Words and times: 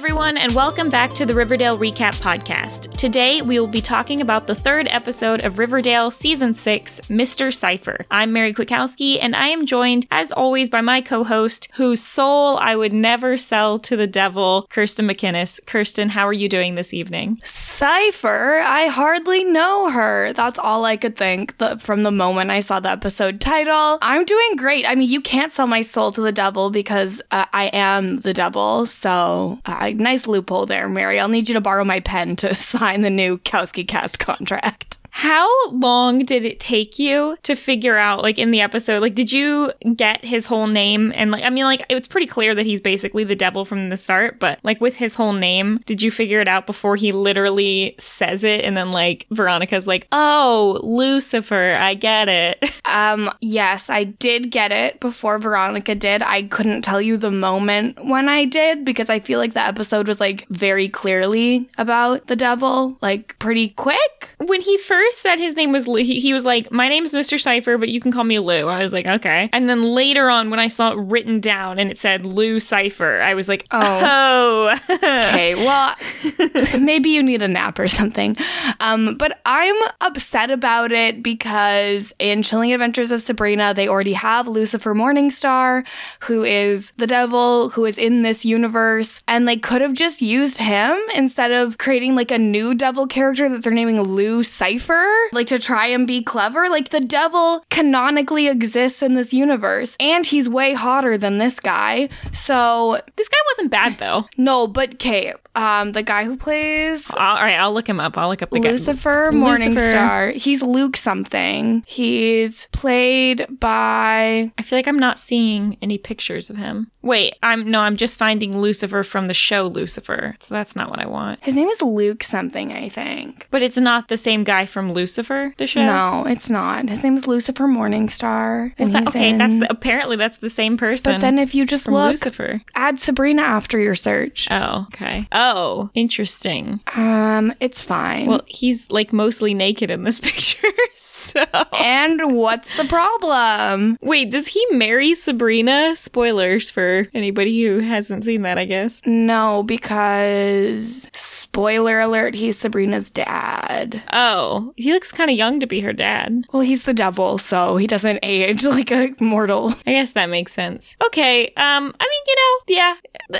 everyone, 0.00 0.38
and 0.38 0.54
welcome 0.54 0.88
back 0.88 1.12
to 1.12 1.26
the 1.26 1.34
Riverdale 1.34 1.76
Recap 1.76 2.18
Podcast. 2.22 2.89
Today, 3.00 3.40
we 3.40 3.58
will 3.58 3.66
be 3.66 3.80
talking 3.80 4.20
about 4.20 4.46
the 4.46 4.54
third 4.54 4.86
episode 4.86 5.42
of 5.42 5.56
Riverdale 5.56 6.10
Season 6.10 6.52
6, 6.52 7.00
Mr. 7.08 7.50
Cypher. 7.50 8.04
I'm 8.10 8.30
Mary 8.30 8.52
Kwiatkowski, 8.52 9.16
and 9.22 9.34
I 9.34 9.48
am 9.48 9.64
joined, 9.64 10.06
as 10.10 10.30
always, 10.30 10.68
by 10.68 10.82
my 10.82 11.00
co 11.00 11.24
host, 11.24 11.68
whose 11.76 12.02
soul 12.02 12.58
I 12.58 12.76
would 12.76 12.92
never 12.92 13.38
sell 13.38 13.78
to 13.78 13.96
the 13.96 14.06
devil, 14.06 14.66
Kirsten 14.68 15.08
McInnes. 15.08 15.64
Kirsten, 15.64 16.10
how 16.10 16.28
are 16.28 16.34
you 16.34 16.46
doing 16.46 16.74
this 16.74 16.92
evening? 16.92 17.40
Cypher? 17.42 18.58
I 18.58 18.88
hardly 18.88 19.44
know 19.44 19.88
her. 19.88 20.34
That's 20.34 20.58
all 20.58 20.84
I 20.84 20.98
could 20.98 21.16
think 21.16 21.54
from 21.80 22.02
the 22.02 22.10
moment 22.10 22.50
I 22.50 22.60
saw 22.60 22.80
the 22.80 22.90
episode 22.90 23.40
title. 23.40 23.96
I'm 24.02 24.26
doing 24.26 24.56
great. 24.56 24.84
I 24.86 24.94
mean, 24.94 25.08
you 25.08 25.22
can't 25.22 25.52
sell 25.52 25.66
my 25.66 25.80
soul 25.80 26.12
to 26.12 26.20
the 26.20 26.32
devil 26.32 26.68
because 26.68 27.22
uh, 27.30 27.46
I 27.54 27.70
am 27.72 28.18
the 28.18 28.34
devil, 28.34 28.84
so 28.84 29.58
uh, 29.64 29.92
nice 29.94 30.26
loophole 30.26 30.66
there, 30.66 30.86
Mary. 30.86 31.18
I'll 31.18 31.28
need 31.28 31.48
you 31.48 31.54
to 31.54 31.62
borrow 31.62 31.84
my 31.84 32.00
pen 32.00 32.36
to 32.36 32.54
sign 32.80 32.89
the 32.96 33.10
new 33.10 33.38
Kowski 33.38 33.86
cast 33.86 34.18
contract. 34.18 34.99
How 35.10 35.48
long 35.70 36.24
did 36.24 36.44
it 36.44 36.60
take 36.60 36.98
you 36.98 37.36
to 37.42 37.54
figure 37.54 37.96
out, 37.96 38.22
like 38.22 38.38
in 38.38 38.50
the 38.50 38.60
episode, 38.60 39.02
like, 39.02 39.14
did 39.14 39.32
you 39.32 39.72
get 39.96 40.24
his 40.24 40.46
whole 40.46 40.66
name? 40.66 41.12
And, 41.14 41.30
like, 41.30 41.44
I 41.44 41.50
mean, 41.50 41.64
like, 41.64 41.84
it's 41.88 42.08
pretty 42.08 42.26
clear 42.26 42.54
that 42.54 42.64
he's 42.66 42.80
basically 42.80 43.24
the 43.24 43.34
devil 43.36 43.64
from 43.64 43.88
the 43.90 43.96
start, 43.96 44.38
but, 44.38 44.58
like, 44.62 44.80
with 44.80 44.96
his 44.96 45.14
whole 45.14 45.32
name, 45.32 45.80
did 45.86 46.02
you 46.02 46.10
figure 46.10 46.40
it 46.40 46.48
out 46.48 46.66
before 46.66 46.96
he 46.96 47.12
literally 47.12 47.94
says 47.98 48.44
it? 48.44 48.64
And 48.64 48.76
then, 48.76 48.92
like, 48.92 49.26
Veronica's 49.30 49.86
like, 49.86 50.06
oh, 50.12 50.80
Lucifer, 50.82 51.76
I 51.78 51.94
get 51.94 52.28
it. 52.28 52.70
Um, 52.90 53.30
yes, 53.40 53.88
I 53.88 54.02
did 54.02 54.50
get 54.50 54.72
it 54.72 54.98
before 54.98 55.38
Veronica 55.38 55.94
did. 55.94 56.24
I 56.24 56.42
couldn't 56.42 56.82
tell 56.82 57.00
you 57.00 57.16
the 57.16 57.30
moment 57.30 58.04
when 58.04 58.28
I 58.28 58.46
did 58.46 58.84
because 58.84 59.08
I 59.08 59.20
feel 59.20 59.38
like 59.38 59.52
the 59.54 59.64
episode 59.64 60.08
was, 60.08 60.18
like, 60.18 60.44
very 60.48 60.88
clearly 60.88 61.68
about 61.78 62.26
the 62.26 62.34
devil, 62.34 62.98
like, 63.00 63.38
pretty 63.38 63.68
quick. 63.68 64.30
When 64.38 64.60
he 64.60 64.76
first 64.76 64.99
first 65.00 65.20
said 65.20 65.38
his 65.38 65.56
name 65.56 65.72
was 65.72 65.88
Lou, 65.88 66.02
he, 66.02 66.20
he 66.20 66.34
was 66.34 66.44
like, 66.44 66.70
My 66.70 66.88
name's 66.88 67.12
Mr. 67.14 67.40
Cypher, 67.40 67.78
but 67.78 67.88
you 67.88 68.00
can 68.00 68.12
call 68.12 68.24
me 68.24 68.38
Lou. 68.38 68.68
I 68.68 68.80
was 68.82 68.92
like, 68.92 69.06
Okay. 69.06 69.48
And 69.52 69.68
then 69.68 69.82
later 69.82 70.28
on, 70.28 70.50
when 70.50 70.60
I 70.60 70.68
saw 70.68 70.92
it 70.92 70.96
written 70.96 71.40
down 71.40 71.78
and 71.78 71.90
it 71.90 71.96
said 71.98 72.26
Lou 72.26 72.60
Cypher, 72.60 73.20
I 73.22 73.32
was 73.34 73.48
like, 73.48 73.66
Oh. 73.70 74.76
okay. 74.90 75.54
Well, 75.54 75.96
maybe 76.80 77.10
you 77.10 77.22
need 77.22 77.40
a 77.40 77.48
nap 77.48 77.78
or 77.78 77.88
something. 77.88 78.36
Um, 78.80 79.16
but 79.16 79.40
I'm 79.46 79.76
upset 80.02 80.50
about 80.50 80.92
it 80.92 81.22
because 81.22 82.12
in 82.18 82.42
Chilling 82.42 82.72
Adventures 82.72 83.10
of 83.10 83.22
Sabrina, 83.22 83.72
they 83.72 83.88
already 83.88 84.12
have 84.12 84.48
Lucifer 84.48 84.94
Morningstar, 84.94 85.86
who 86.20 86.44
is 86.44 86.92
the 86.98 87.06
devil, 87.06 87.70
who 87.70 87.86
is 87.86 87.96
in 87.96 88.22
this 88.22 88.44
universe. 88.44 89.22
And 89.26 89.48
they 89.48 89.56
could 89.56 89.80
have 89.80 89.94
just 89.94 90.20
used 90.20 90.58
him 90.58 91.00
instead 91.14 91.52
of 91.52 91.78
creating 91.78 92.14
like 92.16 92.30
a 92.30 92.38
new 92.38 92.74
devil 92.74 93.06
character 93.06 93.48
that 93.48 93.62
they're 93.62 93.72
naming 93.72 94.00
Lou 94.00 94.42
Cypher 94.42 94.89
like 95.32 95.46
to 95.48 95.58
try 95.58 95.86
and 95.86 96.06
be 96.06 96.22
clever. 96.22 96.68
Like 96.68 96.90
the 96.90 97.00
devil 97.00 97.64
canonically 97.70 98.48
exists 98.48 99.02
in 99.02 99.14
this 99.14 99.32
universe, 99.32 99.96
and 100.00 100.26
he's 100.26 100.48
way 100.48 100.74
hotter 100.74 101.16
than 101.18 101.38
this 101.38 101.60
guy. 101.60 102.08
So 102.32 103.00
this 103.16 103.28
guy 103.28 103.36
wasn't 103.52 103.70
bad 103.70 103.98
though. 103.98 104.26
No, 104.36 104.66
but 104.66 104.98
Kate, 104.98 105.34
um, 105.54 105.92
the 105.92 106.02
guy 106.02 106.24
who 106.24 106.36
plays. 106.36 107.10
All 107.10 107.34
right, 107.34 107.56
I'll 107.56 107.72
look 107.74 107.88
him 107.88 108.00
up. 108.00 108.16
I'll 108.16 108.28
look 108.28 108.42
up 108.42 108.50
the 108.50 108.60
Lucifer 108.60 109.30
guy. 109.30 109.36
Morningstar. 109.36 110.32
He's 110.34 110.62
Luke 110.62 110.96
something. 110.96 111.82
He's 111.86 112.68
played 112.72 113.46
by. 113.60 114.52
I 114.56 114.62
feel 114.62 114.78
like 114.78 114.88
I'm 114.88 114.98
not 114.98 115.18
seeing 115.18 115.76
any 115.82 115.98
pictures 115.98 116.50
of 116.50 116.56
him. 116.56 116.90
Wait, 117.02 117.34
I'm 117.42 117.70
no, 117.70 117.80
I'm 117.80 117.96
just 117.96 118.18
finding 118.18 118.56
Lucifer 118.56 119.02
from 119.02 119.26
the 119.26 119.34
show 119.34 119.66
Lucifer. 119.66 120.36
So 120.40 120.54
that's 120.54 120.76
not 120.76 120.90
what 120.90 120.98
I 120.98 121.06
want. 121.06 121.42
His 121.42 121.54
name 121.54 121.68
is 121.68 121.82
Luke 121.82 122.22
something, 122.24 122.72
I 122.72 122.88
think. 122.88 123.46
But 123.50 123.62
it's 123.62 123.76
not 123.76 124.08
the 124.08 124.16
same 124.16 124.44
guy 124.44 124.66
from 124.66 124.79
Lucifer, 124.88 125.54
the 125.58 125.66
show. 125.66 125.84
No, 125.84 126.24
it's 126.26 126.48
not. 126.48 126.88
His 126.88 127.02
name 127.02 127.16
is 127.16 127.26
Lucifer 127.26 127.64
Morningstar. 127.64 128.72
Well, 128.78 128.88
that, 128.88 129.08
okay, 129.08 129.30
in... 129.30 129.38
that's 129.38 129.58
the, 129.58 129.70
apparently 129.70 130.16
that's 130.16 130.38
the 130.38 130.50
same 130.50 130.76
person. 130.76 131.12
But 131.12 131.20
then 131.20 131.38
if 131.38 131.54
you 131.54 131.66
just 131.66 131.86
look, 131.86 132.10
Lucifer, 132.10 132.60
add 132.74 132.98
Sabrina 132.98 133.42
after 133.42 133.78
your 133.78 133.94
search. 133.94 134.48
Oh, 134.50 134.86
okay. 134.88 135.28
Oh, 135.32 135.90
interesting. 135.94 136.80
Um, 136.94 137.52
it's 137.60 137.82
fine. 137.82 138.26
Well, 138.26 138.42
he's 138.46 138.90
like 138.90 139.12
mostly 139.12 139.54
naked 139.54 139.90
in 139.90 140.04
this 140.04 140.20
picture. 140.30 140.68
so. 140.94 141.44
And 141.78 142.34
what's 142.34 142.74
the 142.76 142.84
problem? 142.84 143.98
Wait, 144.00 144.30
does 144.30 144.48
he 144.48 144.64
marry 144.70 145.14
Sabrina? 145.14 145.94
Spoilers 145.96 146.70
for 146.70 147.08
anybody 147.14 147.62
who 147.62 147.78
hasn't 147.80 148.24
seen 148.24 148.42
that, 148.42 148.58
I 148.58 148.64
guess. 148.64 149.00
No, 149.04 149.62
because 149.62 151.08
spoiler 151.14 152.00
alert, 152.00 152.34
he's 152.34 152.58
Sabrina's 152.58 153.10
dad. 153.10 154.02
Oh, 154.12 154.69
he 154.76 154.92
looks 154.92 155.12
kind 155.12 155.30
of 155.30 155.36
young 155.36 155.60
to 155.60 155.66
be 155.66 155.80
her 155.80 155.92
dad. 155.92 156.44
Well, 156.52 156.62
he's 156.62 156.84
the 156.84 156.94
devil, 156.94 157.38
so 157.38 157.76
he 157.76 157.86
doesn't 157.86 158.20
age 158.22 158.64
like 158.64 158.90
a 158.90 159.14
mortal. 159.20 159.74
I 159.86 159.92
guess 159.92 160.12
that 160.12 160.28
makes 160.28 160.52
sense. 160.52 160.96
Okay, 161.04 161.46
um, 161.56 161.94
I 162.00 162.04
mean, 162.04 162.22
you 162.26 162.36
know, 162.36 162.58
yeah. 162.68 162.94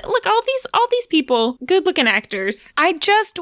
Look, 0.08 0.26
all 0.26 0.42
these 0.46 0.66
all 0.74 0.86
these 0.91 1.06
people, 1.06 1.58
good 1.64 1.86
looking 1.86 2.06
actors. 2.06 2.72
I 2.76 2.94
just 2.94 3.38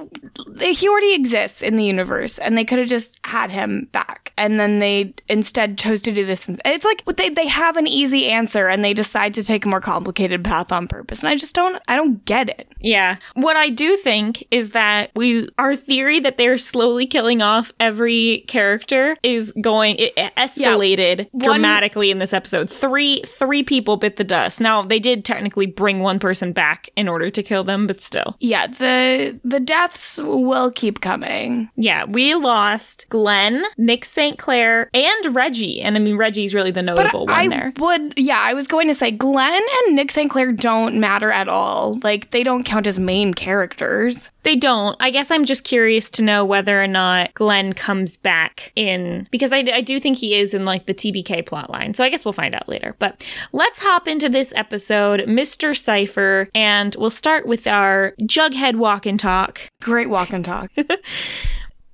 he 0.61 0.89
already 0.89 1.15
exists 1.15 1.63
in 1.63 1.77
the 1.77 1.85
universe, 1.85 2.39
and 2.39 2.57
they 2.57 2.65
could 2.65 2.79
have 2.79 2.89
just 2.89 3.19
had 3.25 3.51
him 3.51 3.89
back, 3.93 4.33
and 4.37 4.59
then 4.59 4.79
they 4.79 5.15
instead 5.29 5.79
chose 5.79 6.03
to 6.03 6.13
do 6.13 6.25
this. 6.25 6.49
It's 6.65 6.85
like 6.85 7.05
they 7.17 7.29
they 7.31 7.47
have 7.47 7.77
an 7.77 7.87
easy 7.87 8.27
answer, 8.27 8.69
and 8.69 8.85
they 8.85 8.95
decide 8.95 9.35
to 9.35 9.43
take 9.43 9.65
a 9.65 9.69
more 9.69 9.81
complicated 9.81 10.45
path 10.45 10.73
on 10.73 10.89
purpose, 10.89 11.21
and 11.21 11.29
I 11.29 11.37
just 11.37 11.55
don't 11.55 11.81
I 11.89 11.97
don't 11.97 12.25
get 12.25 12.49
it. 12.49 12.69
Yeah, 12.81 13.17
what 13.35 13.57
I 13.57 13.69
do 13.69 13.97
think 13.97 14.47
is 14.51 14.71
that 14.71 15.11
we 15.15 15.49
our 15.59 15.77
theory 15.77 16.21
that 16.21 16.37
they're 16.39 16.59
slowly 16.59 17.07
killing 17.07 17.43
off 17.43 17.73
every 17.81 18.45
character 18.49 19.17
is 19.23 19.53
going 19.61 19.97
it 19.99 20.15
escalated 20.17 21.29
yeah, 21.33 21.45
dramatically 21.45 22.11
in 22.11 22.19
this 22.19 22.33
episode. 22.33 22.69
Three 22.71 23.23
three 23.27 23.63
people 23.63 23.97
bit 23.97 24.17
the 24.17 24.25
dust. 24.25 24.61
Now 24.61 24.83
they 24.83 24.99
did 24.99 25.25
technically 25.25 25.67
bring 25.67 26.01
one 26.01 26.19
person 26.19 26.53
back 26.53 26.89
in 26.97 27.09
order 27.09 27.31
to 27.31 27.43
kill 27.43 27.65
them, 27.65 27.87
but 27.87 28.01
still. 28.01 28.37
Yeah, 28.41 28.67
the 28.67 29.39
the 29.45 29.61
deaths 29.61 30.19
will 30.19 30.71
keep 30.71 31.01
coming. 31.01 31.71
Yeah, 31.77 32.05
we 32.05 32.35
lost 32.35 33.07
Glenn, 33.09 33.65
Nick 33.77 34.05
St. 34.05 34.39
Clair, 34.39 34.91
and 34.95 35.35
Reggie. 35.35 35.81
And 35.81 35.97
I 35.97 36.01
mean 36.01 36.17
Reggie's 36.17 36.55
really 36.55 36.71
the 36.71 36.83
notable 36.83 37.27
but 37.27 37.33
one 37.33 37.41
I 37.41 37.49
there. 37.49 37.73
Would 37.79 38.15
yeah, 38.17 38.41
I 38.41 38.55
was 38.55 38.67
going 38.67 38.89
to 38.89 38.95
say 38.95 39.11
Glenn 39.11 39.63
and 39.87 39.97
Nick 39.97 40.13
St. 40.13 40.31
Clair 40.31 40.53
don't 40.53 41.01
matter 41.01 41.31
at 41.31 41.49
all. 41.49 41.99
Like 42.03 42.31
they 42.31 42.43
don't 42.43 42.65
count 42.65 42.87
as 42.87 42.99
main 42.99 43.35
characters. 43.35 44.31
They 44.43 44.57
don't. 44.57 44.97
I 45.01 45.11
guess 45.11 45.31
I'm 45.31 45.45
just 45.45 45.65
curious 45.65 46.09
to 46.11 46.23
know 46.23 46.45
whether 46.45 46.83
or 46.83 46.87
not 46.87 47.35
Glenn 47.35 47.68
comes 47.73 48.17
back 48.17 48.73
in 48.77 49.27
because 49.31 49.53
I, 49.53 49.59
I 49.73 49.81
do 49.81 50.01
think 50.01 50.17
he 50.17 50.35
is 50.35 50.55
in 50.55 50.65
like 50.65 50.87
the 50.87 50.95
TBK 50.95 51.45
plotline. 51.45 51.95
So 51.95 52.05
I 52.05 52.09
guess 52.09 52.25
we'll 52.25 52.33
find 52.33 52.55
out 52.55 52.69
later. 52.69 52.95
But 52.99 53.25
let's 53.53 53.81
hop 53.81 54.09
into 54.09 54.29
this 54.29 54.53
episode, 54.57 55.21
Mr. 55.21 55.77
Cypher, 55.77 56.49
and 56.55 56.95
we'll 56.99 57.11
start 57.11 57.47
with 57.47 57.67
our 57.67 58.15
Jughead 58.23 58.77
walk 58.77 59.07
and 59.07 59.19
talk. 59.19 59.61
Great 59.83 60.11
walk 60.11 60.33
and 60.33 60.45
talk. 60.45 60.71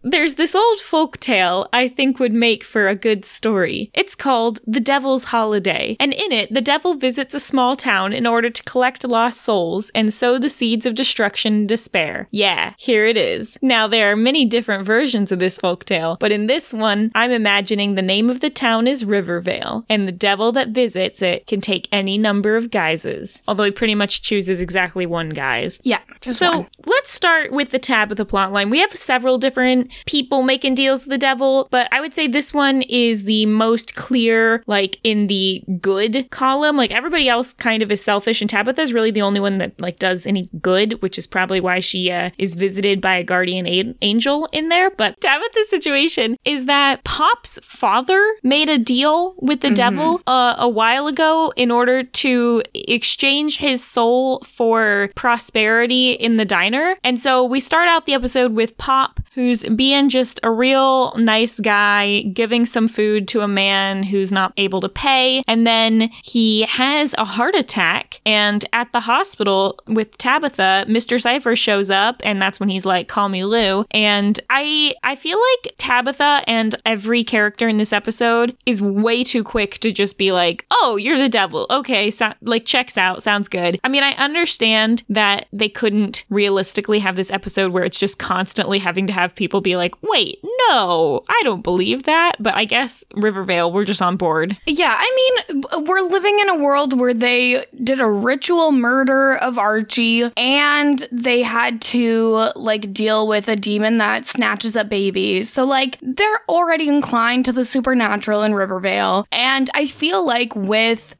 There's 0.07 0.35
this 0.35 0.55
old 0.55 0.81
folk 0.81 1.19
tale 1.19 1.67
I 1.73 1.89
think 1.89 2.19
would 2.19 2.35
make 2.35 2.63
for 2.63 2.89
a 2.89 2.95
good 2.95 3.25
story. 3.25 3.91
It's 3.95 4.15
called 4.15 4.61
The 4.67 4.79
Devil's 4.79 5.25
Holiday, 5.25 5.97
and 5.99 6.13
in 6.13 6.31
it, 6.31 6.53
the 6.53 6.61
devil 6.61 6.95
visits 6.95 7.35
a 7.35 7.41
small 7.41 7.75
town 7.75 8.13
in 8.13 8.27
order 8.27 8.51
to 8.51 8.63
collect 8.65 9.03
lost 9.05 9.41
souls 9.41 9.91
and 9.95 10.13
sow 10.13 10.39
the 10.39 10.51
seeds 10.51 10.85
of 10.85 10.95
destruction 10.95 11.55
and 11.55 11.69
despair. 11.69 12.29
Yeah, 12.31 12.75
here 12.77 13.06
it 13.06 13.17
is. 13.17 13.56
Now, 13.62 13.87
there 13.87 14.12
are 14.12 14.17
many 14.17 14.45
different 14.45 14.85
versions 14.85 15.33
of 15.33 15.39
this 15.39 15.59
folk 15.59 15.87
tale, 15.87 16.19
but 16.21 16.33
in 16.33 16.49
this 16.49 16.75
one, 16.75 17.11
I'm 17.15 17.31
imagining 17.31 17.95
the 17.95 18.03
name 18.03 18.29
of 18.29 18.41
the 18.41 18.50
town 18.50 18.87
is 18.87 19.07
Rivervale, 19.07 19.87
and 19.89 20.07
the 20.07 20.12
devil 20.12 20.53
that 20.53 20.69
visits 20.69 21.23
it 21.23 21.47
can 21.47 21.62
take 21.62 21.89
any 21.91 22.19
number 22.19 22.59
of 22.59 22.71
guises. 22.71 23.43
Although 23.49 23.65
he 23.65 23.71
pretty 23.71 23.95
much 23.95 24.21
chooses 24.21 24.61
exactly 24.61 25.07
one 25.07 25.31
guise. 25.31 25.81
Yeah, 25.83 26.00
so 26.21 26.59
one. 26.59 26.69
let's 26.85 27.11
start 27.11 27.53
with 27.53 27.71
the 27.71 27.79
Tabitha 27.79 28.27
plotline. 28.27 28.71
We 28.71 28.81
have 28.81 28.93
several 28.93 29.39
different 29.39 29.93
people 30.06 30.43
making 30.43 30.75
deals 30.75 31.05
with 31.05 31.11
the 31.11 31.19
devil, 31.19 31.69
but 31.70 31.88
I 31.93 32.00
would 32.00 32.14
say 32.14 32.26
this 32.26 32.52
one 32.52 32.82
is 32.82 33.25
the 33.25 33.46
most 33.46 33.94
clear, 33.94 34.62
like 34.67 34.99
in 35.05 35.26
the 35.26 35.62
good 35.81 36.29
column. 36.31 36.76
Like 36.76 36.91
everybody 36.91 37.29
else 37.29 37.52
kind 37.52 37.82
of 37.82 37.91
is 37.91 38.02
selfish, 38.02 38.41
and 38.41 38.50
Tabitha 38.50 38.82
is 38.82 38.93
really 38.93 39.11
the 39.11 39.23
only 39.23 39.41
one 39.41 39.58
that 39.58 39.81
like 39.81 39.99
does 39.99 40.26
any 40.26 40.49
good, 40.61 41.02
which 41.02 41.19
is 41.19 41.26
probably 41.26 41.61
why 41.61 41.81
she 41.81 42.11
uh, 42.11 42.31
is 42.38 42.55
visited 42.55 43.00
by 43.00 43.17
a 43.17 43.25
guardian 43.25 43.67
a- 43.67 43.94
angel 44.02 44.49
in 44.52 44.69
there. 44.69 44.91
But 44.91 45.20
Tabitha's 45.20 45.69
situation 45.69 46.37
is 46.44 46.67
that 46.67 47.05
Pop's 47.05 47.58
father 47.62 48.23
made 48.43 48.69
a 48.69 48.79
deal 48.79 49.35
with 49.38 49.61
the 49.61 49.69
mm-hmm. 49.69 49.75
devil 49.75 50.23
uh, 50.26 50.56
a 50.58 50.69
while 50.69 51.06
ago 51.06 51.52
in 51.56 51.70
order 51.70 52.02
to 52.02 52.62
exchange 52.75 53.58
his 53.58 53.82
soul 53.82 54.40
for 54.40 55.11
prosperity 55.14 56.12
in 56.12 56.37
the 56.37 56.44
diner. 56.44 56.97
And 57.02 57.20
so 57.20 57.44
we 57.44 57.61
start 57.61 57.88
out 57.88 58.06
the 58.06 58.14
episode 58.14 58.52
with 58.52 58.76
Pop 58.79 59.20
who's 59.35 59.62
being 59.64 59.84
just 60.09 60.41
a 60.43 60.51
real 60.51 61.15
nice 61.17 61.61
guy, 61.61 62.23
giving 62.23 62.67
some 62.67 62.89
food 62.89 63.29
to 63.29 63.41
a 63.41 63.49
man 63.49 64.03
who's 64.03 64.33
not 64.33 64.53
able 64.57 64.81
to 64.81 64.89
pay. 64.89 65.43
And 65.47 65.67
then 65.67 66.11
he 66.23 66.63
has 66.63 67.15
a 67.19 67.25
heart 67.25 67.55
attack. 67.55 68.21
And 68.25 68.65
at 68.73 68.93
the 68.93 69.01
hospital 69.01 69.79
with 69.87 70.17
Tabitha, 70.19 70.87
Mr. 70.89 71.21
Cypher 71.21 71.57
shows 71.57 71.91
up, 71.91 72.21
and 72.25 72.41
that's 72.41 72.59
when 72.61 72.69
he's 72.69 72.85
like, 72.85 73.09
call 73.09 73.29
me 73.29 73.45
Lou. 73.45 73.85
And 73.91 74.39
I 74.51 74.95
I 75.03 75.17
feel 75.17 75.39
like 75.39 75.75
Tabitha 75.79 76.43
and 76.47 76.75
every 76.85 77.25
character 77.25 77.69
in 77.69 77.77
this 77.77 77.93
episode 77.93 78.57
is 78.67 78.81
way 78.81 79.25
too 79.25 79.45
quick 79.45 79.79
to 79.81 79.91
just 79.91 80.19
be 80.19 80.33
like, 80.33 80.67
oh, 80.71 80.97
you're 80.97 81.19
the 81.19 81.29
devil. 81.29 81.67
Okay, 81.71 82.11
so, 82.11 82.33
like 82.43 82.65
checks 82.65 82.97
out, 82.97 83.23
sounds 83.23 83.49
good. 83.49 83.79
I 83.85 83.89
mean, 83.89 84.03
I 84.03 84.13
understand 84.13 85.05
that 85.09 85.47
they 85.53 85.69
couldn't 85.69 86.25
realistically 86.31 87.01
have 87.01 87.17
this 87.17 87.31
episode 87.31 87.73
where 87.73 87.85
it's 87.85 87.99
just 87.99 88.19
constantly 88.19 88.79
having 88.79 89.07
to 89.07 89.13
have 89.13 89.35
people 89.35 89.61
be 89.61 89.74
like, 89.76 89.94
wait, 90.03 90.41
no, 90.69 91.25
I 91.29 91.41
don't 91.44 91.62
believe 91.62 92.05
that. 92.05 92.37
But 92.41 92.55
I 92.55 92.65
guess 92.65 93.05
Rivervale, 93.15 93.73
we're 93.73 93.85
just 93.85 94.03
on 94.03 94.17
board. 94.17 94.56
Yeah, 94.67 94.97
I 94.99 95.44
mean, 95.49 95.65
we're 95.85 96.00
living 96.00 96.38
in 96.41 96.49
a 96.49 96.56
world 96.56 96.99
where 96.99 97.15
they 97.15 97.65
did 97.82 98.00
a 98.00 98.09
ritual 98.09 98.73
murder 98.73 99.37
of 99.37 99.59
Archie 99.59 100.31
and 100.37 101.06
they 101.11 101.43
had 101.43 101.81
to 101.82 102.50
like 102.56 102.93
deal 102.93 103.26
with 103.26 103.49
a 103.49 103.56
demon 103.56 103.99
that 103.99 104.26
snatches 104.26 104.76
up 104.76 104.88
babies. 104.88 105.50
So 105.53 105.65
like 105.65 105.99
they're 106.03 106.41
already 106.49 106.88
inclined 106.88 107.44
to 107.47 107.53
the 107.53 107.65
supernatural 107.65 108.43
in 108.43 108.55
Rivervale. 108.55 109.26
And 109.32 109.71
I 109.75 109.87
feel 109.87 110.26
like 110.26 110.55
with 110.55 111.17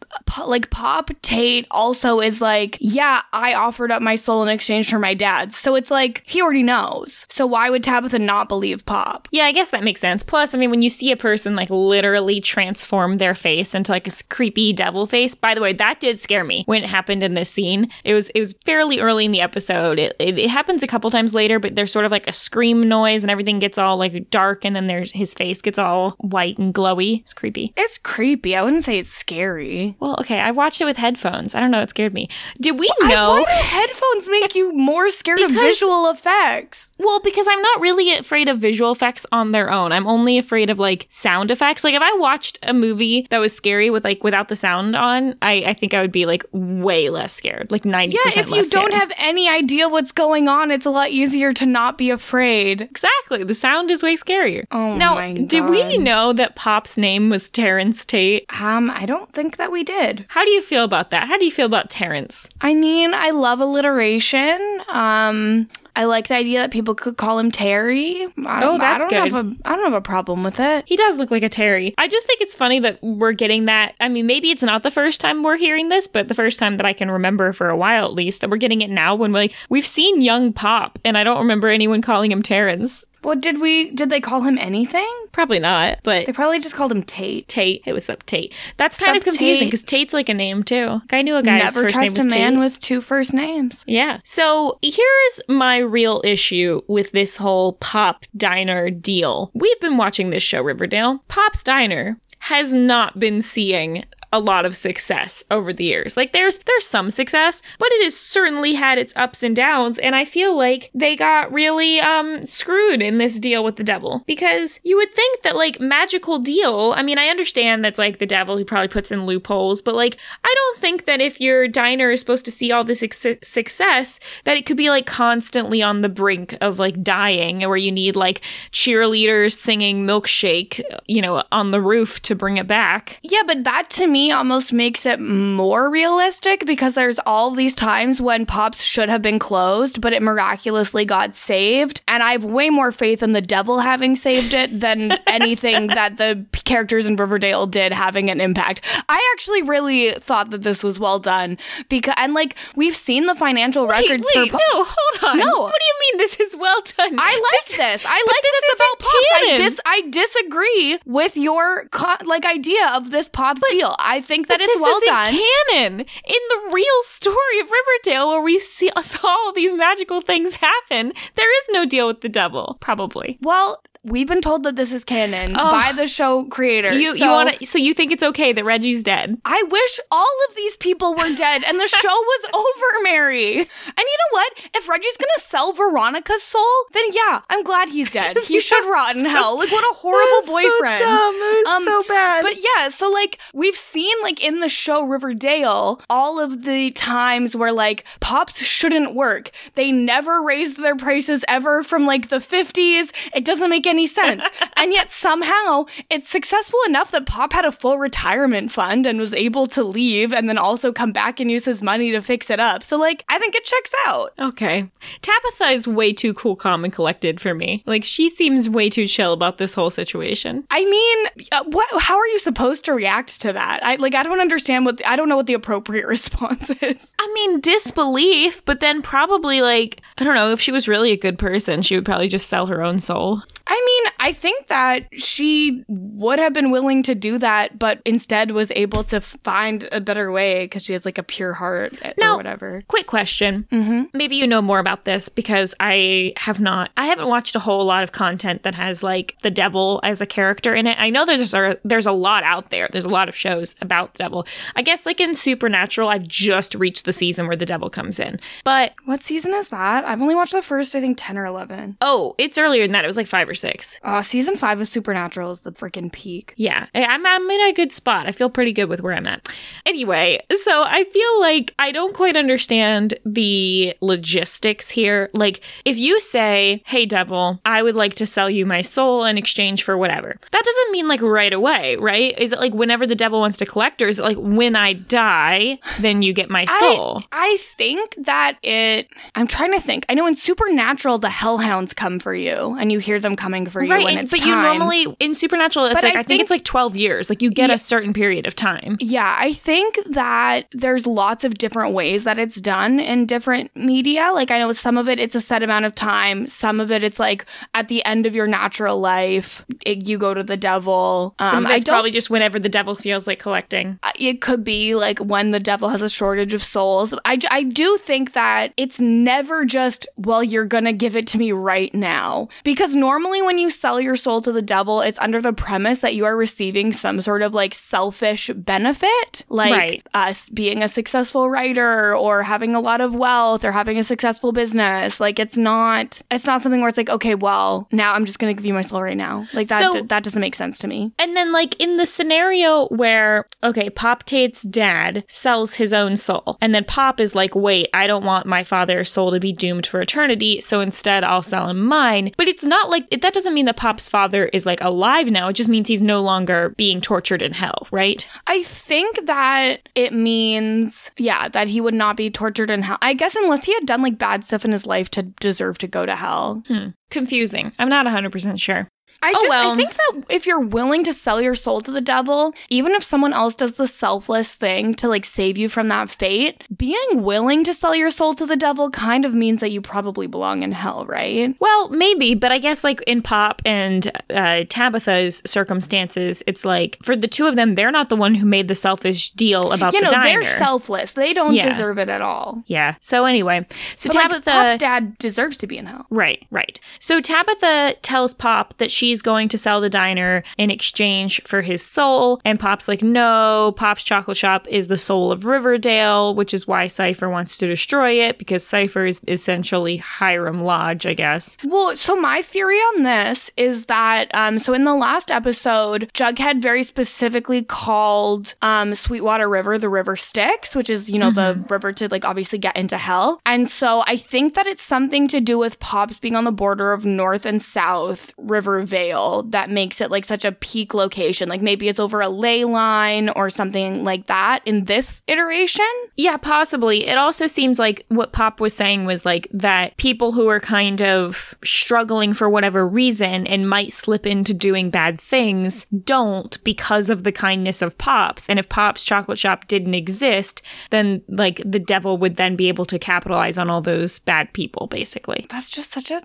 like 0.47 0.71
Pop 0.71 1.11
Tate 1.23 1.67
also 1.71 2.21
is 2.21 2.41
like, 2.41 2.77
yeah, 2.81 3.23
I 3.33 3.55
offered 3.55 3.91
up 3.91 4.03
my 4.03 4.17
soul 4.17 4.43
in 4.43 4.49
exchange 4.49 4.91
for 4.91 4.99
my 4.99 5.15
dad's. 5.15 5.56
So 5.56 5.75
it's 5.75 5.91
like 5.91 6.23
he 6.27 6.43
already 6.43 6.62
knows. 6.62 7.27
So 7.29 7.47
why 7.47 7.71
would 7.71 7.83
Tabitha 7.83 8.19
not 8.19 8.34
believe 8.43 8.85
Pop? 8.85 9.29
Yeah, 9.31 9.45
I 9.45 9.53
guess 9.53 9.71
that 9.71 9.85
makes 9.85 10.01
sense. 10.01 10.25
Plus, 10.25 10.53
I 10.55 10.59
mean, 10.59 10.71
when 10.71 10.83
you 10.83 10.91
see 10.91 11.13
a 11.13 11.17
person 11.17 11.55
like 11.55 11.71
literally 11.71 12.41
transform 12.41 13.19
their 13.19 13.35
face 13.37 13.75
into 13.75 13.93
like 13.93 14.09
a 14.09 14.11
creepy 14.29 14.73
devil 14.73 15.07
face, 15.07 15.37
by 15.37 15.55
the 15.55 15.61
way, 15.61 15.73
that 15.75 16.01
did 16.01 16.21
scare 16.21 16.43
me 16.43 16.65
when 16.67 16.83
it 16.83 16.89
happened 16.91 17.23
in 17.23 17.35
this 17.35 17.51
scene. 17.51 17.89
It 18.03 18.15
was 18.15 18.31
it 18.31 18.41
was 18.41 18.55
fairly 18.65 18.99
early 18.99 19.25
in 19.27 19.31
the 19.31 19.41
episode. 19.41 19.99
It, 20.01 20.17
it, 20.19 20.39
it 20.39 20.51
happens 20.51 20.83
a 20.83 20.87
couple 20.89 21.11
times 21.11 21.35
later, 21.35 21.61
but 21.61 21.77
there's 21.77 21.93
sort 21.93 22.05
of 22.07 22.11
like 22.11 22.27
a 22.27 22.33
scream 22.33 22.89
noise 22.89 23.23
and 23.23 23.31
everything 23.31 23.59
gets 23.61 23.79
all 23.79 23.97
like 23.97 24.31
dark, 24.31 24.65
and 24.65 24.75
then 24.75 24.87
there's 24.89 25.13
his 25.13 25.35
face 25.35 25.61
gets 25.63 25.79
all 25.79 26.13
white 26.19 26.59
and 26.59 26.75
glowy. 26.75 27.21
It's 27.21 27.35
creepy. 27.35 27.73
It's 27.77 27.99
creepy. 27.99 28.57
I 28.57 28.63
wouldn't 28.63 28.85
say 28.85 28.99
it's 28.99 29.11
scary. 29.13 29.97
Well, 30.01 30.17
okay, 30.21 30.41
I 30.41 30.51
watched 30.51 30.81
it 30.81 30.87
with 30.87 30.97
headphones. 30.97 31.55
I 31.55 31.61
don't 31.61 31.71
know, 31.71 31.83
it 31.83 31.91
scared 31.91 32.15
me. 32.15 32.29
Did 32.61 32.79
we 32.79 32.91
I- 33.03 33.09
know? 33.09 33.31
why 33.33 33.45
do 33.45 33.51
headphones 33.51 34.29
make 34.29 34.55
you 34.55 34.73
more 34.73 35.11
scared 35.11 35.41
of 35.41 35.51
visual 35.51 36.11
effects? 36.11 36.91
Well, 36.99 37.21
because 37.21 37.47
I'm 37.49 37.61
not 37.61 37.81
really 37.81 38.11
afraid 38.25 38.49
of 38.49 38.59
visual 38.59 38.91
effects 38.93 39.26
on 39.32 39.53
their 39.53 39.71
own. 39.71 39.93
I'm 39.93 40.06
only 40.06 40.38
afraid 40.38 40.71
of 40.71 40.79
like 40.79 41.06
sound 41.11 41.50
effects. 41.50 41.85
Like 41.85 41.94
if 41.94 42.03
I 42.03 42.12
watched 42.19 42.59
a 42.62 42.73
movie 42.73 43.26
that 43.31 43.38
was 43.38 43.55
scary 43.55 43.91
with 43.91 44.05
like 44.05 44.25
without 44.25 44.49
the 44.49 44.56
sound 44.56 44.97
on, 44.97 45.37
I, 45.43 45.62
I 45.67 45.75
think 45.75 45.93
I 45.94 46.00
would 46.00 46.12
be 46.12 46.26
like 46.26 46.44
way 46.53 47.11
less 47.11 47.32
scared. 47.32 47.71
Like 47.71 47.82
90% 47.82 48.12
Yeah, 48.12 48.21
if 48.41 48.49
you 48.49 48.55
don't 48.55 48.65
scared. 48.65 48.94
have 48.94 49.12
any 49.19 49.49
idea 49.49 49.88
what's 49.88 50.12
going 50.12 50.49
on, 50.49 50.71
it's 50.71 50.87
a 50.87 50.91
lot 50.91 51.11
easier 51.11 51.53
to 51.55 51.67
not 51.67 51.99
be 51.99 52.11
afraid. 52.11 52.81
Exactly. 52.81 53.44
The 53.44 53.55
sound 53.55 53.91
is 53.91 54.03
way 54.03 54.17
scarier. 54.17 54.65
Oh 54.70 54.97
now, 54.97 55.20
did 55.35 55.69
we 55.69 55.99
know 55.99 56.32
that 56.32 56.56
Pop's 56.56 56.97
name 56.97 57.29
was 57.31 57.49
Terrence 57.50 58.05
Tate? 58.05 58.47
Um, 58.61 58.91
I 58.91 59.05
don't 59.06 59.32
think 59.32 59.56
that 59.59 59.70
we 59.70 59.85
did. 59.85 60.25
How 60.29 60.44
do 60.44 60.50
you 60.50 60.62
feel 60.62 60.85
about 60.85 61.11
that? 61.11 61.29
How 61.29 61.37
do 61.38 61.44
you 61.44 61.50
feel 61.53 61.67
about 61.67 61.91
Terrence? 61.91 62.49
I 62.61 62.75
mean, 62.75 63.12
I 63.15 63.31
love 63.31 63.61
alliteration. 63.61 64.81
Um, 64.88 65.69
I 65.96 66.05
like 66.05 66.29
the 66.29 66.35
idea 66.35 66.61
that 66.61 66.70
people 66.70 66.94
could 66.94 67.17
call 67.17 67.38
him 67.38 67.50
Terry. 67.50 68.23
I 68.23 68.26
oh, 68.26 68.61
don't, 68.61 68.62
Oh, 68.62 68.79
that's 68.79 69.05
I 69.05 69.08
don't 69.08 69.25
good. 69.25 69.32
Have 69.32 69.46
a, 69.46 69.56
I 69.64 69.76
don't 69.76 69.85
have 69.85 69.94
a 69.94 70.00
problem 70.00 70.43
with 70.43 70.58
it. 70.58 70.85
He 70.87 70.96
does 70.96 71.17
look 71.17 71.31
like 71.31 71.43
a 71.43 71.49
Terry. 71.49 71.94
I 71.99 72.08
just 72.08 72.26
think 72.26 72.41
it's 72.41 72.56
funny 72.56 72.81
that 72.81 72.99
we're 73.02 73.32
getting 73.32 73.67
that. 73.67 73.94
I 74.00 74.08
mean, 74.08 74.26
maybe 74.26 74.50
it's 74.50 74.62
not 74.62 74.82
the 74.82 74.91
first 74.91 75.20
time 75.20 75.43
we're 75.43 75.56
hearing 75.56 75.88
this, 75.88 76.08
but 76.08 76.29
the 76.29 76.35
first 76.35 76.58
time 76.58 76.76
that 76.79 76.87
I 76.87 76.93
can 76.93 77.11
remember 77.11 77.52
for 77.52 77.69
a 77.69 77.76
while 77.76 78.05
at 78.06 78.14
least 78.14 78.41
that 78.41 78.50
we're 78.50 78.56
getting 78.56 78.81
it 78.81 78.91
now 78.91 79.14
when 79.14 79.32
we're 79.32 79.41
like, 79.41 79.55
we've 79.69 79.87
seen 79.87 80.20
young 80.20 80.52
Pop, 80.52 80.99
and 81.05 81.17
I 81.17 81.25
don't 81.25 81.38
remember 81.38 81.69
anyone 81.69 82.02
calling 82.02 82.31
him 82.31 82.43
Terrence. 82.43 83.05
Well, 83.25 83.37
did 83.37 83.61
we? 83.61 83.91
Did 83.91 84.11
they 84.11 84.21
call 84.21 84.43
him 84.43 84.59
anything? 84.59 85.11
Probably 85.32 85.59
not, 85.59 85.99
but 86.05 86.26
They 86.26 86.32
probably 86.32 86.61
just 86.61 86.75
called 86.76 86.93
him 86.93 87.03
Tate. 87.03 87.49
Tate. 87.49 87.82
It 87.87 87.93
was 87.93 88.09
up, 88.09 88.25
Tate? 88.25 88.53
That's 88.76 88.99
kind 88.99 89.17
of 89.17 89.25
confusing 89.25 89.65
Tate? 89.65 89.69
because 89.69 89.82
Tate's 89.82 90.15
like 90.15 90.29
a 90.29 90.35
name 90.35 90.62
too. 90.62 90.87
Like, 90.87 91.12
I 91.15 91.23
knew 91.23 91.37
a 91.37 91.43
guy's 91.43 91.75
Never 91.75 91.85
first 91.88 91.97
name 91.99 92.12
trust 92.12 92.26
a 92.26 92.31
man 92.31 92.53
Tate. 92.53 92.61
with 92.61 92.79
two 92.79 93.00
first 93.00 93.35
names. 93.35 93.82
Yeah. 93.87 94.21
So 94.25 94.79
here's 94.82 95.41
my 95.49 95.79
real 95.79 96.21
issue 96.25 96.82
with 96.87 97.11
this 97.12 97.37
whole 97.38 97.73
Pop 97.75 98.25
Diner 98.37 98.91
deal. 98.91 99.50
We've 99.55 99.81
been 99.81 99.97
watching 99.97 100.31
this 100.31 100.43
show, 100.43 100.62
Riverdale. 100.62 101.25
Pop's 101.29 101.62
Diner 101.65 102.19
has 102.41 102.73
not 102.73 103.19
been 103.19 103.41
seeing 103.41 104.05
a 104.35 104.41
lot 104.41 104.67
of 104.67 104.75
success 104.75 105.45
over 105.49 105.73
the 105.73 105.85
years. 105.85 106.17
Like 106.17 106.33
there's 106.33 106.59
there's 106.59 106.85
some 106.85 107.09
success, 107.09 107.63
but 107.79 107.89
it 107.93 108.03
has 108.03 108.17
certainly 108.17 108.75
had 108.75 108.99
its 108.99 109.13
ups 109.15 109.45
and 109.45 109.55
downs 109.55 109.97
and 109.97 110.17
I 110.17 110.25
feel 110.25 110.59
like 110.59 110.91
they 110.93 111.15
got 111.15 111.53
really 111.53 112.01
um 112.01 112.45
screwed 112.45 113.01
in 113.01 113.19
this 113.19 113.39
deal 113.39 113.63
with 113.63 113.77
the 113.77 113.85
devil 113.85 114.25
because 114.27 114.81
you 114.83 114.97
would 114.97 115.15
think 115.15 115.43
that 115.43 115.55
like 115.55 115.79
magical 115.79 116.41
deal, 116.41 116.95
I 116.97 117.05
mean 117.05 117.17
I 117.17 117.29
understand 117.29 117.85
that's 117.85 117.99
like 117.99 118.19
the 118.19 118.27
devil 118.27 118.57
he 118.57 118.65
probably 118.65 118.89
puts 118.89 119.13
in 119.13 119.25
loopholes, 119.25 119.81
but 119.81 119.95
like 119.95 120.17
I 120.43 120.53
don't 120.53 120.81
think 120.81 121.05
that 121.05 121.21
if 121.21 121.41
your 121.41 121.69
diner 121.69 122.11
is 122.11 122.19
supposed 122.19 122.45
to 122.47 122.53
see 122.53 122.73
all 122.73 122.83
this 122.83 123.01
suc- 123.01 123.45
success 123.45 124.19
that 124.43 124.57
it 124.57 124.67
could 124.67 124.77
be 124.77 124.91
like 124.91 125.07
constantly 125.07 125.81
on 125.81 126.03
the 126.03 126.09
brink 126.09 126.59
of 126.61 126.81
like 126.81 127.05
dying 127.05 127.61
where 127.61 127.77
you 127.77 127.93
need 127.93 128.17
like 128.17 128.41
cheerleaders 128.73 129.53
singing 129.53 130.05
milkshake, 130.05 130.83
you 131.07 131.23
know, 131.23 131.45
on 131.53 131.71
the 131.71 131.81
roof 131.81 132.21
to 132.23 132.35
bring 132.35 132.57
it 132.57 132.67
back. 132.67 133.21
Yeah, 133.23 133.43
but 133.47 133.63
that 133.63 133.91
to 133.91 134.09
me 134.09 134.24
almost 134.32 134.73
makes 134.73 135.06
it 135.06 135.21
more 135.21 135.91
realistic 135.91 136.67
because 136.67 136.94
there's 136.94 137.19
all 137.21 137.50
these 137.50 137.75
times 137.75 138.21
when 138.21 138.47
Pops 138.47 138.82
should 138.82 139.09
have 139.09 139.23
been 139.23 139.38
closed, 139.38 140.00
but 140.00 140.12
it 140.12 140.23
miraculously 140.23 141.05
got 141.05 141.35
saved. 141.35 142.03
And 142.06 142.23
I 142.23 142.32
have 142.32 142.44
way 142.44 142.71
more 142.71 142.93
faith 142.93 143.23
in 143.23 143.32
the 143.32 143.41
devil 143.41 143.81
having 143.81 144.17
saved 144.17 144.55
it 144.55 144.81
than 144.81 145.12
anything 145.26 145.88
that 145.88 146.17
the 146.17 146.44
characters 146.65 147.06
in 147.06 147.17
Riverdale 147.17 147.67
did 147.67 147.93
having 147.93 148.31
an 148.31 148.41
impact. 148.41 148.81
I 149.09 149.21
actually 149.35 149.62
really 149.62 150.12
thought 150.12 150.50
that 150.50 150.62
this 150.62 150.82
was 150.82 150.99
well 150.99 151.19
done 151.19 151.59
because, 151.88 152.15
and 152.17 152.35
like, 152.35 152.56
we've 152.77 152.97
seen 152.97 153.27
the 153.27 153.35
financial 153.35 153.87
records 153.87 154.27
wait, 154.35 154.50
for. 154.50 154.59
no, 154.73 154.85
hold 154.85 155.25
on. 155.25 155.38
No. 155.38 155.61
What 155.61 155.75
do 155.79 155.87
you 155.87 156.12
mean 156.12 156.19
this 156.19 156.38
is 156.41 156.56
well 156.56 156.81
done? 156.97 157.17
I 157.19 157.32
like 157.32 157.77
this. 157.77 158.05
I 158.06 158.17
like 158.17 158.43
this 158.43 158.60
this, 158.60 158.75
about 158.77 158.99
Pops. 158.99 159.27
I, 159.34 159.56
dis- 159.56 159.81
I 159.87 160.01
disagree 160.10 160.99
with 161.05 161.37
your 161.37 161.89
co- 161.91 162.25
like 162.25 162.44
idea 162.44 162.89
of 162.94 163.10
this 163.10 163.29
Pops 163.29 163.63
deal. 163.70 163.94
I 163.99 164.14
think 164.21 164.49
that 164.49 164.59
But 164.59 164.63
it's 164.63 164.75
this 164.75 164.83
well 164.83 164.97
isn't 164.99 165.09
done. 165.09 165.33
canon 165.33 166.01
in 166.01 166.43
the 166.49 166.71
real 166.73 167.03
story 167.03 167.61
of 167.61 167.69
Riverdale, 167.71 168.29
where 168.29 168.41
we 168.41 168.59
see 168.59 168.91
saw 169.03 169.27
all 169.29 169.53
these 169.53 169.73
magical 169.73 170.21
things 170.21 170.56
happen. 170.56 171.13
There 171.35 171.59
is 171.61 171.67
no 171.71 171.85
deal 171.87 172.06
with 172.06 172.21
the 172.21 172.29
devil, 172.29 172.77
probably. 172.81 173.39
well, 173.43 173.83
we've 174.05 174.27
been 174.27 174.41
told 174.41 174.63
that 174.65 174.77
this 174.77 174.93
is 174.93 175.05
canon 175.05 175.55
by 175.55 175.93
the 175.96 176.06
show 176.06 176.44
creator. 176.44 176.93
You 176.93 177.17
so 177.17 177.25
you 177.25 177.31
want? 177.31 177.67
So 177.67 177.79
you 177.79 177.94
think 177.94 178.13
it's 178.13 178.23
okay 178.23 178.53
that 178.53 178.65
Reggie's 178.65 179.03
dead? 179.03 179.39
I 179.44 179.63
wish 179.69 180.01
all 180.11 180.34
of 180.49 180.56
these 180.56 180.77
people 180.77 181.15
were 181.15 181.34
dead 181.37 181.65
and 181.65 181.81
the 181.81 181.89
show 181.89 182.08
was 182.08 182.44
over, 182.55 183.03
Mary. 183.03 183.58
And 183.58 183.67
you 183.99 184.19
know 184.19 184.32
what? 184.32 184.53
If 184.75 184.89
Reggie's 184.89 185.17
gonna 185.17 185.31
sell 185.39 185.73
Veronica's 185.73 186.43
soul, 186.43 186.63
then 186.93 187.05
yeah, 187.13 187.41
I'm 187.51 187.63
glad 187.63 187.89
he's 187.89 188.11
dead. 188.11 188.37
He 188.39 188.61
should 188.69 188.84
rot 188.91 189.17
in 189.17 189.23
so- 189.23 189.29
hell. 189.31 189.58
Like 189.58 189.73
what 189.73 189.84
a 189.84 189.94
horrible 189.96 190.46
boyfriend. 190.46 191.01
It 191.01 191.67
Um, 191.67 191.84
so 191.84 192.03
bad. 192.08 192.43
But 192.43 192.56
yeah, 192.63 192.89
so 192.89 193.11
like 193.11 193.41
we've 193.53 193.77
seen 193.77 194.15
like 194.23 194.43
in 194.44 194.61
the 194.61 194.69
show 194.69 195.03
Riverdale 195.05 196.01
all 196.11 196.39
of 196.41 196.63
the 196.65 196.91
times 196.93 197.56
where 197.56 197.73
like 197.73 198.05
pops 198.20 198.63
shouldn't 198.63 199.15
work. 199.15 199.51
They 199.75 199.91
never 199.93 200.43
raised 200.43 200.81
their 200.82 200.96
prices 200.96 201.44
ever 201.49 201.82
from 201.82 202.05
like 202.06 202.29
the 202.29 202.37
50s. 202.39 203.11
It 203.34 203.44
doesn't 203.44 203.70
make 203.70 203.87
any 203.87 203.94
sense. 204.06 204.44
and 204.77 204.93
yet 204.93 205.10
somehow 205.10 205.86
it's 206.10 206.29
successful 206.29 206.81
enough 206.86 207.10
that 207.13 207.27
Pop 207.27 207.53
had 207.53 207.65
a 207.65 207.72
full 207.72 207.98
retirement 207.98 208.70
fund 208.70 209.06
and 209.06 209.19
was 209.19 209.32
able 209.32 209.67
to 209.69 209.82
leave 209.82 210.32
and 210.32 210.48
then 210.48 210.58
also 210.58 210.93
come 210.93 211.13
back 211.13 211.41
and 211.41 211.51
use 211.51 211.65
his 211.65 211.82
money 211.82 212.10
to 212.10 212.20
fix 212.20 212.51
it 212.51 212.60
up. 212.60 212.82
So 212.82 212.96
like 212.96 213.24
I 213.29 213.39
think 213.39 213.55
it 213.55 213.65
checks 213.65 213.93
out. 214.06 214.32
Okay. 214.39 214.89
Tabitha 215.22 215.67
is 215.67 215.89
way 215.89 216.13
too 216.13 216.34
cool, 216.34 216.56
calm, 216.56 216.84
and 216.84 216.93
collected 216.93 217.41
for 217.41 217.55
me. 217.55 217.82
Like, 217.86 218.05
she 218.05 218.29
seems 218.29 218.69
way 218.69 218.91
too 218.91 219.06
chill 219.06 219.32
about 219.32 219.58
this 219.58 219.74
whole 219.74 219.91
situation. 219.91 220.67
I 220.70 220.84
mean, 220.84 221.48
uh, 221.53 221.65
what? 221.65 221.89
How 222.03 222.17
are 222.17 222.27
you 222.27 222.39
supposed 222.39 222.84
to 222.86 222.94
react 222.94 223.41
to 223.43 223.53
that? 223.53 223.84
I 223.84 223.96
like. 223.96 224.15
I 224.15 224.22
don't 224.22 224.41
understand 224.41 224.84
what. 224.84 225.05
I 225.06 225.17
don't 225.17 225.29
know 225.29 225.36
what 225.36 225.46
the 225.46 225.55
appropriate 225.55 226.06
response 226.17 226.70
is. 226.70 227.15
I 227.19 227.32
mean, 227.34 227.60
disbelief, 227.60 228.65
but 228.65 228.81
then 228.81 229.03
probably, 229.03 229.63
like, 229.63 230.03
I 230.19 230.24
don't 230.24 230.34
know, 230.34 230.51
if 230.51 230.60
she 230.60 230.72
was 230.72 230.89
really 230.89 231.13
a 231.13 231.17
good 231.17 231.39
person, 231.39 231.82
she 231.82 231.94
would 231.94 232.05
probably 232.05 232.29
just 232.29 232.48
sell 232.48 232.67
her 232.67 232.82
own 232.82 232.98
soul. 232.98 233.43
I 233.67 233.83
mean, 234.03 234.13
I 234.21 234.33
think 234.33 234.67
that 234.69 235.06
she 235.19 235.85
would 235.89 236.39
have 236.39 236.53
been 236.53 236.71
willing 236.71 237.03
to 237.05 237.15
do 237.15 237.39
that, 237.39 237.79
but 237.79 238.01
instead 238.05 238.51
was 238.51 238.71
able 238.73 239.05
to 239.05 239.21
find 239.21 239.89
a 239.91 240.01
better 240.01 240.31
way 240.31 240.65
because 240.65 240.85
she 240.85 240.93
has 240.93 241.05
like 241.05 241.17
a 241.19 241.23
pure 241.23 241.55
heart 241.55 241.94
Now- 242.19 242.35
or 242.35 242.37
whatever. 242.37 242.83
Quick 242.89 243.06
question. 243.06 243.67
Mm-hmm. 243.73 244.05
Maybe 244.13 244.37
you 244.37 244.47
know 244.47 244.61
more 244.61 244.79
about 244.81 245.05
this 245.05 245.29
because 245.29 245.75
I 245.81 246.35
have 246.37 246.61
not. 246.61 246.91
I 246.97 247.06
haven't 247.06 247.29
watched 247.29 247.56
a 247.56 247.59
whole 247.61 247.85
lot 247.85 248.03
of 248.03 248.13
content 248.13 248.63
that 248.65 248.75
has 248.75 249.03
like 249.03 249.37
the 249.43 249.51
devil 249.51 250.01
as 250.03 250.21
a 250.21 250.27
character 250.27 250.75
in 250.75 250.87
it. 250.87 250.97
I 251.01 251.09
know 251.11 251.25
there's 251.25 251.55
a 251.55 251.79
there's 251.85 252.06
a 252.06 252.13
lot 252.13 252.43
out 252.44 252.71
there. 252.71 252.89
There's 252.93 253.05
a 253.06 253.09
lot 253.09 253.29
of 253.29 253.35
shows 253.37 253.75
about 253.81 254.15
the 254.15 254.19
devil. 254.25 254.47
I 254.77 254.83
guess 254.83 255.06
like 255.06 255.21
in 255.21 255.35
Supernatural, 255.35 256.09
I've 256.11 256.29
just 256.29 256.75
reached 256.75 257.05
the 257.06 257.13
season 257.13 257.47
where 257.47 257.56
the 257.56 257.67
devil 257.67 257.89
comes 257.89 258.21
in. 258.21 258.39
But 258.65 258.93
What 259.05 259.23
season 259.23 259.55
is 259.55 259.69
that? 259.69 260.05
I've 260.05 260.21
only 260.21 260.35
watched 260.35 260.53
the 260.53 260.63
first, 260.63 260.94
I 260.94 261.01
think, 261.01 261.17
10 261.21 261.39
or 261.39 261.47
11. 261.47 261.97
oh, 262.01 262.35
it's 262.39 262.59
earlier 262.59 262.83
than 262.85 262.93
that. 262.93 263.05
It 263.05 263.06
was 263.06 263.17
like 263.17 263.27
five 263.27 263.49
or 263.49 263.54
six. 263.55 263.99
Uh, 264.03 264.23
season 264.23 264.56
five 264.56 264.81
of 264.81 264.89
Supernatural 264.89 265.53
is 265.53 265.61
the 265.61 265.73
freaking 265.73 266.13
peak. 266.13 266.55
Yeah, 266.56 266.87
I'm, 266.94 267.25
I'm 267.27 267.51
in 267.51 267.61
a 267.63 267.73
good 267.73 267.93
spot. 267.93 268.27
I 268.27 268.32
feel 268.32 268.51
pretty 268.51 268.73
good 268.73 268.89
with 268.89 269.03
where 269.03 269.15
I'm 269.15 269.27
at. 269.27 269.49
Anyway, 269.87 270.41
so 270.63 270.84
I 270.84 271.05
feel 271.05 271.41
like 271.41 271.75
I 271.79 271.93
don't 271.93 272.15
quite 272.15 272.37
understand 272.37 273.15
the 273.25 273.94
logistics 274.01 274.91
here. 274.91 275.31
Like, 275.34 275.61
if 275.84 275.99
you 275.99 276.20
say, 276.20 276.82
hey, 276.87 277.06
devil, 277.06 277.61
I 277.65 277.82
would 277.82 277.96
like 277.96 278.15
to 278.15 278.27
sell 278.27 278.51
you 278.51 278.67
my 278.67 278.82
soul 278.82 279.25
in 279.25 279.39
exchange 279.39 279.82
for 279.82 279.96
whatever, 279.96 280.37
that 280.51 280.65
doesn't 280.65 280.93
mean 280.93 281.08
like 281.08 281.23
right 281.23 281.53
away, 281.53 281.96
right? 281.96 282.39
Is 282.39 282.53
it 282.53 282.58
like 282.58 282.75
whenever 282.75 283.06
the 283.06 283.15
devil 283.15 283.41
wants 283.41 283.56
to 283.58 283.67
collect, 283.67 284.03
or 284.03 284.08
is 284.08 284.19
it 284.19 284.23
like 284.23 284.39
when 284.39 284.77
I 284.77 284.94
die, 284.94 285.79
then 286.01 286.23
you 286.23 286.32
get 286.32 286.51
my 286.51 286.65
soul? 286.65 287.23
I, 287.32 287.55
I 287.55 287.56
think 287.58 288.15
that 288.25 288.58
it. 288.63 289.08
I'm 289.34 289.46
trying 289.46 289.73
to 289.73 289.81
think. 289.81 290.06
I 290.08 290.15
know 290.15 290.27
in 290.27 290.34
Supernatural, 290.34 291.19
the 291.19 291.29
Hellhounds 291.29 291.94
come 291.94 292.19
for 292.19 292.34
you, 292.34 292.77
and 292.79 292.91
you 292.91 292.99
hear 292.99 293.20
them 293.20 293.37
coming 293.44 293.67
for 293.67 293.82
you 293.82 293.89
when 293.91 294.05
Right, 294.05 294.19
it's 294.19 294.31
but 294.31 294.41
you 294.41 294.55
normally 294.55 295.06
in 295.20 295.34
Supernatural, 295.34 295.86
it's 295.86 295.94
But 295.94 296.03
like 296.03 296.17
I 296.17 296.20
I, 296.20 296.22
think, 296.22 296.29
think- 296.29 296.41
it's 296.43 296.51
like 296.51 296.65
twelve 296.65 296.96
years. 296.96 297.29
Like 297.31 297.43
you 297.43 297.51
get 297.51 297.69
Yeah. 297.70 297.74
a 297.77 297.79
certain 297.79 298.13
period 298.13 298.46
of 298.46 298.55
time. 298.56 298.96
Yeah, 299.01 299.36
I 299.39 299.53
think 299.53 299.96
that 300.10 300.67
there's 300.72 301.06
lots 301.06 301.44
of 301.44 301.55
different 301.58 301.94
ways 301.94 302.24
that 302.24 302.39
it's 302.39 302.60
done 302.60 302.98
in 303.01 303.27
different 303.27 303.70
media. 303.77 304.31
Like 304.34 304.51
I 304.51 304.58
know 304.58 304.69
with 304.69 304.79
some 304.79 304.96
of 304.96 305.08
it 305.08 305.20
it's 305.20 305.34
a 305.34 305.41
set 305.41 305.63
amount 305.63 305.84
of 305.84 305.94
time. 305.94 306.46
Some 306.46 306.81
of 306.81 306.91
it 306.91 307.03
it's 307.05 307.20
like 307.20 307.44
at 307.74 307.89
the 307.89 308.05
end 308.05 308.27
of 308.27 308.34
your 308.34 308.46
natural 308.46 308.98
life, 309.01 309.65
it, 309.84 310.06
you 310.08 310.17
go 310.19 310.32
to 310.34 310.43
the 310.43 310.56
devil. 310.56 311.34
Um, 311.39 311.51
Some 311.51 311.65
of 311.67 311.70
I 311.72 311.77
it's 311.77 311.84
probably 311.84 312.10
just 312.10 312.31
whenever 312.31 312.58
the 312.58 312.69
devil 312.69 312.94
feels 312.94 313.27
like 313.27 313.39
collecting. 313.39 313.98
Uh, 314.03 314.13
it 314.19 314.41
could 314.41 314.65
be 314.65 314.94
like 314.94 315.19
when 315.19 315.51
the 315.51 315.60
devil 315.60 315.89
has 315.91 316.03
a 316.03 316.08
shortage 316.08 316.55
of 316.55 316.63
souls. 316.63 317.13
i, 317.24 317.39
I 317.51 317.63
do 317.65 317.96
think 317.98 318.32
that 318.32 318.72
it's 318.77 318.98
never 319.01 319.65
just, 319.65 320.06
well, 320.17 320.43
you're 320.43 320.65
going 320.65 320.84
to 320.84 320.93
give 320.93 321.15
it 321.17 321.27
to 321.29 321.39
me 321.39 321.53
right 321.53 321.93
now. 321.94 322.48
Because 322.65 322.94
normally 322.94 323.33
when 323.43 323.58
you 323.58 323.70
sell 323.70 324.00
your 324.00 324.17
soul 324.17 324.41
to 324.43 324.53
the 324.53 324.62
devil, 324.62 325.00
it's 325.00 325.19
under 325.19 325.41
the 325.41 325.53
premise 325.53 326.00
that 326.00 326.14
you 326.14 326.24
are 326.24 326.36
receiving 326.36 326.93
some 326.93 327.20
sort 327.20 327.43
of 327.43 327.55
like 327.55 327.74
selfish 327.74 328.50
benefit, 328.55 329.44
like 329.48 329.72
Right. 329.72 330.06
us 330.14 330.48
being 330.50 330.82
a 330.82 330.88
successful 330.88 331.48
writer 331.48 332.14
or 332.17 332.43
having 332.43 332.74
a 332.74 332.81
lot 332.81 333.00
of 333.00 333.14
wealth 333.14 333.64
or 333.64 333.72
having 333.72 333.98
a 333.98 334.03
successful 334.03 334.53
business. 334.53 335.20
Like 335.20 335.38
it's 335.38 335.56
not, 335.56 336.20
it's 336.31 336.46
not 336.46 336.62
something 336.62 336.81
where 336.81 336.88
it's 336.88 336.98
like, 336.98 337.10
okay, 337.10 337.34
well, 337.34 337.88
now 337.93 338.12
I'm 338.14 338.24
just 338.24 338.38
going 338.38 338.55
to 338.55 338.58
give 338.60 338.67
you 338.67 338.74
my 338.74 338.82
soul 338.82 339.03
right 339.03 339.17
now. 339.17 339.46
Like 339.53 339.69
that, 339.69 339.81
So- 339.81 340.03
that 340.03 340.22
doesn't 340.24 340.41
make 340.41 340.55
sense 340.55 340.79
to 340.81 340.88
me. 340.88 341.12
And 341.19 341.36
then, 341.36 341.53
like, 341.53 341.81
in 341.81 341.96
the 341.96 342.06
scenario 342.06 342.86
where, 342.88 343.46
okay, 343.62 343.88
Pop 343.91 344.24
Tate's 344.24 344.62
dad 344.62 345.24
sells 345.29 345.74
his 345.74 345.93
own 345.93 346.17
soul, 346.17 346.56
and 346.60 346.74
then 346.74 346.84
Pop 346.84 347.20
is 347.20 347.34
like, 347.34 347.55
wait, 347.55 347.88
I 347.94 348.06
don't 348.06 348.24
want 348.24 348.46
my 348.46 348.62
father's 348.64 349.10
soul 349.10 349.31
to 349.32 349.41
be 349.41 349.53
doomed 349.53 349.86
for 349.86 350.00
eternity, 350.00 350.60
so 350.60 350.81
instead 350.81 351.24
I'll 351.24 351.43
sell 351.43 351.69
him 351.69 351.84
mine. 351.84 352.32
But 352.36 352.48
it's 352.48 352.64
not 352.64 352.91
like, 352.91 353.05
that 353.25 353.33
doesn't 353.33 353.55
mean 353.55 353.65
that 353.65 353.79
Pop's 353.79 354.07
father 354.07 354.51
is 354.53 354.67
like 354.67 354.83
alive 354.83 355.31
now. 355.31 355.49
It 355.49 355.55
just 355.55 355.71
means 355.71 355.89
he's 355.89 356.03
no 356.03 356.21
longer 356.21 356.75
being 356.77 357.01
tortured 357.01 357.41
in 357.41 357.55
hell, 357.55 357.89
right? 357.91 358.27
I 358.47 358.63
think 358.65 359.25
that 359.25 359.89
it 359.95 360.13
means, 360.13 361.11
yeah, 361.17 361.49
that 361.49 361.69
he 361.69 361.81
would 361.81 361.95
not 361.95 362.19
be 362.19 362.29
tortured 362.29 362.69
in 362.69 362.83
hell. 362.83 362.99
I 363.01 363.15
guess 363.15 363.35
unless 363.35 363.65
he 363.65 363.73
had 363.73 363.87
done 363.87 364.03
like 364.03 364.19
bad 364.19 364.45
stuff 364.45 364.67
in 364.67 364.73
his 364.73 364.85
life 364.85 365.11
to 365.13 365.23
deserve 365.23 365.79
to 365.79 365.87
go 365.87 366.05
to 366.05 366.15
hell. 366.15 366.65
Hmm. 366.69 366.89
Confusing. 367.11 367.73
I'm 367.79 367.89
not 367.89 368.05
100% 368.05 368.61
sure. 368.61 368.89
I 369.25 369.31
Oh, 369.31 369.41
just 369.41 369.49
well. 369.49 369.71
I 369.71 369.75
think 369.75 369.95
that 369.95 370.25
if 370.29 370.47
you're 370.47 370.61
willing 370.61 371.03
to 371.05 371.13
sell 371.13 371.41
your 371.41 371.55
soul 371.55 371.81
to 371.81 371.91
the 371.91 372.01
devil, 372.01 372.55
even 372.69 372.93
if 372.93 373.03
someone 373.03 373.33
else 373.33 373.55
does 373.57 373.75
the 373.75 373.87
selfless 373.87 374.55
thing 374.55 374.95
to 374.97 375.09
like 375.09 375.25
save 375.25 375.57
you 375.59 375.69
from 375.69 375.89
that 375.89 376.11
fate, 376.11 376.63
being 376.77 377.23
willing 377.23 377.65
to 377.65 377.73
sell 377.75 377.95
your 377.95 378.11
soul 378.11 378.35
to 378.35 378.47
the 378.47 378.57
devil 378.57 378.91
kind 378.91 379.25
of 379.25 379.35
means 379.35 379.61
that 379.61 379.71
you 379.71 379.81
probably 379.81 380.27
belong 380.27 380.63
in 380.63 380.73
hell, 380.73 381.07
right? 381.07 381.57
Well, 381.61 381.89
maybe, 381.89 382.35
but 382.35 382.53
I 382.53 382.59
guess 382.59 382.85
like 382.85 383.01
in 383.07 383.23
Pop 383.23 383.63
and 383.65 384.11
uh, 384.31 384.65
Tabitha's 384.69 385.43
circumstances, 385.47 386.43
it's 386.47 386.65
like 386.65 386.99
for 387.03 387.17
the 387.17 387.29
two 387.29 387.47
of 387.47 387.57
them, 387.57 387.75
they're 387.75 387.91
not 387.91 388.09
the 388.09 388.17
one 388.17 388.35
who 388.35 388.47
made 388.47 388.69
the 388.69 388.75
selfish 388.75 389.31
deal 389.33 389.73
about 389.73 389.93
You 389.95 390.01
the 390.01 390.07
know, 390.07 390.11
diner. 390.13 390.43
they're 390.43 390.59
selfless. 390.59 391.13
They 391.13 391.33
don't 391.33 391.55
Yeah. 391.55 391.69
deserve 391.69 391.99
it 391.99 392.09
at 392.09 392.21
all. 392.21 392.63
yeah. 392.67 392.95
So 393.01 393.25
anyway, 393.25 393.67
so 393.97 394.09
But, 394.09 394.15
like, 394.17 394.25
Tabitha. 394.29 394.51
Pop's 394.51 394.79
dad 394.79 395.19
deserves 395.19 395.57
to 395.59 395.67
be 395.67 395.79
in 395.79 395.87
hell. 395.87 396.07
Right, 396.11 396.47
right. 396.51 396.79
So 397.01 397.21
Tabitha 397.21 397.95
tells 398.03 398.35
Pop 398.35 398.77
that 398.79 398.91
she's 399.15 399.23
going 399.23 399.47
to 399.47 399.56
sell 399.56 399.81
the 399.81 399.89
diner 399.89 400.43
in 400.59 400.71
exchange 400.71 401.41
for 401.43 401.63
his 401.63 401.85
soul, 401.85 402.41
and 402.44 402.59
Pop's 402.59 402.89
like, 402.89 403.01
no, 403.01 403.73
Pop's 403.77 404.03
Chock'lit 404.03 404.35
Shoppe 404.35 404.67
is 404.67 404.89
the 404.89 404.99
soul 404.99 405.31
of 405.31 405.44
Riverdale, 405.44 406.35
which 406.35 406.53
is 406.53 406.67
why 406.67 406.89
Cypher 406.89 407.29
wants 407.29 407.56
to 407.59 407.69
destroy 407.69 408.11
it 408.11 408.39
because 408.39 408.67
Cypher 408.67 409.05
is 409.06 409.21
essentially 409.29 409.99
Hiram 409.99 410.65
Lodge, 410.65 411.06
I 411.06 411.15
guess. 411.15 411.56
Well, 411.63 411.97
so 411.97 412.17
my 412.17 412.43
theory 412.43 412.75
on 412.75 413.05
this 413.05 413.53
is 413.56 413.87
that 413.87 414.35
um 414.35 414.59
so 414.59 414.75
in 414.75 414.83
the 414.83 414.97
last 414.97 415.31
episode, 415.31 416.11
Jughead 416.13 416.61
very 416.61 416.83
specifically 416.83 417.63
called 417.63 418.56
um 418.63 418.97
Sweetwater 418.97 419.49
River 419.49 419.79
the 419.79 419.89
River 419.89 420.17
Styx, 420.17 420.75
which 420.75 420.91
is, 420.91 421.09
you 421.09 421.21
know, 421.21 421.31
the 421.31 421.65
river 421.69 421.93
to 421.93 422.09
like 422.09 422.25
obviously 422.25 422.59
get 422.59 422.77
into 422.77 422.99
hell. 422.99 423.41
And 423.47 423.71
so 423.71 424.03
I 424.09 424.17
think 424.17 424.55
that 424.55 424.67
it's 424.67 424.83
something 424.83 425.29
to 425.29 425.41
do 425.41 425.56
with 425.56 425.79
Pops 425.79 426.19
being 426.19 426.35
on 426.35 426.43
the 426.43 426.51
border 426.51 426.93
of 426.93 427.05
North 427.05 427.47
and 427.47 427.63
South 427.63 428.35
River 428.39 428.83
Vale 428.83 429.04
that 429.13 429.70
makes 429.70 430.01
it 430.01 430.11
like 430.11 430.25
such 430.25 430.44
a 430.44 430.53
peak 430.53 430.94
location. 430.94 431.49
Like 431.49 431.63
maybe 431.63 431.89
it's 431.89 432.01
over 432.01 432.20
a 432.20 432.29
ley 432.29 432.65
line 432.65 433.29
or 433.31 433.51
something 433.51 434.05
like 434.05 434.27
that 434.27 434.63
in 434.65 434.84
this 434.84 435.23
iteration. 435.27 435.84
Yeah, 436.17 436.37
possibly. 436.37 437.06
It 437.06 437.19
also 437.19 437.46
seems 437.46 437.79
like 437.79 438.05
what 438.08 438.32
Pop 438.32 438.61
was 438.61 438.75
saying 438.75 439.05
was 439.05 439.25
like 439.25 439.49
that 439.53 439.96
people 439.96 440.32
who 440.32 440.49
are 440.49 440.61
kind 440.61 441.03
of 441.03 441.55
struggling 441.65 442.32
for 442.34 442.49
whatever 442.49 442.87
reason 442.87 443.46
and 443.46 443.69
might 443.69 443.93
slip 443.93 444.27
into 444.27 444.55
doing 444.55 444.91
bad 444.91 445.19
things 445.19 445.87
don't 446.05 446.63
because 446.65 447.11
of 447.11 447.25
the 447.25 447.32
kindness 447.32 447.82
of 447.82 447.99
Pop's. 447.99 448.46
And 448.49 448.58
if 448.58 448.69
Pop's 448.69 449.05
Chock'lit 449.05 449.39
Shoppe 449.39 449.67
didn't 449.67 449.94
exist, 449.94 450.63
then 450.91 451.23
like 451.29 451.61
the 451.65 451.79
devil 451.79 452.17
would 452.19 452.37
then 452.37 452.56
be 452.56 452.69
able 452.69 452.84
to 452.87 452.99
capitalize 452.99 453.58
on 453.58 453.70
all 453.70 453.81
those 453.81 454.19
bad 454.19 454.53
people, 454.53 454.87
basically. 454.87 455.46
That's 455.51 455.70
just 455.70 455.91
such 455.91 456.11
a 456.11 456.23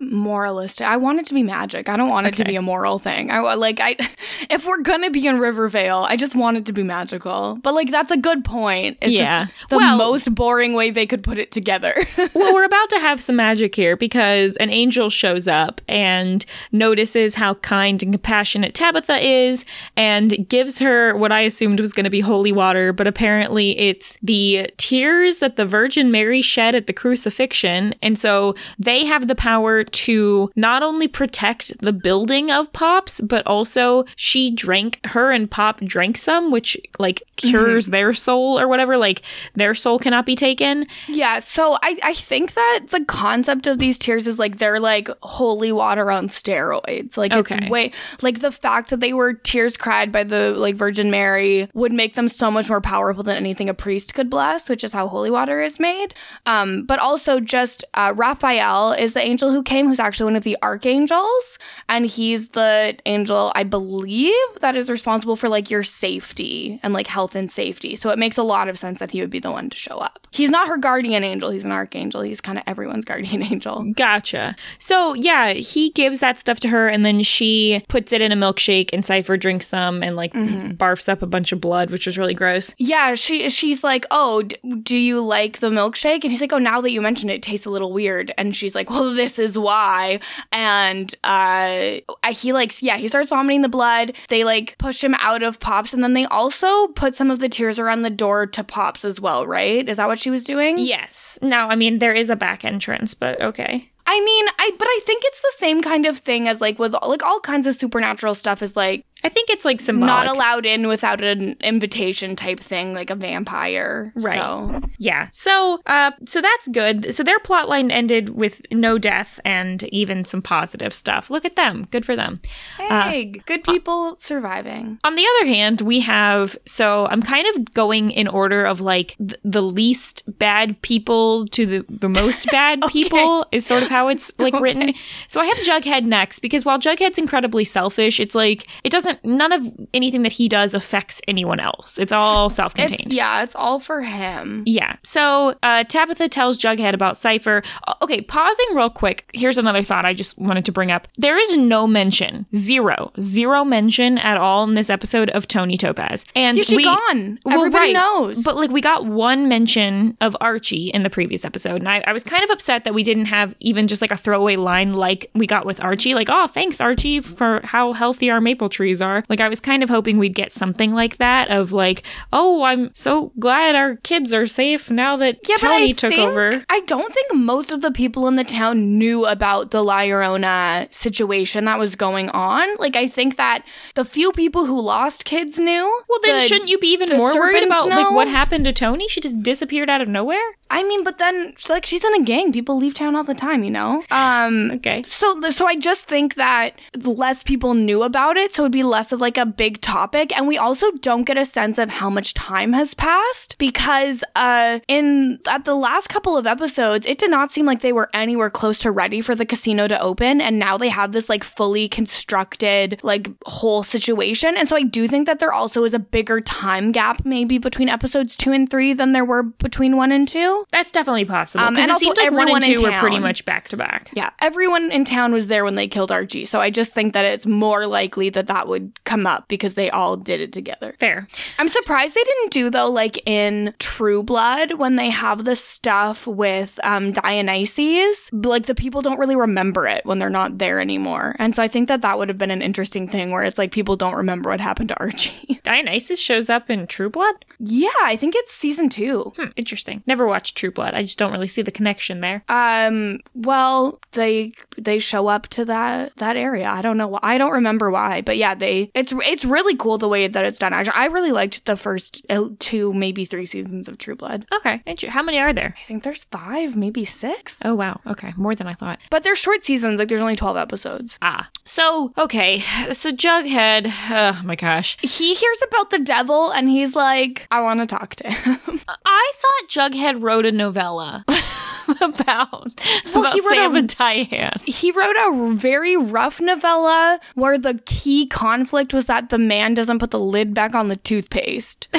moralistic. 0.00 0.86
I 0.86 0.96
want 0.96 1.20
it 1.20 1.26
to 1.26 1.34
be 1.34 1.42
magic. 1.42 1.88
I 1.88 1.96
don't 1.96 2.05
want 2.08 2.26
it 2.26 2.36
to 2.36 2.44
be 2.44 2.56
a 2.56 2.62
moral 2.62 2.98
thing. 2.98 3.30
I 3.30 3.40
like 3.54 3.80
I 3.80 3.96
if 4.50 4.66
we're 4.66 4.82
going 4.82 5.02
to 5.02 5.10
be 5.10 5.26
in 5.26 5.38
Rivervale, 5.38 6.06
I 6.08 6.16
just 6.16 6.34
want 6.34 6.56
it 6.56 6.66
to 6.66 6.72
be 6.72 6.82
magical. 6.82 7.58
But 7.62 7.74
like 7.74 7.90
that's 7.90 8.10
a 8.10 8.16
good 8.16 8.44
point. 8.44 8.98
It's 9.00 9.14
Yeah. 9.14 9.46
just 9.46 9.68
the 9.70 9.76
Well- 9.76 9.96
most 9.98 10.34
boring 10.34 10.74
way 10.74 10.90
they 10.90 11.06
could 11.06 11.22
put 11.22 11.38
it 11.38 11.50
together. 11.52 11.94
well, 12.34 12.54
we're 12.54 12.64
about 12.64 12.90
to 12.90 12.98
have 12.98 13.20
some 13.20 13.36
magic 13.36 13.74
here 13.74 13.96
because 13.96 14.56
an 14.56 14.70
angel 14.70 15.10
shows 15.10 15.46
up 15.48 15.80
and 15.88 16.44
notices 16.72 17.34
how 17.34 17.54
kind 17.54 18.02
and 18.02 18.12
compassionate 18.12 18.74
Tabitha 18.74 19.18
is 19.26 19.64
and 19.96 20.48
gives 20.48 20.78
her 20.78 21.16
what 21.16 21.32
I 21.32 21.40
assumed 21.42 21.80
was 21.80 21.92
going 21.92 22.04
to 22.04 22.10
be 22.10 22.20
holy 22.20 22.52
water, 22.52 22.92
but 22.92 23.06
apparently 23.06 23.78
it's 23.78 24.16
the 24.22 24.70
tears 24.76 25.38
that 25.38 25.56
the 25.56 25.66
Virgin 25.66 26.10
Mary 26.10 26.42
shed 26.42 26.74
at 26.74 26.86
the 26.86 26.92
crucifixion. 26.92 27.94
And 28.02 28.18
so 28.18 28.54
they 28.78 29.04
have 29.04 29.28
the 29.28 29.34
power 29.34 29.84
to 29.84 30.50
not 30.56 30.82
only 30.82 31.08
protect 31.08 31.78
the 31.80 31.92
building 32.02 32.50
of 32.50 32.72
Pops, 32.72 33.20
but 33.20 33.46
also 33.46 34.04
she 34.16 34.50
drank, 34.50 35.00
her 35.06 35.30
and 35.32 35.50
Pop 35.50 35.80
drank 35.80 36.16
some, 36.16 36.50
which 36.50 36.76
like 36.98 37.22
cures 37.36 37.86
their 37.86 38.14
soul 38.14 38.58
or 38.58 38.68
whatever. 38.68 38.96
Like 38.96 39.22
their 39.54 39.74
soul 39.74 39.98
cannot 39.98 40.26
be 40.26 40.36
taken. 40.36 40.86
yeah, 41.08 41.38
so 41.38 41.78
I 41.82 41.98
I 42.02 42.14
think 42.14 42.54
that 42.54 42.86
the 42.90 43.04
concept 43.04 43.66
of 43.66 43.78
these 43.78 43.98
tears 43.98 44.26
is 44.26 44.38
like 44.38 44.58
they're 44.58 44.80
like 44.80 45.08
holy 45.22 45.72
water 45.72 46.10
on 46.10 46.28
steroids. 46.28 47.16
Like 47.16 47.32
Okay. 47.32 47.58
it's 47.62 47.70
way 47.70 47.92
like 48.22 48.40
the 48.40 48.52
fact 48.52 48.90
that 48.90 49.00
they 49.00 49.12
were 49.12 49.32
tears 49.34 49.76
cried 49.76 50.10
by 50.12 50.24
the 50.24 50.52
like 50.56 50.74
Virgin 50.76 51.10
Mary 51.10 51.68
would 51.74 51.92
make 51.92 52.14
them 52.14 52.28
so 52.28 52.50
much 52.50 52.68
more 52.68 52.80
powerful 52.80 53.22
than 53.22 53.36
anything 53.36 53.68
a 53.68 53.74
priest 53.74 54.14
could 54.14 54.30
bless, 54.30 54.68
which 54.68 54.84
is 54.84 54.92
how 54.92 55.08
holy 55.08 55.30
water 55.30 55.60
is 55.60 55.78
made. 55.80 56.14
Um, 56.46 56.84
but 56.84 56.98
also 56.98 57.40
just 57.40 57.84
uh, 57.94 58.12
Raphael 58.16 58.92
is 58.92 59.12
the 59.12 59.20
angel 59.20 59.50
who 59.50 59.62
came, 59.62 59.88
who's 59.88 60.00
actually 60.00 60.24
one 60.24 60.36
of 60.36 60.44
the 60.44 60.56
archangels, 60.62 61.58
and 61.88 62.06
he's 62.06 62.50
the 62.50 62.96
angel 63.06 63.52
I 63.54 63.62
believe 63.62 64.34
that 64.60 64.76
is 64.76 64.90
responsible 64.90 65.36
for 65.36 65.48
like 65.48 65.70
your 65.70 65.82
safety 65.82 66.80
and 66.82 66.92
like 66.92 67.06
health 67.06 67.34
and 67.34 67.50
safety. 67.50 67.96
So 67.96 68.10
it 68.10 68.18
makes 68.18 68.38
a 68.38 68.42
lot 68.42 68.68
of 68.68 68.78
sense 68.78 68.98
that 68.98 69.10
he 69.10 69.20
would 69.20 69.30
be 69.30 69.38
the 69.38 69.50
one 69.50 69.70
to 69.70 69.76
show 69.76 69.98
up. 69.98 70.26
He's 70.30 70.50
not 70.50 70.68
her 70.68 70.76
guardian 70.76 71.24
angel, 71.24 71.50
he's 71.50 71.64
an 71.64 71.72
archangel. 71.72 72.20
He's 72.22 72.40
kind 72.40 72.58
of 72.58 72.64
everyone's 72.66 73.04
guardian 73.04 73.42
angel. 73.52 73.92
Gotcha. 73.96 74.56
So 74.78 75.14
yeah, 75.14 75.52
he 75.52 75.90
gives 75.90 76.20
that 76.20 76.38
stuff 76.38 76.60
to 76.60 76.68
her, 76.68 76.88
and 76.88 77.04
then 77.04 77.22
she 77.22 77.84
puts 77.88 78.12
it 78.12 78.20
in 78.20 78.32
a 78.32 78.36
milkshake, 78.36 78.90
and 78.92 79.04
Cypher 79.04 79.36
drinks 79.36 79.66
some 79.66 80.02
and 80.02 80.16
like 80.16 80.32
barfs 80.32 81.08
up 81.08 81.22
a 81.22 81.26
bunch 81.26 81.52
of 81.52 81.60
blood, 81.60 81.90
which 81.90 82.06
was 82.06 82.18
really 82.18 82.34
gross. 82.34 82.74
Yeah, 82.78 83.14
she 83.14 83.48
she's 83.50 83.82
like, 83.84 84.04
"Oh, 84.10 84.42
d- 84.42 84.56
do 84.82 84.96
you 84.98 85.20
like 85.24 85.60
the 85.60 85.70
milkshake?" 85.70 86.22
And 86.22 86.30
he's 86.30 86.40
like, 86.40 86.52
"Oh, 86.52 86.58
now 86.58 86.80
that 86.80 86.90
you 86.90 87.00
mention 87.00 87.30
it, 87.30 87.34
it 87.36 87.42
tastes 87.42 87.66
a 87.66 87.70
little 87.70 87.92
weird." 87.92 88.32
And 88.36 88.54
she's 88.54 88.74
like, 88.74 88.90
"Well, 88.90 89.14
this 89.14 89.38
is 89.38 89.58
why." 89.58 90.20
And 90.52 91.14
uh 91.24 91.75
Uh, 92.22 92.32
he 92.32 92.52
likes 92.52 92.82
yeah, 92.82 92.96
he 92.96 93.08
starts 93.08 93.30
vomiting 93.30 93.62
the 93.62 93.68
blood. 93.68 94.12
They 94.28 94.44
like 94.44 94.76
push 94.78 95.02
him 95.02 95.14
out 95.14 95.42
of 95.42 95.60
Pops 95.60 95.92
and 95.92 96.02
then 96.02 96.14
they 96.14 96.24
also 96.26 96.88
put 96.88 97.14
some 97.14 97.30
of 97.30 97.38
the 97.38 97.48
tears 97.48 97.78
around 97.78 98.02
the 98.02 98.10
door 98.10 98.46
to 98.46 98.64
Pops 98.64 99.04
as 99.04 99.20
well, 99.20 99.46
right? 99.46 99.88
Is 99.88 99.96
that 99.96 100.08
what 100.08 100.18
she 100.18 100.30
was 100.30 100.44
doing? 100.44 100.78
Yes. 100.78 101.38
Now, 101.42 101.68
I 101.68 101.76
mean, 101.76 101.98
there 101.98 102.14
is 102.14 102.30
a 102.30 102.36
back 102.36 102.64
entrance, 102.64 103.14
but 103.14 103.40
okay. 103.40 103.90
I 104.08 104.20
mean, 104.20 104.46
I 104.58 104.70
but 104.78 104.86
I 104.86 105.00
think 105.04 105.22
it's 105.24 105.40
the 105.40 105.54
same 105.56 105.82
kind 105.82 106.06
of 106.06 106.18
thing 106.18 106.46
as 106.46 106.60
like 106.60 106.78
with 106.78 106.94
like 107.02 107.24
all 107.24 107.40
kinds 107.40 107.66
of 107.66 107.74
supernatural 107.74 108.36
stuff 108.36 108.62
is 108.62 108.76
like 108.76 109.04
I 109.26 109.28
think 109.28 109.50
it's 109.50 109.64
like 109.64 109.80
symbolic. 109.80 110.06
not 110.06 110.26
allowed 110.28 110.66
in 110.66 110.86
without 110.86 111.22
an 111.22 111.56
invitation 111.60 112.36
type 112.36 112.60
thing, 112.60 112.94
like 112.94 113.10
a 113.10 113.16
vampire. 113.16 114.12
Right. 114.14 114.36
So 114.36 114.80
Yeah. 114.98 115.28
So, 115.32 115.80
uh, 115.86 116.12
so 116.26 116.40
that's 116.40 116.68
good. 116.68 117.12
So 117.12 117.22
their 117.22 117.40
plotline 117.40 117.90
ended 117.90 118.30
with 118.30 118.62
no 118.70 118.98
death 118.98 119.40
and 119.44 119.82
even 119.84 120.24
some 120.24 120.42
positive 120.42 120.94
stuff. 120.94 121.28
Look 121.28 121.44
at 121.44 121.56
them. 121.56 121.88
Good 121.90 122.06
for 122.06 122.14
them. 122.14 122.40
hey, 122.76 123.24
good 123.46 123.64
people 123.64 124.16
surviving. 124.20 124.98
On 125.02 125.16
the 125.16 125.26
other 125.36 125.46
hand, 125.48 125.80
we 125.80 126.00
have 126.00 126.56
so 126.64 127.06
I'm 127.10 127.22
kind 127.22 127.46
of 127.48 127.74
going 127.74 128.10
in 128.10 128.28
order 128.28 128.64
of 128.64 128.80
like 128.80 129.16
th- 129.18 129.40
the 129.44 129.62
least 129.62 130.22
bad 130.38 130.80
people 130.82 131.46
to 131.48 131.66
the 131.66 131.84
the 131.88 132.08
most 132.08 132.46
bad 132.50 132.80
people 132.88 133.46
is 133.50 133.66
sort 133.66 133.82
of 133.82 133.88
how 133.88 134.08
it's 134.08 134.32
like 134.38 134.58
written. 134.60 134.92
So 135.28 135.40
I 135.40 135.46
have 135.46 135.58
Jughead 135.58 136.04
next 136.04 136.40
because 136.40 136.64
while 136.64 136.78
Jughead's 136.78 137.18
incredibly 137.18 137.64
selfish, 137.64 138.20
it's 138.20 138.34
like 138.34 138.66
it 138.84 138.90
doesn't 138.90 139.15
none 139.24 139.52
of 139.52 139.66
anything 139.94 140.22
that 140.22 140.32
he 140.32 140.48
does 140.48 140.74
affects 140.74 141.20
anyone 141.28 141.60
else. 141.60 141.98
It's 141.98 142.12
all 142.12 142.50
self-contained. 142.50 143.06
It's, 143.06 143.14
yeah, 143.14 143.42
it's 143.42 143.54
all 143.54 143.78
for 143.80 144.02
him. 144.02 144.62
Yeah. 144.66 144.96
So 145.04 145.56
uh, 145.62 145.84
Tabitha 145.84 146.28
tells 146.28 146.58
Jughead 146.58 146.94
about 146.94 147.16
Cypher. 147.16 147.62
Uh, 147.86 147.94
Okay, 148.02 148.20
pausing 148.20 148.66
real 148.74 148.88
quick. 148.90 149.28
Here's 149.32 149.58
another 149.58 149.82
thought 149.82 150.04
I 150.04 150.12
just 150.14 150.38
wanted 150.38 150.64
to 150.66 150.70
bring 150.72 150.92
up. 150.92 151.08
There 151.18 151.36
is 151.36 151.56
no 151.56 151.88
mention, 151.88 152.46
zero, 152.54 153.10
zero 153.18 153.64
mention 153.64 154.16
at 154.18 154.36
all 154.36 154.62
in 154.62 154.74
this 154.74 154.88
episode 154.90 155.28
of 155.30 155.48
Toni 155.48 155.76
Topaz. 155.76 156.24
And 156.36 156.56
Yeah, 156.56 156.62
she 156.62 156.76
we, 156.76 156.84
gone. 156.84 157.40
Well, 157.44 157.56
Everybody 157.58 157.86
right. 157.86 157.92
knows. 157.94 158.44
But 158.44 158.54
like 158.54 158.70
we 158.70 158.80
got 158.80 159.06
one 159.06 159.48
mention 159.48 160.16
of 160.20 160.36
Archie 160.40 160.90
in 160.90 161.02
the 161.02 161.10
previous 161.10 161.44
episode, 161.44 161.76
and 161.76 161.88
I, 161.88 162.04
I 162.06 162.12
was 162.12 162.22
kind 162.22 162.44
of 162.44 162.50
upset 162.50 162.84
that 162.84 162.94
we 162.94 163.02
didn't 163.02 163.26
have 163.26 163.56
even 163.58 163.88
just 163.88 164.02
like 164.02 164.12
a 164.12 164.16
throwaway 164.16 164.54
line 164.54 164.94
like 164.94 165.28
we 165.34 165.46
got 165.48 165.66
with 165.66 165.80
Archie. 165.82 166.14
Like, 166.14 166.28
oh, 166.30 166.46
thanks 166.46 166.80
Archie 166.80 167.20
for 167.20 167.62
how 167.64 167.92
healthy 167.92 168.30
our 168.30 168.40
maple 168.40 168.68
trees 168.68 169.00
are. 169.00 169.05
Like 169.28 169.40
I 169.40 169.48
was 169.48 169.60
kind 169.60 169.82
of 169.82 169.88
hoping 169.90 170.18
we'd 170.18 170.34
get 170.34 170.52
something 170.52 170.92
like 170.92 171.16
that 171.18 171.50
of 171.50 171.72
like, 171.72 172.02
oh, 172.32 172.62
I'm 172.62 172.90
so 172.94 173.32
glad 173.38 173.74
our 173.74 173.96
kids 173.96 174.32
are 174.32 174.46
safe 174.46 174.90
now 174.90 175.16
that 175.16 175.38
Yeah, 175.48 175.56
Toni 175.56 175.90
I 175.90 175.92
took 175.92 176.12
think- 176.12 176.28
over. 176.28 176.64
I 176.68 176.80
don't 176.86 177.12
think 177.12 177.34
most 177.34 177.72
of 177.72 177.82
the 177.82 177.90
people 177.90 178.26
in 178.28 178.36
the 178.36 178.44
town 178.44 178.98
knew 178.98 179.26
about 179.26 179.70
the 179.70 179.82
La 179.82 179.98
Llorona 180.00 180.92
situation 180.92 181.64
that 181.64 181.78
was 181.78 181.96
going 181.96 182.28
on. 182.30 182.76
Like, 182.78 182.96
I 182.96 183.08
think 183.08 183.36
that 183.36 183.64
the 183.94 184.04
few 184.04 184.32
people 184.32 184.66
who 184.66 184.80
lost 184.80 185.24
kids 185.24 185.58
knew. 185.58 186.02
Well, 186.08 186.18
then 186.24 186.40
The- 186.40 186.46
shouldn't 186.46 186.68
you 186.68 186.78
be 186.78 186.88
even 186.92 187.16
more 187.16 187.34
worried 187.34 187.62
about 187.64 187.88
like 187.88 188.10
what 188.12 188.28
happened 188.28 188.64
to 188.64 188.72
Toni? 188.72 189.08
She 189.08 189.20
just 189.20 189.42
disappeared 189.42 189.90
out 189.90 190.00
of 190.00 190.08
nowhere. 190.08 190.38
I 190.68 190.82
mean, 190.82 191.04
but 191.04 191.18
then 191.18 191.54
like 191.68 191.86
she's 191.86 192.04
in 192.04 192.14
a 192.14 192.22
gang. 192.22 192.52
People 192.52 192.76
leave 192.76 192.94
town 192.94 193.14
all 193.14 193.24
the 193.24 193.34
time, 193.34 193.62
you 193.62 193.70
know. 193.70 194.02
Um. 194.10 194.70
Okay. 194.72 195.02
So, 195.06 195.40
so 195.50 195.66
I 195.66 195.76
just 195.76 196.04
think 196.04 196.34
that 196.34 196.78
less 197.04 197.42
people 197.42 197.74
knew 197.74 198.02
about 198.02 198.36
it, 198.36 198.52
so 198.52 198.62
it'd 198.62 198.72
be 198.72 198.82
less 198.82 199.12
of 199.12 199.20
like 199.20 199.38
a 199.38 199.46
big 199.46 199.80
topic, 199.80 200.36
and 200.36 200.48
we 200.48 200.58
also 200.58 200.90
don't 201.00 201.24
get 201.24 201.38
a 201.38 201.44
sense 201.44 201.78
of 201.78 201.88
how 201.88 202.10
much 202.10 202.34
time 202.34 202.72
has 202.72 202.94
passed 202.94 203.56
because, 203.58 204.24
uh, 204.34 204.80
in 204.88 205.38
at 205.48 205.64
the 205.64 205.74
last 205.74 206.08
couple 206.08 206.36
of 206.36 206.46
episodes, 206.46 207.06
it 207.06 207.18
did 207.18 207.30
not 207.30 207.52
seem 207.52 207.64
like 207.66 207.80
they 207.80 207.92
were 207.92 208.10
anywhere 208.12 208.50
close 208.50 208.80
to 208.80 208.90
ready 208.90 209.20
for 209.20 209.34
the 209.34 209.46
casino 209.46 209.86
to 209.86 210.00
open, 210.00 210.40
and 210.40 210.58
now 210.58 210.76
they 210.76 210.88
have 210.88 211.12
this 211.12 211.28
like 211.28 211.44
fully 211.44 211.88
constructed 211.88 212.98
like 213.02 213.28
whole 213.46 213.82
situation, 213.82 214.56
and 214.56 214.68
so 214.68 214.76
I 214.76 214.82
do 214.82 215.06
think 215.06 215.26
that 215.26 215.38
there 215.38 215.52
also 215.52 215.84
is 215.84 215.94
a 215.94 215.98
bigger 215.98 216.40
time 216.40 216.90
gap 216.92 217.24
maybe 217.24 217.58
between 217.58 217.88
episodes 217.88 218.36
two 218.36 218.52
and 218.52 218.68
three 218.68 218.92
than 218.92 219.12
there 219.12 219.24
were 219.24 219.44
between 219.44 219.96
one 219.96 220.10
and 220.10 220.26
two. 220.26 220.55
That's 220.72 220.92
definitely 220.92 221.24
possible. 221.24 221.64
Um, 221.64 221.76
and 221.76 221.84
it 221.84 221.90
also 221.90 222.04
seemed 222.04 222.16
like 222.18 222.30
one 222.30 222.42
everyone 222.42 222.62
and 222.62 222.72
in 222.72 222.78
two 222.78 222.84
were 222.84 222.98
pretty 222.98 223.18
much 223.18 223.44
back 223.44 223.68
to 223.68 223.76
back. 223.76 224.10
Yeah, 224.14 224.30
everyone 224.40 224.90
in 224.92 225.04
town 225.04 225.32
was 225.32 225.46
there 225.48 225.64
when 225.64 225.74
they 225.74 225.88
killed 225.88 226.10
Archie, 226.12 226.44
so 226.44 226.60
I 226.60 226.70
just 226.70 226.92
think 226.92 227.12
that 227.12 227.24
it's 227.24 227.46
more 227.46 227.86
likely 227.86 228.30
that 228.30 228.46
that 228.46 228.68
would 228.68 229.02
come 229.04 229.26
up 229.26 229.48
because 229.48 229.74
they 229.74 229.90
all 229.90 230.16
did 230.16 230.40
it 230.40 230.52
together. 230.52 230.94
Fair. 230.98 231.26
I'm 231.58 231.68
surprised 231.68 232.14
they 232.14 232.24
didn't 232.24 232.52
do 232.52 232.70
though, 232.70 232.90
like 232.90 233.20
in 233.26 233.74
True 233.78 234.22
Blood 234.22 234.74
when 234.74 234.96
they 234.96 235.10
have 235.10 235.44
the 235.44 235.56
stuff 235.56 236.26
with 236.26 236.78
um, 236.84 237.12
Dionysus. 237.12 238.30
Like 238.32 238.66
the 238.66 238.74
people 238.74 239.02
don't 239.02 239.18
really 239.18 239.36
remember 239.36 239.86
it 239.86 240.04
when 240.04 240.18
they're 240.18 240.30
not 240.30 240.58
there 240.58 240.80
anymore, 240.80 241.36
and 241.38 241.54
so 241.54 241.62
I 241.62 241.68
think 241.68 241.88
that 241.88 242.02
that 242.02 242.18
would 242.18 242.28
have 242.28 242.38
been 242.38 242.50
an 242.50 242.62
interesting 242.62 243.08
thing 243.08 243.30
where 243.30 243.42
it's 243.42 243.58
like 243.58 243.70
people 243.72 243.96
don't 243.96 244.14
remember 244.14 244.50
what 244.50 244.60
happened 244.60 244.88
to 244.90 244.98
Archie. 245.00 245.60
Dionysus 245.64 246.20
shows 246.20 246.48
up 246.48 246.70
in 246.70 246.86
True 246.86 247.10
Blood. 247.10 247.44
yeah, 247.58 247.88
I 248.02 248.16
think 248.16 248.34
it's 248.36 248.52
season 248.52 248.88
two. 248.88 249.32
Hmm, 249.36 249.46
interesting. 249.56 250.02
Never 250.06 250.26
watched 250.26 250.45
True 250.54 250.70
Blood. 250.70 250.94
I 250.94 251.02
just 251.02 251.18
don't 251.18 251.32
really 251.32 251.46
see 251.46 251.62
the 251.62 251.70
connection 251.70 252.20
there. 252.20 252.42
Um. 252.48 253.20
Well, 253.34 254.00
they 254.12 254.52
they 254.78 254.98
show 254.98 255.26
up 255.28 255.46
to 255.48 255.64
that 255.66 256.16
that 256.16 256.36
area. 256.36 256.68
I 256.68 256.82
don't 256.82 256.96
know. 256.96 257.08
Why. 257.08 257.18
I 257.22 257.38
don't 257.38 257.52
remember 257.52 257.90
why, 257.90 258.20
but 258.22 258.36
yeah, 258.36 258.54
they. 258.54 258.90
It's 258.94 259.12
it's 259.16 259.44
really 259.44 259.76
cool 259.76 259.98
the 259.98 260.08
way 260.08 260.26
that 260.26 260.44
it's 260.44 260.58
done. 260.58 260.72
Actually, 260.72 260.94
I 260.96 261.06
really 261.06 261.32
liked 261.32 261.64
the 261.66 261.76
first 261.76 262.24
uh, 262.30 262.48
two, 262.58 262.92
maybe 262.92 263.24
three 263.24 263.46
seasons 263.46 263.88
of 263.88 263.98
True 263.98 264.16
Blood. 264.16 264.46
Okay. 264.52 264.82
How 265.08 265.22
many 265.22 265.38
are 265.38 265.52
there? 265.52 265.74
I 265.80 265.84
think 265.84 266.02
there's 266.02 266.24
five, 266.24 266.76
maybe 266.76 267.04
six, 267.04 267.58
Oh 267.64 267.74
wow. 267.74 268.00
Okay, 268.06 268.32
more 268.36 268.54
than 268.54 268.66
I 268.66 268.74
thought. 268.74 268.98
but 269.10 269.22
they're 269.22 269.36
short 269.36 269.64
seasons. 269.64 269.98
Like 269.98 270.08
there's 270.08 270.20
only 270.20 270.36
twelve 270.36 270.56
episodes. 270.56 271.18
Ah. 271.22 271.48
So 271.64 272.12
okay. 272.18 272.60
So 272.92 273.12
Jughead. 273.12 273.90
Oh 274.10 274.42
my 274.44 274.54
gosh. 274.56 274.96
He 275.00 275.34
hears 275.34 275.62
about 275.66 275.90
the 275.90 275.98
devil 275.98 276.50
and 276.50 276.68
he's 276.68 276.94
like, 276.94 277.46
I 277.50 277.60
want 277.60 277.80
to 277.80 277.86
talk 277.86 278.14
to 278.16 278.30
him. 278.30 278.58
I 279.06 279.32
thought 279.34 279.68
Jughead 279.92 280.22
wrote 280.22 280.35
a 280.44 280.50
novella 280.52 281.24
about 282.02 282.72
about 283.14 283.32
he 283.34 283.40
wrote 283.40 283.48
Sam 283.50 283.74
a- 283.74 283.78
and 283.78 283.96
Diane. 283.96 284.60
he 284.64 284.90
wrote 284.90 285.16
a 285.16 285.54
very 285.54 285.96
rough 285.96 286.40
novella 286.40 287.20
where 287.34 287.58
the 287.58 287.80
key 287.86 288.26
conflict 288.26 288.92
was 288.94 289.06
that 289.06 289.30
the 289.30 289.38
man 289.38 289.74
doesn't 289.74 289.98
put 289.98 290.10
the 290.10 290.20
lid 290.20 290.54
back 290.54 290.74
on 290.74 290.88
the 290.88 290.96
toothpaste. 290.96 291.88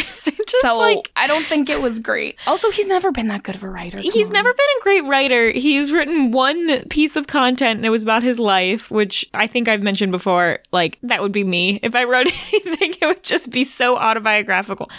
So 0.61 0.77
like 0.79 1.11
I 1.17 1.27
don't 1.27 1.43
think 1.45 1.69
it 1.69 1.81
was 1.81 1.99
great. 1.99 2.37
Also, 2.47 2.71
he's 2.71 2.87
never 2.87 3.11
been 3.11 3.27
that 3.27 3.43
good 3.43 3.55
of 3.55 3.63
a 3.63 3.69
writer. 3.69 3.97
Come 3.97 4.09
He's 4.09 4.27
on. 4.27 4.33
never 4.33 4.53
been 4.53 4.65
a 4.79 4.81
great 4.83 5.03
writer. 5.03 5.51
He's 5.51 5.91
written 5.91 6.31
one 6.31 6.85
piece 6.87 7.17
of 7.17 7.27
content 7.27 7.77
and 7.77 7.85
it 7.85 7.89
was 7.89 8.01
about 8.01 8.23
his 8.23 8.39
life, 8.39 8.89
which 8.89 9.25
I 9.33 9.45
think 9.45 9.67
I've 9.67 9.81
mentioned 9.83 10.13
before. 10.13 10.59
Like, 10.71 10.99
that 11.03 11.21
would 11.21 11.33
be 11.33 11.43
me. 11.43 11.79
If 11.83 11.95
I 11.95 12.05
wrote 12.05 12.27
anything, 12.53 12.95
it 13.01 13.05
would 13.05 13.23
just 13.23 13.51
be 13.51 13.65
so 13.65 13.97
autobiographical. 13.97 14.89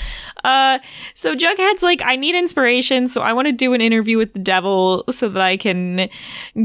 Uh, 0.45 0.81
so 1.15 1.35
Jughead's 1.35 1.83
like, 1.83 2.03
I 2.05 2.17
need 2.17 2.35
inspiration, 2.35 3.09
so 3.09 3.23
I 3.23 3.33
want 3.33 3.47
to 3.49 3.53
do 3.53 3.73
an 3.73 3.81
interview 3.81 4.19
with 4.19 4.35
the 4.35 4.39
devil 4.41 4.88
so 5.11 5.29
that 5.29 5.43
I 5.43 5.57
can 5.57 6.09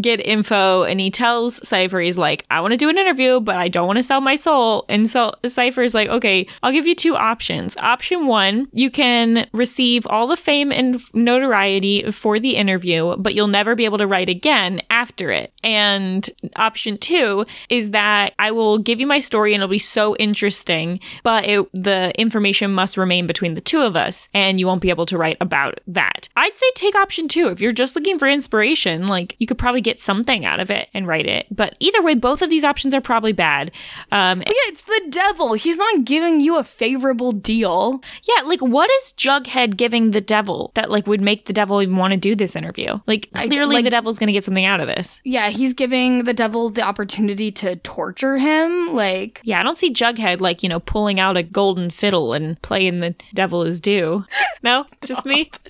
get 0.02 0.26
info. 0.26 0.84
And 0.84 1.00
he 1.00 1.12
tells 1.12 1.66
Cypher, 1.68 2.00
he's 2.00 2.18
like, 2.18 2.46
I 2.50 2.62
want 2.62 2.72
to 2.72 2.78
do 2.78 2.90
an 2.90 2.98
interview, 2.98 3.40
but 3.40 3.58
I 3.58 3.68
don't 3.68 3.88
want 3.88 3.98
to 3.98 4.04
sell 4.04 4.22
my 4.22 4.36
soul. 4.36 4.86
And 4.90 5.10
so 5.10 5.32
Cypher 5.46 5.82
is 5.82 5.94
like, 5.94 6.10
okay, 6.10 6.48
I'll 6.62 6.72
give 6.72 6.88
you 6.88 6.96
two 6.96 7.16
options. 7.16 7.76
Option 7.78 8.28
one, 8.28 8.68
you 8.72 8.90
can 8.90 9.48
receive 9.54 10.06
all 10.08 10.28
the 10.28 10.38
fame 10.38 10.72
and 10.72 11.02
notoriety 11.14 12.12
for 12.12 12.40
the 12.40 12.56
interview, 12.56 13.16
but 13.18 13.34
you'll 13.34 13.48
never 13.48 13.76
be 13.76 13.86
able 13.86 13.98
to 13.98 14.08
write 14.08 14.30
again 14.30 14.82
after 14.90 15.32
it. 15.32 15.54
And 15.64 16.30
option 16.56 16.98
two 16.98 17.46
is 17.70 17.92
that 17.92 18.34
I 18.40 18.52
will 18.52 18.78
give 18.78 19.00
you 19.00 19.08
my 19.08 19.20
story 19.20 19.54
and 19.54 19.62
it'll 19.62 19.72
be 19.72 19.80
so 19.80 20.16
interesting, 20.18 21.00
but 21.24 21.46
it, 21.46 21.68
the 21.74 22.12
information 22.20 22.74
must 22.74 22.98
remain 22.98 23.28
between 23.28 23.54
the 23.54 23.62
two 23.62 23.82
of 23.82 23.96
us 23.96 24.30
and 24.34 24.60
you 24.60 24.68
won't 24.68 24.82
be 24.82 24.90
able 24.90 25.06
to 25.08 25.18
write 25.18 25.38
about 25.40 25.80
that. 25.88 26.30
I'd 26.36 26.58
say 26.58 26.66
take 26.76 26.96
option 26.96 27.28
two. 27.28 27.48
If 27.48 27.62
you're 27.62 27.72
just 27.72 27.96
looking 27.96 28.13
for 28.20 28.28
inspiration, 28.28 29.08
like 29.08 29.36
you 29.40 29.48
could 29.48 29.58
probably 29.58 29.82
get 29.82 30.02
something 30.02 30.46
out 30.46 30.60
of 30.60 30.70
it 30.70 30.90
and 30.94 31.08
write 31.08 31.26
it. 31.26 31.48
But 31.52 31.76
either 31.80 32.02
way, 32.02 32.16
both 32.16 32.42
of 32.42 32.50
these 32.50 32.64
options 32.64 32.94
are 32.94 33.02
probably 33.02 33.34
bad. 33.34 33.72
Um, 34.12 34.40
But 34.40 34.48
yeah, 34.50 34.54
it's 34.70 34.84
the 34.84 35.02
devil. 35.10 35.54
He's 35.54 35.78
not 35.78 36.06
giving 36.06 36.40
you 36.40 36.58
a 36.58 36.64
favorable 36.64 37.32
deal. 37.32 38.02
yeah, 38.28 38.44
like 38.44 38.62
what 38.62 38.90
is 38.92 39.14
Jughead 39.18 39.78
giving 39.78 40.12
the 40.12 40.22
devil 40.22 40.72
that 40.76 40.90
like 40.90 41.08
would 41.08 41.22
make 41.22 41.46
the 41.46 41.54
devil 41.54 41.82
even 41.82 41.96
want 41.98 42.12
to 42.12 42.18
do 42.18 42.36
this 42.36 42.56
interview? 42.56 43.00
Like 43.08 43.30
clearly 43.34 43.76
like- 43.76 43.84
the 43.84 43.90
devil's 43.90 44.20
going 44.20 44.28
to 44.28 44.34
get 44.34 44.44
something 44.44 44.66
out 44.66 44.80
of 44.80 44.88
this. 44.88 45.22
Yeah, 45.24 45.50
he's 45.50 45.74
giving 45.74 46.24
the 46.26 46.34
devil 46.34 46.70
the 46.70 46.82
opportunity 46.82 47.52
to 47.54 47.76
torture 47.78 48.38
him. 48.38 48.94
Like, 48.94 49.42
Yeah, 49.44 49.60
I 49.60 49.64
don't 49.64 49.78
see 49.78 49.92
Jughead 49.94 50.40
like, 50.40 50.64
you 50.64 50.70
know, 50.70 50.80
pulling 50.80 51.20
out 51.20 51.38
a 51.38 51.44
golden 51.44 51.90
fiddle 51.90 52.34
and 52.34 52.62
playing 52.62 53.00
the 53.00 53.16
devil 53.34 53.64
is 53.64 53.80
due. 53.82 54.26
No, 54.64 54.86
just 55.06 55.26
me. 55.26 55.52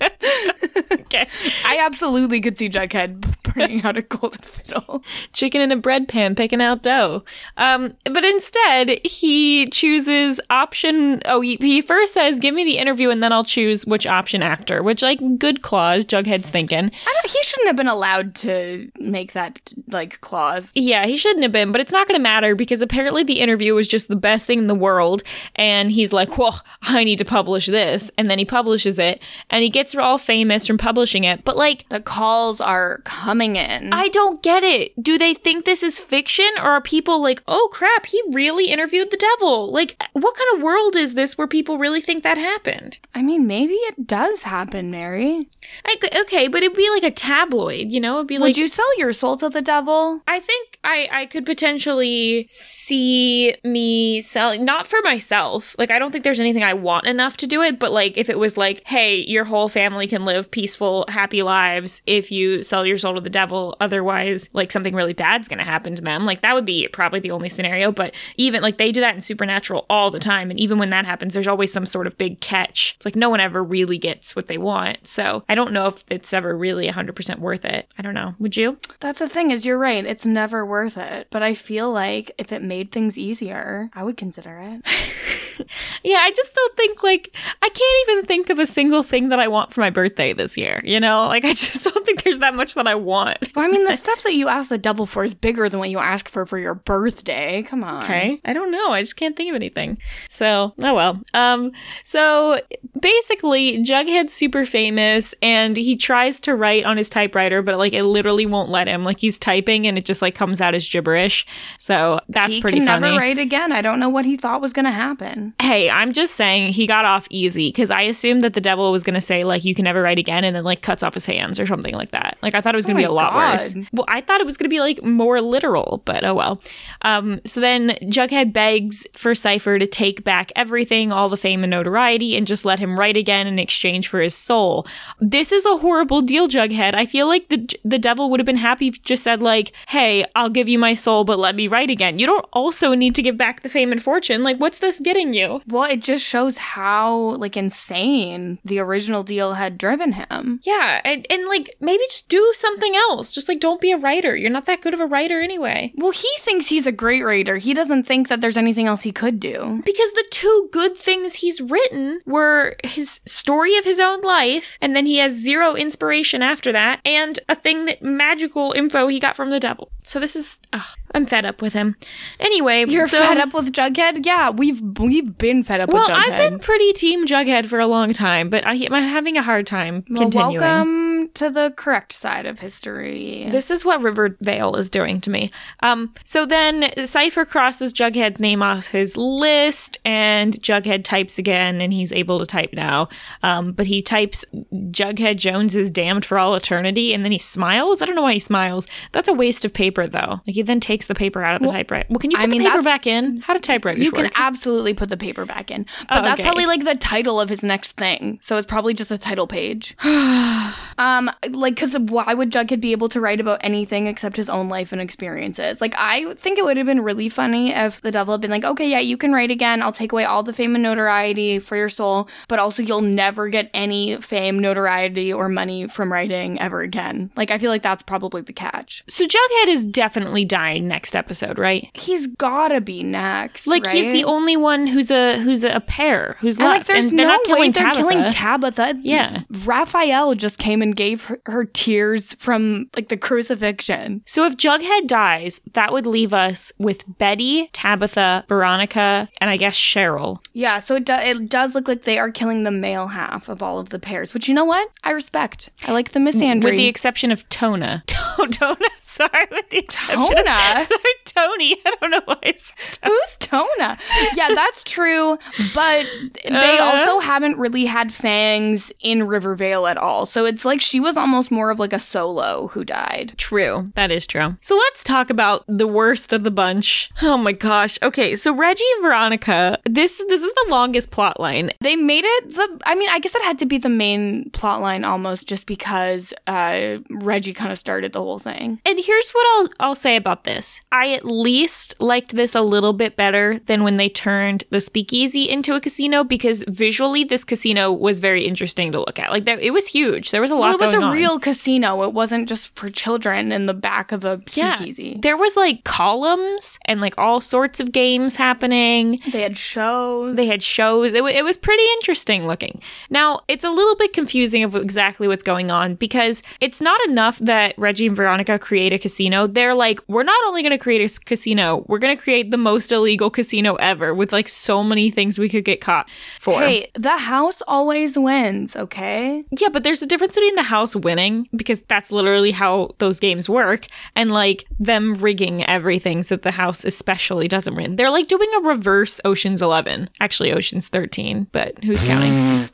okay. 0.92 1.26
I 1.64 1.78
absolutely 1.84 2.33
could 2.40 2.58
see 2.58 2.68
Jughead 2.68 3.34
bringing 3.54 3.82
out 3.82 3.96
a 3.96 4.02
golden 4.02 4.42
fiddle. 4.42 5.02
Chicken 5.32 5.60
in 5.60 5.72
a 5.72 5.76
bread 5.76 6.08
pan 6.08 6.34
picking 6.34 6.60
out 6.60 6.82
dough. 6.82 7.24
Um, 7.56 7.94
but 8.10 8.24
instead, 8.24 9.00
he 9.04 9.66
chooses 9.68 10.40
option. 10.50 11.22
Oh, 11.24 11.40
he, 11.40 11.56
he 11.60 11.80
first 11.82 12.14
says, 12.14 12.40
"Give 12.40 12.54
me 12.54 12.64
the 12.64 12.78
interview, 12.78 13.10
and 13.10 13.22
then 13.22 13.32
I'll 13.32 13.44
choose 13.44 13.86
which 13.86 14.06
option 14.06 14.42
after." 14.42 14.82
Which, 14.82 15.02
like, 15.02 15.20
good 15.38 15.62
clause. 15.62 16.04
Jughead's 16.04 16.50
thinking. 16.50 16.90
I 17.06 17.14
don't, 17.22 17.30
he 17.30 17.42
shouldn't 17.42 17.68
have 17.68 17.76
been 17.76 17.88
allowed 17.88 18.34
to 18.36 18.90
make 18.98 19.32
that 19.32 19.72
like 19.88 20.20
clause. 20.20 20.70
Yeah, 20.74 21.06
he 21.06 21.16
shouldn't 21.16 21.42
have 21.42 21.52
been, 21.52 21.72
but 21.72 21.80
it's 21.80 21.92
not 21.92 22.06
going 22.08 22.18
to 22.18 22.22
matter 22.22 22.54
because 22.54 22.82
apparently 22.82 23.22
the 23.22 23.40
interview 23.40 23.74
was 23.74 23.88
just 23.88 24.08
the 24.08 24.16
best 24.16 24.46
thing 24.46 24.58
in 24.58 24.66
the 24.66 24.74
world. 24.74 25.22
And 25.56 25.90
he's 25.90 26.12
like, 26.12 26.38
well, 26.38 26.62
I 26.82 27.04
need 27.04 27.18
to 27.18 27.24
publish 27.24 27.66
this. 27.66 28.10
And 28.18 28.30
then 28.30 28.38
he 28.38 28.44
publishes 28.44 28.98
it 28.98 29.22
and 29.50 29.62
he 29.62 29.70
gets 29.70 29.94
all 29.94 30.18
famous 30.18 30.66
from 30.66 30.78
publishing 30.78 31.24
it. 31.24 31.44
But 31.44 31.56
like, 31.56 31.88
The 31.88 32.00
calls 32.24 32.58
are 32.58 33.02
coming 33.04 33.56
in. 33.56 33.92
I 33.92 34.08
don't 34.08 34.42
get 34.42 34.62
it. 34.62 34.92
Do 35.02 35.18
they 35.18 35.34
think 35.34 35.66
this 35.66 35.82
is 35.82 36.00
fiction 36.00 36.48
or 36.56 36.70
are 36.70 36.80
people 36.80 37.20
like, 37.20 37.42
oh 37.46 37.68
crap, 37.70 38.06
he 38.06 38.22
really 38.32 38.70
interviewed 38.70 39.10
the 39.10 39.18
devil? 39.18 39.70
Like, 39.70 40.02
what 40.14 40.34
kind 40.34 40.56
of 40.56 40.62
world 40.62 40.96
is 40.96 41.12
this 41.12 41.36
where 41.36 41.46
people 41.46 41.76
really 41.76 42.00
think 42.00 42.22
that 42.22 42.38
happened? 42.38 42.98
I 43.14 43.20
mean, 43.20 43.46
maybe 43.46 43.74
it 43.74 44.06
does 44.06 44.44
happen, 44.44 44.90
Mary. 44.90 45.50
I, 45.84 45.96
okay, 46.22 46.48
but 46.48 46.62
it'd 46.62 46.74
be 46.74 46.88
like 46.88 47.02
a 47.02 47.10
tabloid, 47.10 47.92
you 47.92 48.00
know? 48.00 48.16
It'd 48.16 48.28
be 48.28 48.38
like. 48.38 48.48
Would 48.48 48.56
you 48.56 48.68
sell 48.68 48.98
your 48.98 49.12
soul 49.12 49.36
to 49.36 49.50
the 49.50 49.60
devil? 49.60 50.22
I 50.26 50.40
think 50.40 50.73
I, 50.84 51.08
I 51.10 51.26
could 51.26 51.46
potentially 51.46 52.46
see 52.48 53.56
me 53.64 54.20
selling, 54.20 54.64
not 54.64 54.86
for 54.86 55.00
myself. 55.02 55.74
Like, 55.78 55.90
I 55.90 55.98
don't 55.98 56.12
think 56.12 56.22
there's 56.22 56.40
anything 56.40 56.62
I 56.62 56.74
want 56.74 57.06
enough 57.06 57.36
to 57.38 57.46
do 57.46 57.62
it, 57.62 57.78
but 57.78 57.90
like, 57.90 58.18
if 58.18 58.28
it 58.28 58.38
was 58.38 58.56
like, 58.56 58.86
hey, 58.86 59.16
your 59.16 59.44
whole 59.44 59.68
family 59.68 60.06
can 60.06 60.24
live 60.24 60.50
peaceful, 60.50 61.06
happy 61.08 61.42
lives 61.42 62.02
if 62.06 62.30
you 62.30 62.62
sell 62.62 62.86
your 62.86 62.98
soul 62.98 63.14
to 63.14 63.20
the 63.20 63.30
devil. 63.30 63.76
Otherwise, 63.80 64.50
like, 64.52 64.70
something 64.70 64.94
really 64.94 65.14
bad's 65.14 65.48
gonna 65.48 65.64
happen 65.64 65.94
to 65.96 66.02
them. 66.02 66.26
Like, 66.26 66.42
that 66.42 66.54
would 66.54 66.66
be 66.66 66.86
probably 66.88 67.20
the 67.20 67.30
only 67.30 67.48
scenario. 67.48 67.90
But 67.90 68.14
even 68.36 68.60
like, 68.60 68.76
they 68.76 68.92
do 68.92 69.00
that 69.00 69.14
in 69.14 69.22
Supernatural 69.22 69.86
all 69.88 70.10
the 70.10 70.18
time. 70.18 70.50
And 70.50 70.60
even 70.60 70.78
when 70.78 70.90
that 70.90 71.06
happens, 71.06 71.32
there's 71.32 71.48
always 71.48 71.72
some 71.72 71.86
sort 71.86 72.06
of 72.06 72.18
big 72.18 72.40
catch. 72.40 72.94
It's 72.96 73.06
like, 73.06 73.16
no 73.16 73.30
one 73.30 73.40
ever 73.40 73.64
really 73.64 73.96
gets 73.96 74.36
what 74.36 74.48
they 74.48 74.58
want. 74.58 75.06
So 75.06 75.44
I 75.48 75.54
don't 75.54 75.72
know 75.72 75.86
if 75.86 76.04
it's 76.10 76.34
ever 76.34 76.54
really 76.56 76.86
100% 76.88 77.38
worth 77.38 77.64
it. 77.64 77.88
I 77.98 78.02
don't 78.02 78.14
know. 78.14 78.34
Would 78.38 78.58
you? 78.58 78.76
That's 79.00 79.20
the 79.20 79.28
thing 79.28 79.50
is 79.50 79.64
you're 79.64 79.78
right. 79.78 80.04
It's 80.04 80.26
never 80.26 80.66
worth 80.66 80.73
it. 80.82 81.28
But 81.30 81.42
I 81.42 81.54
feel 81.54 81.90
like 81.92 82.32
if 82.38 82.52
it 82.52 82.62
made 82.62 82.92
things 82.92 83.16
easier, 83.16 83.90
I 83.94 84.02
would 84.02 84.16
consider 84.16 84.58
it. 84.58 84.82
Yeah, 86.02 86.18
I 86.18 86.30
just 86.32 86.54
don't 86.54 86.76
think 86.76 87.02
like 87.02 87.34
I 87.62 87.68
can't 87.68 88.08
even 88.08 88.26
think 88.26 88.50
of 88.50 88.58
a 88.58 88.66
single 88.66 89.02
thing 89.02 89.30
that 89.30 89.38
I 89.38 89.48
want 89.48 89.72
for 89.72 89.80
my 89.80 89.88
birthday 89.88 90.34
this 90.34 90.56
year. 90.56 90.82
You 90.84 91.00
know, 91.00 91.26
like 91.28 91.44
I 91.44 91.52
just 91.54 91.82
don't 91.84 92.04
think 92.04 92.22
there's 92.22 92.40
that 92.40 92.54
much 92.54 92.74
that 92.74 92.86
I 92.86 92.94
want. 92.94 93.38
Well, 93.56 93.64
I 93.64 93.68
mean, 93.68 93.84
the 93.84 93.96
stuff 94.04 94.22
that 94.24 94.34
you 94.34 94.48
ask 94.48 94.68
the 94.68 94.78
devil 94.78 95.06
for 95.06 95.24
is 95.24 95.32
bigger 95.32 95.68
than 95.68 95.80
what 95.80 95.88
you 95.90 95.98
ask 95.98 96.28
for 96.28 96.44
for 96.44 96.58
your 96.58 96.74
birthday. 96.74 97.62
Come 97.62 97.82
on. 97.82 98.04
Okay, 98.04 98.40
I 98.44 98.52
don't 98.52 98.70
know. 98.70 98.90
I 98.90 99.02
just 99.02 99.16
can't 99.16 99.34
think 99.34 99.48
of 99.48 99.56
anything. 99.56 99.98
So 100.28 100.74
oh 100.82 100.94
well. 100.94 101.20
Um, 101.32 101.72
so 102.04 102.60
basically, 103.00 103.82
Jughead's 103.82 104.34
super 104.34 104.66
famous, 104.66 105.34
and 105.40 105.76
he 105.76 105.96
tries 105.96 106.38
to 106.40 106.54
write 106.54 106.84
on 106.84 106.98
his 106.98 107.08
typewriter, 107.08 107.62
but 107.62 107.78
like 107.78 107.94
it 107.94 108.04
literally 108.04 108.44
won't 108.44 108.68
let 108.68 108.88
him. 108.88 109.04
Like 109.04 109.20
he's 109.20 109.38
typing, 109.38 109.86
and 109.86 109.96
it 109.96 110.04
just 110.04 110.20
like 110.20 110.34
comes 110.34 110.60
out 110.64 110.74
as 110.74 110.88
gibberish. 110.88 111.46
So 111.78 112.18
that's 112.28 112.46
pretty. 112.46 112.54
he 112.54 112.60
pretty 112.62 112.78
can 112.78 112.86
funny. 112.86 113.00
never 113.02 113.18
write 113.18 113.38
again. 113.38 113.70
I 113.70 113.82
don't 113.82 114.00
know 114.00 114.08
what 114.08 114.24
he 114.24 114.36
thought 114.36 114.60
was 114.60 114.72
going 114.72 114.86
to 114.86 114.90
happen. 114.90 115.54
Hey, 115.60 115.90
I'm 115.90 116.12
just 116.12 116.34
saying 116.34 116.72
he 116.72 116.86
got 116.86 117.04
off 117.04 117.26
easy 117.30 117.68
because 117.68 117.90
I 117.90 118.02
assumed 118.02 118.40
that 118.42 118.54
the 118.54 118.60
devil 118.60 118.90
was 118.90 119.02
going 119.02 119.14
to 119.14 119.20
say, 119.20 119.44
like, 119.44 119.64
you 119.64 119.74
can 119.74 119.84
never 119.84 120.02
write 120.02 120.18
again 120.18 120.44
and 120.44 120.56
then, 120.56 120.64
like, 120.64 120.82
cuts 120.82 121.02
off 121.02 121.14
his 121.14 121.26
hands 121.26 121.60
or 121.60 121.66
something 121.66 121.94
like 121.94 122.10
that. 122.10 122.38
Like, 122.42 122.54
I 122.54 122.60
thought 122.60 122.74
it 122.74 122.76
was 122.76 122.86
going 122.86 122.96
to 122.96 123.02
Oh 123.02 123.08
be 123.08 123.10
a 123.10 123.12
lot 123.12 123.34
worse. 123.34 123.74
Well, 123.92 124.06
I 124.08 124.20
thought 124.20 124.40
it 124.40 124.46
was 124.46 124.56
going 124.56 124.64
to 124.64 124.74
be, 124.74 124.80
like, 124.80 125.02
more 125.02 125.40
literal, 125.40 126.02
but 126.04 126.24
oh 126.24 126.34
well. 126.34 126.62
Um, 127.02 127.40
so 127.44 127.60
then 127.60 127.90
Jughead 128.02 128.52
begs 128.52 129.06
for 129.14 129.34
Cypher 129.34 129.78
to 129.78 129.86
take 129.86 130.24
back 130.24 130.50
everything, 130.56 131.12
all 131.12 131.28
the 131.28 131.36
fame 131.36 131.62
and 131.62 131.70
notoriety, 131.70 132.36
and 132.36 132.46
just 132.46 132.64
let 132.64 132.78
him 132.78 132.98
write 132.98 133.16
again 133.16 133.46
in 133.46 133.58
exchange 133.58 134.08
for 134.08 134.20
his 134.20 134.34
soul. 134.34 134.86
This 135.20 135.52
is 135.52 135.66
a 135.66 135.78
horrible 135.78 136.22
deal, 136.22 136.48
Jughead. 136.48 136.94
I 136.94 137.06
feel 137.06 137.26
like 137.26 137.48
the, 137.48 137.68
the 137.84 137.98
devil 137.98 138.30
would 138.30 138.40
have 138.40 138.46
been 138.46 138.56
happy 138.56 138.88
if 138.88 138.94
he 138.94 139.00
just 139.00 139.22
said, 139.22 139.42
like, 139.42 139.72
hey, 139.88 140.24
I'll 140.34 140.50
give 140.54 140.68
you 140.68 140.78
my 140.78 140.94
soul, 140.94 141.24
but 141.24 141.38
let 141.38 141.54
me 141.54 141.68
write 141.68 141.90
again. 141.90 142.18
You 142.18 142.26
don't 142.26 142.46
also 142.52 142.94
need 142.94 143.14
to 143.16 143.22
give 143.22 143.36
back 143.36 143.60
the 143.60 143.68
fame 143.68 143.92
and 143.92 144.02
fortune. 144.02 144.42
Like, 144.42 144.58
what's 144.58 144.78
this 144.78 145.00
getting 145.00 145.34
you? 145.34 145.60
Well, 145.66 145.84
it 145.84 146.00
just 146.00 146.24
shows 146.24 146.56
how 146.56 147.34
like 147.36 147.56
insane 147.56 148.58
the 148.64 148.78
original 148.78 149.22
deal 149.22 149.54
had 149.54 149.76
driven 149.76 150.12
him. 150.12 150.60
Yeah, 150.62 151.00
and, 151.04 151.26
and 151.28 151.46
like 151.46 151.74
maybe 151.80 152.02
just 152.10 152.28
do 152.28 152.52
something 152.54 152.94
else. 152.96 153.34
Just 153.34 153.48
like 153.48 153.60
don't 153.60 153.80
be 153.80 153.92
a 153.92 153.98
writer. 153.98 154.36
You're 154.36 154.50
not 154.50 154.66
that 154.66 154.80
good 154.80 154.94
of 154.94 155.00
a 155.00 155.06
writer 155.06 155.40
anyway. 155.40 155.92
Well, 155.96 156.12
he 156.12 156.30
thinks 156.40 156.68
he's 156.68 156.86
a 156.86 156.92
great 156.92 157.22
writer. 157.22 157.58
He 157.58 157.74
doesn't 157.74 158.04
think 158.04 158.28
that 158.28 158.40
there's 158.40 158.56
anything 158.56 158.86
else 158.86 159.02
he 159.02 159.12
could 159.12 159.40
do. 159.40 159.82
Because 159.84 160.12
the 160.12 160.24
two 160.30 160.68
good 160.72 160.96
things 160.96 161.34
he's 161.34 161.60
written 161.60 162.20
were 162.24 162.76
his 162.84 163.20
story 163.26 163.76
of 163.76 163.84
his 163.84 163.98
own 163.98 164.22
life, 164.22 164.78
and 164.80 164.94
then 164.94 165.06
he 165.06 165.18
has 165.18 165.32
zero 165.32 165.74
inspiration 165.74 166.42
after 166.42 166.72
that, 166.72 167.00
and 167.04 167.38
a 167.48 167.54
thing 167.54 167.84
that 167.86 168.02
magical 168.02 168.72
info 168.72 169.08
he 169.08 169.18
got 169.18 169.36
from 169.36 169.50
the 169.50 169.60
devil. 169.60 169.90
So 170.02 170.20
this 170.20 170.33
is, 170.36 170.58
ugh, 170.72 170.82
I'm 171.14 171.26
fed 171.26 171.44
up 171.44 171.60
with 171.62 171.72
him. 171.72 171.96
Anyway, 172.40 172.84
You're 172.88 173.06
so- 173.06 173.18
fed 173.20 173.38
up 173.38 173.54
with 173.54 173.72
Jughead? 173.72 174.24
Yeah, 174.26 174.50
we've 174.50 174.80
we've 174.98 175.36
been 175.38 175.62
fed 175.62 175.80
up 175.80 175.90
Well, 175.90 176.02
with 176.02 176.10
Jughead. 176.10 176.28
Well, 176.28 176.42
I've 176.42 176.50
been 176.50 176.58
pretty 176.58 176.92
team 176.92 177.26
Jughead 177.26 177.66
for 177.66 177.78
a 177.80 177.86
long 177.86 178.12
time, 178.12 178.48
but 178.50 178.66
I, 178.66 178.72
I'm 178.90 179.02
having 179.02 179.36
a 179.36 179.42
hard 179.42 179.66
time 179.66 180.04
Well, 180.10 180.22
continuing. 180.22 180.60
welcome 180.60 181.03
to 181.34 181.50
the 181.50 181.72
correct 181.76 182.12
side 182.12 182.46
of 182.46 182.60
history. 182.60 183.46
This 183.50 183.70
is 183.70 183.84
what 183.84 184.02
Riverdale 184.02 184.76
is 184.76 184.88
doing 184.88 185.20
to 185.22 185.30
me. 185.30 185.50
Um, 185.80 186.12
so 186.24 186.46
then 186.46 186.92
Cypher 187.06 187.44
crosses 187.44 187.92
Jughead's 187.92 188.40
name 188.40 188.62
off 188.62 188.88
his 188.88 189.16
list, 189.16 189.98
and 190.04 190.54
Jughead 190.62 191.04
types 191.04 191.38
again, 191.38 191.80
and 191.80 191.92
he's 191.92 192.12
able 192.12 192.38
to 192.38 192.46
type 192.46 192.72
now. 192.72 193.08
Um, 193.42 193.72
but 193.72 193.86
he 193.86 194.02
types 194.02 194.44
Jughead 194.72 195.36
Jones 195.36 195.74
is 195.74 195.90
damned 195.90 196.24
for 196.24 196.38
all 196.38 196.54
eternity, 196.54 197.14
and 197.14 197.24
then 197.24 197.32
he 197.32 197.38
smiles. 197.38 198.00
I 198.02 198.06
don't 198.06 198.16
know 198.16 198.22
why 198.22 198.34
he 198.34 198.38
smiles. 198.38 198.86
That's 199.12 199.28
a 199.28 199.32
waste 199.34 199.64
of 199.64 199.72
paper, 199.72 200.06
though. 200.06 200.40
Like 200.46 200.54
he 200.54 200.62
then 200.62 200.80
takes 200.80 201.06
the 201.06 201.14
paper 201.14 201.42
out 201.42 201.56
of 201.56 201.62
the 201.62 201.68
typewriter. 201.72 202.06
Well, 202.10 202.18
can 202.18 202.30
you 202.30 202.36
put 202.36 202.44
I 202.44 202.46
the 202.46 202.58
paper 202.58 202.82
back 202.82 203.06
in? 203.06 203.38
How 203.40 203.54
do 203.54 203.60
typewriters 203.60 204.04
you 204.04 204.10
can 204.10 204.24
work? 204.24 204.32
absolutely 204.36 204.94
put 204.94 205.08
the 205.08 205.16
paper 205.16 205.44
back 205.44 205.70
in, 205.70 205.86
but 206.08 206.22
that's 206.22 206.34
Okay. 206.40 206.42
probably 206.42 206.66
like 206.66 206.84
the 206.84 206.94
title 206.96 207.40
of 207.40 207.48
his 207.48 207.62
next 207.62 207.92
thing. 207.92 208.38
So 208.42 208.56
it's 208.56 208.66
probably 208.66 208.94
just 208.94 209.10
a 209.10 209.18
title 209.18 209.46
page. 209.46 209.96
um, 210.04 210.74
Um, 211.18 211.30
like, 211.50 211.74
because 211.74 211.96
why 211.98 212.34
would 212.34 212.50
Jughead 212.50 212.80
be 212.80 212.92
able 212.92 213.08
to 213.10 213.20
write 213.20 213.40
about 213.40 213.60
anything 213.62 214.06
except 214.06 214.36
his 214.36 214.48
own 214.48 214.68
life 214.68 214.92
and 214.92 215.00
experiences? 215.00 215.80
Like, 215.80 215.94
I 215.98 216.34
think 216.34 216.58
it 216.58 216.64
would 216.64 216.76
have 216.76 216.86
been 216.86 217.02
really 217.02 217.28
funny 217.28 217.72
if 217.72 218.00
the 218.00 218.10
devil 218.10 218.34
had 218.34 218.40
been 218.40 218.50
like, 218.50 218.64
okay, 218.64 218.88
yeah, 218.88 218.98
you 219.00 219.16
can 219.16 219.32
write 219.32 219.50
again. 219.50 219.82
I'll 219.82 219.92
take 219.92 220.12
away 220.12 220.24
all 220.24 220.42
the 220.42 220.52
fame 220.52 220.74
and 220.74 220.82
notoriety 220.82 221.58
for 221.58 221.76
your 221.76 221.88
soul, 221.88 222.28
but 222.48 222.58
also 222.58 222.82
you'll 222.82 223.00
never 223.00 223.48
get 223.48 223.70
any 223.74 224.16
fame, 224.20 224.58
notoriety, 224.58 225.32
or 225.32 225.48
money 225.48 225.86
from 225.88 226.12
writing 226.12 226.60
ever 226.60 226.80
again. 226.80 227.30
Like, 227.36 227.50
I 227.50 227.58
feel 227.58 227.70
like 227.70 227.82
that's 227.82 228.02
probably 228.02 228.42
the 228.42 228.52
catch. 228.52 229.04
so 229.08 229.24
Jughead 229.24 229.68
is 229.68 229.84
definitely 229.84 230.44
dying 230.44 230.88
next 230.88 231.14
episode, 231.14 231.58
right? 231.58 231.88
He's 231.94 232.26
gotta 232.26 232.80
be 232.80 233.02
next. 233.02 233.66
Like 233.66 233.86
he's 233.86 234.06
the 234.06 234.24
only 234.24 234.56
one 234.56 234.86
who's 234.86 235.10
a 235.10 235.38
who's 235.40 235.64
a 235.64 235.80
pair 235.80 236.36
who's 236.40 236.56
And 236.58 236.66
left, 236.68 236.78
like, 236.78 236.86
there's 236.86 237.06
and 237.06 237.18
they're 237.18 237.26
no 237.26 237.32
not 237.34 237.44
killing 237.44 237.60
way 237.60 237.70
they're 237.70 237.84
Tabitha. 237.84 238.00
killing 238.00 238.30
Tabitha. 238.30 238.94
Yeah. 239.02 239.42
Raphael 239.64 240.34
just 240.34 240.58
came 240.58 240.80
and 240.82 240.94
gave 240.94 241.03
her, 241.12 241.40
her 241.46 241.64
tears 241.64 242.34
from 242.34 242.88
like 242.96 243.08
the 243.08 243.16
crucifixion. 243.16 244.22
So 244.26 244.44
if 244.46 244.56
Jughead 244.56 245.06
dies, 245.06 245.60
that 245.74 245.92
would 245.92 246.06
leave 246.06 246.32
us 246.32 246.72
with 246.78 247.04
Betty, 247.18 247.68
Tabitha, 247.72 248.44
Veronica, 248.48 249.28
and 249.40 249.50
I 249.50 249.56
guess 249.56 249.76
Cheryl. 249.76 250.38
Yeah, 250.52 250.78
so 250.78 250.96
it, 250.96 251.04
do- 251.04 251.12
it 251.14 251.48
does 251.48 251.74
look 251.74 251.88
like 251.88 252.02
they 252.02 252.18
are 252.18 252.30
killing 252.30 252.64
the 252.64 252.70
male 252.70 253.08
half 253.08 253.48
of 253.48 253.62
all 253.62 253.78
of 253.78 253.90
the 253.90 253.98
pairs, 253.98 254.34
which 254.34 254.48
you 254.48 254.54
know 254.54 254.64
what? 254.64 254.88
I 255.02 255.10
respect. 255.12 255.70
I 255.86 255.92
like 255.92 256.12
the 256.12 256.20
misandry. 256.20 256.64
With 256.64 256.76
the 256.76 256.86
exception 256.86 257.30
of 257.32 257.48
Tona. 257.48 258.04
Tona, 258.44 258.84
sorry, 259.00 259.46
with 259.50 259.70
the 259.70 259.78
exception 259.78 260.20
of 260.20 260.28
Tona? 260.28 260.78
sorry, 260.86 261.14
Toni. 261.24 261.76
I 261.84 261.94
don't 262.00 262.10
know 262.10 262.22
why 262.24 262.36
I 262.42 262.52
said 262.56 262.76
Tona. 263.02 263.08
Who's 263.08 263.38
Tona? 263.38 263.98
Yeah, 264.36 264.54
that's 264.54 264.82
true, 264.84 265.38
but 265.74 266.06
they 266.44 266.78
Uh. 266.78 266.84
also 266.84 267.20
haven't 267.20 267.58
really 267.58 267.84
had 267.84 268.12
fangs 268.12 268.92
in 269.00 269.26
Rivervale 269.26 269.86
at 269.86 269.96
all. 269.96 270.26
So 270.26 270.44
it's 270.44 270.64
like 270.64 270.80
she 270.80 270.93
she 270.94 271.00
was 271.00 271.16
almost 271.16 271.50
more 271.50 271.72
of 271.72 271.80
like 271.80 271.92
a 271.92 271.98
solo 271.98 272.68
who 272.68 272.84
died. 272.84 273.34
True. 273.36 273.90
That 273.96 274.12
is 274.12 274.28
true. 274.28 274.56
So 274.60 274.76
let's 274.76 275.02
talk 275.02 275.28
about 275.28 275.64
the 275.66 275.88
worst 275.88 276.32
of 276.32 276.44
the 276.44 276.52
bunch. 276.52 277.10
Oh 277.20 277.36
my 277.36 277.50
gosh. 277.50 277.98
Okay, 278.00 278.36
so 278.36 278.54
Reggie 278.54 278.84
and 278.94 279.02
Veronica, 279.02 279.80
this 279.86 280.22
this 280.28 280.42
is 280.42 280.52
the 280.52 280.66
longest 280.68 281.10
plot 281.10 281.40
line. 281.40 281.72
They 281.80 281.96
made 281.96 282.24
it 282.24 282.54
the 282.54 282.80
I 282.86 282.94
mean, 282.94 283.08
I 283.10 283.18
guess 283.18 283.34
it 283.34 283.42
had 283.42 283.58
to 283.58 283.66
be 283.66 283.76
the 283.76 283.88
main 283.88 284.50
plot 284.50 284.80
line 284.82 285.04
almost 285.04 285.48
just 285.48 285.66
because 285.66 286.32
uh 286.46 286.98
Reggie 287.10 287.54
kind 287.54 287.72
of 287.72 287.78
started 287.78 288.12
the 288.12 288.20
whole 288.20 288.38
thing. 288.38 288.80
And 288.86 289.00
here's 289.02 289.30
what 289.32 289.46
I'll 289.50 289.68
I'll 289.80 289.94
say 289.96 290.14
about 290.14 290.44
this. 290.44 290.80
I 290.92 291.12
at 291.14 291.24
least 291.24 291.96
liked 291.98 292.36
this 292.36 292.54
a 292.54 292.62
little 292.62 292.92
bit 292.92 293.16
better 293.16 293.58
than 293.66 293.82
when 293.82 293.96
they 293.96 294.08
turned 294.08 294.62
the 294.70 294.80
speakeasy 294.80 295.50
into 295.50 295.74
a 295.74 295.80
casino 295.80 296.22
because 296.22 296.62
visually 296.68 297.24
this 297.24 297.42
casino 297.42 297.90
was 297.90 298.20
very 298.20 298.44
interesting 298.44 298.92
to 298.92 299.00
look 299.00 299.18
at. 299.18 299.32
Like 299.32 299.44
that 299.46 299.58
it 299.58 299.72
was 299.72 299.88
huge. 299.88 300.30
There 300.30 300.40
was 300.40 300.52
a 300.52 300.54
lot 300.54 300.73
Well, 300.78 300.88
it 300.90 300.94
was 300.96 301.02
a 301.02 301.06
on. 301.06 301.12
real 301.12 301.38
casino. 301.38 302.02
It 302.02 302.12
wasn't 302.12 302.48
just 302.48 302.74
for 302.76 302.90
children 302.90 303.52
in 303.52 303.66
the 303.66 303.74
back 303.74 304.12
of 304.12 304.24
a 304.24 304.40
speakeasy. 304.46 305.18
There 305.22 305.36
was 305.36 305.56
like 305.56 305.84
columns 305.84 306.78
and 306.86 307.00
like 307.00 307.14
all 307.18 307.40
sorts 307.40 307.80
of 307.80 307.92
games 307.92 308.36
happening. 308.36 309.20
They 309.32 309.40
had 309.42 309.56
shows. 309.56 310.36
They 310.36 310.46
had 310.46 310.62
shows. 310.62 311.12
It, 311.12 311.18
w- 311.18 311.36
it 311.36 311.44
was 311.44 311.56
pretty 311.56 311.84
interesting 311.94 312.46
looking. 312.46 312.80
Now, 313.10 313.40
it's 313.48 313.64
a 313.64 313.70
little 313.70 313.96
bit 313.96 314.12
confusing 314.12 314.62
of 314.64 314.74
exactly 314.74 315.28
what's 315.28 315.42
going 315.42 315.70
on 315.70 315.94
because 315.94 316.42
it's 316.60 316.80
not 316.80 317.00
enough 317.06 317.38
that 317.38 317.74
Reggie 317.78 318.06
and 318.06 318.16
Veronica 318.16 318.58
create 318.58 318.92
a 318.92 318.98
casino. 318.98 319.46
They're 319.46 319.74
like, 319.74 320.00
we're 320.08 320.22
not 320.22 320.42
only 320.46 320.62
going 320.62 320.72
to 320.72 320.78
create 320.78 321.00
a 321.00 321.20
casino, 321.24 321.84
we're 321.88 321.98
going 321.98 322.16
to 322.16 322.22
create 322.22 322.50
the 322.50 322.56
most 322.58 322.90
illegal 322.92 323.30
casino 323.30 323.74
ever 323.76 324.14
with 324.14 324.32
like 324.32 324.48
so 324.48 324.82
many 324.82 325.10
things 325.10 325.38
we 325.38 325.48
could 325.48 325.64
get 325.64 325.80
caught 325.80 326.08
for. 326.40 326.60
Hey, 326.60 326.90
the 326.94 327.18
house 327.18 327.62
always 327.68 328.18
wins, 328.18 328.76
okay? 328.76 329.42
Yeah, 329.58 329.68
but 329.68 329.84
there's 329.84 330.02
a 330.02 330.06
difference 330.06 330.34
between 330.34 330.54
the 330.54 330.63
house 330.64 330.96
winning 330.96 331.48
because 331.54 331.80
that's 331.82 332.10
literally 332.10 332.50
how 332.50 332.90
those 332.98 333.20
games 333.20 333.48
work 333.48 333.86
and 334.16 334.32
like 334.32 334.64
them 334.78 335.14
rigging 335.14 335.64
everything 335.64 336.22
so 336.22 336.36
the 336.36 336.50
house 336.50 336.84
especially 336.84 337.48
doesn't 337.48 337.76
win. 337.76 337.96
They're 337.96 338.10
like 338.10 338.26
doing 338.26 338.48
a 338.56 338.60
reverse 338.60 339.20
Ocean's 339.24 339.62
11. 339.62 340.10
Actually 340.20 340.52
Ocean's 340.52 340.88
13, 340.88 341.48
but 341.52 341.82
who's 341.84 342.04
counting? 342.06 342.68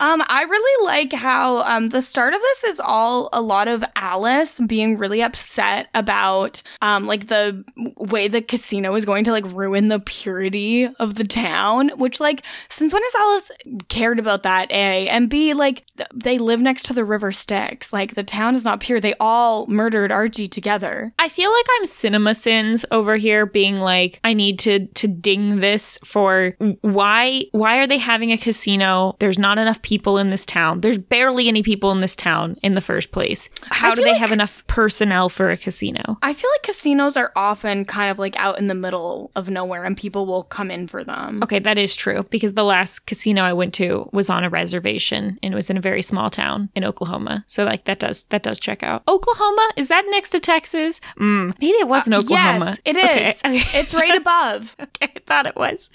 Um, 0.00 0.22
I 0.28 0.42
really 0.42 0.86
like 0.86 1.12
how 1.12 1.58
um 1.62 1.88
the 1.88 2.02
start 2.02 2.34
of 2.34 2.40
this 2.40 2.64
is 2.64 2.80
all 2.80 3.28
a 3.32 3.40
lot 3.40 3.68
of 3.68 3.84
Alice 3.96 4.60
being 4.66 4.98
really 4.98 5.22
upset 5.22 5.88
about 5.94 6.62
um 6.82 7.06
like 7.06 7.28
the 7.28 7.64
way 7.96 8.28
the 8.28 8.42
casino 8.42 8.94
is 8.94 9.04
going 9.04 9.24
to 9.24 9.32
like 9.32 9.44
ruin 9.46 9.88
the 9.88 10.00
purity 10.00 10.88
of 10.98 11.14
the 11.14 11.24
town. 11.24 11.90
Which 11.96 12.20
like 12.20 12.44
since 12.68 12.92
when 12.92 13.02
has 13.02 13.14
Alice 13.14 13.50
cared 13.88 14.18
about 14.18 14.42
that? 14.42 14.70
A 14.70 15.08
and 15.08 15.28
B 15.28 15.54
like 15.54 15.84
th- 15.96 16.08
they 16.14 16.38
live 16.38 16.60
next 16.60 16.84
to 16.86 16.92
the 16.92 17.04
River 17.04 17.32
Styx. 17.32 17.92
Like 17.92 18.14
the 18.14 18.24
town 18.24 18.54
is 18.54 18.64
not 18.64 18.80
pure. 18.80 19.00
They 19.00 19.14
all 19.20 19.66
murdered 19.66 20.12
Archie 20.12 20.48
together. 20.48 21.12
I 21.18 21.28
feel 21.28 21.50
like 21.50 21.66
I'm 21.76 21.84
CinemaSins 21.84 22.84
over 22.90 23.16
here 23.16 23.46
being 23.46 23.76
like 23.76 24.20
I 24.24 24.34
need 24.34 24.58
to 24.60 24.86
to 24.86 25.08
ding 25.08 25.60
this 25.60 25.98
for 26.04 26.56
why 26.80 27.44
why 27.52 27.78
are 27.78 27.86
they 27.86 27.98
having 27.98 28.32
a 28.32 28.38
casino? 28.38 29.16
There's 29.18 29.38
not 29.38 29.58
enough 29.58 29.75
people 29.82 30.18
in 30.18 30.30
this 30.30 30.46
town. 30.46 30.80
There's 30.80 30.98
barely 30.98 31.48
any 31.48 31.62
people 31.62 31.90
in 31.92 32.00
this 32.00 32.16
town 32.16 32.56
in 32.62 32.74
the 32.74 32.80
first 32.80 33.12
place. 33.12 33.48
How 33.64 33.94
do 33.94 34.02
they 34.02 34.12
like- 34.12 34.20
have 34.20 34.32
enough 34.32 34.66
personnel 34.66 35.28
for 35.28 35.50
a 35.50 35.56
casino? 35.56 36.18
I 36.22 36.32
feel 36.32 36.50
like 36.54 36.62
casinos 36.62 37.16
are 37.16 37.32
often 37.36 37.84
kind 37.84 38.10
of 38.10 38.18
like 38.18 38.36
out 38.36 38.58
in 38.58 38.66
the 38.68 38.74
middle 38.74 39.30
of 39.36 39.48
nowhere 39.48 39.84
and 39.84 39.96
people 39.96 40.26
will 40.26 40.42
come 40.44 40.70
in 40.70 40.86
for 40.86 41.02
them. 41.04 41.40
Okay, 41.42 41.58
that 41.60 41.78
is 41.78 41.96
true 41.96 42.24
because 42.30 42.54
the 42.54 42.64
last 42.64 43.06
casino 43.06 43.42
I 43.42 43.52
went 43.52 43.74
to 43.74 44.08
was 44.12 44.30
on 44.30 44.44
a 44.44 44.48
reservation 44.50 45.38
and 45.42 45.52
it 45.52 45.56
was 45.56 45.70
in 45.70 45.76
a 45.76 45.80
very 45.80 46.02
small 46.02 46.30
town 46.30 46.68
in 46.74 46.84
Oklahoma. 46.84 47.44
So 47.46 47.64
like 47.64 47.84
that 47.84 47.98
does 47.98 48.24
that 48.30 48.42
does 48.42 48.58
check 48.58 48.82
out. 48.82 49.02
Oklahoma 49.08 49.70
is 49.76 49.88
that 49.88 50.04
next 50.10 50.30
to 50.30 50.40
Texas? 50.40 51.00
Mm, 51.18 51.54
maybe 51.60 51.72
it 51.78 51.88
wasn't 51.88 52.14
Oklahoma. 52.14 52.76
Yes, 52.84 52.96
it 52.96 52.96
Okay, 52.96 53.34
okay. 53.44 53.78
It's 53.78 53.94
right 53.94 54.16
above. 54.20 54.76
Okay, 54.80 55.12
I 55.16 55.20
thought 55.26 55.46
it 55.46 55.56
was. 55.56 55.90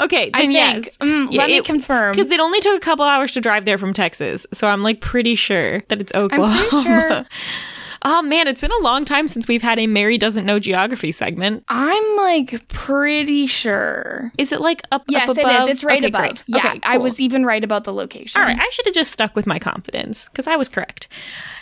Okay, 0.00 0.30
I 0.34 0.40
think. 0.42 0.52
yes. 0.52 0.98
Mm, 0.98 1.32
let 1.34 1.48
me 1.48 1.60
confirm. 1.62 2.12
Because 2.14 2.30
it 2.30 2.40
only 2.40 2.60
took 2.60 2.76
a 2.76 2.80
couple 2.80 3.04
hours 3.04 3.15
to 3.24 3.40
drive 3.40 3.64
there 3.64 3.78
from 3.78 3.92
Texas, 3.92 4.46
so 4.52 4.68
I'm 4.68 4.82
like 4.82 5.00
pretty 5.00 5.34
sure 5.34 5.80
that 5.88 6.00
it's 6.00 6.12
Oklahoma. 6.14 6.66
pretty 6.68 6.84
sure- 6.84 7.26
oh 8.02 8.22
man, 8.22 8.46
it's 8.46 8.60
been 8.60 8.70
a 8.72 8.82
long 8.82 9.04
time 9.04 9.26
since 9.26 9.48
we've 9.48 9.62
had 9.62 9.78
a 9.78 9.86
Mary 9.86 10.18
doesn't 10.18 10.44
know 10.44 10.58
geography 10.58 11.10
segment. 11.12 11.64
I'm 11.68 12.16
like 12.16 12.66
pretty 12.68 13.46
sure. 13.46 14.30
Is 14.38 14.52
it 14.52 14.60
like 14.60 14.82
up? 14.92 15.04
Yes, 15.08 15.28
up 15.28 15.38
above? 15.38 15.68
is. 15.68 15.76
It's 15.76 15.84
right 15.84 15.98
Okay, 15.98 16.08
above. 16.08 16.20
great. 16.20 16.44
Yeah, 16.46 16.58
Okay, 16.58 16.80
I 16.84 16.98
was 16.98 17.18
even 17.20 17.44
right 17.46 17.64
about 17.64 17.84
the 17.84 17.92
location. 17.92 18.40
All 18.40 18.46
right, 18.46 18.58
I 18.60 18.68
should 18.70 18.86
have 18.86 18.94
just 18.94 19.10
stuck 19.12 19.34
with 19.34 19.46
my 19.46 19.58
confidence 19.58 20.28
because 20.28 20.46
I 20.46 20.56
was 20.56 20.68
correct. 20.68 21.08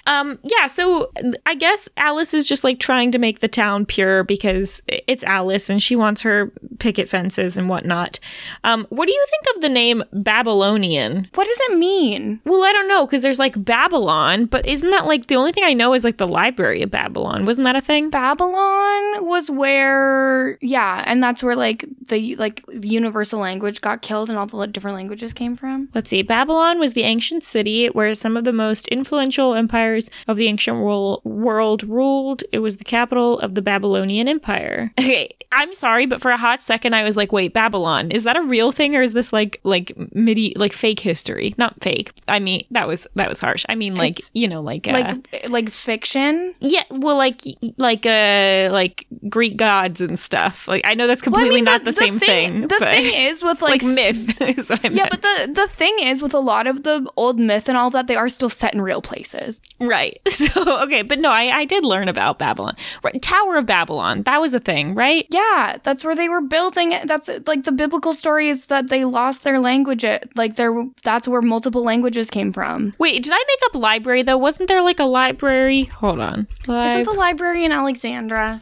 Um, 0.07 0.39
yeah, 0.43 0.67
so 0.67 1.11
I 1.47 1.55
guess 1.55 1.89
Alice 1.97 2.35
is 2.35 2.47
just 2.47 2.65
like 2.65 2.79
trying 2.79 3.11
to 3.13 3.19
make 3.19 3.41
the 3.41 3.49
town 3.49 3.87
pure 3.87 4.25
because 4.25 4.83
it's 4.89 5.25
Alice 5.25 5.71
and 5.71 5.83
she 5.83 5.97
wants 5.97 6.23
her 6.23 6.53
picket 6.79 7.09
fences 7.09 7.57
and 7.57 7.69
whatnot. 7.69 8.21
Um, 8.65 8.87
what 8.91 9.07
do 9.07 9.13
you 9.13 9.27
think 9.31 9.57
of 9.57 9.63
the 9.63 9.69
name 9.69 10.05
Babylonian? 10.13 11.29
What 11.35 11.47
does 11.47 11.61
it 11.71 11.79
mean? 11.79 12.41
Well, 12.45 12.65
I 12.65 12.73
don't 12.73 12.89
know 12.89 13.07
because 13.07 13.23
there's 13.23 13.39
like 13.39 13.63
Babylon, 13.65 14.47
but 14.47 14.67
isn't 14.67 14.91
that 14.91 15.07
like 15.07 15.29
the 15.29 15.37
only 15.37 15.53
thing 15.53 15.65
I 15.65 15.73
know 15.73 15.95
is 15.95 16.05
like 16.05 16.19
the 16.19 16.27
Library 16.27 16.83
of 16.83 16.91
Babylon? 16.91 17.47
Wasn't 17.47 17.65
that 17.65 17.77
a 17.77 17.81
thing? 17.81 18.11
Babylon 18.11 19.27
was 19.27 19.51
where, 19.51 20.59
yeah, 20.61 21.03
and 21.07 21.23
that's 21.23 21.43
where 21.43 21.57
like 21.57 21.85
the 22.09 22.37
like 22.37 22.63
universal 22.73 23.41
language 23.41 23.81
got 23.81 24.03
killed 24.03 24.29
and 24.29 24.39
all 24.39 24.47
the 24.47 24.67
different 24.67 24.97
languages 24.97 25.33
came 25.33 25.57
from. 25.57 25.89
Let's 25.95 26.11
see. 26.11 26.23
Babylon 26.23 26.79
was 26.79 26.93
the 26.93 27.03
ancient 27.03 27.45
city 27.45 27.87
where 27.87 28.15
some 28.15 28.37
of 28.37 28.45
the 28.45 28.53
most 28.53 28.89
influential 28.89 29.55
empires 29.55 29.94
of 30.29 30.37
the 30.37 30.47
ancient 30.47 30.79
wor- 30.79 31.21
world 31.25 31.83
ruled. 31.85 32.43
It 32.53 32.59
was 32.61 32.77
the 32.79 32.85
capital 32.85 33.39
of 33.41 33.55
the 33.55 33.63
Babylonian 33.63 34.29
Empire. 34.29 34.93
Okay, 35.05 35.29
I'm 35.53 35.75
sorry, 35.75 36.07
but 36.07 36.21
for 36.23 36.31
a 36.31 36.37
hot 36.37 36.63
second, 36.63 36.95
I 36.95 37.05
was 37.05 37.17
like, 37.17 37.31
"Wait, 37.31 37.53
Babylon 37.53 38.11
is 38.11 38.25
that 38.25 38.37
a 38.37 38.43
real 38.43 38.73
thing, 38.73 38.97
or 38.97 39.03
is 39.03 39.13
this 39.13 39.33
like 39.33 39.61
like 39.63 39.93
midi 40.15 40.53
like 40.57 40.73
fake 40.73 40.99
history? 41.01 41.55
Not 41.59 41.81
fake. 41.83 42.13
I 42.27 42.39
mean, 42.41 42.65
that 42.71 42.89
was 42.89 43.07
that 43.15 43.29
was 43.29 43.39
harsh. 43.41 43.65
I 43.69 43.75
mean, 43.75 43.95
like 43.95 44.19
It's 44.19 44.31
you 44.35 44.49
know, 44.49 44.63
like 44.63 44.89
uh, 44.89 44.93
Like 44.93 45.49
like 45.49 45.71
fiction. 45.71 46.55
yeah, 46.61 46.83
well, 46.91 47.17
like 47.17 47.43
like 47.77 48.05
uh 48.07 48.69
like 48.73 49.07
Greek 49.29 49.57
gods 49.57 50.01
and 50.01 50.19
stuff. 50.19 50.67
Like 50.67 50.83
I 50.85 50.95
know 50.95 51.07
that's 51.07 51.23
Well, 51.25 51.35
I 51.35 51.39
completely 51.43 51.57
mean, 51.59 51.65
not 51.65 51.85
the, 51.85 51.93
same 51.93 52.19
thing. 52.19 52.63
The 52.63 52.77
but, 52.81 52.89
thing 52.89 53.15
is 53.29 53.43
with 53.45 53.61
like, 53.63 53.83
like, 53.83 53.95
myth 53.95 54.41
is 54.59 54.71
what 54.71 54.85
I 54.85 54.89
Yeah, 54.89 54.95
meant. 55.05 55.11
but 55.11 55.23
the 55.23 55.53
the 55.55 55.69
thing 55.69 55.95
is 56.01 56.23
with 56.23 56.35
a 56.35 56.41
lot 56.41 56.67
of 56.67 56.83
the 56.83 57.09
old 57.17 57.39
myth 57.39 57.69
and 57.69 57.77
all 57.79 57.91
that, 57.91 58.07
they 58.07 58.17
are 58.17 58.29
still 58.29 58.49
set 58.51 58.75
in 58.75 58.81
real 58.81 59.03
places. 59.03 59.61
Right. 59.89 60.21
So, 60.35 60.83
okay, 60.83 61.03
but 61.03 61.21
no, 61.21 61.31
I, 61.31 61.59
I 61.61 61.65
did 61.65 61.85
learn 61.85 62.09
about 62.09 62.39
Babylon. 62.41 62.75
Right. 63.05 63.23
Tower 63.23 63.57
of 63.57 63.67
Babylon. 63.67 64.25
That 64.25 64.41
was 64.41 64.53
a 64.53 64.59
thing, 64.59 64.95
right? 64.97 65.27
Yeah, 65.31 65.77
that's 65.85 66.03
where 66.05 66.17
they 66.17 66.29
were 66.29 66.41
building 66.41 66.91
it. 66.91 67.07
That's 67.07 67.31
like 67.47 67.63
the 67.65 67.71
biblical 67.73 68.13
story 68.15 68.49
is 68.49 68.67
that 68.67 68.89
they 68.89 69.05
lost 69.05 69.45
their 69.45 69.61
language. 69.61 70.03
It 70.03 70.29
like 70.35 70.57
there, 70.57 70.75
that's 71.05 71.29
where 71.29 71.41
multiple 71.41 71.85
languages 71.85 72.31
came 72.31 72.53
from. 72.53 72.95
Wait, 72.99 73.23
did 73.23 73.33
I 73.33 73.39
make 73.39 73.59
up 73.67 73.75
library 73.77 74.23
though? 74.23 74.37
Wasn't 74.37 74.69
there 74.69 74.83
like 74.83 74.99
a 74.99 75.05
library? 75.05 75.85
Hold 75.85 76.19
on. 76.21 76.49
Isn't 76.69 77.05
the 77.05 77.13
library 77.17 77.65
in 77.65 77.71
Alexandra? 77.73 78.61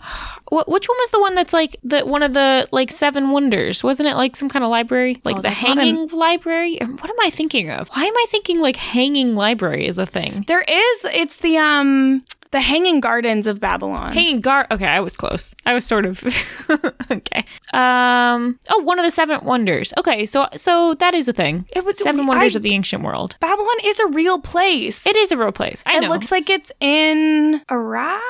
Wh- 0.50 0.68
which 0.68 0.88
one 0.88 0.96
was 0.98 1.10
the 1.10 1.20
one 1.20 1.34
that's 1.34 1.52
like 1.54 1.76
the 1.82 2.02
one 2.04 2.22
of 2.22 2.34
the 2.34 2.66
like 2.70 2.90
seven 2.90 3.30
wonders? 3.30 3.82
Wasn't 3.82 4.06
it 4.08 4.14
like 4.16 4.36
some 4.36 4.48
kind 4.50 4.62
of 4.64 4.70
library? 4.70 5.16
Oh, 5.16 5.20
like 5.24 5.36
Oh, 5.36 5.40
the 5.42 5.50
hanging 5.50 6.08
library? 6.08 6.76
What 6.80 7.08
am 7.10 7.16
I 7.22 7.30
thinking 7.30 7.70
of? 7.70 7.88
Why 7.88 8.04
am 8.04 8.14
I 8.16 8.26
thinking 8.28 8.60
like 8.60 8.76
hanging 8.76 9.34
library 9.34 9.86
is 9.86 9.96
a 9.98 10.06
thing? 10.06 10.44
There 10.46 10.62
is. 10.68 11.04
It's 11.14 11.38
the 11.38 11.56
um 11.58 12.24
the 12.50 12.60
Hanging 12.60 13.00
Gardens 13.00 13.46
of 13.46 13.60
Babylon. 13.60 14.12
Hanging 14.12 14.40
guard. 14.42 14.66
Okay, 14.70 14.84
I 14.86 15.00
was 15.00 15.16
close. 15.16 15.54
I 15.64 15.72
was 15.74 15.86
sort 15.86 16.04
of 16.04 16.22
okay. 17.10 17.44
Um. 17.72 18.58
Oh, 18.68 18.80
one 18.82 18.98
of 18.98 19.04
the 19.04 19.10
seven 19.10 19.40
wonders. 19.44 19.92
Okay, 19.98 20.26
so 20.26 20.48
so 20.56 20.94
that 20.94 21.14
is 21.14 21.28
a 21.28 21.32
thing. 21.32 21.64
It 21.74 21.84
was- 21.84 21.98
seven 21.98 22.22
I- 22.26 22.28
wonders 22.28 22.54
of 22.56 22.62
the 22.62 22.74
ancient 22.74 23.02
world. 23.04 23.36
Babylon 23.40 23.76
is 23.84 23.98
a 24.00 24.06
real 24.08 24.38
place. 24.38 25.06
It 25.06 25.16
is 25.16 25.32
a 25.32 25.36
real 25.38 25.52
place. 25.52 25.82
I 25.86 25.96
it 25.96 26.00
know. 26.02 26.08
looks 26.10 26.30
like 26.30 26.50
it's 26.50 26.70
in 26.80 27.62
Iraq. 27.70 28.20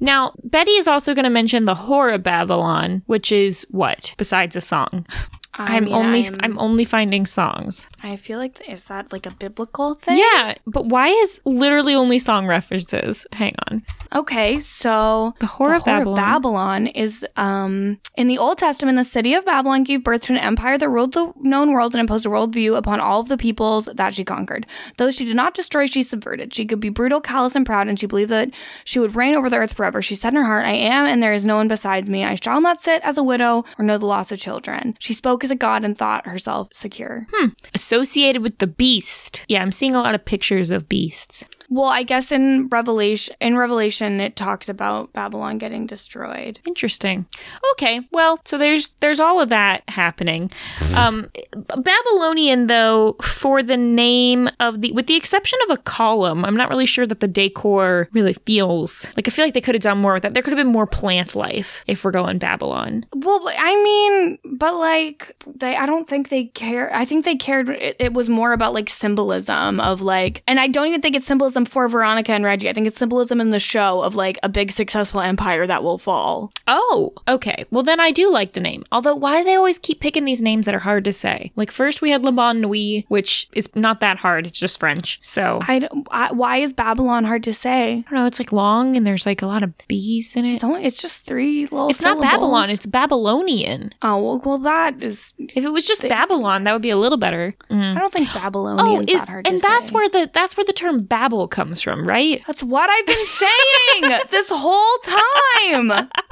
now, 0.00 0.32
Betty 0.44 0.72
is 0.72 0.86
also 0.86 1.12
going 1.14 1.24
to 1.24 1.30
mention 1.30 1.64
the 1.64 1.74
whore 1.74 2.14
of 2.14 2.22
Babylon, 2.22 3.02
which 3.06 3.32
is 3.32 3.66
what 3.70 4.14
besides 4.16 4.54
a 4.56 4.60
song. 4.60 5.04
I 5.58 5.76
I'm 5.76 5.84
mean, 5.84 5.94
only 5.94 6.24
I'm- 6.24 6.36
I'm 6.42 6.58
only 6.58 6.84
finding 6.84 7.26
songs. 7.26 7.88
I 8.02 8.16
feel 8.16 8.38
like 8.38 8.60
is 8.68 8.84
that 8.84 9.12
like 9.12 9.26
a 9.26 9.30
biblical 9.32 9.94
thing? 9.94 10.18
Yeah, 10.18 10.54
but 10.66 10.86
why 10.86 11.08
is 11.08 11.40
literally 11.44 11.94
only 11.94 12.18
song 12.18 12.46
references? 12.46 13.26
Hang 13.32 13.54
on. 13.70 13.82
Okay, 14.14 14.58
so 14.60 15.34
The 15.38 15.46
Whore 15.46 15.76
of 15.76 15.84
Babylon. 15.84 16.16
Babylon 16.16 16.86
is 16.88 17.26
um 17.36 17.98
in 18.16 18.26
the 18.26 18.38
Old 18.38 18.58
Testament, 18.58 18.96
the 18.96 19.04
city 19.04 19.34
of 19.34 19.44
Babylon 19.44 19.84
gave 19.84 20.02
birth 20.02 20.22
to 20.22 20.32
an 20.32 20.38
empire 20.38 20.78
that 20.78 20.88
ruled 20.88 21.12
the 21.12 21.32
known 21.40 21.72
world 21.72 21.94
and 21.94 22.00
imposed 22.00 22.26
a 22.26 22.28
worldview 22.28 22.76
upon 22.76 23.00
all 23.00 23.20
of 23.20 23.28
the 23.28 23.36
peoples 23.36 23.88
that 23.94 24.14
she 24.14 24.24
conquered. 24.24 24.66
Those 24.96 25.14
she 25.14 25.24
did 25.24 25.36
not 25.36 25.54
destroy, 25.54 25.86
she 25.86 26.02
subverted. 26.02 26.54
She 26.54 26.64
could 26.64 26.80
be 26.80 26.88
brutal, 26.88 27.20
callous, 27.20 27.54
and 27.54 27.66
proud, 27.66 27.88
and 27.88 27.98
she 27.98 28.06
believed 28.06 28.30
that 28.30 28.50
she 28.84 28.98
would 28.98 29.14
reign 29.14 29.34
over 29.34 29.50
the 29.50 29.56
earth 29.56 29.74
forever. 29.74 30.00
She 30.02 30.14
said 30.14 30.30
in 30.30 30.36
her 30.36 30.44
heart, 30.44 30.64
I 30.64 30.72
am, 30.72 31.06
and 31.06 31.22
there 31.22 31.32
is 31.32 31.46
no 31.46 31.56
one 31.56 31.68
besides 31.68 32.08
me. 32.08 32.24
I 32.24 32.34
shall 32.34 32.60
not 32.60 32.80
sit 32.80 33.02
as 33.02 33.18
a 33.18 33.22
widow 33.22 33.64
or 33.78 33.84
know 33.84 33.98
the 33.98 34.06
loss 34.06 34.32
of 34.32 34.40
children. 34.40 34.96
She 34.98 35.12
spoke 35.12 35.44
as 35.44 35.50
a 35.50 35.56
god 35.56 35.84
and 35.84 35.96
thought 35.96 36.26
herself 36.26 36.68
secure. 36.72 37.26
Hmm. 37.32 37.48
Associated 37.74 38.42
with 38.42 38.58
the 38.58 38.66
beast. 38.66 39.44
Yeah, 39.48 39.62
I'm 39.62 39.72
seeing 39.72 39.94
a 39.94 40.00
lot 40.00 40.14
of 40.14 40.24
pictures 40.24 40.70
of 40.70 40.88
beasts. 40.88 41.44
Well, 41.70 41.86
I 41.86 42.02
guess 42.02 42.32
in 42.32 42.68
Revelation, 42.68 43.36
in 43.40 43.56
Revelation, 43.56 44.20
it 44.20 44.36
talks 44.36 44.68
about 44.68 45.12
Babylon 45.12 45.58
getting 45.58 45.86
destroyed. 45.86 46.60
Interesting. 46.66 47.26
Okay, 47.72 48.00
well, 48.10 48.40
so 48.44 48.56
there's 48.56 48.90
there's 49.00 49.20
all 49.20 49.40
of 49.40 49.50
that 49.50 49.82
happening. 49.88 50.50
Um, 50.96 51.30
Babylonian, 51.52 52.68
though, 52.68 53.16
for 53.22 53.62
the 53.62 53.76
name 53.76 54.48
of 54.60 54.80
the, 54.80 54.92
with 54.92 55.06
the 55.06 55.16
exception 55.16 55.58
of 55.68 55.78
a 55.78 55.82
column, 55.82 56.44
I'm 56.44 56.56
not 56.56 56.70
really 56.70 56.86
sure 56.86 57.06
that 57.06 57.20
the 57.20 57.28
decor 57.28 58.08
really 58.12 58.32
feels 58.32 59.06
like. 59.16 59.28
I 59.28 59.30
feel 59.30 59.44
like 59.44 59.54
they 59.54 59.60
could 59.60 59.74
have 59.74 59.82
done 59.82 59.98
more 59.98 60.14
with 60.14 60.22
that. 60.22 60.34
There 60.34 60.42
could 60.42 60.52
have 60.52 60.64
been 60.64 60.72
more 60.72 60.86
plant 60.86 61.34
life 61.34 61.84
if 61.86 62.02
we're 62.02 62.12
going 62.12 62.38
Babylon. 62.38 63.04
Well, 63.14 63.42
I 63.58 63.82
mean, 63.82 64.38
but 64.56 64.74
like 64.74 65.36
they, 65.54 65.76
I 65.76 65.84
don't 65.84 66.08
think 66.08 66.30
they 66.30 66.44
care. 66.44 66.94
I 66.94 67.04
think 67.04 67.24
they 67.24 67.36
cared. 67.36 67.68
It, 67.68 67.96
it 67.98 68.14
was 68.14 68.28
more 68.28 68.52
about 68.52 68.72
like 68.72 68.88
symbolism 68.88 69.80
of 69.80 70.00
like, 70.00 70.42
and 70.46 70.58
I 70.58 70.68
don't 70.68 70.86
even 70.86 71.02
think 71.02 71.14
it's 71.14 71.26
symbolism 71.26 71.57
for 71.64 71.88
Veronica 71.88 72.32
and 72.32 72.44
Reggie. 72.44 72.68
I 72.68 72.72
think 72.72 72.86
it's 72.86 72.96
symbolism 72.98 73.40
in 73.40 73.50
the 73.50 73.58
show 73.58 74.02
of 74.02 74.14
like 74.14 74.38
a 74.42 74.48
big 74.48 74.72
successful 74.72 75.20
empire 75.20 75.66
that 75.66 75.82
will 75.82 75.98
fall. 75.98 76.52
Oh, 76.66 77.12
okay. 77.26 77.64
Well, 77.70 77.82
then 77.82 78.00
I 78.00 78.10
do 78.10 78.30
like 78.30 78.52
the 78.52 78.60
name. 78.60 78.84
Although, 78.92 79.14
why 79.14 79.38
do 79.38 79.44
they 79.44 79.54
always 79.56 79.78
keep 79.78 80.00
picking 80.00 80.24
these 80.24 80.42
names 80.42 80.66
that 80.66 80.74
are 80.74 80.78
hard 80.80 81.04
to 81.06 81.12
say? 81.12 81.52
Like 81.56 81.70
first 81.70 82.02
we 82.02 82.10
had 82.10 82.24
Le 82.24 82.32
Bon 82.32 82.60
Nuit, 82.60 83.04
which 83.08 83.48
is 83.52 83.74
not 83.74 84.00
that 84.00 84.18
hard. 84.18 84.46
It's 84.46 84.58
just 84.58 84.78
French. 84.80 85.18
So 85.22 85.58
I, 85.66 85.80
don't- 85.80 86.06
I 86.10 86.32
why 86.32 86.58
is 86.58 86.72
Babylon 86.72 87.24
hard 87.24 87.42
to 87.44 87.52
say? 87.54 88.04
I 88.06 88.10
don't 88.10 88.20
know. 88.20 88.26
It's 88.26 88.38
like 88.38 88.52
long 88.52 88.96
and 88.96 89.06
there's 89.06 89.26
like 89.26 89.42
a 89.42 89.46
lot 89.46 89.62
of 89.62 89.72
B's 89.88 90.36
in 90.36 90.44
it. 90.44 90.54
It's 90.54 90.64
only 90.64 90.84
it's 90.84 91.00
just 91.00 91.24
three 91.24 91.62
little. 91.64 91.88
It's 91.90 92.02
not. 92.02 92.20
Babylon. 92.20 92.70
It's 92.70 92.86
Babylonian. 92.86 93.92
oh 94.02 94.18
well, 94.22 94.38
well 94.44 94.58
that 94.58 95.02
is. 95.02 95.34
If 95.38 95.64
it 95.64 95.70
was 95.70 95.86
just 95.86 96.02
Babylon, 96.08 96.64
that 96.64 96.72
would 96.72 96.82
be 96.82 96.90
a 96.90 96.96
little 96.96 97.18
better. 97.18 97.54
Mm. 97.70 97.96
I 97.96 98.00
don't 98.00 98.12
think 98.12 98.28
Oh, 98.34 99.00
is, 99.00 99.06
that 99.06 99.28
hard 99.28 99.46
and 99.46 99.58
that's 99.60 99.90
say. 99.90 99.94
where 99.94 100.08
the 100.08 100.30
that's 100.32 100.56
where 100.56 100.64
the 100.64 100.72
term 100.72 101.02
Babel 101.02 101.47
comes 101.48 101.82
from, 101.82 102.06
right? 102.06 102.42
That's 102.46 102.62
what 102.62 102.88
I've 102.90 103.06
been 103.06 103.26
saying 103.26 104.20
this 104.30 104.48
whole 104.50 104.98
time. 105.02 106.08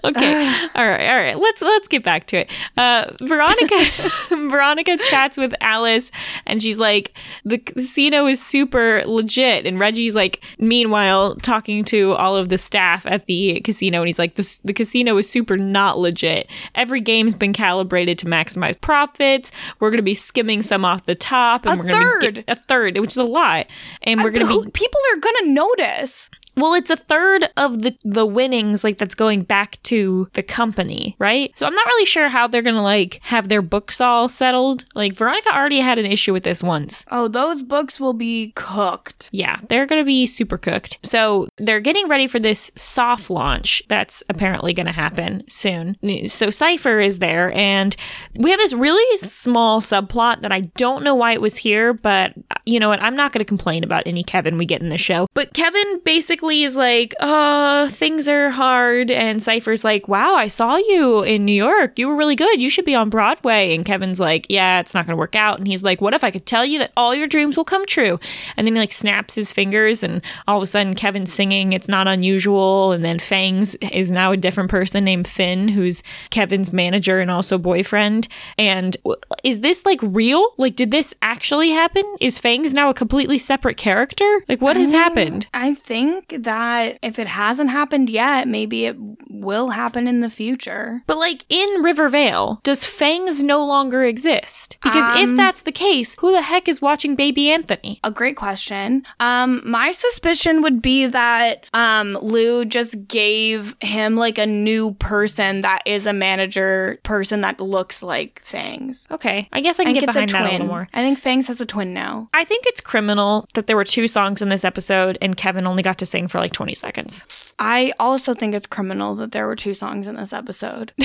Okay. 0.04 0.46
all 0.74 0.88
right. 0.88 1.08
All 1.10 1.16
right. 1.18 1.38
Let's 1.38 1.60
let's 1.62 1.86
get 1.88 2.02
back 2.02 2.26
to 2.28 2.38
it. 2.38 2.50
Uh, 2.76 3.10
Veronica 3.20 3.76
Veronica 4.50 4.96
chats 4.96 5.36
with 5.36 5.54
Alice, 5.60 6.10
and 6.46 6.62
she's 6.62 6.78
like, 6.78 7.12
"The 7.44 7.58
casino 7.58 8.26
is 8.26 8.42
super 8.44 9.02
legit." 9.06 9.66
And 9.66 9.78
Reggie's 9.78 10.14
like, 10.14 10.42
meanwhile, 10.58 11.34
talking 11.36 11.84
to 11.84 12.12
all 12.12 12.34
of 12.36 12.48
the 12.48 12.58
staff 12.58 13.04
at 13.06 13.26
the 13.26 13.60
casino, 13.60 13.98
and 14.00 14.06
he's 14.08 14.18
like, 14.18 14.34
"The 14.34 14.60
the 14.64 14.72
casino 14.72 15.16
is 15.18 15.28
super 15.28 15.56
not 15.58 15.98
legit. 15.98 16.48
Every 16.74 17.00
game's 17.00 17.34
been 17.34 17.52
calibrated 17.52 18.18
to 18.20 18.26
maximize 18.26 18.80
profits. 18.80 19.50
We're 19.80 19.90
gonna 19.90 20.02
be 20.02 20.14
skimming 20.14 20.62
some 20.62 20.84
off 20.84 21.04
the 21.06 21.14
top, 21.14 21.66
and 21.66 21.78
A 21.78 21.82
we're 21.82 21.90
gonna 21.90 21.98
be 22.20 22.26
third. 22.26 22.34
get- 22.36 22.44
a 22.48 22.56
third, 22.56 22.98
which 22.98 23.10
is 23.10 23.16
a 23.18 23.24
lot, 23.24 23.66
and 24.02 24.22
we're 24.22 24.30
gonna 24.30 24.46
be 24.48 24.70
people 24.70 25.00
are 25.14 25.18
gonna 25.18 25.46
notice. 25.52 26.30
Well, 26.60 26.74
it's 26.74 26.90
a 26.90 26.96
third 26.96 27.48
of 27.56 27.82
the 27.82 27.96
the 28.04 28.26
winnings 28.26 28.84
like 28.84 28.98
that's 28.98 29.14
going 29.14 29.42
back 29.42 29.82
to 29.84 30.28
the 30.32 30.42
company, 30.42 31.16
right? 31.18 31.56
So 31.56 31.66
I'm 31.66 31.74
not 31.74 31.86
really 31.86 32.06
sure 32.06 32.28
how 32.28 32.46
they're 32.46 32.62
gonna 32.62 32.82
like 32.82 33.20
have 33.22 33.48
their 33.48 33.62
books 33.62 34.00
all 34.00 34.28
settled. 34.28 34.84
Like 34.94 35.14
Veronica 35.14 35.54
already 35.54 35.80
had 35.80 35.98
an 35.98 36.06
issue 36.06 36.32
with 36.32 36.44
this 36.44 36.62
once. 36.62 37.04
Oh, 37.10 37.28
those 37.28 37.62
books 37.62 37.98
will 38.00 38.12
be 38.12 38.52
cooked. 38.56 39.28
Yeah, 39.32 39.60
they're 39.68 39.86
gonna 39.86 40.04
be 40.04 40.26
super 40.26 40.58
cooked. 40.58 40.98
So 41.02 41.48
they're 41.56 41.80
getting 41.80 42.08
ready 42.08 42.26
for 42.26 42.38
this 42.38 42.70
soft 42.76 43.30
launch 43.30 43.82
that's 43.88 44.22
apparently 44.28 44.72
gonna 44.72 44.92
happen 44.92 45.44
soon. 45.48 45.96
So 46.28 46.50
Cypher 46.50 47.00
is 47.00 47.18
there, 47.18 47.52
and 47.52 47.96
we 48.36 48.50
have 48.50 48.58
this 48.58 48.72
really 48.72 49.16
small 49.16 49.80
subplot 49.80 50.42
that 50.42 50.52
I 50.52 50.60
don't 50.76 51.02
know 51.04 51.14
why 51.14 51.32
it 51.32 51.40
was 51.40 51.56
here, 51.56 51.92
but 51.94 52.34
you 52.64 52.80
know 52.80 52.88
what? 52.88 53.02
I'm 53.02 53.16
not 53.16 53.32
gonna 53.32 53.44
complain 53.44 53.84
about 53.84 54.06
any 54.06 54.22
Kevin 54.22 54.58
we 54.58 54.66
get 54.66 54.82
in 54.82 54.88
the 54.88 54.98
show. 54.98 55.26
But 55.34 55.54
Kevin 55.54 56.00
basically 56.04 56.49
is 56.50 56.76
like, 56.76 57.14
uh, 57.20 57.88
things 57.88 58.28
are 58.28 58.50
hard, 58.50 59.10
and 59.10 59.42
Cypher's 59.42 59.84
like, 59.84 60.08
wow, 60.08 60.34
I 60.34 60.48
saw 60.48 60.76
you 60.76 61.22
in 61.22 61.44
New 61.44 61.52
York. 61.52 61.98
You 61.98 62.08
were 62.08 62.16
really 62.16 62.36
good. 62.36 62.60
You 62.60 62.68
should 62.68 62.84
be 62.84 62.94
on 62.94 63.08
Broadway. 63.10 63.74
And 63.74 63.84
Kevin's 63.84 64.20
like, 64.20 64.46
yeah, 64.48 64.80
it's 64.80 64.92
not 64.92 65.06
gonna 65.06 65.16
work 65.16 65.36
out. 65.36 65.58
And 65.58 65.66
he's 65.66 65.82
like, 65.82 66.00
what 66.00 66.14
if 66.14 66.24
I 66.24 66.30
could 66.30 66.46
tell 66.46 66.64
you 66.64 66.78
that 66.80 66.92
all 66.96 67.14
your 67.14 67.26
dreams 67.26 67.56
will 67.56 67.64
come 67.64 67.86
true? 67.86 68.18
And 68.56 68.66
then 68.66 68.74
he 68.74 68.80
like 68.80 68.92
snaps 68.92 69.36
his 69.36 69.52
fingers, 69.52 70.02
and 70.02 70.22
all 70.46 70.56
of 70.56 70.62
a 70.62 70.66
sudden 70.66 70.94
Kevin's 70.94 71.32
singing 71.32 71.72
It's 71.72 71.88
Not 71.88 72.08
Unusual. 72.08 72.92
And 72.92 73.04
then 73.04 73.18
Fangs 73.18 73.76
is 73.76 74.10
now 74.10 74.32
a 74.32 74.36
different 74.36 74.70
person 74.70 75.04
named 75.04 75.28
Finn, 75.28 75.68
who's 75.68 76.02
Kevin's 76.30 76.72
manager 76.72 77.20
and 77.20 77.30
also 77.30 77.58
boyfriend. 77.58 78.28
And 78.58 78.96
is 79.44 79.60
this 79.60 79.86
like 79.86 80.00
real? 80.02 80.54
Like, 80.58 80.76
did 80.76 80.90
this 80.90 81.14
actually 81.22 81.70
happen? 81.70 82.04
Is 82.20 82.38
Fangs 82.38 82.72
now 82.72 82.90
a 82.90 82.94
completely 82.94 83.38
separate 83.38 83.76
character? 83.76 84.40
Like, 84.48 84.60
what 84.60 84.76
has 84.76 84.90
happened? 84.90 85.46
I 85.54 85.74
think 85.74 86.29
that 86.38 86.98
if 87.02 87.18
it 87.18 87.26
hasn't 87.26 87.70
happened 87.70 88.10
yet, 88.10 88.48
maybe 88.48 88.86
it 88.86 88.96
will 89.28 89.70
happen 89.70 90.06
in 90.08 90.20
the 90.20 90.30
future. 90.30 91.02
But 91.06 91.18
like 91.18 91.44
in 91.48 91.82
Rivervale, 91.82 92.60
does 92.62 92.84
Fangs 92.84 93.42
no 93.42 93.64
longer 93.64 94.04
exist? 94.04 94.76
Because 94.82 95.04
if 95.18 95.30
Um, 95.30 95.36
that's 95.36 95.62
the 95.62 95.72
case, 95.72 96.16
who 96.18 96.32
the 96.32 96.42
heck 96.42 96.68
is 96.68 96.80
watching 96.82 97.14
Baby 97.16 97.50
Anthony? 97.50 98.00
A 98.04 98.10
great 98.10 98.36
question. 98.36 99.04
Um, 99.18 99.62
my 99.64 99.92
suspicion 99.92 100.62
would 100.62 100.80
be 100.82 101.06
that 101.06 101.66
um 101.74 102.18
Lou 102.22 102.64
just 102.64 103.06
gave 103.08 103.74
him 103.80 104.16
like 104.16 104.38
a 104.38 104.46
new 104.46 104.92
person 104.94 105.62
that 105.62 105.82
is 105.86 106.06
a 106.06 106.12
manager 106.12 106.98
person 107.02 107.40
that 107.42 107.60
looks 107.60 108.02
like 108.02 108.40
Fangs. 108.44 109.06
Okay, 109.10 109.48
I 109.52 109.60
guess 109.60 109.78
I 109.78 109.82
I 109.82 109.86
can 109.86 109.94
think 109.94 110.06
get 110.06 110.14
behind 110.14 110.30
that 110.30 110.46
a 110.48 110.52
little 110.52 110.66
more. 110.66 110.88
I 110.92 111.02
think 111.02 111.18
Fangs 111.18 111.46
has 111.48 111.60
a 111.60 111.66
twin 111.66 111.92
now. 111.94 112.28
I 112.34 112.44
think 112.44 112.64
it's 112.66 112.80
criminal 112.80 113.46
that 113.54 113.66
there 113.66 113.76
were 113.76 113.84
two 113.84 114.06
songs 114.08 114.42
in 114.42 114.48
this 114.48 114.64
episode 114.64 115.18
and 115.22 115.36
Kevin 115.36 115.66
only 115.66 115.82
got 115.82 115.98
to 115.98 116.06
sing 116.06 116.19
for 116.28 116.38
like 116.38 116.52
20 116.52 116.74
seconds. 116.74 117.54
I 117.58 117.92
also 117.98 118.34
think 118.34 118.54
it's 118.54 118.66
criminal 118.66 119.14
that 119.16 119.32
there 119.32 119.46
were 119.46 119.56
two 119.56 119.74
songs 119.74 120.06
in 120.06 120.16
this 120.16 120.32
episode. 120.32 120.92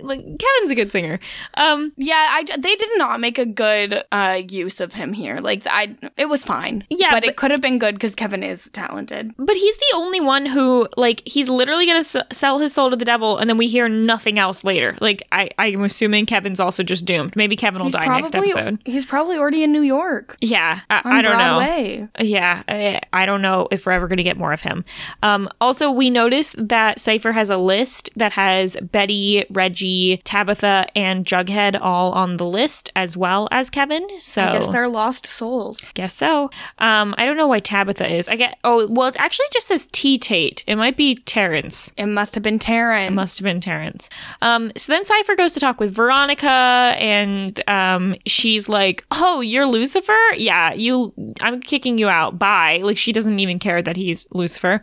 Like 0.00 0.20
Kevin's 0.20 0.70
a 0.70 0.74
good 0.74 0.90
singer. 0.92 1.18
Um 1.54 1.92
yeah, 1.96 2.28
I 2.30 2.44
they 2.58 2.74
did 2.76 2.90
not 2.96 3.20
make 3.20 3.38
a 3.38 3.46
good 3.46 4.02
uh 4.12 4.42
use 4.48 4.80
of 4.80 4.94
him 4.94 5.12
here. 5.12 5.38
Like 5.38 5.62
I 5.66 5.96
it 6.16 6.26
was 6.26 6.44
fine. 6.44 6.84
Yeah, 6.90 7.10
but, 7.10 7.22
but- 7.22 7.28
it 7.30 7.36
could 7.36 7.50
have 7.50 7.60
been 7.60 7.78
good 7.78 8.00
cuz 8.00 8.14
Kevin 8.14 8.42
is 8.42 8.70
talented. 8.70 9.32
but 9.38 9.56
he's 9.56 9.76
the 9.76 9.92
only 9.94 10.20
one 10.20 10.46
who 10.46 10.88
like 10.96 11.22
he's 11.26 11.48
literally 11.48 11.86
going 11.86 12.02
to 12.02 12.18
s- 12.20 12.26
sell 12.36 12.58
his 12.58 12.72
soul 12.72 12.90
to 12.90 12.96
the 12.96 13.04
devil 13.04 13.38
and 13.38 13.48
then 13.50 13.56
we 13.58 13.66
hear 13.66 13.88
nothing 13.88 14.38
else 14.38 14.64
later. 14.64 14.96
Like 15.00 15.22
I 15.32 15.50
I'm 15.58 15.82
assuming 15.84 16.26
Kevin's 16.26 16.60
also 16.60 16.82
just 16.82 17.04
doomed. 17.04 17.36
Maybe 17.36 17.56
Kevin 17.56 17.80
will 17.80 17.86
He's 17.86 17.94
die 17.94 18.06
next 18.06 18.34
episode. 18.34 18.78
he's 18.84 19.06
probably 19.06 19.36
already 19.36 19.62
in 19.62 19.72
New 19.72 19.82
York 19.82 20.36
Yeah, 20.40 20.80
I, 20.90 21.02
I 21.04 21.22
don't 21.22 21.38
know. 21.38 22.08
Yeah, 22.20 22.62
I, 22.68 23.00
I 23.12 23.26
don't 23.26 23.42
know 23.42 23.68
if 23.70 23.84
we're 23.86 23.92
ever 23.92 24.08
going 24.08 24.16
to 24.18 24.22
get 24.22 24.36
more 24.36 24.52
of 24.52 24.60
him. 24.62 24.84
Um, 25.22 25.48
also, 25.60 25.90
we 25.90 26.10
notice 26.10 26.54
that 26.58 26.98
Cypher 27.00 27.32
has 27.32 27.50
a 27.50 27.56
list 27.56 28.10
that 28.16 28.32
has 28.32 28.76
Betty, 28.80 29.44
Reggie, 29.50 29.81
Tabitha, 30.24 30.86
and 30.96 31.24
Jughead 31.24 31.78
all 31.80 32.12
on 32.12 32.36
the 32.36 32.46
list, 32.46 32.90
as 32.94 33.16
well 33.16 33.48
as 33.50 33.70
Kevin. 33.70 34.06
So 34.18 34.42
I 34.42 34.52
guess 34.52 34.66
they're 34.68 34.88
lost 34.88 35.26
souls. 35.26 35.90
Guess 35.94 36.14
so. 36.14 36.50
Um, 36.78 37.14
I 37.18 37.24
don't 37.26 37.36
know 37.36 37.46
why 37.46 37.60
Tabitha 37.60 38.10
is. 38.12 38.28
I 38.28 38.36
get. 38.36 38.58
Oh, 38.64 38.86
well, 38.88 39.08
it 39.08 39.16
actually 39.18 39.46
just 39.52 39.68
says 39.68 39.86
T 39.92 40.18
Tate. 40.18 40.64
It 40.66 40.76
might 40.76 40.96
be 40.96 41.16
Terrence. 41.16 41.92
It 41.96 42.06
must 42.06 42.34
have 42.34 42.42
been 42.42 42.58
Taryn. 42.58 43.08
It 43.08 43.12
must 43.12 43.38
have 43.38 43.44
been 43.44 43.60
Terrence. 43.60 44.08
Um, 44.40 44.72
so 44.76 44.92
then 44.92 45.04
Cypher 45.04 45.34
goes 45.36 45.52
to 45.54 45.60
talk 45.60 45.80
with 45.80 45.94
Veronica, 45.94 46.94
and 46.98 47.62
um, 47.68 48.14
she's 48.26 48.68
like, 48.68 49.04
"Oh, 49.10 49.40
you're 49.40 49.66
Lucifer? 49.66 50.16
Yeah, 50.36 50.72
you. 50.72 51.12
I'm 51.40 51.60
kicking 51.60 51.98
you 51.98 52.08
out. 52.08 52.38
Bye." 52.38 52.80
Like 52.82 52.98
she 52.98 53.12
doesn't 53.12 53.38
even 53.38 53.58
care 53.58 53.82
that 53.82 53.96
he's 53.96 54.26
Lucifer. 54.32 54.80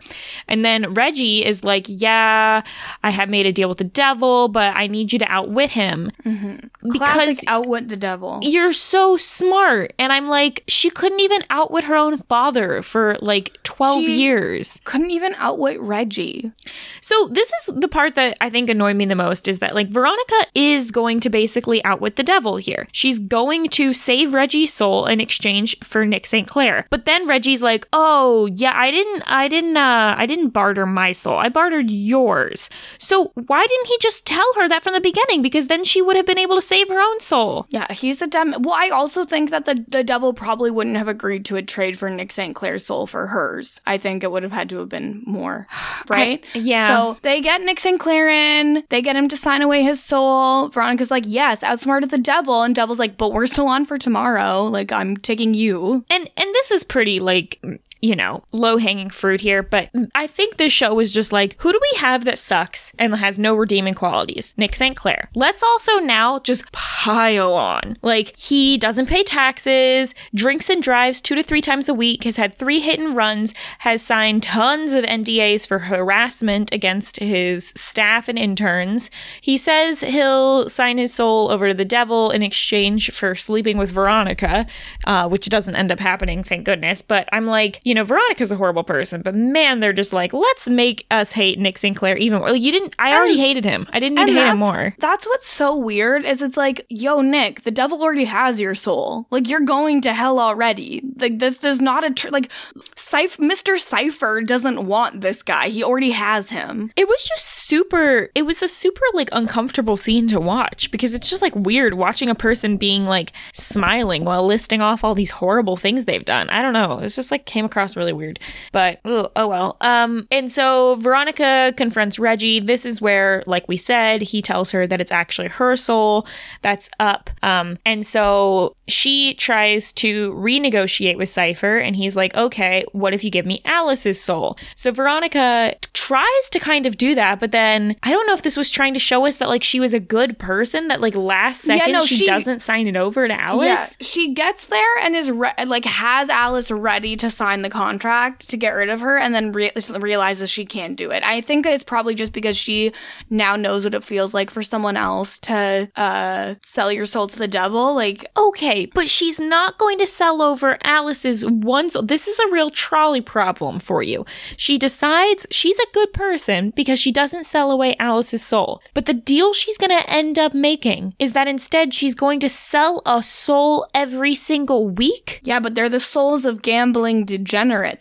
And 0.48 0.64
then 0.64 0.94
Reggie 0.94 1.44
is 1.44 1.64
like, 1.64 1.86
"Yeah, 1.88 2.62
I 3.02 3.10
have 3.10 3.28
made 3.28 3.46
a 3.46 3.52
deal 3.52 3.68
with 3.68 3.78
the 3.78 3.84
devil, 3.84 4.48
but 4.48 4.74
I 4.76 4.88
need 4.90 5.12
you 5.12 5.18
to 5.20 5.26
outwit 5.30 5.70
him 5.70 6.10
because." 6.24 6.98
Classic 6.98 7.44
outwit 7.46 7.88
the 7.88 7.96
devil. 7.96 8.38
You're 8.42 8.72
so 8.72 9.16
smart. 9.16 9.92
And 9.98 10.12
I'm 10.12 10.28
like, 10.28 10.64
she 10.68 10.90
couldn't 10.90 11.20
even 11.20 11.44
outwit 11.50 11.84
her 11.84 11.96
own 11.96 12.18
father 12.18 12.82
for 12.82 13.16
like 13.20 13.56
12 13.62 14.04
She- 14.04 14.20
years. 14.22 14.80
Couldn't 14.84 15.10
even 15.10 15.34
outwit 15.38 15.80
Reggie. 15.80 16.52
So 17.00 17.28
this 17.30 17.50
is 17.60 17.74
the 17.76 17.88
part 17.88 18.14
that 18.14 18.36
I 18.40 18.50
think 18.50 18.68
annoyed 18.70 18.96
me 18.96 19.04
the 19.06 19.14
most 19.14 19.48
is 19.48 19.58
that 19.60 19.74
like 19.74 19.88
Veronica 19.88 20.46
is 20.54 20.90
going 20.90 21.20
to 21.20 21.30
basically 21.30 21.82
outwit 21.84 22.16
the 22.16 22.22
devil 22.22 22.56
here. 22.56 22.86
She's 22.92 23.18
going 23.18 23.68
to 23.70 23.92
save 23.94 24.32
Reggie's 24.34 24.72
soul 24.72 25.06
in 25.06 25.20
exchange 25.20 25.78
for 25.82 26.04
Nick 26.06 26.26
St. 26.26 26.48
Clair. 26.48 26.86
But 26.90 27.04
then 27.06 27.26
Reggie's 27.26 27.62
like, 27.62 27.86
"Oh, 27.92 28.46
yeah, 28.54 28.72
I 28.74 28.90
didn't 28.90 29.22
I 29.26 29.48
didn't 29.48 29.76
uh 29.76 30.14
I 30.18 30.26
didn't 30.26 30.50
barter 30.50 30.86
my 30.86 31.12
soul. 31.12 31.36
I 31.38 31.48
bartered 31.48 31.90
yours." 31.90 32.68
So 32.98 33.32
why 33.46 33.66
didn't 33.66 33.86
he 33.86 33.96
just 34.00 34.26
tell 34.26 34.46
her 34.56 34.68
that 34.68 34.79
that 34.80 34.84
from 34.84 34.94
the 34.94 35.00
beginning 35.00 35.42
because 35.42 35.66
then 35.66 35.84
she 35.84 36.02
would 36.02 36.16
have 36.16 36.26
been 36.26 36.38
able 36.38 36.56
to 36.56 36.62
save 36.62 36.88
her 36.88 37.00
own 37.00 37.20
soul. 37.20 37.66
Yeah, 37.70 37.90
he's 37.92 38.22
a 38.22 38.26
dumb. 38.26 38.54
Well, 38.60 38.74
I 38.74 38.88
also 38.90 39.24
think 39.24 39.50
that 39.50 39.64
the, 39.64 39.84
the 39.88 40.02
devil 40.04 40.32
probably 40.32 40.70
wouldn't 40.70 40.96
have 40.96 41.08
agreed 41.08 41.44
to 41.46 41.56
a 41.56 41.62
trade 41.62 41.98
for 41.98 42.08
Nick 42.10 42.32
St. 42.32 42.54
Clair's 42.54 42.84
soul 42.86 43.06
for 43.06 43.26
hers. 43.28 43.80
I 43.86 43.98
think 43.98 44.22
it 44.22 44.30
would 44.30 44.42
have 44.42 44.52
had 44.52 44.68
to 44.70 44.78
have 44.78 44.88
been 44.88 45.22
more, 45.26 45.66
right? 46.08 46.44
I- 46.54 46.58
yeah. 46.58 46.88
So 46.88 47.18
they 47.22 47.40
get 47.40 47.60
Nick 47.62 47.80
St. 47.80 47.98
Clair 48.00 48.28
in, 48.28 48.84
they 48.88 49.02
get 49.02 49.16
him 49.16 49.28
to 49.28 49.36
sign 49.36 49.62
away 49.62 49.82
his 49.82 50.02
soul. 50.02 50.68
Veronica's 50.68 51.10
like, 51.10 51.24
yes, 51.26 51.62
outsmarted 51.62 52.10
the 52.10 52.18
devil. 52.18 52.62
And 52.62 52.74
Devil's 52.74 52.98
like, 52.98 53.16
but 53.16 53.32
we're 53.32 53.46
still 53.46 53.68
on 53.68 53.84
for 53.84 53.98
tomorrow. 53.98 54.64
Like, 54.64 54.92
I'm 54.92 55.16
taking 55.16 55.54
you. 55.54 56.04
And 56.10 56.28
and 56.36 56.54
this 56.54 56.70
is 56.70 56.84
pretty 56.84 57.20
like 57.20 57.60
you 58.00 58.16
know, 58.16 58.42
low 58.52 58.78
hanging 58.78 59.10
fruit 59.10 59.40
here, 59.40 59.62
but 59.62 59.90
I 60.14 60.26
think 60.26 60.56
this 60.56 60.72
show 60.72 60.94
was 60.94 61.12
just 61.12 61.32
like, 61.32 61.56
who 61.58 61.72
do 61.72 61.78
we 61.80 61.98
have 61.98 62.24
that 62.24 62.38
sucks 62.38 62.92
and 62.98 63.14
has 63.16 63.38
no 63.38 63.54
redeeming 63.54 63.94
qualities? 63.94 64.54
Nick 64.56 64.74
St. 64.74 64.96
Clair. 64.96 65.28
Let's 65.34 65.62
also 65.62 65.98
now 65.98 66.38
just 66.38 66.70
pile 66.72 67.54
on. 67.54 67.98
Like, 68.02 68.38
he 68.38 68.78
doesn't 68.78 69.06
pay 69.06 69.22
taxes, 69.22 70.14
drinks 70.34 70.70
and 70.70 70.82
drives 70.82 71.20
two 71.20 71.34
to 71.34 71.42
three 71.42 71.60
times 71.60 71.88
a 71.88 71.94
week, 71.94 72.24
has 72.24 72.36
had 72.36 72.54
three 72.54 72.80
hit 72.80 72.98
and 72.98 73.14
runs, 73.14 73.54
has 73.80 74.02
signed 74.02 74.42
tons 74.42 74.92
of 74.92 75.04
NDAs 75.04 75.66
for 75.66 75.80
harassment 75.80 76.72
against 76.72 77.18
his 77.18 77.72
staff 77.76 78.28
and 78.28 78.38
interns. 78.38 79.10
He 79.40 79.58
says 79.58 80.00
he'll 80.00 80.68
sign 80.68 80.98
his 80.98 81.12
soul 81.12 81.50
over 81.50 81.68
to 81.68 81.74
the 81.74 81.84
devil 81.84 82.30
in 82.30 82.42
exchange 82.42 83.10
for 83.12 83.34
sleeping 83.34 83.76
with 83.76 83.90
Veronica, 83.90 84.66
uh, 85.04 85.28
which 85.28 85.48
doesn't 85.48 85.76
end 85.76 85.92
up 85.92 86.00
happening, 86.00 86.42
thank 86.42 86.64
goodness. 86.64 87.02
But 87.02 87.28
I'm 87.32 87.46
like, 87.46 87.80
you 87.90 87.94
know, 87.94 88.04
Veronica's 88.04 88.52
a 88.52 88.56
horrible 88.56 88.84
person, 88.84 89.20
but 89.20 89.34
man, 89.34 89.80
they're 89.80 89.92
just 89.92 90.12
like, 90.12 90.32
let's 90.32 90.68
make 90.68 91.04
us 91.10 91.32
hate 91.32 91.58
Nick 91.58 91.76
St. 91.76 91.96
Clair 91.96 92.16
even 92.16 92.38
more. 92.38 92.52
Like, 92.52 92.62
you 92.62 92.70
didn't, 92.70 92.94
I 93.00 93.16
already 93.16 93.36
hated 93.36 93.64
him. 93.64 93.88
I 93.90 93.98
didn't 93.98 94.14
need 94.14 94.26
to 94.26 94.32
hate 94.32 94.52
him 94.52 94.58
more. 94.58 94.94
That's 95.00 95.26
what's 95.26 95.48
so 95.48 95.76
weird 95.76 96.24
is 96.24 96.40
it's 96.40 96.56
like, 96.56 96.86
yo, 96.88 97.20
Nick, 97.20 97.62
the 97.62 97.72
devil 97.72 98.00
already 98.00 98.26
has 98.26 98.60
your 98.60 98.76
soul. 98.76 99.26
Like 99.32 99.48
you're 99.48 99.58
going 99.58 100.02
to 100.02 100.14
hell 100.14 100.38
already. 100.38 101.02
Like 101.16 101.40
this 101.40 101.64
is 101.64 101.80
not 101.80 102.04
a 102.04 102.10
tr- 102.14 102.28
like, 102.28 102.52
Cypher, 102.94 103.42
Mr. 103.42 103.76
Cypher 103.76 104.40
doesn't 104.40 104.86
want 104.86 105.20
this 105.20 105.42
guy. 105.42 105.66
He 105.70 105.82
already 105.82 106.12
has 106.12 106.50
him. 106.50 106.92
It 106.94 107.08
was 107.08 107.24
just 107.24 107.44
super, 107.44 108.30
it 108.36 108.42
was 108.42 108.62
a 108.62 108.68
super 108.68 109.02
like 109.14 109.30
uncomfortable 109.32 109.96
scene 109.96 110.28
to 110.28 110.38
watch 110.38 110.92
because 110.92 111.12
it's 111.12 111.28
just 111.28 111.42
like 111.42 111.56
weird 111.56 111.94
watching 111.94 112.28
a 112.28 112.36
person 112.36 112.76
being 112.76 113.04
like 113.04 113.32
smiling 113.52 114.24
while 114.24 114.46
listing 114.46 114.80
off 114.80 115.02
all 115.02 115.16
these 115.16 115.32
horrible 115.32 115.76
things 115.76 116.04
they've 116.04 116.24
done. 116.24 116.48
I 116.50 116.62
don't 116.62 116.72
know. 116.72 117.00
It's 117.00 117.16
just 117.16 117.32
like 117.32 117.46
came 117.46 117.64
across 117.64 117.79
really 117.96 118.12
weird, 118.12 118.38
but 118.72 119.00
ugh, 119.04 119.30
oh 119.36 119.48
well. 119.48 119.76
Um, 119.80 120.26
and 120.30 120.50
so 120.52 120.96
Veronica 120.96 121.72
confronts 121.76 122.18
Reggie. 122.18 122.60
This 122.60 122.84
is 122.86 123.00
where, 123.00 123.42
like 123.46 123.68
we 123.68 123.76
said, 123.76 124.22
he 124.22 124.42
tells 124.42 124.70
her 124.72 124.86
that 124.86 125.00
it's 125.00 125.12
actually 125.12 125.48
her 125.48 125.76
soul 125.76 126.26
that's 126.62 126.88
up. 126.98 127.30
Um, 127.42 127.78
and 127.84 128.06
so 128.06 128.74
she 128.88 129.34
tries 129.34 129.92
to 129.92 130.32
renegotiate 130.32 131.16
with 131.16 131.28
Cypher, 131.28 131.78
and 131.78 131.96
he's 131.96 132.16
like, 132.16 132.34
okay, 132.36 132.84
what 132.92 133.14
if 133.14 133.24
you 133.24 133.30
give 133.30 133.46
me 133.46 133.60
Alice's 133.64 134.20
soul? 134.20 134.56
So 134.74 134.90
Veronica 134.92 135.74
tries 135.94 136.50
to 136.52 136.58
kind 136.60 136.86
of 136.86 136.96
do 136.96 137.14
that, 137.14 137.40
but 137.40 137.52
then 137.52 137.96
I 138.02 138.10
don't 138.10 138.26
know 138.26 138.34
if 138.34 138.42
this 138.42 138.56
was 138.56 138.70
trying 138.70 138.94
to 138.94 139.00
show 139.00 139.26
us 139.26 139.36
that 139.36 139.48
like 139.48 139.62
she 139.62 139.80
was 139.80 139.92
a 139.94 140.00
good 140.00 140.38
person, 140.38 140.88
that 140.88 141.00
like 141.00 141.14
last 141.14 141.64
Yeah, 141.66 141.76
second 141.78 141.92
no, 141.92 142.02
she, 142.04 142.16
she- 142.16 142.26
doesn't 142.26 142.60
sign 142.60 142.86
it 142.86 142.96
over 142.96 143.26
to 143.26 143.40
Alice. 143.40 143.66
Yeah, 143.66 143.86
she 144.00 144.34
gets 144.34 144.66
there 144.66 144.98
and 145.02 145.14
is 145.16 145.30
re- 145.30 145.52
like 145.66 145.84
has 145.84 146.28
Alice 146.28 146.70
ready 146.70 147.16
to 147.16 147.30
sign 147.30 147.62
the 147.62 147.69
contract 147.70 148.48
to 148.50 148.56
get 148.56 148.70
rid 148.70 148.88
of 148.88 149.00
her, 149.00 149.18
and 149.18 149.34
then 149.34 149.52
re- 149.52 149.70
realizes 149.98 150.50
she 150.50 150.64
can't 150.64 150.96
do 150.96 151.10
it. 151.10 151.22
I 151.22 151.40
think 151.40 151.64
that 151.64 151.72
it's 151.72 151.84
probably 151.84 152.14
just 152.14 152.32
because 152.32 152.56
she 152.56 152.92
now 153.30 153.56
knows 153.56 153.84
what 153.84 153.94
it 153.94 154.04
feels 154.04 154.34
like 154.34 154.50
for 154.50 154.62
someone 154.62 154.96
else 154.96 155.38
to 155.40 155.90
uh, 155.96 156.54
sell 156.62 156.90
your 156.92 157.04
soul 157.06 157.28
to 157.28 157.38
the 157.38 157.48
devil. 157.48 157.94
Like, 157.94 158.26
Okay, 158.36 158.86
but 158.86 159.08
she's 159.08 159.38
not 159.38 159.78
going 159.78 159.98
to 159.98 160.06
sell 160.06 160.42
over 160.42 160.78
Alice's 160.82 161.44
one 161.46 161.90
soul. 161.90 162.02
This 162.02 162.26
is 162.28 162.38
a 162.38 162.50
real 162.50 162.70
trolley 162.70 163.20
problem 163.20 163.78
for 163.78 164.02
you. 164.02 164.24
She 164.56 164.78
decides 164.78 165.46
she's 165.50 165.78
a 165.78 165.92
good 165.92 166.12
person 166.12 166.70
because 166.70 166.98
she 166.98 167.12
doesn't 167.12 167.44
sell 167.44 167.70
away 167.70 167.96
Alice's 167.98 168.42
soul. 168.44 168.80
But 168.94 169.06
the 169.06 169.14
deal 169.14 169.52
she's 169.52 169.78
going 169.78 169.90
to 169.90 170.10
end 170.10 170.38
up 170.38 170.54
making 170.54 171.14
is 171.18 171.32
that 171.32 171.48
instead 171.48 171.94
she's 171.94 172.14
going 172.14 172.40
to 172.40 172.48
sell 172.48 173.02
a 173.06 173.22
soul 173.22 173.86
every 173.94 174.34
single 174.34 174.88
week. 174.88 175.40
yeah, 175.44 175.60
but 175.60 175.74
they're 175.74 175.88
the 175.88 176.00
souls 176.00 176.44
of 176.44 176.62
gambling 176.62 177.24
degenerates, 177.24 177.59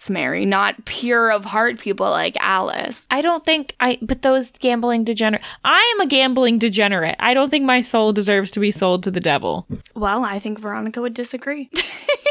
Mary, 0.10 0.46
not 0.46 0.86
pure 0.86 1.32
of 1.32 1.46
heart 1.46 1.80
people 1.80 2.10
like 2.10 2.38
Alice. 2.40 3.08
I 3.12 3.22
don't 3.22 3.44
think 3.44 3.76
I, 3.80 3.98
but 4.02 4.22
those 4.22 4.52
gambling 4.52 5.04
degenerate. 5.04 5.44
I 5.64 5.94
am 5.96 6.02
a 6.02 6.08
gambling 6.08 6.60
degenerate. 6.60 7.16
I 7.20 7.34
don't 7.34 7.50
think 7.50 7.66
my 7.66 7.82
soul 7.82 8.14
deserves 8.14 8.52
to 8.52 8.60
be 8.60 8.72
sold 8.72 9.04
to 9.04 9.12
the 9.12 9.20
devil. 9.20 9.68
Well, 9.96 10.24
I 10.24 10.40
think 10.40 10.60
Veronica 10.60 11.02
would 11.02 11.14
disagree. 11.14 11.70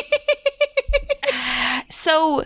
so 1.99 2.45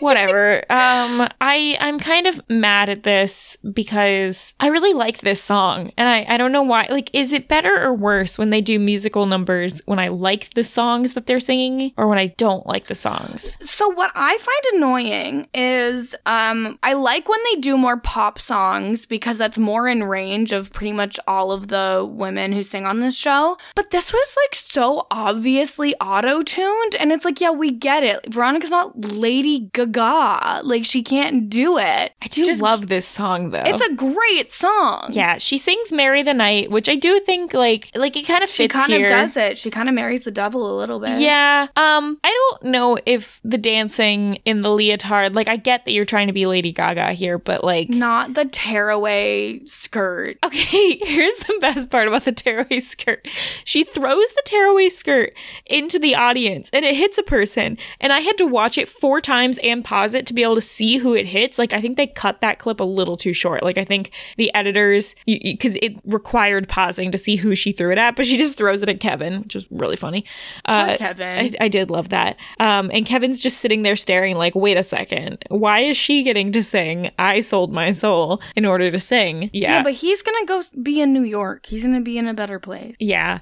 whatever 0.00 0.58
um 0.70 1.28
i 1.40 1.76
i'm 1.80 1.98
kind 1.98 2.26
of 2.26 2.40
mad 2.48 2.88
at 2.88 3.04
this 3.04 3.56
because 3.72 4.54
i 4.60 4.66
really 4.68 4.92
like 4.92 5.18
this 5.18 5.40
song 5.40 5.90
and 5.96 6.08
i 6.08 6.24
i 6.28 6.36
don't 6.36 6.52
know 6.52 6.62
why 6.62 6.86
like 6.90 7.08
is 7.12 7.32
it 7.32 7.48
better 7.48 7.82
or 7.82 7.94
worse 7.94 8.36
when 8.36 8.50
they 8.50 8.60
do 8.60 8.78
musical 8.78 9.26
numbers 9.26 9.80
when 9.86 9.98
i 9.98 10.08
like 10.08 10.52
the 10.54 10.64
songs 10.64 11.14
that 11.14 11.26
they're 11.26 11.40
singing 11.40 11.92
or 11.96 12.08
when 12.08 12.18
i 12.18 12.26
don't 12.36 12.66
like 12.66 12.86
the 12.86 12.94
songs 12.94 13.56
So 13.60 13.88
what 13.92 14.10
I 14.14 14.36
find 14.38 14.76
annoying 14.76 15.48
is 15.54 16.14
um 16.26 16.78
I 16.82 16.92
like 16.94 17.28
when 17.28 17.40
they 17.52 17.60
do 17.60 17.76
more 17.76 17.96
pop 17.98 18.38
songs 18.38 19.06
because 19.06 19.38
that's 19.38 19.58
more 19.58 19.88
in 19.88 20.04
range 20.04 20.52
of 20.52 20.72
pretty 20.72 20.92
much 20.92 21.18
all 21.26 21.50
of 21.52 21.68
the 21.68 22.06
women 22.08 22.52
who 22.52 22.62
sing 22.62 22.86
on 22.86 23.00
this 23.00 23.16
show. 23.16 23.56
But 23.74 23.90
this 23.90 24.12
was 24.12 24.36
like 24.44 24.54
so 24.54 25.06
obviously 25.10 25.94
auto-tuned 25.96 26.94
and 26.96 27.12
it's 27.12 27.24
like 27.24 27.40
yeah, 27.40 27.50
we 27.50 27.70
get 27.70 28.02
it. 28.04 28.32
Veronica's 28.32 28.72
not 28.74 29.14
Lady 29.14 29.70
Gaga. 29.72 30.60
Like 30.64 30.84
she 30.84 31.02
can't 31.02 31.48
do 31.48 31.78
it. 31.78 32.12
i 32.22 32.26
do 32.28 32.44
Just- 32.44 32.60
love 32.62 32.88
this 32.88 33.06
song 33.06 33.50
though 33.50 33.62
It's 33.64 33.80
a 33.80 33.94
great 33.94 34.50
song. 34.52 35.10
yeah 35.12 35.38
she 35.38 35.56
sings 35.58 35.92
marry 35.92 36.22
the 36.22 36.34
night 36.34 36.70
which 36.70 36.88
i 36.88 36.96
do 36.96 37.20
think 37.20 37.54
like 37.54 37.90
like 37.94 38.16
it 38.16 38.26
kind 38.26 38.42
of 38.42 38.50
She 38.50 38.64
fits 38.64 38.74
kind 38.74 38.90
here 38.92 39.04
of 39.06 39.10
does 39.10 39.36
it. 39.36 39.58
She 39.58 39.70
kind 39.70 39.88
of 39.88 39.94
marries 39.94 40.22
the 40.24 40.30
devil 40.30 40.60
a 40.72 40.74
little 40.80 40.98
bit. 41.00 41.20
Yeah. 41.20 41.68
Um, 41.76 42.18
I 42.24 42.30
don't 42.40 42.70
know 42.72 42.98
if 43.06 43.40
the 43.44 43.58
dancing 43.58 44.36
in 44.44 44.62
the 44.62 44.68
leotard, 44.70 45.34
like 45.34 45.48
I 45.48 45.56
get 45.56 45.84
that 45.84 45.92
you're 45.92 46.04
trying 46.04 46.26
to 46.28 46.32
be 46.32 46.46
Lady 46.46 46.72
Gaga 46.72 47.12
here, 47.12 47.38
but 47.38 47.62
like 47.64 47.88
Not 47.88 48.34
the 48.34 48.44
tearaway 48.46 49.64
skirt. 49.64 50.38
Okay, 50.44 50.96
here's 51.02 51.36
the 51.38 51.56
best 51.60 51.90
part 51.90 52.08
about 52.08 52.24
the 52.24 52.32
tearaway 52.32 52.80
skirt. 52.80 53.26
She 53.64 53.84
throws 53.84 54.28
the 54.34 54.42
tearaway 54.44 54.88
skirt 54.88 55.32
into 55.66 55.98
the 55.98 56.14
audience 56.14 56.70
and 56.72 56.84
it 56.84 56.94
hits 56.96 57.18
a 57.18 57.22
person. 57.22 57.78
And 58.00 58.12
I 58.12 58.20
had 58.20 58.36
to 58.38 58.46
watch 58.46 58.63
it 58.78 58.88
four 58.88 59.20
times 59.20 59.58
and 59.62 59.84
pause 59.84 60.14
it 60.14 60.26
to 60.26 60.34
be 60.34 60.42
able 60.42 60.54
to 60.54 60.60
see 60.60 60.98
who 60.98 61.14
it 61.14 61.26
hits. 61.26 61.58
Like, 61.58 61.72
I 61.72 61.80
think 61.80 61.96
they 61.96 62.06
cut 62.06 62.40
that 62.40 62.58
clip 62.58 62.80
a 62.80 62.84
little 62.84 63.16
too 63.16 63.32
short. 63.32 63.62
Like, 63.62 63.78
I 63.78 63.84
think 63.84 64.10
the 64.36 64.52
editors, 64.54 65.14
because 65.26 65.76
it 65.76 65.94
required 66.04 66.68
pausing 66.68 67.10
to 67.12 67.18
see 67.18 67.36
who 67.36 67.54
she 67.54 67.72
threw 67.72 67.92
it 67.92 67.98
at, 67.98 68.16
but 68.16 68.26
she 68.26 68.36
just 68.36 68.56
throws 68.56 68.82
it 68.82 68.88
at 68.88 69.00
Kevin, 69.00 69.42
which 69.42 69.56
is 69.56 69.66
really 69.70 69.96
funny. 69.96 70.24
Uh, 70.64 70.96
Kevin. 70.96 71.38
I, 71.38 71.50
I 71.60 71.68
did 71.68 71.90
love 71.90 72.08
that. 72.08 72.36
Um, 72.58 72.90
and 72.92 73.04
Kevin's 73.06 73.40
just 73.40 73.58
sitting 73.58 73.82
there 73.82 73.96
staring, 73.96 74.36
like, 74.36 74.54
wait 74.54 74.76
a 74.76 74.82
second. 74.82 75.44
Why 75.48 75.80
is 75.80 75.96
she 75.96 76.22
getting 76.22 76.52
to 76.52 76.62
sing? 76.62 77.10
I 77.18 77.40
sold 77.40 77.72
my 77.72 77.92
soul 77.92 78.40
in 78.56 78.64
order 78.64 78.90
to 78.90 79.00
sing. 79.00 79.50
yeah, 79.52 79.82
but 79.82 79.94
he's 79.94 80.22
gonna 80.22 80.46
go 80.46 80.62
be 80.82 81.00
in 81.00 81.12
New 81.12 81.22
York. 81.22 81.66
He's 81.66 81.82
gonna 81.82 82.00
be 82.00 82.18
in 82.18 82.28
a 82.28 82.34
better 82.34 82.58
place. 82.58 82.96
Yeah. 82.98 83.40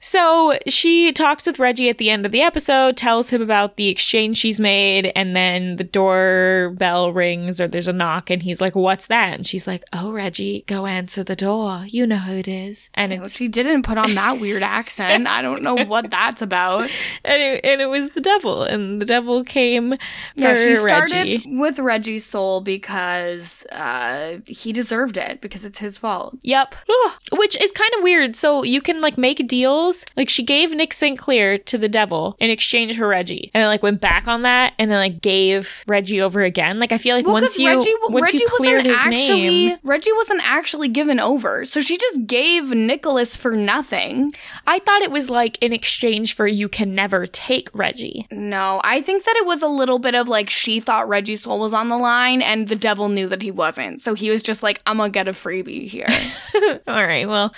So 0.00 0.58
she 0.66 1.12
talks 1.12 1.46
with 1.46 1.58
Reggie 1.58 1.88
at 1.88 1.98
the 1.98 2.10
end 2.10 2.24
of 2.26 2.32
the 2.32 2.42
episode, 2.42 2.96
tells 2.96 3.30
him 3.30 3.42
about 3.42 3.76
the 3.76 3.88
exchange 3.88 4.36
she's 4.38 4.60
made, 4.62 5.12
and 5.14 5.36
then 5.36 5.76
the 5.76 5.84
doorbell 5.84 7.12
rings 7.12 7.60
or 7.60 7.68
there's 7.68 7.88
a 7.88 7.92
knock, 7.92 8.30
and 8.30 8.42
he's 8.42 8.60
like, 8.60 8.74
What's 8.74 9.06
that? 9.08 9.34
And 9.34 9.46
she's 9.46 9.66
like, 9.66 9.84
Oh, 9.92 10.12
Reggie, 10.12 10.64
go 10.66 10.86
answer 10.86 11.24
the 11.24 11.36
door. 11.36 11.84
You 11.86 12.06
know 12.06 12.16
who 12.18 12.34
it 12.34 12.48
is. 12.48 12.88
And 12.94 13.30
she 13.30 13.48
didn't 13.48 13.82
put 13.82 13.98
on 13.98 14.14
that 14.14 14.40
weird 14.40 14.62
accent. 14.62 15.26
I 15.26 15.42
don't 15.42 15.62
know 15.62 15.74
what 15.74 16.10
that's 16.10 16.42
about. 16.42 16.82
and 17.24 17.42
it, 17.42 17.64
and 17.64 17.80
it 17.80 17.86
was 17.86 18.10
the 18.10 18.20
devil, 18.20 18.62
and 18.62 19.00
the 19.00 19.06
devil 19.06 19.44
came 19.44 19.94
Yeah, 20.34 20.54
she 20.54 20.74
started 20.74 21.12
Reggie. 21.14 21.42
with 21.46 21.78
Reggie's 21.78 22.24
soul 22.24 22.60
because 22.60 23.64
uh, 23.72 24.38
he 24.46 24.72
deserved 24.72 25.16
it 25.16 25.40
because 25.40 25.64
it's 25.64 25.78
his 25.78 25.98
fault. 25.98 26.38
Yep. 26.42 26.74
Which 27.32 27.60
is 27.60 27.72
kind 27.72 27.90
of 27.96 28.02
weird. 28.02 28.36
So 28.36 28.62
you 28.62 28.80
can 28.80 29.00
like 29.00 29.18
make 29.18 29.46
deals. 29.46 30.04
Like 30.16 30.28
she 30.28 30.42
gave 30.42 30.70
Nick 30.72 30.92
St. 30.92 31.18
Clair 31.18 31.58
to 31.58 31.78
the 31.78 31.88
devil 31.88 32.36
in 32.38 32.50
exchange 32.50 32.98
for 32.98 33.08
Reggie. 33.08 33.50
And 33.54 33.62
then 33.62 33.68
like 33.68 33.82
went 33.82 34.00
back 34.00 34.26
on 34.26 34.42
that 34.42 34.51
and 34.78 34.90
then 34.90 34.98
like 34.98 35.20
gave 35.20 35.84
Reggie 35.86 36.20
over 36.20 36.42
again. 36.42 36.78
Like 36.78 36.92
I 36.92 36.98
feel 36.98 37.16
like 37.16 37.24
Well, 37.24 37.34
once 37.34 37.58
you 37.58 37.68
Reggie, 37.68 37.94
once 38.08 38.22
Reggie 38.22 38.38
you 38.38 38.46
cleared 38.48 38.84
his 38.84 38.98
actually 38.98 39.66
name, 39.66 39.78
Reggie 39.82 40.12
wasn't 40.12 40.40
actually 40.44 40.88
given 40.88 41.20
over, 41.20 41.64
so 41.64 41.80
she 41.80 41.96
just 41.96 42.26
gave 42.26 42.70
Nicholas 42.70 43.36
for 43.36 43.52
nothing. 43.52 44.30
I 44.66 44.78
thought 44.80 45.02
it 45.02 45.10
was 45.10 45.30
like 45.30 45.58
in 45.62 45.72
exchange 45.72 46.34
for 46.34 46.46
you 46.46 46.68
can 46.68 46.94
never 46.94 47.26
take 47.26 47.68
Reggie. 47.74 48.26
No, 48.30 48.80
I 48.84 49.00
think 49.00 49.24
that 49.24 49.36
it 49.36 49.46
was 49.46 49.62
a 49.62 49.68
little 49.68 49.98
bit 49.98 50.14
of 50.14 50.28
like 50.28 50.50
she 50.50 50.80
thought 50.80 51.08
Reggie's 51.08 51.42
soul 51.42 51.60
was 51.60 51.72
on 51.72 51.88
the 51.88 51.98
line, 51.98 52.42
and 52.42 52.68
the 52.68 52.76
devil 52.76 53.08
knew 53.08 53.28
that 53.28 53.42
he 53.42 53.50
wasn't. 53.50 54.00
So 54.00 54.14
he 54.14 54.30
was 54.30 54.42
just 54.42 54.62
like, 54.62 54.80
"I'm 54.86 54.98
gonna 54.98 55.10
get 55.10 55.28
a 55.28 55.32
freebie 55.32 55.88
here." 55.88 56.08
All 56.88 57.06
right, 57.06 57.28
well, 57.28 57.54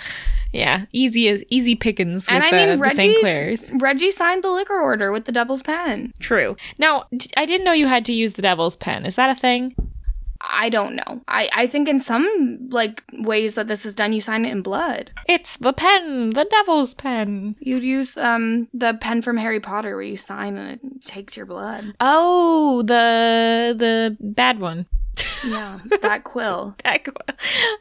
yeah, 0.55 0.85
easy 0.91 1.27
as 1.27 1.43
easy 1.49 1.75
pickings 1.75 2.27
with 2.27 2.33
and 2.33 2.43
I 2.43 2.51
the, 2.51 2.57
mean, 2.57 2.69
the 2.69 2.77
Reggie, 2.77 2.95
St. 2.95 3.19
Clairs. 3.19 3.71
Reggie 3.73 4.11
signed 4.11 4.43
the 4.43 4.49
liquor 4.49 4.79
order 4.79 5.11
with 5.11 5.25
the 5.25 5.31
devil's 5.31 5.61
pen. 5.61 6.13
True. 6.19 6.55
Now, 6.77 7.05
d- 7.15 7.29
I 7.35 7.45
didn't 7.45 7.65
know 7.65 7.73
you 7.73 7.87
had 7.87 8.05
to 8.05 8.13
use 8.13 8.33
the 8.33 8.41
devil's 8.41 8.75
pen. 8.75 9.05
Is 9.05 9.15
that 9.15 9.29
a 9.29 9.35
thing? 9.35 9.75
I 10.47 10.69
don't 10.69 10.95
know. 10.95 11.21
I 11.27 11.49
I 11.53 11.67
think 11.67 11.87
in 11.89 11.99
some 11.99 12.69
like 12.69 13.03
ways 13.13 13.55
that 13.55 13.67
this 13.67 13.85
is 13.85 13.95
done, 13.95 14.13
you 14.13 14.21
sign 14.21 14.45
it 14.45 14.51
in 14.51 14.61
blood. 14.61 15.11
It's 15.27 15.57
the 15.57 15.73
pen, 15.73 16.31
the 16.31 16.45
devil's 16.45 16.93
pen. 16.93 17.55
You'd 17.59 17.83
use 17.83 18.15
um 18.17 18.67
the 18.73 18.93
pen 18.93 19.21
from 19.21 19.37
Harry 19.37 19.59
Potter 19.59 19.95
where 19.95 20.03
you 20.03 20.17
sign 20.17 20.57
and 20.57 20.71
it 20.71 21.03
takes 21.03 21.35
your 21.35 21.45
blood. 21.45 21.95
Oh, 21.99 22.81
the 22.83 23.75
the 23.77 24.17
bad 24.19 24.59
one. 24.59 24.85
Yeah, 25.45 25.79
that 26.01 26.23
quill. 26.23 26.75
That 26.83 27.03
quill. 27.03 27.15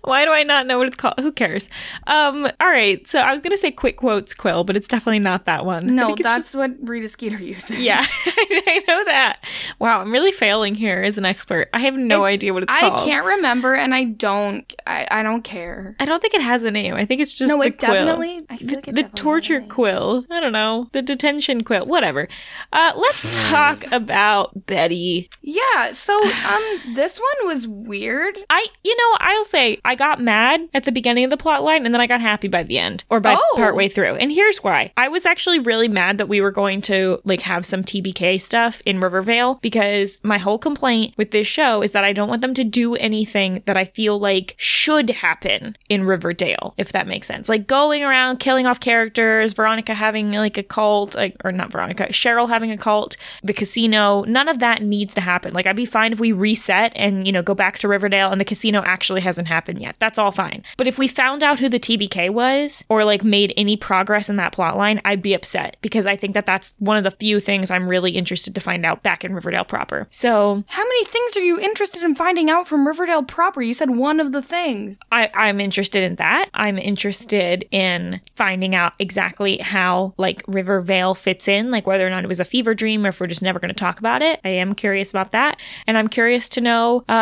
Why 0.02 0.24
do 0.24 0.32
I 0.32 0.42
not 0.42 0.66
know 0.66 0.78
what 0.78 0.86
it's 0.86 0.96
called? 0.96 1.14
Who 1.18 1.32
cares? 1.32 1.68
Um, 2.06 2.46
all 2.60 2.68
right. 2.68 3.06
So 3.08 3.20
I 3.20 3.32
was 3.32 3.40
gonna 3.40 3.56
say 3.56 3.70
quick 3.70 3.96
quotes 3.96 4.34
quill, 4.34 4.64
but 4.64 4.76
it's 4.76 4.88
definitely 4.88 5.18
not 5.18 5.44
that 5.46 5.64
one. 5.66 5.94
No, 5.94 6.08
that's 6.14 6.44
just- 6.44 6.54
what 6.54 6.72
Rita 6.82 7.08
Skeeter 7.08 7.38
uses. 7.42 7.78
yeah, 7.78 8.04
I 8.26 8.80
know 8.88 9.04
that. 9.04 9.38
Wow, 9.78 10.00
I'm 10.00 10.12
really 10.12 10.32
failing 10.32 10.74
here 10.74 11.02
as 11.02 11.18
an 11.18 11.24
expert. 11.24 11.68
I 11.72 11.78
have 11.80 11.96
no 11.96 12.24
It's- 12.24 12.34
idea 12.34 12.54
what 12.54 12.62
it's 12.64 12.72
I 12.72 12.80
called. 12.80 13.00
I 13.00 13.04
can't 13.04 13.26
remember, 13.26 13.74
and 13.74 13.94
I 13.94 14.04
don't. 14.04 14.72
I, 14.86 15.06
I 15.10 15.22
don't 15.22 15.42
care. 15.42 15.96
I 16.00 16.04
don't 16.04 16.20
think 16.20 16.34
it 16.34 16.40
has 16.42 16.64
a 16.64 16.70
name. 16.70 16.94
I 16.94 17.04
think 17.04 17.20
it's 17.20 17.34
just 17.34 17.50
no, 17.50 17.58
the 17.60 17.68
it 17.68 17.78
quill. 17.78 17.92
definitely. 17.92 18.46
I 18.50 18.56
feel 18.56 18.68
the, 18.68 18.74
like 18.76 18.88
it 18.88 18.94
the 18.94 19.02
definitely 19.02 19.20
torture 19.22 19.60
quill. 19.62 20.24
I 20.30 20.40
don't 20.40 20.52
know. 20.52 20.88
The 20.92 21.02
detention 21.02 21.62
quill. 21.64 21.86
Whatever. 21.86 22.28
Uh, 22.72 22.92
let's 22.96 23.48
talk 23.50 23.90
about 23.92 24.66
Betty. 24.66 25.28
Yeah. 25.42 25.92
So 25.92 26.14
um, 26.22 26.62
this 26.94 27.18
one 27.18 27.48
was 27.48 27.53
weird. 27.66 28.38
I, 28.50 28.66
you 28.82 28.96
know, 28.96 29.16
I'll 29.20 29.44
say 29.44 29.78
I 29.84 29.94
got 29.94 30.20
mad 30.20 30.68
at 30.74 30.84
the 30.84 30.92
beginning 30.92 31.24
of 31.24 31.30
the 31.30 31.36
plot 31.36 31.62
line 31.62 31.84
and 31.84 31.94
then 31.94 32.00
I 32.00 32.06
got 32.06 32.20
happy 32.20 32.48
by 32.48 32.62
the 32.62 32.78
end 32.78 33.04
or 33.10 33.20
by 33.20 33.34
Oh. 33.38 33.52
partway 33.56 33.88
through. 33.88 34.14
And 34.16 34.32
here's 34.32 34.58
why. 34.64 34.92
I 34.96 35.08
was 35.08 35.24
actually 35.26 35.58
really 35.58 35.88
mad 35.88 36.18
that 36.18 36.28
we 36.28 36.40
were 36.40 36.50
going 36.50 36.80
to 36.82 37.20
like 37.24 37.40
have 37.42 37.64
some 37.64 37.82
TBK 37.84 38.40
stuff 38.40 38.80
in 38.84 38.98
Rivervale 39.00 39.58
because 39.62 40.18
my 40.22 40.38
whole 40.38 40.58
complaint 40.58 41.14
with 41.16 41.30
this 41.30 41.46
show 41.46 41.82
is 41.82 41.92
that 41.92 42.04
I 42.04 42.12
don't 42.12 42.28
want 42.28 42.42
them 42.42 42.54
to 42.54 42.64
do 42.64 42.94
anything 42.96 43.62
that 43.66 43.76
I 43.76 43.84
feel 43.86 44.18
like 44.18 44.54
should 44.56 45.10
happen 45.10 45.76
in 45.88 46.04
Riverdale, 46.04 46.74
if 46.76 46.90
that 46.92 47.06
makes 47.06 47.26
sense. 47.26 47.48
Like 47.48 47.66
going 47.66 48.02
around 48.02 48.38
killing 48.38 48.66
off 48.66 48.80
characters, 48.80 49.52
Veronica 49.52 49.94
having 49.94 50.32
like 50.32 50.58
a 50.58 50.62
cult, 50.62 51.14
like, 51.14 51.36
or 51.44 51.52
not 51.52 51.70
Veronica, 51.70 52.08
Cheryl 52.08 52.48
having 52.48 52.70
a 52.70 52.76
cult, 52.78 53.16
the 53.42 53.52
casino, 53.52 54.22
none 54.24 54.48
of 54.48 54.58
that 54.58 54.82
needs 54.82 55.14
to 55.14 55.20
happen. 55.20 55.52
Like 55.54 55.66
I'd 55.66 55.76
be 55.76 55.84
fine 55.84 56.12
if 56.12 56.20
we 56.20 56.32
reset 56.32 56.92
and, 56.94 57.26
you 57.26 57.32
know, 57.32 57.42
go 57.44 57.54
back 57.54 57.78
to 57.78 57.88
Riverdale 57.88 58.30
and 58.30 58.40
the 58.40 58.44
casino 58.44 58.82
actually 58.84 59.20
hasn't 59.20 59.48
happened 59.48 59.80
yet. 59.80 59.96
That's 59.98 60.18
all 60.18 60.32
fine. 60.32 60.62
But 60.76 60.86
if 60.86 60.98
we 60.98 61.08
found 61.08 61.42
out 61.42 61.58
who 61.58 61.68
the 61.68 61.80
TBK 61.80 62.30
was 62.30 62.84
or 62.88 63.04
like 63.04 63.22
made 63.24 63.52
any 63.56 63.76
progress 63.76 64.28
in 64.28 64.36
that 64.36 64.52
plot 64.52 64.76
line, 64.76 65.00
I'd 65.04 65.22
be 65.22 65.34
upset 65.34 65.76
because 65.80 66.06
I 66.06 66.16
think 66.16 66.34
that 66.34 66.46
that's 66.46 66.74
one 66.78 66.96
of 66.96 67.04
the 67.04 67.10
few 67.10 67.40
things 67.40 67.70
I'm 67.70 67.88
really 67.88 68.12
interested 68.12 68.54
to 68.54 68.60
find 68.60 68.84
out 68.84 69.02
back 69.02 69.24
in 69.24 69.34
Riverdale 69.34 69.64
proper. 69.64 70.06
So 70.10 70.64
How 70.68 70.82
many 70.82 71.04
things 71.04 71.36
are 71.36 71.42
you 71.42 71.58
interested 71.60 72.02
in 72.02 72.14
finding 72.14 72.50
out 72.50 72.68
from 72.68 72.86
Riverdale 72.86 73.22
proper? 73.22 73.62
You 73.62 73.74
said 73.74 73.90
one 73.90 74.20
of 74.20 74.32
the 74.32 74.42
things. 74.42 74.98
I, 75.12 75.30
I'm 75.34 75.60
interested 75.60 76.02
in 76.02 76.16
that. 76.16 76.48
I'm 76.54 76.78
interested 76.78 77.66
in 77.70 78.20
finding 78.36 78.74
out 78.74 78.92
exactly 78.98 79.58
how 79.58 80.14
like 80.16 80.42
Rivervale 80.46 81.14
fits 81.14 81.48
in, 81.48 81.70
like 81.70 81.86
whether 81.86 82.06
or 82.06 82.10
not 82.10 82.24
it 82.24 82.28
was 82.28 82.40
a 82.40 82.44
fever 82.44 82.74
dream 82.74 83.04
or 83.04 83.08
if 83.10 83.20
we're 83.20 83.26
just 83.26 83.42
never 83.42 83.58
going 83.58 83.68
to 83.68 83.74
talk 83.74 83.98
about 83.98 84.22
it. 84.22 84.40
I 84.44 84.50
am 84.50 84.74
curious 84.74 85.10
about 85.10 85.30
that. 85.32 85.58
And 85.86 85.96
I'm 85.98 86.08
curious 86.08 86.48
to 86.50 86.60
know 86.60 87.04
uh, 87.08 87.12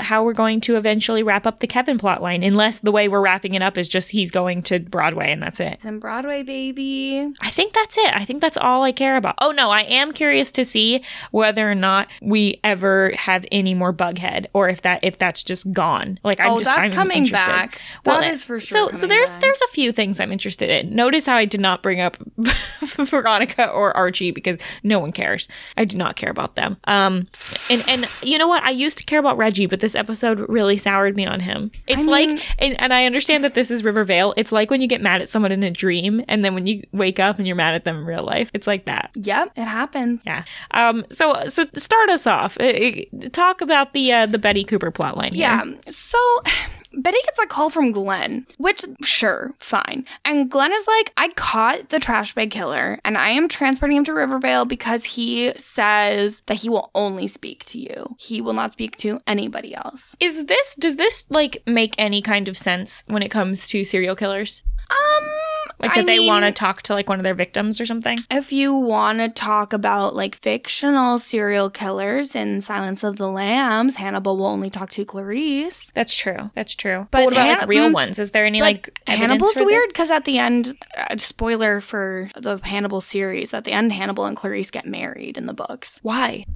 how 0.00 0.24
we're 0.24 0.32
going 0.32 0.60
to 0.62 0.76
eventually 0.76 1.22
wrap 1.22 1.46
up 1.46 1.60
the 1.60 1.66
Kevin 1.66 1.98
plot 1.98 2.22
line, 2.22 2.42
unless 2.42 2.80
the 2.80 2.92
way 2.92 3.08
we're 3.08 3.20
wrapping 3.20 3.54
it 3.54 3.62
up 3.62 3.76
is 3.78 3.88
just 3.88 4.10
he's 4.10 4.30
going 4.30 4.62
to 4.62 4.80
Broadway 4.80 5.32
and 5.32 5.42
that's 5.42 5.60
it. 5.60 5.84
In 5.84 5.98
Broadway, 5.98 6.42
baby. 6.42 7.32
I 7.40 7.50
think 7.50 7.72
that's 7.72 7.96
it. 7.98 8.14
I 8.14 8.24
think 8.24 8.40
that's 8.40 8.56
all 8.56 8.82
I 8.82 8.92
care 8.92 9.16
about. 9.16 9.34
Oh 9.40 9.50
no, 9.50 9.70
I 9.70 9.82
am 9.82 10.12
curious 10.12 10.50
to 10.52 10.64
see 10.64 11.02
whether 11.30 11.70
or 11.70 11.74
not 11.74 12.08
we 12.22 12.60
ever 12.64 13.12
have 13.16 13.46
any 13.52 13.74
more 13.74 13.92
Bughead, 13.92 14.46
or 14.52 14.68
if 14.68 14.82
that 14.82 15.02
if 15.02 15.18
that's 15.18 15.42
just 15.42 15.70
gone. 15.72 16.18
Like 16.24 16.40
I'm 16.40 16.52
oh, 16.52 16.58
just 16.58 16.70
that's 16.70 16.78
I'm 16.78 16.92
coming 16.92 17.18
interested. 17.18 17.46
back. 17.46 17.80
Well, 18.04 18.16
that 18.20 18.26
that- 18.26 18.34
is 18.34 18.44
for 18.44 18.60
sure. 18.60 18.90
So, 18.90 18.98
so 18.98 19.06
there's 19.06 19.32
back. 19.32 19.40
there's 19.42 19.60
a 19.62 19.68
few 19.68 19.92
things 19.92 20.20
I'm 20.20 20.32
interested 20.32 20.70
in. 20.70 20.94
Notice 20.94 21.26
how 21.26 21.36
I 21.36 21.44
did 21.44 21.60
not 21.60 21.82
bring 21.82 22.00
up 22.00 22.16
Veronica 22.80 23.68
or 23.68 23.96
Archie 23.96 24.30
because 24.30 24.58
no 24.82 24.98
one 24.98 25.12
cares. 25.12 25.48
I 25.76 25.84
do 25.84 25.96
not 25.96 26.16
care 26.16 26.30
about 26.30 26.56
them. 26.56 26.76
Um, 26.84 27.28
and 27.70 27.84
and 27.88 28.08
you 28.22 28.38
know 28.38 28.48
what? 28.48 28.62
I 28.62 28.70
used 28.70 28.98
to 28.98 29.04
care 29.04 29.18
about 29.18 29.35
Reggie, 29.36 29.66
but 29.66 29.80
this 29.80 29.94
episode 29.94 30.44
really 30.48 30.76
soured 30.76 31.16
me 31.16 31.26
on 31.26 31.40
him. 31.40 31.70
It's 31.86 32.06
mean- 32.06 32.36
like, 32.36 32.54
and, 32.58 32.80
and 32.80 32.92
I 32.94 33.04
understand 33.06 33.44
that 33.44 33.54
this 33.54 33.70
is 33.70 33.84
Rivervale. 33.84 34.34
It's 34.36 34.52
like 34.52 34.70
when 34.70 34.80
you 34.80 34.88
get 34.88 35.00
mad 35.00 35.20
at 35.22 35.28
someone 35.28 35.52
in 35.52 35.62
a 35.62 35.70
dream, 35.70 36.24
and 36.28 36.44
then 36.44 36.54
when 36.54 36.66
you 36.66 36.82
wake 36.92 37.20
up 37.20 37.38
and 37.38 37.46
you're 37.46 37.56
mad 37.56 37.74
at 37.74 37.84
them 37.84 37.96
in 37.98 38.04
real 38.04 38.24
life. 38.24 38.50
It's 38.54 38.66
like 38.66 38.84
that. 38.86 39.10
Yep, 39.14 39.52
it 39.56 39.64
happens. 39.64 40.22
Yeah. 40.24 40.44
Um. 40.72 41.04
So 41.10 41.46
so 41.46 41.64
start 41.74 42.10
us 42.10 42.26
off. 42.26 42.56
Uh, 42.60 42.64
uh, 42.64 43.28
talk 43.32 43.60
about 43.60 43.92
the 43.92 44.12
uh, 44.12 44.26
the 44.26 44.38
Betty 44.38 44.64
Cooper 44.64 44.90
plotline. 44.90 45.30
Yeah. 45.32 45.64
So 45.88 46.18
Betty 46.96 47.18
gets 47.24 47.38
a 47.38 47.46
call 47.46 47.70
from 47.70 47.92
Glenn, 47.92 48.46
which, 48.58 48.84
sure, 49.02 49.54
fine. 49.58 50.04
And 50.24 50.50
Glenn 50.50 50.72
is 50.72 50.86
like, 50.86 51.12
I 51.16 51.28
caught 51.30 51.90
the 51.90 52.00
trash 52.00 52.34
bag 52.34 52.50
killer 52.50 52.98
and 53.04 53.18
I 53.18 53.30
am 53.30 53.48
transporting 53.48 53.98
him 53.98 54.04
to 54.04 54.14
Rivervale 54.14 54.64
because 54.64 55.04
he 55.04 55.52
says 55.56 56.42
that 56.46 56.58
he 56.58 56.68
will 56.68 56.90
only 56.94 57.26
speak 57.26 57.64
to 57.66 57.78
you. 57.78 58.16
He 58.18 58.40
will 58.40 58.54
not 58.54 58.72
speak 58.72 58.96
to 58.98 59.20
anybody 59.26 59.74
else. 59.74 60.16
Is 60.20 60.46
this 60.46 60.74
does 60.74 60.96
this 60.96 61.24
like 61.28 61.62
make 61.66 61.94
any 61.98 62.22
kind 62.22 62.48
of 62.48 62.56
sense 62.56 63.04
when 63.06 63.22
it 63.22 63.30
comes 63.30 63.68
to 63.68 63.84
serial 63.84 64.16
killers? 64.16 64.62
Um, 64.90 65.28
Like 65.78 65.96
I 65.96 66.02
they 66.02 66.20
want 66.20 66.44
to 66.44 66.52
talk 66.52 66.82
to 66.82 66.94
like 66.94 67.08
one 67.08 67.18
of 67.18 67.24
their 67.24 67.34
victims 67.34 67.80
or 67.80 67.86
something? 67.86 68.18
If 68.30 68.52
you 68.52 68.74
want 68.74 69.18
to 69.18 69.28
talk 69.28 69.72
about 69.72 70.14
like 70.14 70.36
fictional 70.36 71.18
serial 71.18 71.68
killers 71.68 72.34
in 72.34 72.60
Silence 72.60 73.04
of 73.04 73.16
the 73.16 73.28
Lambs, 73.28 73.96
Hannibal 73.96 74.36
will 74.36 74.46
only 74.46 74.70
talk 74.70 74.90
to 74.90 75.04
Clarice. 75.04 75.90
That's 75.94 76.16
true. 76.16 76.50
That's 76.54 76.74
true. 76.74 77.08
But, 77.10 77.18
But 77.18 77.24
what 77.24 77.32
about 77.34 77.46
Han- 77.46 77.58
like 77.58 77.68
real 77.68 77.90
mm, 77.90 77.94
ones? 77.94 78.18
Is 78.18 78.30
there 78.30 78.46
any 78.46 78.60
like 78.60 78.98
Hannibal's 79.06 79.56
weird 79.56 79.88
because 79.88 80.10
at 80.10 80.24
the 80.24 80.38
end, 80.38 80.76
uh, 80.96 81.16
spoiler 81.18 81.80
for 81.80 82.30
the 82.36 82.58
Hannibal 82.62 83.00
series, 83.00 83.52
at 83.52 83.64
the 83.64 83.72
end, 83.72 83.92
Hannibal 83.92 84.24
and 84.24 84.36
Clarice 84.36 84.70
get 84.70 84.86
married 84.86 85.36
in 85.36 85.46
the 85.46 85.54
books. 85.54 86.00
Why? 86.02 86.46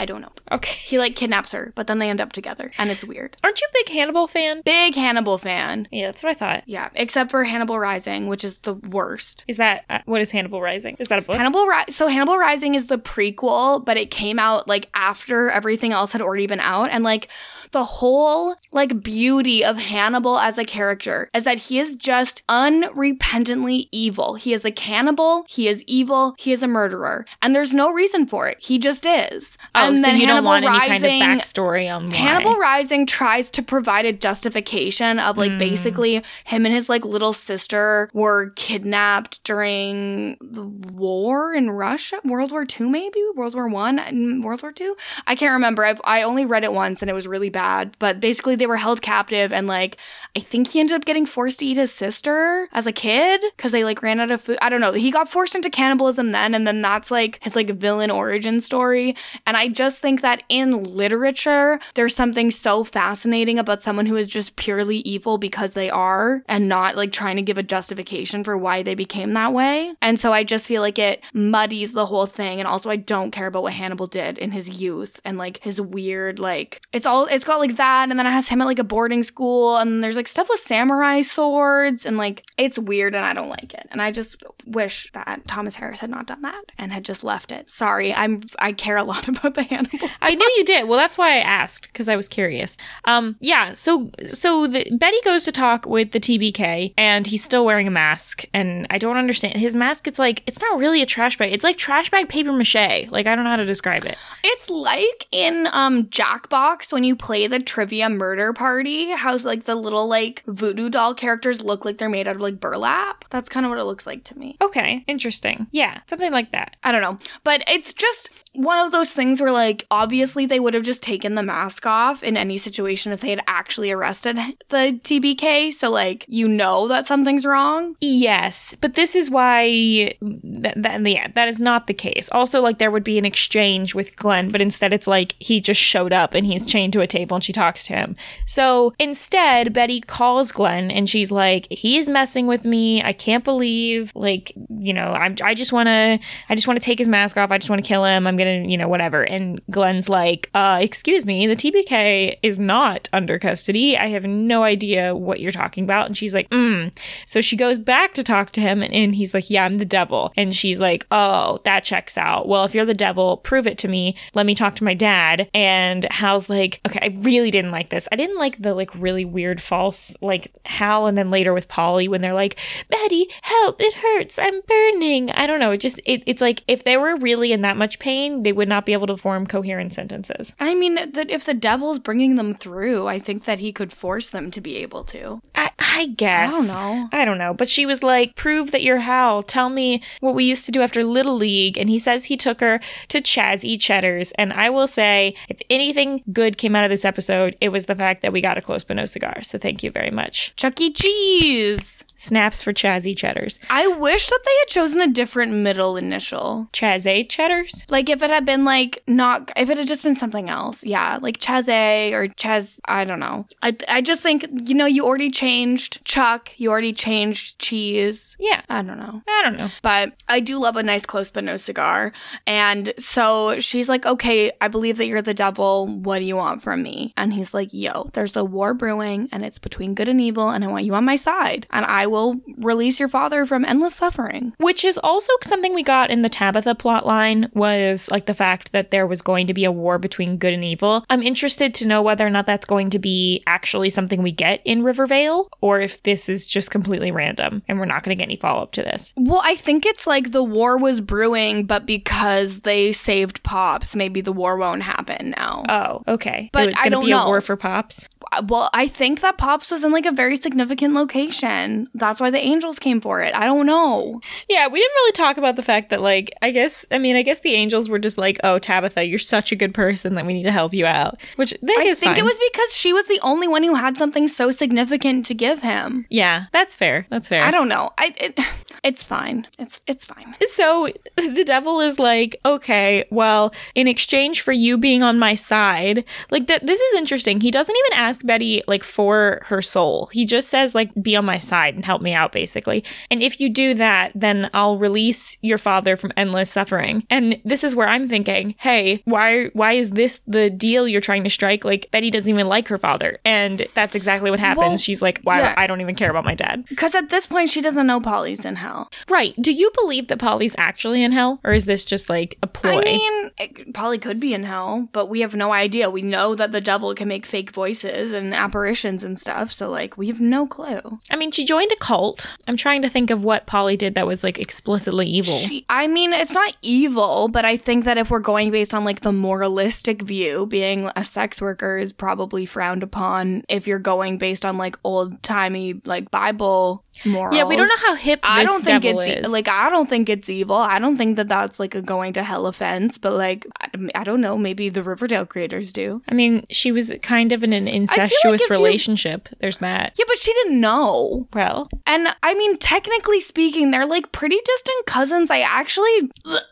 I 0.00 0.04
don't 0.04 0.20
know. 0.20 0.32
Okay. 0.52 0.72
He 0.84 0.98
like 0.98 1.16
kidnaps 1.16 1.52
her, 1.52 1.72
but 1.74 1.86
then 1.86 1.98
they 1.98 2.08
end 2.08 2.20
up 2.20 2.32
together, 2.32 2.70
and 2.78 2.90
it's 2.90 3.04
weird. 3.04 3.36
Aren't 3.42 3.60
you 3.60 3.66
a 3.68 3.72
big 3.74 3.88
Hannibal 3.94 4.26
fan? 4.26 4.62
Big 4.64 4.94
Hannibal 4.94 5.38
fan. 5.38 5.88
Yeah, 5.90 6.06
that's 6.06 6.22
what 6.22 6.30
I 6.30 6.34
thought. 6.34 6.62
Yeah, 6.66 6.88
except 6.94 7.30
for 7.30 7.44
Hannibal 7.44 7.78
Rising, 7.78 8.26
which 8.28 8.44
is 8.44 8.58
the 8.58 8.74
worst. 8.74 9.44
Is 9.48 9.56
that 9.56 9.84
uh, 9.90 9.98
what 10.06 10.20
is 10.20 10.30
Hannibal 10.30 10.60
Rising? 10.60 10.96
Is 10.98 11.08
that 11.08 11.18
a 11.18 11.22
book? 11.22 11.36
Hannibal 11.36 11.66
Ri- 11.66 11.90
so 11.90 12.06
Hannibal 12.08 12.38
Rising 12.38 12.74
is 12.74 12.86
the 12.86 12.98
prequel, 12.98 13.84
but 13.84 13.96
it 13.96 14.10
came 14.10 14.38
out 14.38 14.68
like 14.68 14.88
after 14.94 15.50
everything 15.50 15.92
else 15.92 16.12
had 16.12 16.20
already 16.22 16.46
been 16.46 16.60
out 16.60 16.90
and 16.90 17.04
like 17.04 17.28
the 17.72 17.84
whole 17.84 18.54
like 18.72 19.02
beauty 19.02 19.64
of 19.64 19.76
Hannibal 19.78 20.38
as 20.38 20.58
a 20.58 20.64
character 20.64 21.28
is 21.34 21.44
that 21.44 21.58
he 21.58 21.78
is 21.78 21.96
just 21.96 22.42
unrepentantly 22.48 23.88
evil. 23.92 24.34
He 24.34 24.52
is 24.52 24.64
a 24.64 24.70
cannibal, 24.70 25.44
he 25.48 25.68
is 25.68 25.82
evil, 25.86 26.34
he 26.38 26.52
is 26.52 26.62
a 26.62 26.68
murderer, 26.68 27.26
and 27.42 27.54
there's 27.54 27.74
no 27.74 27.92
reason 27.92 28.26
for 28.26 28.48
it. 28.48 28.58
He 28.60 28.78
just 28.78 29.06
is. 29.06 29.56
oh, 29.74 29.87
and 29.88 30.00
so 30.00 30.10
you 30.10 30.26
don't 30.26 30.44
want 30.44 30.64
Rising, 30.64 31.04
any 31.04 31.20
kind 31.20 31.38
of 31.38 31.40
backstory 31.40 31.94
on 31.94 32.10
why. 32.10 32.16
Hannibal 32.16 32.56
Rising 32.56 33.06
tries 33.06 33.50
to 33.52 33.62
provide 33.62 34.04
a 34.04 34.12
justification 34.12 35.18
of 35.18 35.38
like 35.38 35.52
mm. 35.52 35.58
basically 35.58 36.22
him 36.44 36.66
and 36.66 36.74
his 36.74 36.88
like 36.88 37.04
little 37.04 37.32
sister 37.32 38.10
were 38.12 38.50
kidnapped 38.50 39.42
during 39.44 40.36
the 40.40 40.64
war 40.64 41.54
in 41.54 41.70
Russia, 41.70 42.20
World 42.24 42.52
War 42.52 42.66
II 42.78 42.88
maybe, 42.88 43.22
World 43.34 43.54
War 43.54 43.68
One, 43.68 43.98
and 43.98 44.42
World 44.42 44.62
War 44.62 44.72
Two. 44.72 44.96
I 45.26 45.34
can't 45.34 45.52
remember. 45.52 45.84
I've, 45.84 46.00
I 46.04 46.22
only 46.22 46.44
read 46.44 46.64
it 46.64 46.72
once 46.72 47.02
and 47.02 47.10
it 47.10 47.14
was 47.14 47.26
really 47.26 47.50
bad. 47.50 47.96
But 47.98 48.20
basically, 48.20 48.56
they 48.56 48.66
were 48.66 48.76
held 48.76 49.02
captive 49.02 49.52
and 49.52 49.66
like 49.66 49.96
I 50.36 50.40
think 50.40 50.68
he 50.68 50.80
ended 50.80 50.94
up 50.94 51.04
getting 51.04 51.26
forced 51.26 51.60
to 51.60 51.66
eat 51.66 51.76
his 51.76 51.92
sister 51.92 52.68
as 52.72 52.86
a 52.86 52.92
kid 52.92 53.40
because 53.56 53.72
they 53.72 53.84
like 53.84 54.02
ran 54.02 54.20
out 54.20 54.30
of 54.30 54.40
food. 54.40 54.58
I 54.62 54.68
don't 54.68 54.80
know. 54.80 54.92
He 54.92 55.10
got 55.10 55.28
forced 55.28 55.54
into 55.54 55.70
cannibalism 55.70 56.30
then, 56.30 56.54
and 56.54 56.66
then 56.66 56.82
that's 56.82 57.10
like 57.10 57.42
his 57.42 57.56
like 57.56 57.70
villain 57.70 58.10
origin 58.10 58.60
story. 58.60 59.16
And 59.46 59.56
I 59.56 59.68
just 59.78 60.00
think 60.00 60.22
that 60.22 60.42
in 60.48 60.82
literature, 60.82 61.78
there's 61.94 62.12
something 62.12 62.50
so 62.50 62.82
fascinating 62.82 63.60
about 63.60 63.80
someone 63.80 64.06
who 64.06 64.16
is 64.16 64.26
just 64.26 64.56
purely 64.56 64.96
evil 64.98 65.38
because 65.38 65.74
they 65.74 65.88
are 65.88 66.42
and 66.48 66.66
not 66.66 66.96
like 66.96 67.12
trying 67.12 67.36
to 67.36 67.42
give 67.42 67.58
a 67.58 67.62
justification 67.62 68.42
for 68.42 68.58
why 68.58 68.82
they 68.82 68.96
became 68.96 69.34
that 69.34 69.52
way. 69.52 69.94
And 70.02 70.18
so 70.18 70.32
I 70.32 70.42
just 70.42 70.66
feel 70.66 70.82
like 70.82 70.98
it 70.98 71.22
muddies 71.32 71.92
the 71.92 72.06
whole 72.06 72.26
thing. 72.26 72.58
And 72.58 72.66
also, 72.66 72.90
I 72.90 72.96
don't 72.96 73.30
care 73.30 73.46
about 73.46 73.62
what 73.62 73.72
Hannibal 73.72 74.08
did 74.08 74.36
in 74.36 74.50
his 74.50 74.68
youth 74.68 75.20
and 75.24 75.38
like 75.38 75.62
his 75.62 75.80
weird, 75.80 76.40
like, 76.40 76.82
it's 76.92 77.06
all, 77.06 77.26
it's 77.26 77.44
got 77.44 77.60
like 77.60 77.76
that. 77.76 78.10
And 78.10 78.18
then 78.18 78.26
it 78.26 78.32
has 78.32 78.48
him 78.48 78.60
at 78.60 78.66
like 78.66 78.80
a 78.80 78.84
boarding 78.84 79.22
school. 79.22 79.76
And 79.76 80.02
there's 80.02 80.16
like 80.16 80.26
stuff 80.26 80.48
with 80.48 80.58
samurai 80.58 81.22
swords. 81.22 82.04
And 82.04 82.16
like, 82.16 82.44
it's 82.56 82.80
weird 82.80 83.14
and 83.14 83.24
I 83.24 83.32
don't 83.32 83.48
like 83.48 83.74
it. 83.74 83.86
And 83.92 84.02
I 84.02 84.10
just 84.10 84.42
wish 84.66 85.08
that 85.12 85.46
Thomas 85.46 85.76
Harris 85.76 86.00
had 86.00 86.10
not 86.10 86.26
done 86.26 86.42
that 86.42 86.64
and 86.78 86.92
had 86.92 87.04
just 87.04 87.22
left 87.22 87.52
it. 87.52 87.70
Sorry, 87.70 88.12
I'm, 88.12 88.40
I 88.58 88.72
care 88.72 88.96
a 88.96 89.04
lot 89.04 89.28
about 89.38 89.54
the 89.54 89.67
Hannibal. 89.68 90.08
I 90.20 90.34
knew 90.34 90.54
you 90.56 90.64
did. 90.64 90.88
Well, 90.88 90.98
that's 90.98 91.18
why 91.18 91.36
I 91.36 91.38
asked 91.38 91.92
because 91.92 92.08
I 92.08 92.16
was 92.16 92.28
curious. 92.28 92.76
Um, 93.04 93.36
yeah. 93.40 93.72
So, 93.74 94.10
so 94.26 94.66
the, 94.66 94.86
Betty 94.92 95.18
goes 95.24 95.44
to 95.44 95.52
talk 95.52 95.86
with 95.86 96.12
the 96.12 96.20
TBK, 96.20 96.94
and 96.96 97.26
he's 97.26 97.44
still 97.44 97.64
wearing 97.64 97.86
a 97.86 97.90
mask, 97.90 98.44
and 98.52 98.86
I 98.90 98.98
don't 98.98 99.16
understand 99.16 99.56
his 99.56 99.74
mask. 99.74 100.06
It's 100.06 100.18
like 100.18 100.42
it's 100.46 100.60
not 100.60 100.78
really 100.78 101.02
a 101.02 101.06
trash 101.06 101.38
bag. 101.38 101.52
It's 101.52 101.64
like 101.64 101.76
trash 101.76 102.10
bag 102.10 102.28
paper 102.28 102.52
mache. 102.52 103.08
Like 103.10 103.26
I 103.26 103.34
don't 103.34 103.44
know 103.44 103.50
how 103.50 103.56
to 103.56 103.66
describe 103.66 104.04
it. 104.04 104.16
It's 104.44 104.70
like 104.70 105.26
in 105.30 105.68
um 105.72 106.04
Jackbox 106.06 106.92
when 106.92 107.04
you 107.04 107.16
play 107.16 107.46
the 107.46 107.60
trivia 107.60 108.08
murder 108.08 108.52
party, 108.52 109.10
how's 109.12 109.44
like 109.44 109.64
the 109.64 109.74
little 109.74 110.06
like 110.06 110.42
voodoo 110.46 110.88
doll 110.88 111.14
characters 111.14 111.62
look 111.62 111.84
like 111.84 111.98
they're 111.98 112.08
made 112.08 112.28
out 112.28 112.36
of 112.36 112.42
like 112.42 112.60
burlap. 112.60 113.24
That's 113.30 113.48
kind 113.48 113.66
of 113.66 113.70
what 113.70 113.78
it 113.78 113.84
looks 113.84 114.06
like 114.06 114.24
to 114.24 114.38
me. 114.38 114.56
Okay, 114.60 115.04
interesting. 115.06 115.66
Yeah, 115.70 116.00
something 116.06 116.32
like 116.32 116.52
that. 116.52 116.76
I 116.82 116.92
don't 116.92 117.02
know. 117.02 117.18
But 117.44 117.62
it's 117.68 117.92
just 117.92 118.30
one 118.54 118.78
of 118.78 118.92
those 118.92 119.12
things 119.12 119.40
where, 119.40 119.47
like, 119.52 119.86
obviously 119.90 120.46
they 120.46 120.60
would 120.60 120.74
have 120.74 120.82
just 120.82 121.02
taken 121.02 121.34
the 121.34 121.42
mask 121.42 121.86
off 121.86 122.22
in 122.22 122.36
any 122.36 122.58
situation 122.58 123.12
if 123.12 123.20
they 123.20 123.30
had 123.30 123.42
actually 123.46 123.90
arrested 123.90 124.36
the 124.68 124.98
TBK. 125.02 125.72
So, 125.72 125.90
like, 125.90 126.24
you 126.28 126.46
know 126.46 126.88
that 126.88 127.06
something's 127.06 127.44
wrong. 127.44 127.96
Yes, 128.00 128.76
but 128.80 128.94
this 128.94 129.14
is 129.14 129.30
why 129.30 130.14
that, 130.20 130.74
that 130.82 131.06
yeah, 131.06 131.28
that 131.34 131.48
is 131.48 131.58
not 131.58 131.86
the 131.86 131.94
case. 131.94 132.28
Also, 132.32 132.60
like, 132.60 132.78
there 132.78 132.90
would 132.90 133.04
be 133.04 133.18
an 133.18 133.24
exchange 133.24 133.94
with 133.94 134.16
Glenn, 134.16 134.50
but 134.50 134.60
instead 134.60 134.92
it's 134.92 135.06
like 135.06 135.34
he 135.38 135.60
just 135.60 135.80
showed 135.80 136.12
up 136.12 136.34
and 136.34 136.46
he's 136.46 136.64
chained 136.64 136.92
to 136.92 137.00
a 137.00 137.06
table 137.06 137.34
and 137.34 137.44
she 137.44 137.52
talks 137.52 137.84
to 137.84 137.94
him. 137.94 138.16
So 138.46 138.94
instead, 138.98 139.72
Betty 139.72 140.00
calls 140.00 140.52
Glenn 140.52 140.90
and 140.90 141.08
she's 141.08 141.30
like, 141.30 141.66
he's 141.70 142.08
messing 142.08 142.46
with 142.46 142.64
me. 142.64 143.02
I 143.02 143.12
can't 143.12 143.44
believe, 143.44 144.12
like, 144.14 144.52
you 144.78 144.92
know, 144.92 145.12
I'm, 145.12 145.36
I 145.42 145.54
just 145.54 145.72
want 145.72 145.88
to, 145.88 146.18
I 146.48 146.54
just 146.54 146.66
want 146.66 146.80
to 146.80 146.84
take 146.84 146.98
his 146.98 147.08
mask 147.08 147.36
off. 147.36 147.50
I 147.50 147.58
just 147.58 147.70
want 147.70 147.82
to 147.82 147.88
kill 147.88 148.04
him. 148.04 148.26
I'm 148.26 148.36
going 148.36 148.64
to 148.64 148.68
you 148.68 148.76
know, 148.76 148.88
whatever. 148.88 149.22
And 149.22 149.37
Glenn's 149.70 150.08
like, 150.08 150.50
uh, 150.54 150.78
excuse 150.80 151.24
me, 151.24 151.46
the 151.46 151.56
TBK 151.56 152.38
is 152.42 152.58
not 152.58 153.08
under 153.12 153.38
custody. 153.38 153.96
I 153.96 154.08
have 154.08 154.24
no 154.24 154.62
idea 154.62 155.14
what 155.14 155.40
you're 155.40 155.52
talking 155.52 155.84
about. 155.84 156.06
And 156.06 156.16
she's 156.16 156.34
like, 156.34 156.48
mm. 156.50 156.96
So 157.26 157.40
she 157.40 157.56
goes 157.56 157.78
back 157.78 158.14
to 158.14 158.22
talk 158.22 158.50
to 158.50 158.60
him 158.60 158.82
and, 158.82 158.92
and 158.92 159.14
he's 159.14 159.34
like, 159.34 159.50
yeah, 159.50 159.64
I'm 159.64 159.78
the 159.78 159.84
devil. 159.84 160.32
And 160.36 160.54
she's 160.54 160.80
like, 160.80 161.06
oh, 161.10 161.60
that 161.64 161.84
checks 161.84 162.16
out. 162.18 162.48
Well, 162.48 162.64
if 162.64 162.74
you're 162.74 162.84
the 162.84 162.94
devil, 162.94 163.38
prove 163.38 163.66
it 163.66 163.78
to 163.78 163.88
me. 163.88 164.16
Let 164.34 164.46
me 164.46 164.54
talk 164.54 164.74
to 164.76 164.84
my 164.84 164.94
dad. 164.94 165.48
And 165.54 166.06
Hal's 166.10 166.48
like, 166.48 166.80
okay, 166.86 167.00
I 167.02 167.16
really 167.20 167.50
didn't 167.50 167.72
like 167.72 167.90
this. 167.90 168.08
I 168.12 168.16
didn't 168.16 168.38
like 168.38 168.60
the 168.60 168.74
like 168.74 168.94
really 168.94 169.24
weird 169.24 169.62
false, 169.62 170.16
like 170.20 170.52
Hal 170.64 171.06
and 171.06 171.16
then 171.16 171.30
later 171.30 171.52
with 171.54 171.68
Polly 171.68 172.08
when 172.08 172.20
they're 172.20 172.32
like, 172.32 172.58
Betty, 172.88 173.28
help, 173.42 173.80
it 173.80 173.94
hurts. 173.94 174.38
I'm 174.38 174.60
burning. 174.66 175.30
I 175.30 175.46
don't 175.46 175.60
know. 175.60 175.72
It 175.72 175.78
just, 175.78 176.00
it, 176.04 176.22
it's 176.26 176.40
like 176.40 176.62
if 176.66 176.84
they 176.84 176.96
were 176.96 177.16
really 177.16 177.52
in 177.52 177.62
that 177.62 177.76
much 177.76 177.98
pain, 177.98 178.42
they 178.42 178.52
would 178.52 178.68
not 178.68 178.86
be 178.86 178.92
able 178.92 179.06
to 179.06 179.16
form 179.28 179.46
coherent 179.46 179.92
sentences. 179.92 180.54
I 180.58 180.74
mean, 180.74 180.94
that 180.94 181.28
if 181.28 181.44
the 181.44 181.52
devil's 181.52 181.98
bringing 181.98 182.36
them 182.36 182.54
through, 182.54 183.06
I 183.08 183.18
think 183.18 183.44
that 183.44 183.58
he 183.58 183.74
could 183.74 183.92
force 183.92 184.30
them 184.30 184.50
to 184.52 184.60
be 184.62 184.76
able 184.78 185.04
to. 185.04 185.42
I, 185.54 185.67
I 185.78 186.06
guess. 186.06 186.52
I 186.52 186.56
don't 186.56 186.66
know. 186.66 187.08
I 187.12 187.24
don't 187.24 187.38
know. 187.38 187.54
But 187.54 187.68
she 187.68 187.86
was 187.86 188.02
like, 188.02 188.34
prove 188.34 188.72
that 188.72 188.82
you're 188.82 188.98
Hal. 188.98 189.42
Tell 189.42 189.68
me 189.68 190.02
what 190.20 190.34
we 190.34 190.44
used 190.44 190.66
to 190.66 190.72
do 190.72 190.82
after 190.82 191.04
Little 191.04 191.36
League. 191.36 191.78
And 191.78 191.88
he 191.88 191.98
says 191.98 192.24
he 192.24 192.36
took 192.36 192.60
her 192.60 192.80
to 193.08 193.20
Chaz 193.20 193.64
E. 193.64 193.78
Cheddar's. 193.78 194.32
And 194.32 194.52
I 194.52 194.70
will 194.70 194.86
say, 194.88 195.34
if 195.48 195.60
anything 195.70 196.22
good 196.32 196.58
came 196.58 196.74
out 196.74 196.84
of 196.84 196.90
this 196.90 197.04
episode, 197.04 197.56
it 197.60 197.68
was 197.68 197.86
the 197.86 197.94
fact 197.94 198.22
that 198.22 198.32
we 198.32 198.40
got 198.40 198.58
a 198.58 198.62
close 198.62 198.84
but 198.84 198.96
no 198.96 199.06
cigar. 199.06 199.42
So 199.42 199.58
thank 199.58 199.82
you 199.82 199.90
very 199.90 200.10
much. 200.10 200.52
Chuck 200.56 200.80
E. 200.80 200.92
Cheese. 200.92 202.04
Snaps 202.20 202.60
for 202.60 202.72
Chazzy 202.72 203.16
Cheddars. 203.16 203.60
I 203.70 203.86
wish 203.86 204.28
that 204.28 204.40
they 204.44 204.50
had 204.58 204.66
chosen 204.66 205.00
a 205.00 205.06
different 205.12 205.52
middle 205.52 205.96
initial. 205.96 206.68
Chazzy 206.72 207.28
Cheddars? 207.28 207.84
Like 207.88 208.10
if 208.10 208.24
it 208.24 208.30
had 208.30 208.44
been 208.44 208.64
like 208.64 209.04
not 209.06 209.52
if 209.54 209.70
it 209.70 209.78
had 209.78 209.86
just 209.86 210.02
been 210.02 210.16
something 210.16 210.50
else. 210.50 210.82
Yeah, 210.82 211.20
like 211.22 211.38
Chazé 211.38 212.12
or 212.12 212.26
Chaz 212.26 212.80
I 212.86 213.04
don't 213.04 213.20
know. 213.20 213.46
I 213.62 213.76
I 213.86 214.00
just 214.00 214.20
think 214.20 214.44
you 214.68 214.74
know 214.74 214.86
you 214.86 215.06
already 215.06 215.30
changed 215.30 215.67
Chuck, 215.76 216.52
you 216.56 216.70
already 216.70 216.92
changed 216.92 217.58
cheese. 217.58 218.36
Yeah. 218.38 218.62
I 218.68 218.82
don't 218.82 218.98
know. 218.98 219.22
I 219.28 219.42
don't 219.44 219.58
know. 219.58 219.68
But 219.82 220.12
I 220.28 220.40
do 220.40 220.58
love 220.58 220.76
a 220.76 220.82
nice 220.82 221.06
close 221.06 221.30
but 221.30 221.44
no 221.44 221.56
cigar. 221.56 222.12
And 222.46 222.92
so 222.98 223.58
she's 223.60 223.88
like, 223.88 224.06
"Okay, 224.06 224.52
I 224.60 224.68
believe 224.68 224.96
that 224.98 225.06
you're 225.06 225.22
the 225.22 225.34
devil. 225.34 225.86
What 225.86 226.18
do 226.18 226.24
you 226.24 226.36
want 226.36 226.62
from 226.62 226.82
me?" 226.82 227.12
And 227.16 227.32
he's 227.34 227.54
like, 227.54 227.72
"Yo, 227.72 228.10
there's 228.12 228.36
a 228.36 228.44
war 228.44 228.74
brewing 228.74 229.28
and 229.32 229.44
it's 229.44 229.58
between 229.58 229.94
good 229.94 230.08
and 230.08 230.20
evil 230.20 230.50
and 230.50 230.64
I 230.64 230.68
want 230.68 230.84
you 230.84 230.94
on 230.94 231.04
my 231.04 231.16
side." 231.16 231.66
And 231.70 231.84
I 231.86 232.06
will 232.06 232.40
release 232.58 233.00
your 233.00 233.08
father 233.08 233.46
from 233.46 233.64
endless 233.64 233.94
suffering. 233.94 234.54
Which 234.58 234.84
is 234.84 234.98
also 234.98 235.32
something 235.42 235.74
we 235.74 235.82
got 235.82 236.10
in 236.10 236.22
the 236.22 236.28
Tabitha 236.28 236.74
plotline 236.74 237.54
was 237.54 238.10
like 238.10 238.26
the 238.26 238.34
fact 238.34 238.72
that 238.72 238.90
there 238.90 239.06
was 239.06 239.22
going 239.22 239.46
to 239.46 239.54
be 239.54 239.64
a 239.64 239.72
war 239.72 239.98
between 239.98 240.36
good 240.36 240.54
and 240.54 240.64
evil. 240.64 241.04
I'm 241.10 241.22
interested 241.22 241.74
to 241.74 241.86
know 241.86 242.02
whether 242.02 242.26
or 242.26 242.30
not 242.30 242.46
that's 242.46 242.66
going 242.66 242.90
to 242.90 242.98
be 242.98 243.42
actually 243.46 243.90
something 243.90 244.22
we 244.22 244.32
get 244.32 244.60
in 244.64 244.82
Rivervale 244.82 245.48
or 245.60 245.80
if 245.80 246.02
this 246.02 246.28
is 246.28 246.46
just 246.46 246.70
completely 246.70 247.10
random 247.10 247.62
and 247.68 247.78
we're 247.78 247.84
not 247.84 248.02
going 248.02 248.16
to 248.16 248.20
get 248.20 248.28
any 248.28 248.36
follow 248.36 248.62
up 248.62 248.72
to 248.72 248.82
this. 248.82 249.12
Well, 249.16 249.42
I 249.44 249.56
think 249.56 249.86
it's 249.86 250.06
like 250.06 250.30
the 250.30 250.42
war 250.42 250.78
was 250.78 251.00
brewing, 251.00 251.66
but 251.66 251.86
because 251.86 252.60
they 252.60 252.92
saved 252.92 253.42
Pops, 253.42 253.96
maybe 253.96 254.20
the 254.20 254.32
war 254.32 254.56
won't 254.56 254.82
happen 254.82 255.34
now. 255.36 255.64
Oh, 255.68 256.02
okay. 256.14 256.50
But 256.52 256.64
it 256.64 256.66
was 256.66 256.76
I 256.80 256.88
don't 256.88 257.04
be 257.04 257.10
know. 257.10 257.24
a 257.24 257.26
war 257.26 257.40
for 257.40 257.56
Pops. 257.56 258.08
Well, 258.46 258.70
I 258.72 258.88
think 258.88 259.20
that 259.20 259.38
Pops 259.38 259.70
was 259.70 259.84
in 259.84 259.92
like 259.92 260.06
a 260.06 260.12
very 260.12 260.36
significant 260.36 260.94
location. 260.94 261.88
That's 261.94 262.20
why 262.20 262.30
the 262.30 262.38
angels 262.38 262.78
came 262.78 263.00
for 263.00 263.22
it. 263.22 263.34
I 263.34 263.46
don't 263.46 263.66
know. 263.66 264.20
Yeah, 264.48 264.66
we 264.68 264.78
didn't 264.80 264.94
really 264.94 265.12
talk 265.12 265.36
about 265.36 265.56
the 265.56 265.62
fact 265.62 265.90
that, 265.90 266.00
like, 266.00 266.30
I 266.42 266.50
guess, 266.50 266.84
I 266.90 266.98
mean, 266.98 267.16
I 267.16 267.22
guess 267.22 267.40
the 267.40 267.54
angels 267.54 267.88
were 267.88 267.98
just 267.98 268.18
like, 268.18 268.38
oh, 268.44 268.58
Tabitha, 268.58 269.04
you're 269.04 269.18
such 269.18 269.52
a 269.52 269.56
good 269.56 269.74
person 269.74 270.14
that 270.14 270.26
we 270.26 270.34
need 270.34 270.42
to 270.44 270.52
help 270.52 270.74
you 270.74 270.86
out. 270.86 271.18
Which 271.36 271.54
I 271.54 271.94
think 271.94 271.98
fine. 272.00 272.18
it 272.18 272.24
was 272.24 272.38
because 272.52 272.74
she 272.74 272.92
was 272.92 273.06
the 273.06 273.20
only 273.22 273.48
one 273.48 273.62
who 273.62 273.74
had 273.74 273.96
something 273.96 274.28
so 274.28 274.50
significant 274.50 275.26
to 275.26 275.34
give 275.34 275.62
him. 275.62 276.06
Yeah, 276.10 276.46
that's 276.52 276.76
fair. 276.76 277.06
That's 277.10 277.28
fair. 277.28 277.42
I 277.42 277.50
don't 277.50 277.68
know. 277.68 277.90
I 277.98 278.14
it, 278.18 278.38
it's 278.84 279.02
fine. 279.04 279.46
It's 279.58 279.80
it's 279.86 280.04
fine. 280.04 280.34
So 280.48 280.88
the 281.16 281.44
devil 281.44 281.80
is 281.80 281.98
like, 281.98 282.36
okay, 282.44 283.04
well, 283.10 283.52
in 283.74 283.86
exchange 283.86 284.40
for 284.40 284.52
you 284.52 284.78
being 284.78 285.02
on 285.02 285.18
my 285.18 285.34
side, 285.34 286.04
like 286.30 286.46
that. 286.48 286.66
This 286.66 286.80
is 286.80 286.98
interesting. 286.98 287.40
He 287.40 287.50
doesn't 287.50 287.74
even 287.74 287.98
ask 287.98 288.17
Betty 288.26 288.62
like 288.66 288.82
for 288.82 289.40
her 289.46 289.62
soul. 289.62 290.06
He 290.12 290.24
just 290.24 290.48
says 290.48 290.74
like, 290.74 290.90
be 291.02 291.16
on 291.16 291.24
my 291.24 291.38
side 291.38 291.74
and 291.74 291.84
help 291.84 292.02
me 292.02 292.12
out, 292.14 292.32
basically. 292.32 292.84
And 293.10 293.22
if 293.22 293.40
you 293.40 293.48
do 293.48 293.74
that, 293.74 294.12
then 294.14 294.50
I'll 294.54 294.78
release 294.78 295.36
your 295.42 295.58
father 295.58 295.96
from 295.96 296.12
endless 296.16 296.50
suffering. 296.50 297.04
And 297.10 297.40
this 297.44 297.64
is 297.64 297.74
where 297.76 297.88
I'm 297.88 298.08
thinking, 298.08 298.54
hey, 298.58 299.02
why 299.04 299.46
why 299.52 299.72
is 299.72 299.90
this 299.90 300.20
the 300.26 300.50
deal 300.50 300.86
you're 300.88 301.00
trying 301.00 301.24
to 301.24 301.30
strike? 301.30 301.64
Like 301.64 301.90
Betty 301.90 302.10
doesn't 302.10 302.28
even 302.28 302.46
like 302.48 302.68
her 302.68 302.78
father, 302.78 303.18
and 303.24 303.66
that's 303.74 303.94
exactly 303.94 304.30
what 304.30 304.40
happens. 304.40 304.58
Well, 304.58 304.76
She's 304.76 305.02
like, 305.02 305.20
why? 305.22 305.40
yeah. 305.40 305.54
I 305.56 305.66
don't 305.66 305.80
even 305.80 305.94
care 305.94 306.10
about 306.10 306.24
my 306.24 306.34
dad. 306.34 306.64
Because 306.68 306.94
at 306.94 307.10
this 307.10 307.26
point, 307.26 307.50
she 307.50 307.60
doesn't 307.60 307.86
know 307.86 308.00
Polly's 308.00 308.44
in 308.44 308.56
hell. 308.56 308.90
Right? 309.08 309.34
Do 309.40 309.52
you 309.52 309.70
believe 309.74 310.08
that 310.08 310.18
Polly's 310.18 310.54
actually 310.58 311.02
in 311.02 311.12
hell, 311.12 311.40
or 311.44 311.52
is 311.52 311.64
this 311.64 311.84
just 311.84 312.08
like 312.08 312.38
a 312.42 312.46
ploy? 312.46 312.80
I 312.80 312.84
mean, 312.84 313.30
it, 313.38 313.74
Polly 313.74 313.98
could 313.98 314.20
be 314.20 314.34
in 314.34 314.44
hell, 314.44 314.88
but 314.92 315.06
we 315.06 315.20
have 315.20 315.34
no 315.34 315.52
idea. 315.52 315.90
We 315.90 316.02
know 316.02 316.34
that 316.34 316.52
the 316.52 316.60
devil 316.60 316.94
can 316.94 317.08
make 317.08 317.26
fake 317.26 317.50
voices 317.50 318.07
and 318.12 318.34
apparitions 318.34 319.04
and 319.04 319.18
stuff, 319.18 319.52
so 319.52 319.68
like 319.70 319.96
we 319.96 320.08
have 320.08 320.20
no 320.20 320.46
clue. 320.46 320.98
I 321.10 321.16
mean, 321.16 321.30
she 321.30 321.44
joined 321.44 321.72
a 321.72 321.76
cult. 321.76 322.28
I'm 322.46 322.56
trying 322.56 322.82
to 322.82 322.88
think 322.88 323.10
of 323.10 323.22
what 323.24 323.46
Polly 323.46 323.76
did 323.76 323.94
that 323.94 324.06
was 324.06 324.22
like 324.24 324.38
explicitly 324.38 325.06
evil. 325.06 325.36
She, 325.38 325.64
I 325.68 325.86
mean, 325.86 326.12
it's 326.12 326.32
not 326.32 326.56
evil, 326.62 327.28
but 327.28 327.44
I 327.44 327.56
think 327.56 327.84
that 327.84 327.98
if 327.98 328.10
we're 328.10 328.18
going 328.20 328.50
based 328.50 328.74
on 328.74 328.84
like 328.84 329.00
the 329.00 329.12
moralistic 329.12 330.02
view, 330.02 330.46
being 330.46 330.90
a 330.96 331.04
sex 331.04 331.40
worker 331.40 331.78
is 331.78 331.92
probably 331.92 332.46
frowned 332.46 332.82
upon 332.82 333.44
if 333.48 333.66
you're 333.66 333.78
going 333.78 334.18
based 334.18 334.44
on 334.44 334.56
like 334.58 334.76
old 334.84 335.22
timey 335.22 335.80
like 335.84 336.10
Bible 336.10 336.84
morals. 337.04 337.36
yeah, 337.36 337.44
we 337.44 337.56
don't 337.56 337.68
know 337.68 337.86
how 337.86 337.94
hip 337.94 338.20
I 338.22 338.42
this 338.42 338.50
don't 338.50 338.64
think 338.64 338.82
devil 338.82 339.00
it's 339.00 339.08
e- 339.08 339.20
is. 339.20 339.30
like 339.32 339.48
I 339.48 339.70
don't 339.70 339.88
think 339.88 340.08
it's 340.08 340.28
evil. 340.28 340.56
I 340.56 340.78
don't 340.78 340.96
think 340.96 341.16
that 341.16 341.28
that's 341.28 341.58
like 341.60 341.74
a 341.74 341.82
going 341.82 342.12
to 342.14 342.22
hell 342.22 342.46
offense. 342.46 342.98
But 342.98 343.12
like 343.14 343.46
I, 343.60 343.68
I 343.94 344.04
don't 344.04 344.20
know. 344.20 344.36
Maybe 344.36 344.68
the 344.68 344.82
Riverdale 344.82 345.26
creators 345.26 345.72
do. 345.72 346.02
I 346.08 346.14
mean, 346.14 346.46
she 346.50 346.72
was 346.72 346.92
kind 347.02 347.32
of 347.32 347.42
in 347.44 347.52
an 347.52 347.68
incestuous 348.02 348.42
you- 348.42 348.46
relationship. 348.50 349.28
There's 349.40 349.58
that. 349.58 349.94
Yeah, 349.98 350.04
but 350.08 350.18
she 350.18 350.32
didn't 350.32 350.60
know. 350.60 351.28
Well, 351.32 351.68
And 351.86 352.08
I 352.22 352.34
mean, 352.34 352.56
technically 352.58 353.20
speaking, 353.20 353.70
they're 353.70 353.86
like 353.86 354.12
pretty 354.12 354.38
distant 354.44 354.86
cousins. 354.86 355.30
I 355.30 355.40
actually 355.40 356.10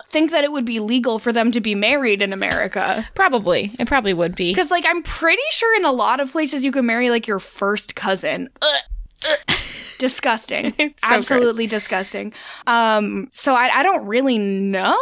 think 0.09 0.31
that 0.31 0.45
it 0.45 0.53
would 0.53 0.65
be 0.65 0.81
legal 0.81 1.19
for 1.19 1.33
them 1.33 1.51
to 1.53 1.61
be 1.61 1.75
married 1.75 2.23
in 2.23 2.33
America. 2.33 3.09
probably. 3.15 3.75
It 3.79 3.87
probably 3.87 4.15
would 4.15 4.35
be. 4.37 4.51
Because, 4.53 4.71
like, 4.71 4.85
I'm 4.87 5.03
pretty 5.03 5.43
sure 5.51 5.77
in 5.77 5.85
a 5.85 5.93
lot 5.93 6.21
of 6.21 6.31
places 6.33 6.65
you 6.65 6.73
can 6.73 6.87
marry, 6.87 7.11
like, 7.11 7.27
your 7.27 7.39
first 7.39 7.95
cousin. 7.97 8.49
Disgusting. 9.99 10.75
So 10.79 10.93
Absolutely 11.05 11.67
disgusting. 11.67 12.35
Um, 12.67 13.29
so 13.33 13.55
I, 13.55 13.71
I 13.79 13.83
don't 13.83 14.07
really 14.07 14.37
know. 14.37 14.99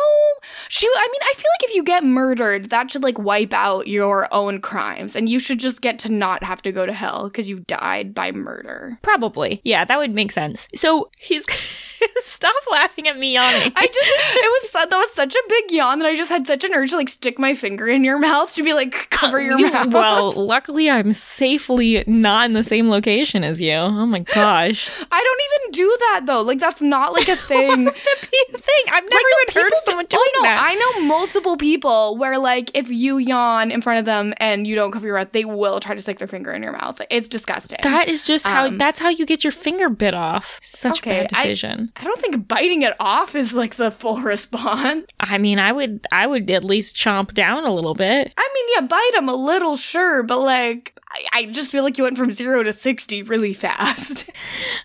She, 0.68 0.86
I 0.86 1.08
mean, 1.10 1.20
I 1.22 1.32
feel 1.34 1.50
like 1.60 1.70
if 1.70 1.74
you 1.74 1.82
get 1.82 2.04
murdered, 2.04 2.70
that 2.70 2.90
should, 2.90 3.02
like, 3.02 3.18
wipe 3.18 3.52
out 3.52 3.86
your 3.86 4.32
own 4.32 4.60
crimes. 4.60 5.16
And 5.16 5.28
you 5.28 5.38
should 5.38 5.60
just 5.60 5.80
get 5.80 5.98
to 6.00 6.12
not 6.12 6.42
have 6.42 6.62
to 6.62 6.72
go 6.72 6.86
to 6.86 6.92
hell 6.92 7.28
because 7.28 7.48
you 7.48 7.60
died 7.60 8.14
by 8.14 8.32
murder. 8.32 8.98
Probably. 9.02 9.60
Yeah, 9.64 9.84
that 9.84 9.98
would 9.98 10.14
make 10.14 10.32
sense. 10.32 10.68
So 10.74 11.10
he's. 11.18 11.46
Stop 12.20 12.54
laughing 12.70 13.08
at 13.08 13.18
me 13.18 13.34
yawning. 13.34 13.72
I 13.76 13.86
just 13.86 13.96
it 14.36 14.62
was 14.62 14.70
that 14.72 14.90
was 14.90 15.12
such 15.12 15.34
a 15.34 15.42
big 15.48 15.70
yawn 15.70 15.98
that 16.00 16.06
I 16.06 16.16
just 16.16 16.30
had 16.30 16.46
such 16.46 16.64
an 16.64 16.72
urge 16.74 16.90
to 16.90 16.96
like 16.96 17.08
stick 17.08 17.38
my 17.38 17.54
finger 17.54 17.86
in 17.86 18.04
your 18.04 18.18
mouth 18.18 18.54
to 18.54 18.62
be 18.62 18.72
like 18.74 19.08
cover 19.10 19.40
your 19.40 19.58
You- 19.58 19.70
mouth. 19.70 19.92
Well, 19.92 20.32
luckily 20.32 20.90
I'm 20.90 21.12
safely 21.12 22.02
not 22.06 22.46
in 22.46 22.52
the 22.54 22.64
same 22.64 22.88
location 22.90 23.44
as 23.44 23.60
you. 23.60 23.72
Oh 23.74 24.06
my 24.06 24.20
gosh. 24.20 24.88
I 25.10 25.22
don't 25.22 25.40
even 25.62 25.70
do 25.72 25.96
that 26.00 26.22
though. 26.26 26.42
Like 26.42 26.58
that's 26.58 26.80
not 26.82 27.12
like 27.12 27.28
a 27.28 27.36
thing. 27.50 27.84
That'd 27.84 28.30
be 28.30 28.44
the 28.52 28.58
thing. 28.58 28.84
I've 28.88 29.04
never 29.04 29.14
Like, 29.14 29.50
even 29.50 29.62
heard 29.62 29.72
of 29.72 29.78
someone 29.80 30.06
doing 30.06 30.22
oh, 30.24 30.40
no, 30.42 30.48
that. 30.48 30.66
I 30.68 30.74
know 30.74 31.06
multiple 31.06 31.56
people 31.56 32.16
where 32.16 32.38
like 32.38 32.70
if 32.74 32.88
you 32.88 33.18
yawn 33.18 33.70
in 33.70 33.80
front 33.82 33.98
of 33.98 34.04
them 34.04 34.34
and 34.38 34.66
you 34.66 34.74
don't 34.74 34.92
cover 34.92 35.06
your 35.06 35.16
mouth, 35.16 35.32
they 35.32 35.44
will 35.44 35.80
try 35.80 35.94
to 35.94 36.00
stick 36.02 36.18
their 36.18 36.28
finger 36.28 36.52
in 36.52 36.62
your 36.62 36.72
mouth. 36.72 37.00
It's 37.10 37.28
disgusting. 37.28 37.78
that 37.82 38.08
is 38.08 38.26
just 38.26 38.46
how 38.46 38.66
Um, 38.66 38.78
that's 38.78 39.00
how 39.00 39.08
you 39.08 39.26
get 39.26 39.44
your 39.44 39.52
finger 39.52 39.88
bit 39.88 40.14
off. 40.14 40.58
Such 40.62 40.98
Okay, 41.00 41.20
bad 41.22 41.30
I- 41.34 41.42
decision. 41.42 41.92
I 41.96 42.04
don't 42.04 42.20
think 42.20 42.48
biting 42.48 42.82
it 42.82 42.94
off 42.98 43.34
is 43.34 43.52
like 43.52 43.76
the 43.76 43.90
full 43.90 44.16
response. 44.20 45.06
I, 45.20 45.38
mean, 45.38 45.58
I 45.58 45.72
would 45.72 46.06
I 46.12 46.26
would 46.26 46.50
at 46.50 46.64
least 46.64 46.96
chomp 46.96 47.34
down 47.34 47.64
a 47.64 47.74
little 47.74 47.94
bit. 47.94 48.32
I 48.36 48.50
mean, 48.54 48.64
yeah, 48.74 48.86
bite 48.86 49.10
them 49.14 49.28
a 49.28 49.34
little, 49.34 49.76
sure, 49.76 50.22
but 50.22 50.40
like 50.40 50.98
I, 51.32 51.38
I 51.40 51.44
just 51.46 51.70
feel 51.70 51.84
like 51.84 51.96
you 51.96 52.04
went 52.04 52.18
from 52.18 52.30
zero 52.32 52.62
to 52.64 52.72
sixty 52.72 53.22
really 53.22 53.54
fast. 53.54 54.28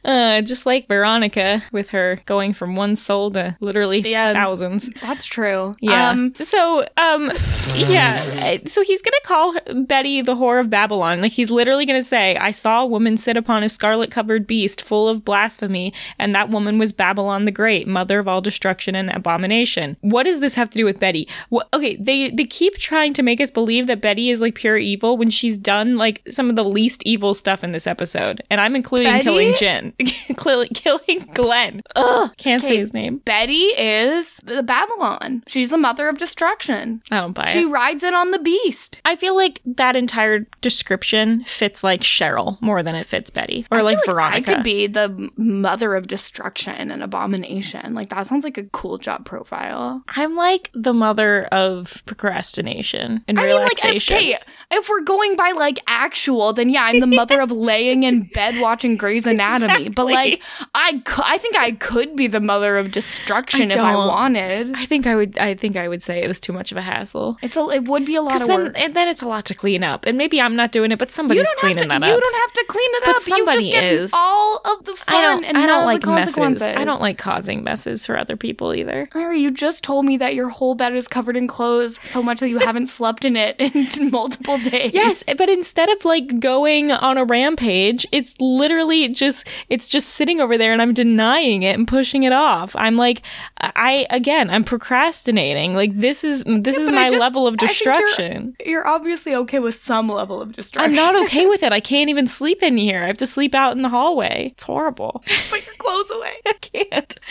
Uh, 0.06 0.42
just 0.42 0.66
like 0.66 0.88
Veronica 0.88 1.62
with 1.74 1.90
her 1.90 2.22
going 2.26 2.54
from 2.54 2.76
one 2.76 2.96
soul 2.96 3.30
to 3.32 3.56
literally 3.60 4.00
Yeah. 4.00 4.32
thousands. 4.34 4.90
That's 5.02 5.26
true. 5.26 5.76
Yeah. 5.82 6.10
Um, 6.10 6.34
so, 6.40 6.86
um, 6.96 7.30
yeah. 7.76 8.58
uh, 8.64 8.68
So 8.68 8.82
he's 8.82 9.02
gonna 9.02 9.18
call 9.26 9.54
Betty 9.84 10.22
the 10.22 10.36
whore 10.36 10.60
of 10.62 10.70
Babylon. 10.70 11.22
Like 11.22 11.34
he's 11.34 11.52
literally 11.52 11.86
gonna 11.86 12.02
say, 12.02 12.38
"I 12.38 12.52
saw 12.52 12.84
a 12.84 12.86
woman 12.86 13.18
sit 13.18 13.36
upon 13.36 13.62
a 13.62 13.68
scarlet-covered 13.70 14.48
beast, 14.48 14.82
full 14.82 15.10
of 15.10 15.26
blasphemy, 15.26 15.94
and 16.18 16.34
that 16.34 16.50
woman 16.50 16.80
was 16.80 16.94
Babylon 17.00 17.46
the 17.46 17.52
Great, 17.52 17.88
mother 17.88 18.20
of 18.20 18.28
all 18.28 18.42
destruction 18.42 18.94
and 18.94 19.10
abomination." 19.10 19.98
What 20.02 20.24
does 20.24 20.40
this 20.40 20.54
have 20.54 20.70
to 20.72 20.78
do 20.78 20.86
with 20.86 21.00
Betty? 21.00 21.28
Well, 21.50 21.68
okay, 21.74 21.96
they 21.96 22.30
they 22.30 22.44
keep 22.44 22.76
trying 22.78 23.14
to 23.14 23.24
make 23.24 23.42
us 23.42 23.50
believe 23.50 23.88
that 23.88 24.02
Betty 24.02 24.30
is 24.30 24.42
like 24.42 24.56
pure 24.56 24.78
evil 24.78 25.18
when 25.18 25.30
she's 25.30 25.58
done 25.58 25.98
like 25.98 26.22
some 26.30 26.50
of 26.50 26.56
the 26.56 26.64
least 26.64 27.02
evil 27.06 27.34
stuff 27.34 27.64
in 27.64 27.72
this 27.72 27.88
episode, 27.88 28.44
and 28.52 28.62
I'm 28.62 28.76
including 28.76 29.12
Betty? 29.12 29.24
killing 29.24 29.54
Jen, 29.56 29.94
killing 30.38 30.70
killing 30.74 31.30
Glenn. 31.34 31.82
Ugh, 31.96 32.30
can't 32.38 32.62
say 32.62 32.78
his 32.78 32.94
name. 32.94 33.18
Betty 33.20 33.68
is 33.78 34.38
the 34.44 34.62
Babylon. 34.64 35.44
She's 35.48 35.70
the 35.70 35.78
mother 35.78 36.10
of 36.10 36.18
destruction. 36.18 37.02
I 37.12 37.22
don't 37.22 37.34
buy 37.34 37.44
it. 37.44 37.50
She 37.50 37.66
rides 37.66 38.04
in 38.04 38.14
on 38.14 38.32
the 38.32 38.40
beast. 38.40 39.02
I 39.06 39.16
feel 39.16 39.36
like 39.36 39.62
that 39.66 39.96
entire 39.96 40.48
description 40.62 41.44
fits 41.46 41.84
like 41.84 42.02
Cheryl 42.02 42.62
more 42.62 42.84
than 42.84 42.96
it 42.96 43.06
fits 43.06 43.30
Betty 43.30 43.66
or 43.72 43.80
I 43.80 43.82
like, 43.82 44.00
Veronica. 44.06 44.52
I 44.52 44.56
could 44.56 44.64
be 44.64 44.88
the 44.88 45.30
mother 45.38 45.96
of 45.96 46.08
destruction 46.08 46.79
and 46.80 46.92
an 46.92 47.02
abomination. 47.02 47.94
Like 47.94 48.10
that 48.10 48.28
sounds 48.28 48.44
like 48.44 48.58
a 48.58 48.64
cool 48.64 48.98
job 48.98 49.26
profile. 49.26 50.04
I'm 50.08 50.36
like 50.36 50.72
the 50.74 50.94
mother 50.94 51.44
of 51.52 52.02
procrastination 52.06 53.24
and 53.28 53.40
I 53.40 53.44
mean, 53.46 53.54
like, 53.56 53.62
relaxation. 53.84 54.16
okay, 54.18 54.36
if 54.72 54.90
we're 54.90 55.02
going 55.02 55.36
by 55.36 55.52
like 55.52 55.80
actual, 55.88 56.54
then 56.54 56.70
yeah, 56.70 56.84
I'm 56.86 57.00
the 57.00 57.08
mother 57.08 57.42
of 57.42 57.52
laying 57.70 58.04
in 58.04 58.24
bed 58.34 58.60
watching 58.62 58.96
Grey's 58.98 59.26
Anatomy. 59.26 59.90
But 59.90 60.06
like, 60.06 60.42
I, 60.74 61.02
cou- 61.06 61.24
I 61.26 61.38
think 61.38 61.58
I 61.58 61.72
could 61.74 62.16
be 62.16 62.28
the 62.28 62.40
mother 62.40 62.78
of 62.78 62.92
destruction 62.92 63.72
if 63.72 63.78
I 63.78 63.96
wanted. 63.96 64.74
I 64.76 64.86
think 64.86 65.06
I 65.06 65.16
would. 65.16 65.38
I 65.38 65.54
think 65.56 65.76
I 65.76 65.88
would 65.88 66.02
say 66.02 66.24
it 66.24 66.28
was 66.28 66.40
too 66.40 66.54
much 66.54 66.72
of 66.72 66.78
a 66.78 66.82
hassle. 66.82 67.38
It's 67.42 67.56
a, 67.58 67.62
it 67.70 67.86
would 67.88 68.06
be 68.06 68.16
a 68.16 68.22
lot 68.22 68.42
of 68.42 68.48
then, 68.48 68.64
work. 68.66 68.80
and 68.80 68.96
then 68.96 69.08
it's 69.08 69.22
a 69.22 69.28
lot 69.28 69.46
to 69.46 69.54
clean 69.54 69.84
up, 69.84 70.06
and 70.06 70.18
maybe 70.18 70.40
I'm 70.40 70.56
not 70.56 70.72
doing 70.72 70.92
it, 70.92 71.00
but 71.00 71.12
somebody's 71.12 71.48
cleaning 71.60 71.84
to. 71.84 71.88
that 71.90 72.00
You 72.02 72.08
up. 72.08 72.16
You 72.16 72.20
don't 72.22 72.36
have 72.42 72.54
to 72.54 72.66
clean 72.68 72.90
it 72.94 73.04
But 73.06 73.16
up. 73.18 73.22
somebody 73.22 73.66
you 73.66 73.72
just 73.72 73.82
get 73.82 73.84
is. 73.94 74.12
all 74.16 74.62
of 74.66 74.86
the 74.86 74.96
fun 74.96 75.16
I 75.16 75.22
don't. 75.22 75.44
and 75.44 75.58
I 75.58 75.66
don't 75.66 75.86
like 75.86 76.06
messes. 76.06 76.62
I 76.78 76.86
don't 76.86 77.02
like 77.02 77.18
causing 77.18 77.64
messes 77.64 78.06
for 78.06 78.18
other 78.18 78.36
people 78.38 78.74
either. 78.74 79.08
Mary, 79.16 79.40
you 79.40 79.52
just 79.52 79.84
told 79.84 80.06
me 80.06 80.18
that 80.18 80.36
your 80.36 80.50
whole 80.50 80.76
bed 80.76 80.94
is 80.96 81.08
covered 81.08 81.36
in 81.36 81.48
clothes 81.48 82.00
so 82.04 82.22
much 82.22 82.40
that 82.40 82.50
you 82.50 82.60
haven't 82.60 82.88
slept 82.98 83.26
in 83.26 83.36
it 83.36 83.56
in 83.60 84.10
multiple 84.12 84.58
days. 84.58 84.94
Yes, 84.94 85.24
but 85.38 85.50
instead 85.50 85.90
of 85.90 86.06
like 86.06 86.40
going 86.40 86.92
on 86.92 87.18
a 87.18 87.26
rampage, 87.26 88.06
it's 88.12 88.34
literally 88.40 89.08
just 89.10 89.48
it's 89.70 89.90
just 89.90 90.10
sitting 90.10 90.40
over 90.42 90.58
there 90.58 90.74
and 90.74 90.82
I'm 90.82 90.94
denying 90.94 91.64
it 91.64 91.76
and 91.78 91.88
pushing 91.88 92.24
it 92.24 92.34
off. 92.34 92.76
I'm 92.76 92.96
like 92.96 93.22
I 93.60 94.06
again, 94.10 94.50
I'm 94.50 94.64
procrastinating. 94.64 95.76
Like 95.76 95.96
this 95.96 96.24
is 96.24 96.44
this 96.46 96.78
is 96.78 96.92
my 96.92 97.10
just- 97.10 97.20
level 97.20 97.48
of 97.48 97.56
think 97.58 97.84
you're- 97.84 97.94
destruction. 97.96 98.56
You're 98.66 98.88
obviously 98.88 99.34
okay 99.36 99.60
with 99.60 99.76
some 99.76 100.10
level 100.10 100.42
of 100.42 100.52
destruction. 100.54 100.90
I'm 100.92 100.96
not 100.96 101.16
okay 101.26 101.46
with 101.50 101.64
it. 101.64 101.72
I 101.72 101.80
can't 101.80 102.10
even 102.10 102.28
sleep 102.28 102.62
in 102.62 102.78
here. 102.78 103.04
I 103.04 103.08
have 103.08 103.18
to 103.20 103.28
sleep 103.28 103.56
out 103.56 103.76
in 103.76 103.82
the 103.82 103.90
hallway. 103.90 104.50
It's 104.54 104.64
horrible. 104.64 105.24
Put 105.50 105.66
your 105.66 105.76
clothes 105.76 106.12
away. 106.12 106.36
I 106.64 106.68
can't. 106.68 107.16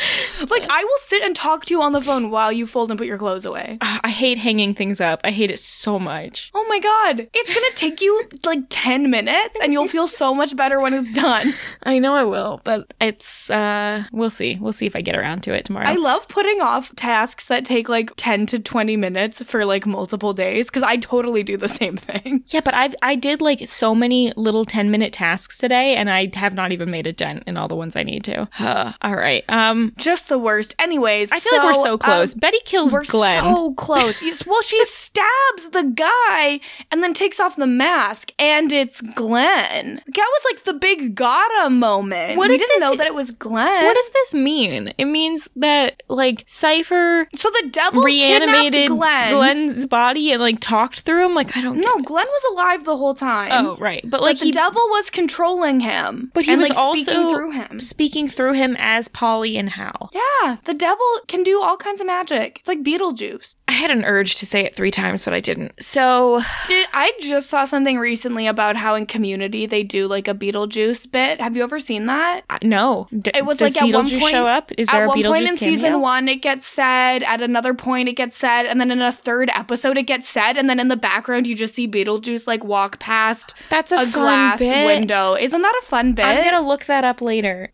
Like 0.50 0.66
I 0.70 0.84
will 0.84 0.98
sit 1.02 1.22
and 1.24 1.34
talk 1.34 1.64
to 1.66 1.74
you 1.74 1.82
on 1.82 1.92
the 1.92 2.00
phone 2.00 2.30
while 2.30 2.52
you 2.52 2.66
fold 2.66 2.90
and 2.90 2.98
put 2.98 3.08
your 3.08 3.18
clothes 3.18 3.44
away. 3.44 3.76
Ah, 3.80 4.00
I 4.04 4.08
hate 4.08 4.38
hanging 4.38 4.72
things 4.72 5.00
up. 5.00 5.20
I 5.24 5.30
hate 5.32 5.50
it 5.50 5.58
so 5.58 5.98
much. 5.98 6.52
Oh 6.54 6.64
my 6.68 6.78
god. 6.78 7.28
It's 7.34 7.52
gonna 7.52 7.66
take 7.74 8.00
you 8.00 8.22
like 8.46 8.60
10 8.70 9.10
minutes 9.10 9.58
and 9.60 9.72
you'll 9.72 9.88
feel 9.88 10.06
so 10.06 10.32
much 10.32 10.54
better 10.56 10.80
when 10.80 10.94
it's 10.94 11.12
done. 11.12 11.52
I 11.82 11.98
know 11.98 12.14
I 12.14 12.22
will, 12.24 12.60
but 12.62 12.94
it's 13.00 13.50
uh 13.50 14.04
we'll 14.12 14.30
see. 14.30 14.58
We'll 14.60 14.72
see 14.72 14.86
if 14.86 14.94
I 14.94 15.00
get 15.00 15.16
around 15.16 15.42
to 15.42 15.52
it 15.52 15.64
tomorrow. 15.64 15.88
I 15.88 15.96
love 15.96 16.28
putting 16.28 16.60
off 16.60 16.94
tasks 16.94 17.46
that 17.48 17.64
take 17.64 17.88
like 17.88 18.12
10 18.16 18.46
to 18.46 18.58
20 18.60 18.96
minutes 18.96 19.42
for 19.42 19.64
like 19.64 19.86
multiple 19.86 20.32
days 20.32 20.66
because 20.66 20.84
I 20.84 20.96
totally 20.98 21.42
do 21.42 21.56
the 21.56 21.68
same 21.68 21.96
thing. 21.96 22.44
Yeah, 22.50 22.60
but 22.60 22.74
I 22.74 22.90
I 23.02 23.16
did 23.16 23.40
like 23.42 23.66
so 23.66 23.94
many 23.94 24.32
little 24.36 24.64
10 24.64 24.90
minute 24.90 25.12
tasks 25.12 25.58
today 25.58 25.96
and 25.96 26.08
I 26.08 26.30
have 26.34 26.54
not 26.54 26.72
even 26.72 26.90
made 26.90 27.06
a 27.06 27.12
dent 27.12 27.42
in 27.46 27.56
all 27.56 27.68
the 27.68 27.76
ones 27.76 27.96
I 27.96 28.04
need 28.04 28.24
to. 28.24 28.48
all 29.02 29.16
right. 29.18 29.44
Um 29.48 29.92
Just 29.96 30.28
the 30.28 30.38
worst. 30.38 30.74
Anyways, 30.78 31.30
I 31.32 31.40
feel 31.40 31.58
like 31.58 31.64
we're 31.64 31.74
so 31.82 31.92
um, 31.94 31.98
close. 31.98 32.34
Betty 32.34 32.60
kills 32.64 32.92
We're 32.92 33.04
Glenn. 33.04 33.42
so 33.42 33.72
close. 33.74 34.22
Well, 34.46 34.62
she 34.62 34.82
stabs 34.86 35.70
the 35.72 35.82
guy 35.94 36.60
and 36.90 37.02
then 37.02 37.14
takes 37.14 37.40
off 37.40 37.56
the 37.56 37.66
mask, 37.66 38.32
and 38.38 38.72
it's 38.72 39.00
Glenn. 39.00 39.96
That 40.06 40.16
was 40.16 40.42
like 40.52 40.64
the 40.64 40.74
big 40.74 41.14
gotta 41.14 41.70
moment. 41.70 42.36
What 42.38 42.50
we 42.50 42.56
didn't 42.58 42.80
this- 42.80 42.90
know 42.90 42.96
that 42.96 43.06
it 43.06 43.14
was 43.14 43.30
Glenn. 43.32 43.84
what 43.84 43.94
does 43.94 44.10
this 44.10 44.34
mean? 44.34 44.92
It 44.98 45.06
means 45.06 45.48
that 45.56 46.02
like 46.08 46.44
Cypher 46.46 47.28
so 47.34 47.50
the 47.50 47.68
devil 47.70 48.02
reanimated 48.02 48.88
Glenn. 48.88 49.32
Glenn's 49.34 49.86
body 49.86 50.32
and 50.32 50.40
like 50.42 50.60
talked 50.60 51.00
through 51.00 51.24
him. 51.26 51.34
Like 51.34 51.56
I 51.56 51.60
don't 51.60 51.76
know. 51.80 51.88
No. 51.96 52.02
Glenn 52.02 52.26
was 52.26 52.52
alive 52.52 52.84
the 52.84 52.96
whole 52.96 53.14
time. 53.14 53.48
Oh, 53.52 53.76
right. 53.78 54.02
But 54.02 54.18
But 54.18 54.22
like 54.22 54.38
the 54.38 54.46
he 54.46 54.50
devil 54.52 54.82
was 54.90 55.10
controlling 55.10 55.80
him. 55.80 56.30
but 56.34 56.44
he 56.44 56.52
and, 56.52 56.60
was 56.60 56.68
like, 56.70 56.78
also 56.78 57.02
speaking 57.02 57.28
through 57.30 57.50
him. 57.52 57.80
speaking 57.80 58.28
through 58.28 58.52
him 58.54 58.76
as 58.78 59.07
Polly 59.08 59.56
and 59.56 59.70
Hal. 59.70 60.10
Yeah, 60.12 60.56
the 60.64 60.74
devil 60.74 61.04
can 61.26 61.42
do 61.42 61.60
all 61.62 61.76
kinds 61.76 62.00
of 62.00 62.06
magic. 62.06 62.58
It's 62.60 62.68
like 62.68 62.82
Beetlejuice. 62.82 63.56
I 63.68 63.72
had 63.72 63.90
an 63.90 64.04
urge 64.04 64.36
to 64.36 64.46
say 64.46 64.64
it 64.64 64.74
three 64.74 64.90
times, 64.90 65.24
but 65.24 65.34
I 65.34 65.40
didn't. 65.40 65.80
So 65.82 66.40
Did 66.66 66.86
I 66.92 67.12
just 67.20 67.48
saw 67.48 67.64
something 67.64 67.98
recently 67.98 68.46
about 68.46 68.76
how 68.76 68.94
in 68.94 69.06
Community 69.06 69.66
they 69.66 69.82
do 69.82 70.06
like 70.06 70.28
a 70.28 70.34
Beetlejuice 70.34 71.10
bit? 71.10 71.40
Have 71.40 71.56
you 71.56 71.62
ever 71.62 71.78
seen 71.80 72.06
that? 72.06 72.42
uh, 72.50 72.58
no, 72.62 73.06
D- 73.10 73.30
It 73.34 73.44
was 73.46 73.60
like 73.60 73.76
at 73.80 73.92
one 73.92 74.08
point- 74.08 74.22
show 74.22 74.46
up? 74.46 74.72
Is 74.78 74.88
there 74.88 75.02
at 75.02 75.04
a 75.04 75.08
one 75.08 75.18
Beetlejuice 75.18 75.28
point 75.28 75.48
in 75.50 75.56
cameo? 75.56 75.74
season 75.74 76.00
one, 76.00 76.28
it 76.28 76.42
gets 76.42 76.66
said. 76.66 77.22
At 77.22 77.40
another 77.42 77.74
point, 77.74 78.08
it 78.08 78.14
gets 78.14 78.36
said, 78.36 78.66
and 78.66 78.80
then 78.80 78.90
in 78.90 79.00
a 79.02 79.12
third 79.12 79.50
episode, 79.54 79.96
it 79.98 80.04
gets 80.04 80.28
said, 80.28 80.56
and 80.56 80.68
then 80.68 80.80
in 80.80 80.88
the 80.88 80.96
background, 80.96 81.46
you 81.46 81.54
just 81.54 81.74
see 81.74 81.86
Beetlejuice 81.88 82.46
like 82.46 82.64
walk 82.64 82.98
past 82.98 83.54
That's 83.70 83.92
a, 83.92 83.96
a, 83.96 84.06
fun 84.06 84.10
glass 84.22 84.58
bit. 84.58 84.86
window. 84.86 85.34
Isn't 85.34 85.62
that 85.62 85.80
a 85.82 85.86
fun 85.86 86.12
bit? 86.14 86.24
I'm 86.24 86.42
gonna 86.44 86.66
look 86.66 86.84
that 86.86 87.04
up 87.04 87.20
later. 87.20 87.70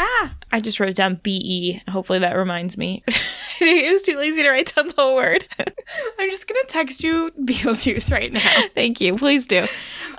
Ah, 0.00 0.34
I 0.50 0.60
just 0.60 0.80
wrote 0.80 0.94
down 0.94 1.20
B 1.22 1.40
E. 1.44 1.90
Hopefully 1.90 2.18
that 2.20 2.36
reminds 2.36 2.76
me. 2.76 3.04
it 3.60 3.92
was 3.92 4.02
too 4.02 4.16
lazy 4.16 4.42
to 4.42 4.50
write 4.50 4.74
down 4.74 4.88
the 4.88 4.94
whole 4.94 5.14
word. 5.14 5.46
I'm 6.18 6.30
just 6.30 6.48
gonna 6.48 6.60
text 6.66 7.04
you 7.04 7.30
Beetlejuice 7.40 8.10
right 8.10 8.32
now. 8.32 8.64
Thank 8.74 9.00
you. 9.00 9.16
Please 9.16 9.46
do. 9.46 9.66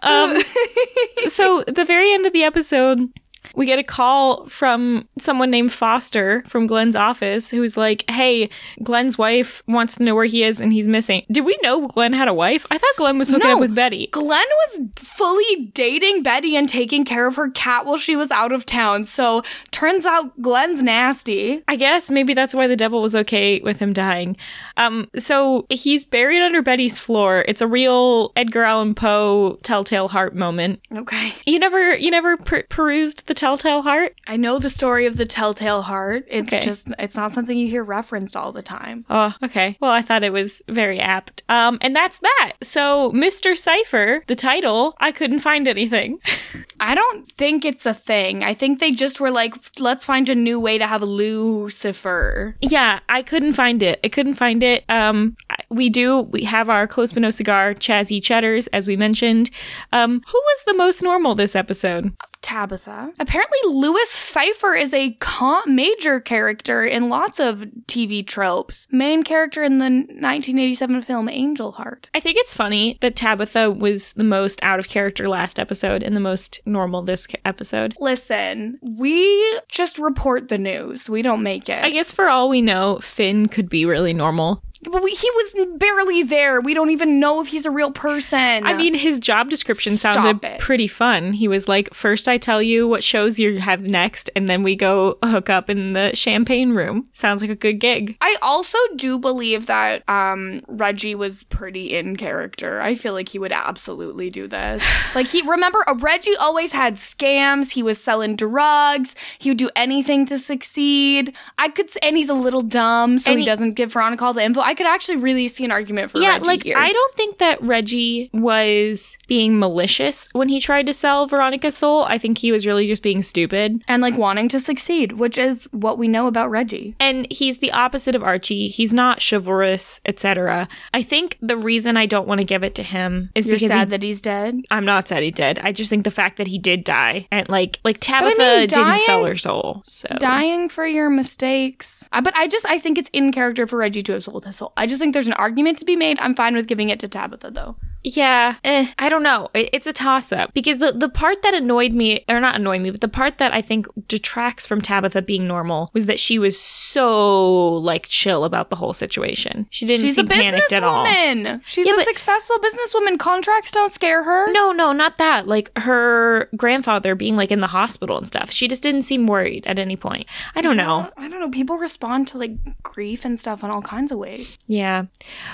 Um, 0.03 0.41
so 1.27 1.63
the 1.63 1.85
very 1.85 2.13
end 2.13 2.25
of 2.25 2.33
the 2.33 2.43
episode, 2.43 3.09
we 3.55 3.65
get 3.65 3.79
a 3.79 3.83
call 3.83 4.45
from 4.47 5.07
someone 5.17 5.49
named 5.51 5.73
Foster 5.73 6.43
from 6.47 6.67
Glenn's 6.67 6.95
office 6.95 7.49
who's 7.49 7.75
like, 7.77 8.03
Hey, 8.09 8.49
Glenn's 8.83 9.17
wife 9.17 9.61
wants 9.67 9.95
to 9.95 10.03
know 10.03 10.15
where 10.15 10.25
he 10.25 10.43
is 10.43 10.61
and 10.61 10.71
he's 10.71 10.87
missing. 10.87 11.25
Did 11.31 11.45
we 11.45 11.57
know 11.61 11.87
Glenn 11.87 12.13
had 12.13 12.27
a 12.27 12.33
wife? 12.33 12.65
I 12.71 12.77
thought 12.77 12.95
Glenn 12.97 13.17
was 13.17 13.29
hooking 13.29 13.47
No. 13.49 13.55
up 13.55 13.59
with 13.59 13.75
Betty. 13.75 14.07
Glenn 14.11 14.27
was 14.69 14.81
fully 14.95 15.71
dating 15.73 16.23
Betty 16.23 16.55
and 16.55 16.67
taking 16.69 17.03
care 17.05 17.27
of 17.27 17.35
her 17.35 17.49
cat 17.51 17.85
while 17.85 17.97
she 17.97 18.15
was 18.15 18.31
out 18.31 18.51
of 18.51 18.65
town. 18.65 19.03
So 19.05 19.43
turns 19.71 20.05
out 20.05 20.39
Glenn's 20.41 20.81
nasty. 20.81 21.63
I 21.67 21.75
guess 21.75 22.09
maybe 22.11 22.33
that's 22.33 22.53
why 22.53 22.67
the 22.67 22.75
devil 22.75 23.01
was 23.01 23.15
okay 23.15 23.59
with 23.61 23.79
him 23.79 23.93
dying. 23.93 24.37
Um, 24.77 25.09
so 25.17 25.65
he's 25.69 26.05
buried 26.05 26.41
under 26.41 26.61
Betty's 26.61 26.99
floor. 26.99 27.43
It's 27.47 27.61
a 27.61 27.67
real 27.67 28.31
Edgar 28.35 28.63
Allan 28.63 28.95
Poe 28.95 29.59
Telltale 29.63 30.07
Heart 30.07 30.35
moment. 30.35 30.79
Okay. 30.95 31.33
You 31.45 31.59
never, 31.59 31.95
you 31.95 32.11
never 32.11 32.37
per- 32.37 32.63
perused 32.69 33.25
the 33.31 33.35
Telltale 33.35 33.81
Heart? 33.83 34.19
I 34.27 34.35
know 34.35 34.59
the 34.59 34.69
story 34.69 35.05
of 35.05 35.15
the 35.15 35.25
Telltale 35.25 35.83
Heart. 35.83 36.25
It's 36.27 36.51
Okay. 36.51 36.65
just, 36.65 36.89
it's 36.99 37.15
not 37.15 37.31
something 37.31 37.57
you 37.57 37.69
hear 37.69 37.81
referenced 37.81 38.35
all 38.35 38.51
the 38.51 38.61
time. 38.61 39.05
Oh, 39.09 39.33
okay. 39.41 39.77
Well, 39.79 39.91
I 39.91 40.01
thought 40.01 40.25
it 40.25 40.33
was 40.33 40.61
very 40.67 40.99
apt. 40.99 41.41
Um, 41.47 41.77
and 41.79 41.95
that's 41.95 42.17
that. 42.17 42.51
So, 42.61 43.09
Mr. 43.13 43.55
Cypher, 43.55 44.25
the 44.27 44.35
title, 44.35 44.95
I 44.99 45.13
couldn't 45.13 45.39
find 45.39 45.65
anything. 45.69 46.19
I 46.81 46.93
don't 46.93 47.31
think 47.33 47.63
it's 47.63 47.85
a 47.85 47.93
thing. 47.93 48.43
I 48.43 48.53
think 48.53 48.79
they 48.79 48.91
just 48.91 49.21
were 49.21 49.31
like, 49.31 49.53
let's 49.79 50.03
find 50.03 50.29
a 50.29 50.35
new 50.35 50.59
way 50.59 50.77
to 50.77 50.85
have 50.85 51.01
Lucifer. 51.01 52.57
yeah, 52.59 52.99
I 53.07 53.21
couldn't 53.21 53.53
find 53.53 53.81
it. 53.81 54.01
I 54.03 54.09
couldn't 54.09 54.33
find 54.33 54.61
it. 54.61 54.83
Um, 54.89 55.37
we 55.71 55.89
do. 55.89 56.21
We 56.21 56.43
have 56.43 56.69
our 56.69 56.87
close 56.87 57.11
but 57.11 57.21
no 57.21 57.29
cigar, 57.29 57.73
Chazzy 57.73 58.21
Cheddars, 58.21 58.67
as 58.73 58.87
we 58.87 58.95
mentioned. 58.95 59.49
Um, 59.91 60.21
who 60.27 60.37
was 60.37 60.63
the 60.65 60.73
most 60.75 61.01
normal 61.01 61.35
this 61.35 61.55
episode? 61.55 62.15
Tabitha. 62.41 63.13
Apparently, 63.19 63.57
Lewis 63.65 64.09
Cipher 64.09 64.73
is 64.73 64.93
a 64.93 65.11
con- 65.19 65.75
major 65.75 66.19
character 66.19 66.83
in 66.83 67.07
lots 67.07 67.39
of 67.39 67.65
TV 67.87 68.25
tropes. 68.25 68.87
Main 68.91 69.23
character 69.23 69.63
in 69.63 69.77
the 69.77 69.85
1987 69.85 71.03
film 71.03 71.29
Angel 71.29 71.71
Heart. 71.71 72.09
I 72.13 72.19
think 72.19 72.37
it's 72.37 72.55
funny 72.55 72.97
that 73.01 73.15
Tabitha 73.15 73.71
was 73.71 74.13
the 74.13 74.23
most 74.23 74.61
out 74.63 74.79
of 74.79 74.87
character 74.87 75.29
last 75.29 75.59
episode 75.59 76.03
and 76.03 76.15
the 76.15 76.19
most 76.19 76.59
normal 76.65 77.03
this 77.03 77.27
episode. 77.45 77.95
Listen, 77.99 78.79
we 78.81 79.59
just 79.69 79.99
report 79.99 80.49
the 80.49 80.57
news. 80.57 81.09
We 81.09 81.21
don't 81.21 81.43
make 81.43 81.69
it. 81.69 81.83
I 81.83 81.91
guess 81.91 82.11
for 82.11 82.27
all 82.27 82.49
we 82.49 82.61
know, 82.61 82.99
Finn 83.01 83.47
could 83.47 83.69
be 83.69 83.85
really 83.85 84.13
normal. 84.13 84.63
But 84.83 85.03
we, 85.03 85.11
he 85.11 85.29
was 85.31 85.67
barely 85.77 86.23
there. 86.23 86.59
We 86.61 86.73
don't 86.73 86.89
even 86.89 87.19
know 87.19 87.41
if 87.41 87.47
he's 87.47 87.65
a 87.65 87.71
real 87.71 87.91
person. 87.91 88.65
I 88.65 88.73
mean, 88.73 88.93
his 88.95 89.19
job 89.19 89.49
description 89.49 89.97
Stop 89.97 90.15
sounded 90.15 90.43
it. 90.45 90.59
pretty 90.59 90.87
fun. 90.87 91.33
He 91.33 91.47
was 91.47 91.67
like, 91.67 91.93
first 91.93 92.27
I 92.27 92.37
tell 92.37 92.61
you 92.61 92.87
what 92.87 93.03
shows 93.03 93.37
you 93.37 93.59
have 93.59 93.81
next, 93.81 94.29
and 94.35 94.47
then 94.49 94.63
we 94.63 94.75
go 94.75 95.17
hook 95.23 95.49
up 95.49 95.69
in 95.69 95.93
the 95.93 96.15
champagne 96.15 96.71
room. 96.73 97.05
Sounds 97.13 97.41
like 97.41 97.51
a 97.51 97.55
good 97.55 97.79
gig. 97.79 98.17
I 98.21 98.35
also 98.41 98.77
do 98.95 99.19
believe 99.19 99.67
that 99.67 100.07
um 100.09 100.61
Reggie 100.67 101.15
was 101.15 101.43
pretty 101.45 101.95
in 101.95 102.15
character. 102.15 102.81
I 102.81 102.95
feel 102.95 103.13
like 103.13 103.29
he 103.29 103.39
would 103.39 103.51
absolutely 103.51 104.29
do 104.29 104.47
this. 104.47 104.83
Like 105.13 105.27
he 105.27 105.41
remember 105.41 105.83
uh, 105.89 105.95
Reggie 105.95 106.37
always 106.37 106.71
had 106.71 106.95
scams. 106.95 107.71
He 107.71 107.83
was 107.83 108.01
selling 108.01 108.37
drugs. 108.37 109.13
He 109.39 109.49
would 109.49 109.57
do 109.57 109.69
anything 109.75 110.25
to 110.27 110.37
succeed. 110.39 111.35
I 111.57 111.67
could 111.69 111.89
and 112.01 112.15
he's 112.15 112.29
a 112.29 112.33
little 112.33 112.61
dumb, 112.61 113.19
so 113.19 113.33
he, 113.33 113.39
he- 113.39 113.45
doesn't 113.45 113.73
give 113.73 113.91
Veronica 113.91 114.23
all 114.23 114.33
the 114.33 114.41
info. 114.43 114.61
I 114.61 114.70
could 114.73 114.87
actually 114.87 115.17
really 115.17 115.47
see 115.47 115.65
an 115.65 115.71
argument 115.71 116.11
for 116.11 116.19
yeah, 116.19 116.31
Reggie 116.31 116.45
like 116.45 116.63
here. 116.63 116.77
I 116.77 116.91
don't 116.91 117.15
think 117.15 117.37
that 117.39 117.61
Reggie 117.61 118.29
was 118.33 119.17
being 119.27 119.59
malicious 119.59 120.29
when 120.33 120.49
he 120.49 120.59
tried 120.59 120.85
to 120.87 120.93
sell 120.93 121.27
Veronica's 121.27 121.77
soul. 121.77 122.03
I 122.05 122.17
think 122.17 122.37
he 122.37 122.51
was 122.51 122.65
really 122.65 122.87
just 122.87 123.03
being 123.03 123.21
stupid. 123.21 123.83
and 123.87 124.01
like 124.01 124.17
wanting 124.17 124.49
to 124.49 124.59
succeed, 124.59 125.13
which 125.13 125.37
is 125.37 125.65
what 125.71 125.97
we 125.97 126.07
know 126.07 126.27
about 126.27 126.49
Reggie. 126.49 126.95
And 126.99 127.27
he's 127.31 127.59
the 127.59 127.71
opposite 127.71 128.15
of 128.15 128.23
Archie. 128.23 128.67
He's 128.67 128.93
not 128.93 129.23
chivalrous, 129.27 130.01
etc. 130.05 130.67
I 130.93 131.03
think 131.03 131.37
the 131.41 131.57
reason 131.57 131.97
I 131.97 132.05
don't 132.05 132.27
want 132.27 132.39
to 132.39 132.45
give 132.45 132.63
it 132.63 132.75
to 132.75 132.83
him 132.83 133.31
is 133.35 133.47
You're 133.47 133.55
because 133.55 133.69
sad 133.69 133.87
he 133.87 133.91
that 133.91 134.03
he's 134.03 134.21
dead. 134.21 134.61
I'm 134.71 134.85
not 134.85 135.07
sad 135.07 135.23
he 135.23 135.31
did. 135.31 135.59
I 135.59 135.71
just 135.71 135.89
think 135.89 136.03
the 136.03 136.11
fact 136.11 136.37
that 136.37 136.47
he 136.47 136.57
did 136.57 136.83
die 136.83 137.27
and 137.31 137.47
like 137.49 137.79
like 137.83 137.97
I 137.97 137.99
Tabitha 137.99 138.37
mean, 138.37 138.67
didn't 138.67 138.99
sell 138.99 139.25
her 139.25 139.37
soul. 139.37 139.81
So 139.85 140.07
dying 140.19 140.69
for 140.69 140.85
your 140.85 141.09
mistakes. 141.09 142.07
But 142.11 142.35
I 142.35 142.47
just 142.47 142.65
I 142.65 142.77
think 142.79 142.97
it's 142.97 143.09
in 143.13 143.31
character 143.31 143.65
for 143.67 143.77
Reggie 143.77 144.03
to 144.03 144.13
have 144.13 144.23
sold 144.23 144.45
his 144.45 144.57
I 144.77 144.87
just 144.87 144.99
think 144.99 145.13
there's 145.13 145.27
an 145.27 145.33
argument 145.33 145.79
to 145.79 145.85
be 145.85 145.95
made. 145.95 146.19
I'm 146.19 146.35
fine 146.35 146.55
with 146.55 146.67
giving 146.67 146.89
it 146.89 146.99
to 147.01 147.07
Tabitha 147.07 147.51
though. 147.51 147.75
Yeah, 148.03 148.55
eh, 148.63 148.87
I 148.97 149.09
don't 149.09 149.23
know. 149.23 149.49
It, 149.53 149.69
it's 149.73 149.87
a 149.87 149.93
toss 149.93 150.31
up 150.31 150.53
because 150.53 150.79
the 150.79 150.91
the 150.91 151.09
part 151.09 151.41
that 151.43 151.53
annoyed 151.53 151.93
me 151.93 152.23
or 152.27 152.39
not 152.39 152.55
annoyed 152.55 152.81
me, 152.81 152.89
but 152.91 153.01
the 153.01 153.07
part 153.07 153.37
that 153.37 153.53
I 153.53 153.61
think 153.61 153.85
detracts 154.07 154.65
from 154.67 154.81
Tabitha 154.81 155.21
being 155.21 155.47
normal 155.47 155.89
was 155.93 156.05
that 156.07 156.19
she 156.19 156.39
was 156.39 156.59
so 156.59 157.73
like 157.75 158.07
chill 158.07 158.43
about 158.45 158.69
the 158.69 158.75
whole 158.75 158.93
situation. 158.93 159.67
She 159.69 159.85
didn't 159.85 160.05
She's 160.05 160.15
seem 160.15 160.27
panicked 160.27 160.71
at 160.73 160.83
all. 160.83 161.05
businesswoman. 161.05 161.61
She's 161.65 161.85
Yeah, 161.87 161.93
a 161.93 161.95
but- 161.97 162.05
successful 162.05 162.57
businesswoman. 162.59 163.19
Contracts 163.19 163.71
don't 163.71 163.91
scare 163.91 164.23
her. 164.23 164.51
No, 164.51 164.71
no, 164.71 164.91
not 164.91 165.17
that. 165.17 165.47
Like 165.47 165.71
her 165.79 166.49
grandfather 166.55 167.15
being 167.15 167.35
like 167.35 167.51
in 167.51 167.59
the 167.59 167.67
hospital 167.67 168.17
and 168.17 168.27
stuff. 168.27 168.51
She 168.51 168.67
just 168.67 168.83
didn't 168.83 169.03
seem 169.03 169.27
worried 169.27 169.65
at 169.67 169.79
any 169.79 169.95
point. 169.95 170.25
I 170.55 170.61
don't 170.61 170.77
know. 170.77 171.09
I 171.17 171.27
don't 171.27 171.39
know. 171.39 171.49
People 171.49 171.77
respond 171.77 172.27
to 172.29 172.37
like 172.37 172.51
grief 172.83 173.25
and 173.25 173.39
stuff 173.39 173.63
in 173.63 173.69
all 173.69 173.81
kinds 173.81 174.11
of 174.11 174.17
ways. 174.17 174.57
Yeah. 174.67 175.05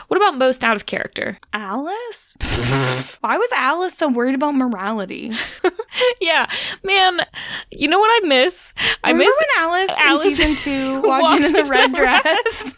What 0.07 0.17
about 0.17 0.37
most 0.37 0.63
out 0.63 0.75
of 0.75 0.85
character? 0.85 1.39
Alice? 1.53 2.35
Why 3.21 3.37
was 3.37 3.49
Alice 3.55 3.93
so 3.95 4.09
worried 4.09 4.35
about 4.35 4.55
morality? 4.55 5.31
yeah, 6.21 6.49
man. 6.83 7.21
You 7.71 7.87
know 7.87 7.99
what 7.99 8.23
I 8.23 8.27
miss? 8.27 8.73
I 9.03 9.11
Remember 9.11 9.25
miss. 9.25 9.35
when 9.39 9.63
Alice, 9.63 9.91
Alice 9.99 10.39
in 10.39 10.55
season 10.55 10.55
two 11.01 11.07
walked, 11.07 11.37
in 11.39 11.45
in 11.45 11.53
the 11.53 11.69
red 11.69 11.91
the 11.91 11.95
dress? 11.97 12.75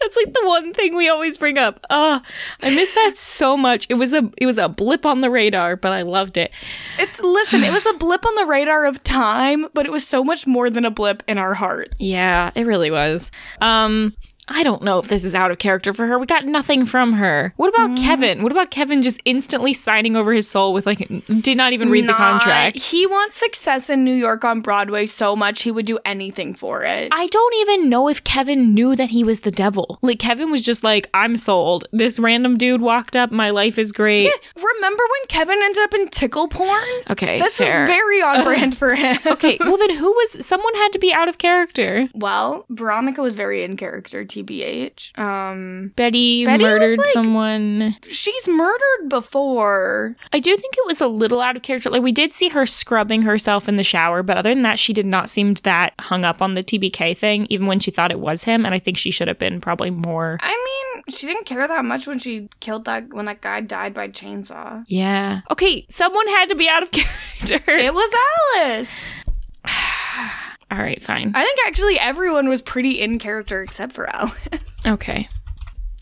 That's 0.00 0.16
like 0.16 0.34
the 0.34 0.42
one 0.44 0.74
thing 0.74 0.94
we 0.96 1.08
always 1.08 1.38
bring 1.38 1.58
up. 1.58 1.80
Uh, 1.88 2.20
I 2.60 2.70
miss 2.74 2.92
that 2.94 3.16
so 3.16 3.56
much. 3.56 3.86
It 3.88 3.94
was 3.94 4.12
a 4.12 4.30
it 4.36 4.46
was 4.46 4.58
a 4.58 4.68
blip 4.68 5.06
on 5.06 5.20
the 5.22 5.30
radar, 5.30 5.76
but 5.76 5.92
I 5.92 6.02
loved 6.02 6.36
it. 6.36 6.50
it's 6.98 7.18
listen, 7.20 7.62
it 7.64 7.72
was 7.72 7.84
a 7.86 7.94
blip 7.94 8.26
on 8.26 8.34
the 8.34 8.46
radar 8.46 8.84
of 8.84 9.02
time, 9.02 9.66
but 9.72 9.86
it 9.86 9.92
was 9.92 10.06
so 10.06 10.22
much 10.22 10.46
more 10.46 10.68
than 10.70 10.84
a 10.84 10.90
blip 10.90 11.22
in 11.26 11.38
our 11.38 11.54
hearts. 11.54 12.00
Yeah, 12.00 12.50
it 12.54 12.66
really 12.66 12.90
was. 12.90 13.30
Um, 13.60 14.14
I 14.48 14.62
don't 14.62 14.82
know 14.82 14.98
if 14.98 15.08
this 15.08 15.24
is 15.24 15.34
out 15.34 15.50
of 15.50 15.58
character 15.58 15.92
for 15.94 16.06
her. 16.06 16.18
We 16.18 16.26
got 16.26 16.44
nothing 16.44 16.86
from 16.86 17.14
her. 17.14 17.52
What 17.56 17.68
about 17.68 17.90
mm. 17.90 17.98
Kevin? 17.98 18.42
What 18.42 18.52
about 18.52 18.70
Kevin 18.70 19.02
just 19.02 19.20
instantly 19.24 19.72
signing 19.72 20.16
over 20.16 20.32
his 20.32 20.48
soul 20.48 20.72
with 20.72 20.86
like 20.86 21.08
did 21.40 21.56
not 21.56 21.72
even 21.72 21.90
read 21.90 22.08
the 22.08 22.12
contract? 22.12 22.76
He 22.76 23.06
wants 23.06 23.36
success 23.36 23.88
in 23.88 24.04
New 24.04 24.14
York 24.14 24.44
on 24.44 24.60
Broadway 24.60 25.06
so 25.06 25.34
much 25.34 25.62
he 25.62 25.70
would 25.70 25.86
do 25.86 25.98
anything 26.04 26.54
for 26.54 26.82
it. 26.82 27.08
I 27.12 27.26
don't 27.28 27.54
even 27.56 27.88
know 27.88 28.08
if 28.08 28.22
Kevin 28.24 28.74
knew 28.74 28.94
that 28.96 29.10
he 29.10 29.24
was 29.24 29.40
the 29.40 29.50
devil. 29.50 29.98
Like 30.02 30.18
Kevin 30.18 30.50
was 30.50 30.62
just 30.62 30.84
like, 30.84 31.08
I'm 31.14 31.36
sold. 31.36 31.86
This 31.92 32.18
random 32.18 32.56
dude 32.56 32.80
walked 32.82 33.16
up. 33.16 33.30
My 33.30 33.50
life 33.50 33.78
is 33.78 33.92
great. 33.92 34.30
Remember 34.56 35.02
when 35.02 35.26
Kevin 35.28 35.58
ended 35.62 35.82
up 35.82 35.94
in 35.94 36.08
tickle 36.08 36.48
porn? 36.48 36.82
Okay, 37.10 37.38
This 37.38 37.56
fair. 37.56 37.82
is 37.82 37.88
very 37.88 38.22
on 38.22 38.44
brand 38.44 38.76
for 38.76 38.94
him. 38.94 39.18
okay, 39.26 39.56
well 39.60 39.76
then 39.78 39.94
who 39.96 40.12
was? 40.12 40.44
Someone 40.44 40.74
had 40.74 40.92
to 40.92 40.98
be 40.98 41.12
out 41.12 41.28
of 41.28 41.38
character. 41.38 42.08
Well, 42.14 42.66
Veronica 42.68 43.22
was 43.22 43.34
very 43.34 43.62
in 43.62 43.76
character, 43.76 44.24
TBH. 44.34 45.16
Um, 45.18 45.92
Betty, 45.96 46.44
Betty 46.44 46.64
murdered 46.64 46.98
like- 46.98 47.06
someone. 47.08 47.96
she's 48.10 48.48
murdered 48.48 49.08
before. 49.08 50.16
I 50.32 50.40
do 50.40 50.56
think 50.56 50.74
it 50.76 50.86
was 50.86 51.00
a 51.00 51.06
little 51.08 51.40
out 51.40 51.56
of 51.56 51.62
character. 51.62 51.90
Like 51.90 52.02
we 52.02 52.12
did 52.12 52.32
see 52.32 52.48
her 52.48 52.66
scrubbing 52.66 53.22
herself 53.22 53.68
in 53.68 53.76
the 53.76 53.84
shower, 53.84 54.22
but 54.22 54.36
other 54.36 54.50
than 54.50 54.62
that, 54.62 54.78
she 54.78 54.92
did 54.92 55.06
not 55.06 55.28
seem 55.28 55.54
that 55.54 55.94
hung 56.00 56.24
up 56.24 56.42
on 56.42 56.54
the 56.54 56.62
TBK 56.62 57.16
thing, 57.16 57.46
even 57.50 57.66
when 57.66 57.80
she 57.80 57.90
thought 57.90 58.10
it 58.10 58.20
was 58.20 58.44
him. 58.44 58.64
And 58.64 58.74
I 58.74 58.78
think 58.78 58.98
she 58.98 59.10
should 59.10 59.28
have 59.28 59.38
been 59.38 59.60
probably 59.60 59.90
more. 59.90 60.38
I 60.40 60.50
mean, 60.96 61.04
she 61.14 61.26
didn't 61.26 61.44
care 61.46 61.66
that 61.68 61.84
much 61.84 62.06
when 62.06 62.18
she 62.18 62.48
killed 62.60 62.84
that 62.86 63.12
when 63.12 63.26
that 63.26 63.40
guy 63.40 63.60
died 63.60 63.94
by 63.94 64.08
chainsaw. 64.08 64.84
Yeah. 64.88 65.42
Okay, 65.50 65.86
someone 65.88 66.26
had 66.28 66.48
to 66.48 66.54
be 66.54 66.68
out 66.68 66.82
of 66.82 66.90
character. 66.92 67.70
It 67.70 67.94
was 67.94 68.12
Alice. 68.56 68.90
All 70.70 70.78
right, 70.78 71.00
fine. 71.00 71.32
I 71.34 71.42
think 71.42 71.58
actually 71.66 71.98
everyone 71.98 72.48
was 72.48 72.62
pretty 72.62 73.00
in 73.00 73.18
character 73.18 73.62
except 73.62 73.92
for 73.92 74.08
Alice. 74.14 74.34
Okay. 74.86 75.30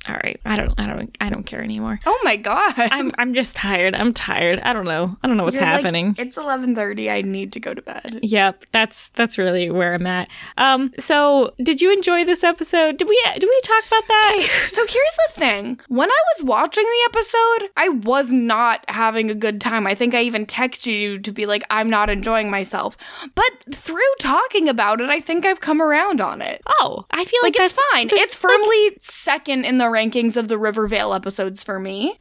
All 0.08 0.16
right. 0.16 0.40
I 0.44 0.56
don't. 0.56 0.74
I 0.78 0.86
don't. 0.88 1.16
I 1.20 1.30
don't 1.30 1.44
care 1.44 1.62
anymore. 1.62 2.00
Oh 2.06 2.18
my 2.24 2.36
god. 2.36 2.74
I'm. 2.76 3.12
I'm 3.18 3.34
just 3.34 3.54
tired. 3.54 3.94
I'm 3.94 4.12
tired. 4.12 4.58
I 4.60 4.72
don't 4.72 4.84
know. 4.84 5.16
I 5.22 5.28
don't 5.28 5.36
know 5.36 5.44
what's 5.44 5.54
You're 5.60 5.64
like, 5.64 5.82
happening. 5.82 6.14
it's 6.18 6.36
11:30. 6.36 7.10
I 7.12 7.22
need 7.22 7.52
to 7.52 7.60
go 7.60 7.72
to 7.72 7.80
bed. 7.82 8.18
Yep, 8.22 8.64
that's 8.72 9.08
that's 9.08 9.38
really 9.38 9.70
where 9.70 9.94
I'm 9.94 10.06
at. 10.06 10.28
Um, 10.58 10.92
so 10.98 11.54
did 11.62 11.80
you 11.80 11.92
enjoy 11.92 12.24
this 12.24 12.42
episode? 12.42 12.96
Did 12.96 13.08
we 13.08 13.20
did 13.34 13.44
we 13.44 13.60
talk 13.62 13.84
about 13.86 14.06
that? 14.08 14.46
So 14.70 14.86
here's 14.86 15.16
the 15.28 15.32
thing. 15.40 15.80
When 15.88 16.10
I 16.10 16.18
was 16.36 16.44
watching 16.44 16.84
the 16.84 17.10
episode, 17.10 17.70
I 17.76 17.88
was 17.90 18.30
not 18.32 18.84
having 18.88 19.30
a 19.30 19.34
good 19.34 19.60
time. 19.60 19.86
I 19.86 19.94
think 19.94 20.14
I 20.14 20.22
even 20.22 20.46
texted 20.46 20.86
you 20.86 21.18
to 21.20 21.30
be 21.30 21.46
like, 21.46 21.62
I'm 21.70 21.88
not 21.90 22.10
enjoying 22.10 22.50
myself. 22.50 22.96
But 23.34 23.44
through 23.72 24.00
talking 24.20 24.68
about 24.68 25.00
it, 25.00 25.10
I 25.10 25.20
think 25.20 25.46
I've 25.46 25.60
come 25.60 25.80
around 25.80 26.20
on 26.20 26.42
it. 26.42 26.60
Oh, 26.80 27.04
I 27.12 27.24
feel 27.24 27.40
like, 27.42 27.54
Like, 27.56 27.66
it's 27.66 27.74
that's 27.76 27.92
fine. 27.92 28.08
It's 28.10 28.34
is 28.36 28.42
like- 28.44 28.52
firmly 28.52 28.96
second 29.00 29.64
in 29.64 29.78
the 29.78 29.91
rankings 29.92 30.36
of 30.36 30.48
the 30.48 30.58
Rivervale 30.58 31.14
episodes 31.14 31.62
for 31.62 31.78
me. 31.78 32.16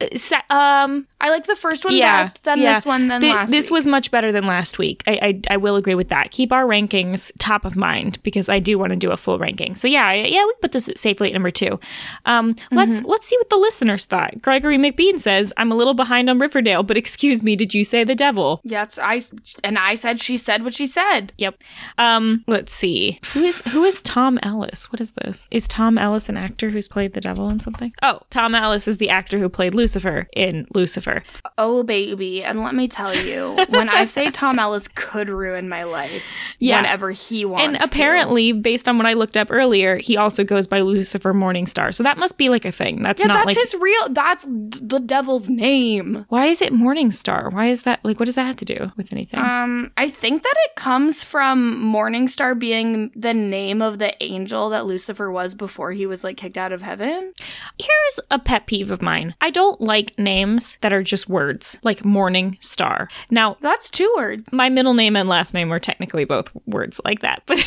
Um, 0.49 1.07
I 1.19 1.29
like 1.29 1.45
the 1.47 1.55
first 1.55 1.85
one 1.85 1.95
Yeah, 1.95 2.23
best, 2.23 2.43
then 2.43 2.59
yeah. 2.59 2.75
this 2.75 2.85
one, 2.85 3.07
then 3.07 3.21
Th- 3.21 3.33
last. 3.33 3.49
this 3.51 3.65
week. 3.65 3.71
was 3.71 3.87
much 3.87 4.11
better 4.11 4.31
than 4.31 4.45
last 4.45 4.77
week. 4.77 5.03
I, 5.07 5.19
I 5.21 5.53
I 5.53 5.57
will 5.57 5.75
agree 5.77 5.95
with 5.95 6.09
that. 6.09 6.31
Keep 6.31 6.51
our 6.51 6.65
rankings 6.65 7.31
top 7.39 7.65
of 7.65 7.75
mind 7.75 8.21
because 8.23 8.49
I 8.49 8.59
do 8.59 8.77
want 8.77 8.91
to 8.91 8.95
do 8.97 9.11
a 9.11 9.17
full 9.17 9.39
ranking. 9.39 9.75
So 9.75 9.87
yeah, 9.87 10.11
yeah, 10.13 10.43
we 10.45 10.53
put 10.61 10.71
this 10.73 10.89
safely 10.95 11.29
at 11.29 11.33
number 11.33 11.51
two. 11.51 11.79
Um, 12.25 12.55
let's 12.71 12.91
Mm-hmm. 12.99 13.05
let's 13.09 13.27
see 13.27 13.37
what 13.37 13.49
the 13.49 13.57
listeners 13.57 14.03
thought. 14.05 14.41
Gregory 14.41 14.77
McBean 14.77 15.19
says, 15.19 15.53
"I'm 15.57 15.71
a 15.71 15.75
little 15.75 15.93
behind 15.93 16.29
on 16.29 16.39
Riverdale, 16.39 16.83
but 16.83 16.97
excuse 16.97 17.41
me, 17.41 17.55
did 17.55 17.73
you 17.73 17.83
say 17.85 18.03
the 18.03 18.15
devil?" 18.15 18.59
Yes, 18.65 18.99
I 19.01 19.21
and 19.63 19.77
I 19.79 19.93
said 19.95 20.19
she 20.19 20.35
said 20.35 20.63
what 20.63 20.73
she 20.73 20.87
said. 20.87 21.31
Yep. 21.37 21.63
Um, 21.97 22.43
let's 22.47 22.73
see. 22.73 23.19
Who 23.33 23.43
is 23.43 23.61
who 23.71 23.83
is 23.85 24.01
Tom 24.01 24.39
Ellis? 24.43 24.91
What 24.91 24.99
is 24.99 25.13
this? 25.13 25.47
Is 25.51 25.67
Tom 25.67 25.97
Ellis 25.97 26.27
an 26.27 26.35
actor 26.37 26.69
who's 26.71 26.87
played 26.89 27.13
the 27.13 27.21
devil 27.21 27.49
in 27.49 27.59
something? 27.61 27.93
Oh, 28.03 28.19
Tom 28.29 28.55
Ellis 28.55 28.87
is 28.87 28.97
the 28.97 29.09
actor 29.09 29.37
who 29.39 29.49
played 29.49 29.75
Lucifer 29.75 30.27
in 30.33 30.65
Lucifer. 30.73 31.23
Oh 31.57 31.83
baby, 31.83 32.43
and 32.43 32.61
let 32.61 32.73
me 32.75 32.87
tell 32.87 33.15
you, 33.15 33.57
when 33.69 33.89
I 33.89 34.05
say 34.05 34.29
Tom 34.31 34.59
Ellis 34.59 34.87
could 34.87 35.29
ruin 35.29 35.69
my 35.69 35.83
life, 35.83 36.23
Yeah. 36.59 36.77
whenever 36.81 37.11
he 37.11 37.45
wants, 37.45 37.65
And 37.65 37.75
to. 37.77 37.83
apparently, 37.83 38.51
based 38.51 38.87
on 38.87 38.97
what 38.97 39.07
I 39.07 39.13
looked 39.13 39.37
up 39.37 39.47
earlier, 39.51 39.97
he 39.97 40.17
also 40.17 40.43
goes 40.43 40.67
by 40.67 40.81
Lucifer 40.81 41.33
Morningstar. 41.33 41.93
So 41.93 42.03
that 42.03 42.17
must 42.17 42.37
be 42.37 42.49
like 42.49 42.65
a 42.65 42.71
thing. 42.71 43.01
That's 43.01 43.21
yeah, 43.21 43.27
not 43.27 43.45
that's 43.45 43.47
like. 43.47 43.57
his 43.57 43.73
real. 43.75 44.09
That's 44.09 44.45
the 44.47 44.99
devil's 45.03 45.49
name. 45.49 46.25
why 46.29 46.47
is 46.47 46.61
it 46.61 46.73
Morningstar? 46.73 47.51
Why 47.51 47.67
is 47.67 47.83
that 47.83 47.99
like? 48.03 48.19
What 48.19 48.25
does 48.25 48.35
that 48.35 48.45
have 48.45 48.55
to 48.57 48.65
do 48.65 48.91
with 48.97 49.11
anything? 49.11 49.39
Um, 49.39 49.91
I 49.97 50.09
think 50.09 50.43
that 50.43 50.55
it 50.65 50.75
comes 50.75 51.23
from 51.23 51.81
Morningstar 51.83 52.57
being 52.57 53.11
the 53.15 53.33
name 53.33 53.81
of 53.81 53.99
the 53.99 54.21
angel 54.23 54.69
that 54.69 54.85
Lucifer 54.85 55.31
was 55.31 55.55
before 55.55 55.91
he 55.91 56.05
was 56.05 56.23
like 56.23 56.37
kicked 56.37 56.57
out 56.57 56.71
of 56.71 56.81
heaven. 56.81 57.33
Here's 57.77 58.19
a 58.29 58.39
pet 58.39 58.65
peeve 58.67 58.91
of 58.91 59.01
mine. 59.01 59.35
I 59.41 59.49
don't 59.49 59.79
like 59.81 60.17
names 60.17 60.77
that 60.81 60.93
are 60.93 61.03
just 61.03 61.29
words, 61.29 61.79
like 61.83 62.05
Morning 62.05 62.57
Star. 62.59 63.09
Now, 63.29 63.57
That's 63.61 63.89
two 63.89 64.11
words. 64.15 64.53
my 64.53 64.69
middle 64.69 64.93
name 64.93 65.15
and 65.15 65.27
last 65.27 65.53
name 65.53 65.71
are 65.71 65.79
technically 65.79 66.25
both 66.25 66.49
words 66.65 66.99
like 67.05 67.21
that, 67.21 67.43
but 67.47 67.63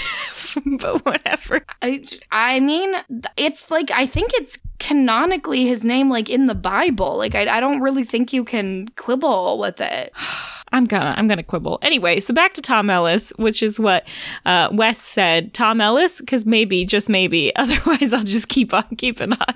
but 0.81 1.05
whatever. 1.05 1.65
I, 1.83 2.05
I 2.31 2.61
mean, 2.61 2.95
it's 3.37 3.71
like 3.71 3.91
I 3.91 4.07
think 4.07 4.33
it's 4.35 4.59
canonically 4.79 5.67
his 5.67 5.85
name, 5.85 6.11
like 6.11 6.29
in 6.29 6.47
the 6.47 6.55
Bible. 6.55 7.17
Like 7.17 7.35
I, 7.35 7.57
I 7.57 7.61
don't 7.61 7.81
really 7.81 8.05
think 8.05 8.33
you 8.33 8.45
can 8.45 8.89
quibble 8.97 9.59
with 9.59 9.81
it. 9.81 10.13
I'm 10.75 10.85
gonna 10.87 11.15
I'm 11.17 11.29
gonna 11.29 11.43
quibble. 11.43 11.79
Anyway, 11.83 12.21
so 12.21 12.35
back 12.35 12.53
to 12.55 12.61
Tom 12.61 12.91
Ellis, 12.91 13.33
which 13.37 13.63
is 13.63 13.79
what 13.81 14.07
uh, 14.45 14.69
Wes 14.73 14.99
said. 15.01 15.55
Tom 15.55 15.81
Ellis, 15.81 16.21
because 16.21 16.45
maybe, 16.45 16.85
just 16.85 17.09
maybe. 17.09 17.55
Otherwise, 17.65 18.13
I'll 18.13 18.25
just 18.25 18.49
keep 18.49 18.75
on 18.75 18.85
keeping 18.99 19.33
on. 19.33 19.55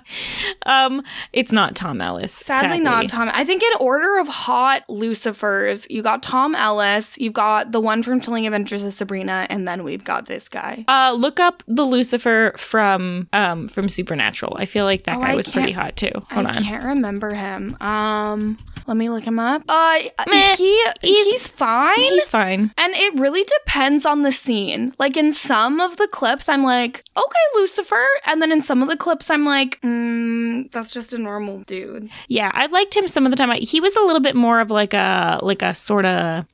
Um, 0.65 1.03
it's 1.33 1.53
not 1.53 1.75
Tom 1.75 2.01
Ellis. 2.01 2.33
Sadly, 2.33 2.81
not 2.81 3.09
Tom. 3.09 3.31
I 3.35 3.45
think 3.45 3.63
in 3.63 3.73
order 3.81 4.19
of 4.19 4.29
hot 4.29 4.83
Lucifers, 4.89 5.87
you 5.91 6.03
got 6.03 6.23
Tom 6.23 6.55
Ellis, 6.55 7.19
you've 7.19 7.33
got 7.33 7.73
the 7.73 7.81
one 7.81 8.03
from 8.03 8.21
Chilling 8.21 8.47
Adventures 8.47 8.83
of 8.83 8.93
Sabrina, 8.95 9.47
and 9.51 9.67
then 9.67 9.83
we've 9.85 10.05
got 10.05 10.27
this 10.27 10.49
guy. 10.49 10.85
Uh, 10.89 11.13
look 11.19 11.41
up 11.41 11.63
the 11.67 11.85
Lucifer 11.85 12.53
from 12.57 13.29
um 13.33 13.67
from 13.69 13.89
Supernatural. 13.89 14.57
I 14.59 14.65
feel 14.67 14.85
like 14.85 15.03
that 15.03 15.17
Oh, 15.17 15.21
guy 15.21 15.33
I 15.33 15.35
was 15.37 15.49
pretty 15.49 15.73
hot 15.73 15.97
too. 15.97 16.11
Hold 16.31 16.47
on. 16.47 16.55
I 16.55 16.59
on. 16.59 16.63
can't 16.63 16.85
remember 16.85 17.35
him. 17.35 17.77
Um, 17.81 18.59
let 18.87 18.97
me 18.97 19.11
look 19.11 19.25
him 19.25 19.39
up. 19.39 19.63
Uh, 19.69 19.99
Meh. 20.29 20.57
he 20.57 20.85
He's- 21.09 21.27
he's, 21.27 21.49
fine. 21.49 21.97
He's 21.99 22.29
fine. 22.31 22.73
and 22.77 22.93
it 22.97 23.15
really 23.19 23.45
depends 23.61 24.05
on 24.07 24.23
the 24.23 24.33
scene. 24.33 24.93
Like 24.99 25.17
in 25.17 25.33
some 25.33 25.81
of 25.81 25.97
the 25.97 26.09
clips, 26.09 26.49
I'm 26.49 26.63
like, 26.63 27.03
okay, 27.17 27.39
Lucifer. 27.57 28.07
And 28.27 28.41
then 28.43 28.53
in 28.53 28.63
some 28.63 28.83
of 28.83 28.89
the 28.89 28.97
clips, 28.97 29.31
I'm 29.31 29.45
like, 29.45 29.81
mm, 29.83 30.71
that's 30.71 30.91
just 30.91 31.13
a 31.13 31.19
normal 31.19 31.61
dude. 31.61 32.11
Yeah, 32.29 32.51
I 32.55 32.67
liked 32.67 32.97
him 32.97 33.09
some 33.09 33.25
of 33.27 33.31
the 33.31 33.37
time. 33.37 33.51
I, 33.51 33.57
he 33.59 33.81
was 33.81 33.97
a 33.97 34.01
little 34.03 34.21
bit 34.21 34.37
more 34.37 34.61
of 34.61 34.71
like 34.71 34.95
a 34.95 35.39
like 35.43 35.63
a 35.63 35.75
sort 35.75 36.05
of 36.05 36.45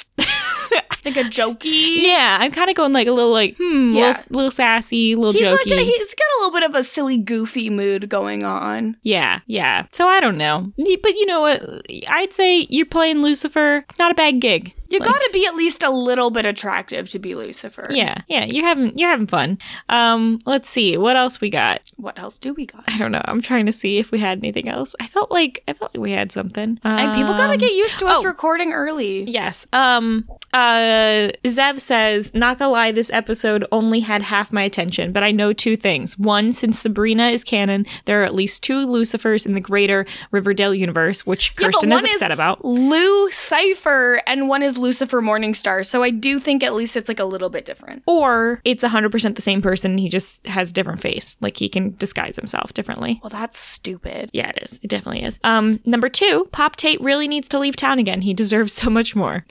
Like 1.04 1.18
a 1.18 1.24
jokey. 1.24 2.00
yeah. 2.00 2.38
I'm 2.40 2.50
kind 2.50 2.70
of 2.70 2.76
going 2.76 2.94
like 2.94 3.06
a 3.06 3.12
little 3.12 3.30
like 3.30 3.56
hmm, 3.58 3.92
Yeah. 3.92 4.06
little, 4.08 4.24
little 4.30 4.50
sassy, 4.50 5.14
little 5.14 5.32
He's 5.32 5.42
jokey. 5.42 5.50
like 5.70 5.80
a, 5.80 5.84
he's 5.84 6.14
got 6.14 6.24
a 6.24 6.36
little 6.40 6.58
bit 6.58 6.62
of 6.70 6.74
a 6.74 6.82
silly, 6.82 7.18
goofy 7.18 7.68
mood 7.68 8.08
going 8.08 8.42
on. 8.42 8.96
Yeah, 9.02 9.40
yeah. 9.46 9.84
So 9.92 10.08
I 10.08 10.20
don't 10.20 10.38
know. 10.38 10.72
But 10.78 11.14
you 11.16 11.26
know 11.26 11.42
what? 11.42 11.82
I'd 12.08 12.32
say 12.32 12.66
you're 12.70 12.86
playing 12.86 13.20
Lucifer. 13.20 13.84
Not 13.98 14.12
a 14.12 14.14
bad 14.14 14.40
gig. 14.40 14.72
You 14.88 14.98
Like, 14.98 15.08
got 15.08 15.18
to 15.18 15.30
be 15.32 15.46
at 15.46 15.54
least 15.54 15.82
a 15.82 15.90
little 15.90 16.30
bit 16.30 16.44
attractive 16.46 17.08
to 17.10 17.18
be 17.18 17.34
Lucifer. 17.34 17.88
Yeah, 17.90 18.22
yeah. 18.28 18.44
You're 18.44 18.64
having 18.66 18.96
you're 18.98 19.08
having 19.08 19.26
fun. 19.26 19.58
Um, 19.88 20.40
let's 20.46 20.68
see 20.68 20.96
what 20.96 21.16
else 21.16 21.40
we 21.40 21.50
got. 21.50 21.90
What 21.96 22.18
else 22.18 22.38
do 22.38 22.52
we 22.54 22.66
got? 22.66 22.84
I 22.86 22.98
don't 22.98 23.12
know. 23.12 23.22
I'm 23.24 23.40
trying 23.40 23.66
to 23.66 23.72
see 23.72 23.98
if 23.98 24.10
we 24.10 24.18
had 24.18 24.38
anything 24.38 24.68
else. 24.68 24.94
I 25.00 25.06
felt 25.06 25.30
like 25.30 25.62
I 25.66 25.72
felt 25.72 25.94
like 25.94 26.02
we 26.02 26.12
had 26.12 26.32
something. 26.32 26.78
And 26.84 27.14
people 27.14 27.32
gotta 27.34 27.54
Um, 27.54 27.58
get 27.58 27.72
used 27.72 27.98
to 28.00 28.06
us 28.06 28.18
oh. 28.18 28.24
recording 28.24 28.72
early. 28.72 29.24
Yes. 29.24 29.66
Um. 29.72 30.28
Uh. 30.52 31.30
Zev 31.44 31.80
says, 31.80 32.30
"Not 32.34 32.58
gonna 32.58 32.70
lie, 32.70 32.92
this 32.92 33.10
episode 33.12 33.64
only 33.72 34.00
had 34.00 34.22
half 34.22 34.52
my 34.52 34.62
attention, 34.62 35.12
but 35.12 35.22
I 35.22 35.30
know 35.30 35.52
two 35.52 35.76
things. 35.76 36.18
One, 36.18 36.52
since 36.52 36.78
Sabrina 36.78 37.28
is 37.28 37.42
canon, 37.44 37.86
there 38.04 38.20
are 38.20 38.24
at 38.24 38.34
least 38.34 38.62
two 38.62 38.86
Lucifers 38.86 39.46
in 39.46 39.54
the 39.54 39.60
greater 39.60 40.04
Riverdale 40.30 40.74
universe, 40.74 41.26
which 41.26 41.52
Yeah, 41.58 41.66
Kirsten 41.66 41.90
is 41.92 42.02
one 42.02 42.10
upset 42.10 42.30
about. 42.30 42.64
Lou 42.64 43.30
Cypher 43.30 44.20
and 44.26 44.48
one 44.48 44.62
is 44.62 44.73
Lucifer 44.76 45.20
Morningstar. 45.20 45.84
So 45.86 46.02
I 46.02 46.10
do 46.10 46.38
think 46.38 46.62
at 46.62 46.74
least 46.74 46.96
it's 46.96 47.08
like 47.08 47.20
a 47.20 47.24
little 47.24 47.48
bit 47.50 47.64
different. 47.64 48.02
Or 48.06 48.60
it's 48.64 48.82
100% 48.82 49.36
the 49.36 49.42
same 49.42 49.62
person. 49.62 49.98
He 49.98 50.08
just 50.08 50.46
has 50.46 50.72
different 50.72 51.00
face. 51.00 51.36
Like 51.40 51.56
he 51.56 51.68
can 51.68 51.94
disguise 51.96 52.36
himself 52.36 52.74
differently. 52.74 53.20
Well, 53.22 53.30
that's 53.30 53.58
stupid. 53.58 54.30
Yeah, 54.32 54.50
it 54.50 54.58
is. 54.62 54.80
It 54.82 54.88
definitely 54.88 55.22
is. 55.22 55.38
Um, 55.44 55.80
number 55.84 56.08
two, 56.08 56.48
Pop 56.52 56.76
Tate 56.76 57.00
really 57.00 57.28
needs 57.28 57.48
to 57.48 57.58
leave 57.58 57.76
town 57.76 57.98
again. 57.98 58.22
He 58.22 58.34
deserves 58.34 58.72
so 58.72 58.90
much 58.90 59.14
more. 59.16 59.44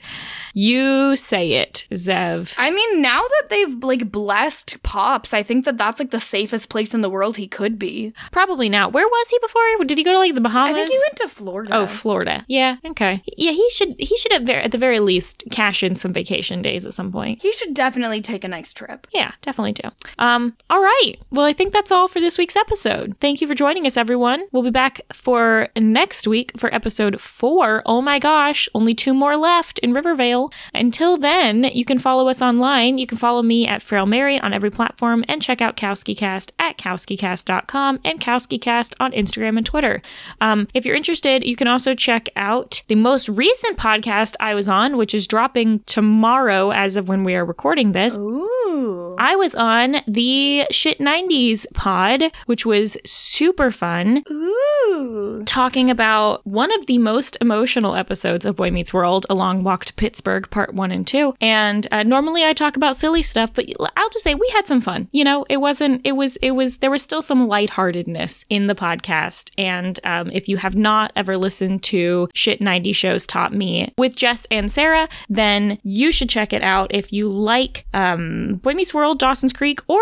You 0.53 1.15
say 1.15 1.53
it, 1.53 1.87
Zev. 1.91 2.53
I 2.57 2.69
mean, 2.69 3.01
now 3.01 3.19
that 3.19 3.47
they've 3.49 3.83
like 3.83 4.11
blessed 4.11 4.81
Pops, 4.83 5.33
I 5.33 5.41
think 5.41 5.65
that 5.65 5.77
that's 5.77 5.99
like 5.99 6.11
the 6.11 6.19
safest 6.19 6.69
place 6.69 6.93
in 6.93 7.01
the 7.01 7.09
world 7.09 7.37
he 7.37 7.47
could 7.47 7.79
be. 7.79 8.13
Probably 8.31 8.69
not. 8.69 8.93
Where 8.93 9.07
was 9.07 9.29
he 9.29 9.39
before? 9.39 9.61
Did 9.85 9.97
he 9.97 10.03
go 10.03 10.11
to 10.11 10.19
like 10.19 10.35
the 10.35 10.41
Bahamas? 10.41 10.73
I 10.73 10.75
think 10.75 10.91
he 10.91 10.99
went 11.05 11.15
to 11.17 11.27
Florida. 11.29 11.71
Oh, 11.75 11.87
Florida. 11.87 12.45
Yeah. 12.47 12.77
Okay. 12.85 13.23
Yeah, 13.35 13.51
he 13.51 13.67
should. 13.71 13.95
He 13.97 14.15
should 14.17 14.31
at, 14.33 14.43
ver- 14.43 14.53
at 14.53 14.71
the 14.71 14.77
very 14.77 14.99
least 14.99 15.12
cash 15.51 15.83
in 15.83 15.95
some 15.95 16.13
vacation 16.13 16.61
days 16.61 16.85
at 16.85 16.93
some 16.93 17.11
point. 17.11 17.41
he 17.41 17.51
should 17.53 17.73
definitely 17.73 18.21
take 18.21 18.43
a 18.43 18.47
nice 18.47 18.73
trip. 18.73 19.07
Yeah, 19.11 19.31
definitely 19.41 19.73
do. 19.73 19.89
Um. 20.19 20.55
All 20.69 20.81
right. 20.81 21.15
Well, 21.31 21.45
I 21.45 21.53
think 21.53 21.73
that's 21.73 21.91
all 21.91 22.07
for 22.07 22.19
this 22.19 22.37
week's 22.37 22.55
episode. 22.55 23.15
Thank 23.19 23.41
you 23.41 23.47
for 23.47 23.55
joining 23.55 23.85
us, 23.85 23.97
everyone. 23.97 24.45
We'll 24.51 24.63
be 24.63 24.69
back 24.71 25.01
for 25.11 25.67
next 25.77 26.27
week 26.27 26.51
for 26.57 26.73
episode 26.73 27.19
four. 27.19 27.81
Oh 27.85 28.01
my 28.01 28.19
gosh, 28.19 28.67
only 28.73 28.93
two 28.95 29.13
more 29.13 29.35
left 29.37 29.79
in 29.79 29.93
Rivervale. 29.93 30.51
Until 30.73 31.17
then, 31.17 31.63
you 31.65 31.85
can 31.85 31.99
follow 31.99 32.27
us 32.27 32.41
online. 32.41 32.97
You 32.97 33.07
can 33.07 33.17
follow 33.17 33.41
me 33.41 33.67
at 33.67 33.81
Frail 33.81 34.05
Mary 34.05 34.39
on 34.39 34.53
every 34.53 34.71
platform 34.71 35.23
and 35.27 35.41
check 35.41 35.61
out 35.61 35.77
KowskiCast 35.77 36.51
at 36.59 36.77
KowskiCast.com 36.77 37.99
and 38.03 38.19
KowskiCast 38.19 38.93
on 38.99 39.11
Instagram 39.11 39.57
and 39.57 39.65
Twitter. 39.65 40.01
Um, 40.41 40.67
if 40.73 40.85
you're 40.85 40.95
interested, 40.95 41.43
you 41.43 41.55
can 41.55 41.67
also 41.67 41.95
check 41.95 42.29
out 42.35 42.81
the 42.87 42.95
most 42.95 43.29
recent 43.29 43.77
podcast 43.77 44.35
I 44.39 44.55
was 44.55 44.67
on, 44.69 44.97
which 45.03 45.13
is 45.13 45.27
dropping 45.27 45.79
tomorrow 45.79 46.71
as 46.71 46.95
of 46.95 47.09
when 47.09 47.25
we 47.25 47.35
are 47.35 47.43
recording 47.43 47.91
this. 47.91 48.17
Ooh. 48.17 49.17
I 49.19 49.35
was 49.35 49.53
on 49.53 49.97
the 50.07 50.65
Shit 50.71 50.99
90s 50.99 51.65
pod, 51.73 52.31
which 52.45 52.65
was 52.65 52.97
super 53.05 53.69
fun, 53.69 54.23
Ooh. 54.31 55.43
talking 55.45 55.89
about 55.89 56.45
one 56.47 56.73
of 56.73 56.85
the 56.85 56.99
most 56.99 57.37
emotional 57.41 57.95
episodes 57.95 58.45
of 58.45 58.55
Boy 58.55 58.71
Meets 58.71 58.93
World, 58.93 59.25
A 59.29 59.35
Long 59.35 59.63
Walk 59.63 59.83
to 59.85 59.93
Pittsburgh, 59.93 60.49
part 60.49 60.73
one 60.73 60.91
and 60.91 61.05
two. 61.05 61.35
And 61.41 61.85
uh, 61.91 62.03
normally 62.03 62.45
I 62.45 62.53
talk 62.53 62.77
about 62.77 62.95
silly 62.95 63.23
stuff, 63.23 63.53
but 63.53 63.65
I'll 63.97 64.09
just 64.09 64.23
say 64.23 64.35
we 64.35 64.49
had 64.53 64.67
some 64.67 64.79
fun. 64.81 65.09
You 65.11 65.25
know, 65.25 65.45
it 65.49 65.57
wasn't, 65.57 66.01
it 66.05 66.13
was, 66.13 66.37
it 66.37 66.51
was, 66.51 66.77
there 66.77 66.91
was 66.91 67.01
still 67.01 67.21
some 67.21 67.47
lightheartedness 67.47 68.45
in 68.49 68.67
the 68.67 68.75
podcast. 68.75 69.51
And 69.57 69.99
um, 70.05 70.31
if 70.31 70.47
you 70.47 70.57
have 70.57 70.75
not 70.75 71.11
ever 71.15 71.35
listened 71.35 71.83
to 71.83 72.29
Shit 72.33 72.61
90 72.61 72.93
Shows 72.93 73.27
Taught 73.27 73.53
Me 73.53 73.93
with 73.97 74.15
Jess 74.15 74.47
and 74.49 74.71
Sarah, 74.71 74.92
then 75.29 75.79
you 75.83 76.11
should 76.11 76.29
check 76.29 76.53
it 76.53 76.61
out 76.63 76.93
if 76.93 77.11
you 77.13 77.29
like 77.29 77.85
um, 77.93 78.55
Boy 78.63 78.73
Meets 78.73 78.93
World, 78.93 79.19
Dawson's 79.19 79.53
Creek, 79.53 79.81
or 79.87 80.01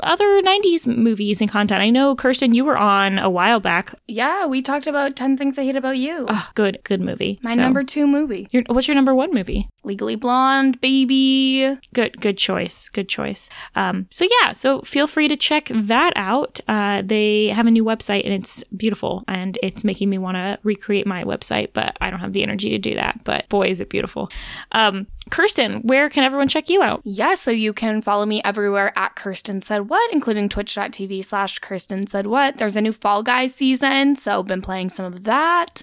other 0.00 0.42
90s 0.42 0.86
movies 0.86 1.40
and 1.40 1.50
content. 1.50 1.82
I 1.82 1.90
know, 1.90 2.14
Kirsten, 2.16 2.54
you 2.54 2.64
were 2.64 2.76
on 2.78 3.18
a 3.18 3.30
while 3.30 3.60
back. 3.60 3.94
Yeah, 4.08 4.46
we 4.46 4.62
talked 4.62 4.86
about 4.86 5.16
10 5.16 5.36
Things 5.36 5.58
I 5.58 5.64
Hate 5.64 5.76
About 5.76 5.96
You. 5.98 6.26
Oh, 6.28 6.48
good, 6.54 6.78
good 6.84 7.00
movie. 7.00 7.38
My 7.42 7.54
So- 7.54 7.60
number 7.60 7.84
two 7.84 8.06
movie. 8.06 8.48
Your, 8.50 8.62
what's 8.68 8.88
your 8.88 8.94
number 8.94 9.14
one 9.14 9.32
movie? 9.34 9.68
Legally 9.84 10.16
Blonde, 10.16 10.80
baby. 10.80 11.76
Good, 11.92 12.20
good 12.20 12.38
choice. 12.38 12.88
Good 12.88 13.08
choice. 13.08 13.50
Um, 13.74 14.06
so 14.10 14.26
yeah, 14.40 14.52
so 14.52 14.80
feel 14.82 15.06
free 15.06 15.28
to 15.28 15.36
check 15.36 15.68
that 15.72 16.12
out. 16.16 16.60
Uh, 16.68 17.02
they 17.04 17.48
have 17.48 17.66
a 17.66 17.70
new 17.70 17.84
website 17.84 18.24
and 18.24 18.32
it's 18.32 18.62
beautiful, 18.76 19.24
and 19.26 19.58
it's 19.62 19.84
making 19.84 20.08
me 20.08 20.18
want 20.18 20.36
to 20.36 20.58
recreate 20.62 21.06
my 21.06 21.24
website, 21.24 21.70
but 21.72 21.96
I 22.00 22.10
don't 22.10 22.20
have 22.20 22.32
the 22.32 22.42
energy 22.42 22.70
to 22.70 22.78
do 22.78 22.94
that. 22.94 23.24
But 23.24 23.48
boy, 23.48 23.68
is 23.68 23.80
it 23.80 23.90
beautiful. 23.90 24.30
Um, 24.72 25.06
Kirsten, 25.30 25.82
where 25.82 26.10
can 26.10 26.24
everyone 26.24 26.48
check 26.48 26.68
you 26.68 26.82
out? 26.82 27.00
Yeah, 27.04 27.34
so 27.34 27.50
you 27.50 27.72
can 27.72 28.02
follow 28.02 28.26
me 28.26 28.42
everywhere 28.44 28.92
at 28.96 29.14
Kirsten 29.14 29.60
Said 29.60 29.88
What, 29.88 30.12
including 30.12 30.48
twitch.tv 30.48 31.24
slash 31.24 31.58
Kirsten 31.58 32.06
Said 32.06 32.26
What. 32.26 32.58
There's 32.58 32.76
a 32.76 32.80
new 32.80 32.92
Fall 32.92 33.22
Guys 33.22 33.54
season, 33.54 34.16
so 34.16 34.42
been 34.42 34.62
playing 34.62 34.90
some 34.90 35.06
of 35.06 35.24
that 35.24 35.82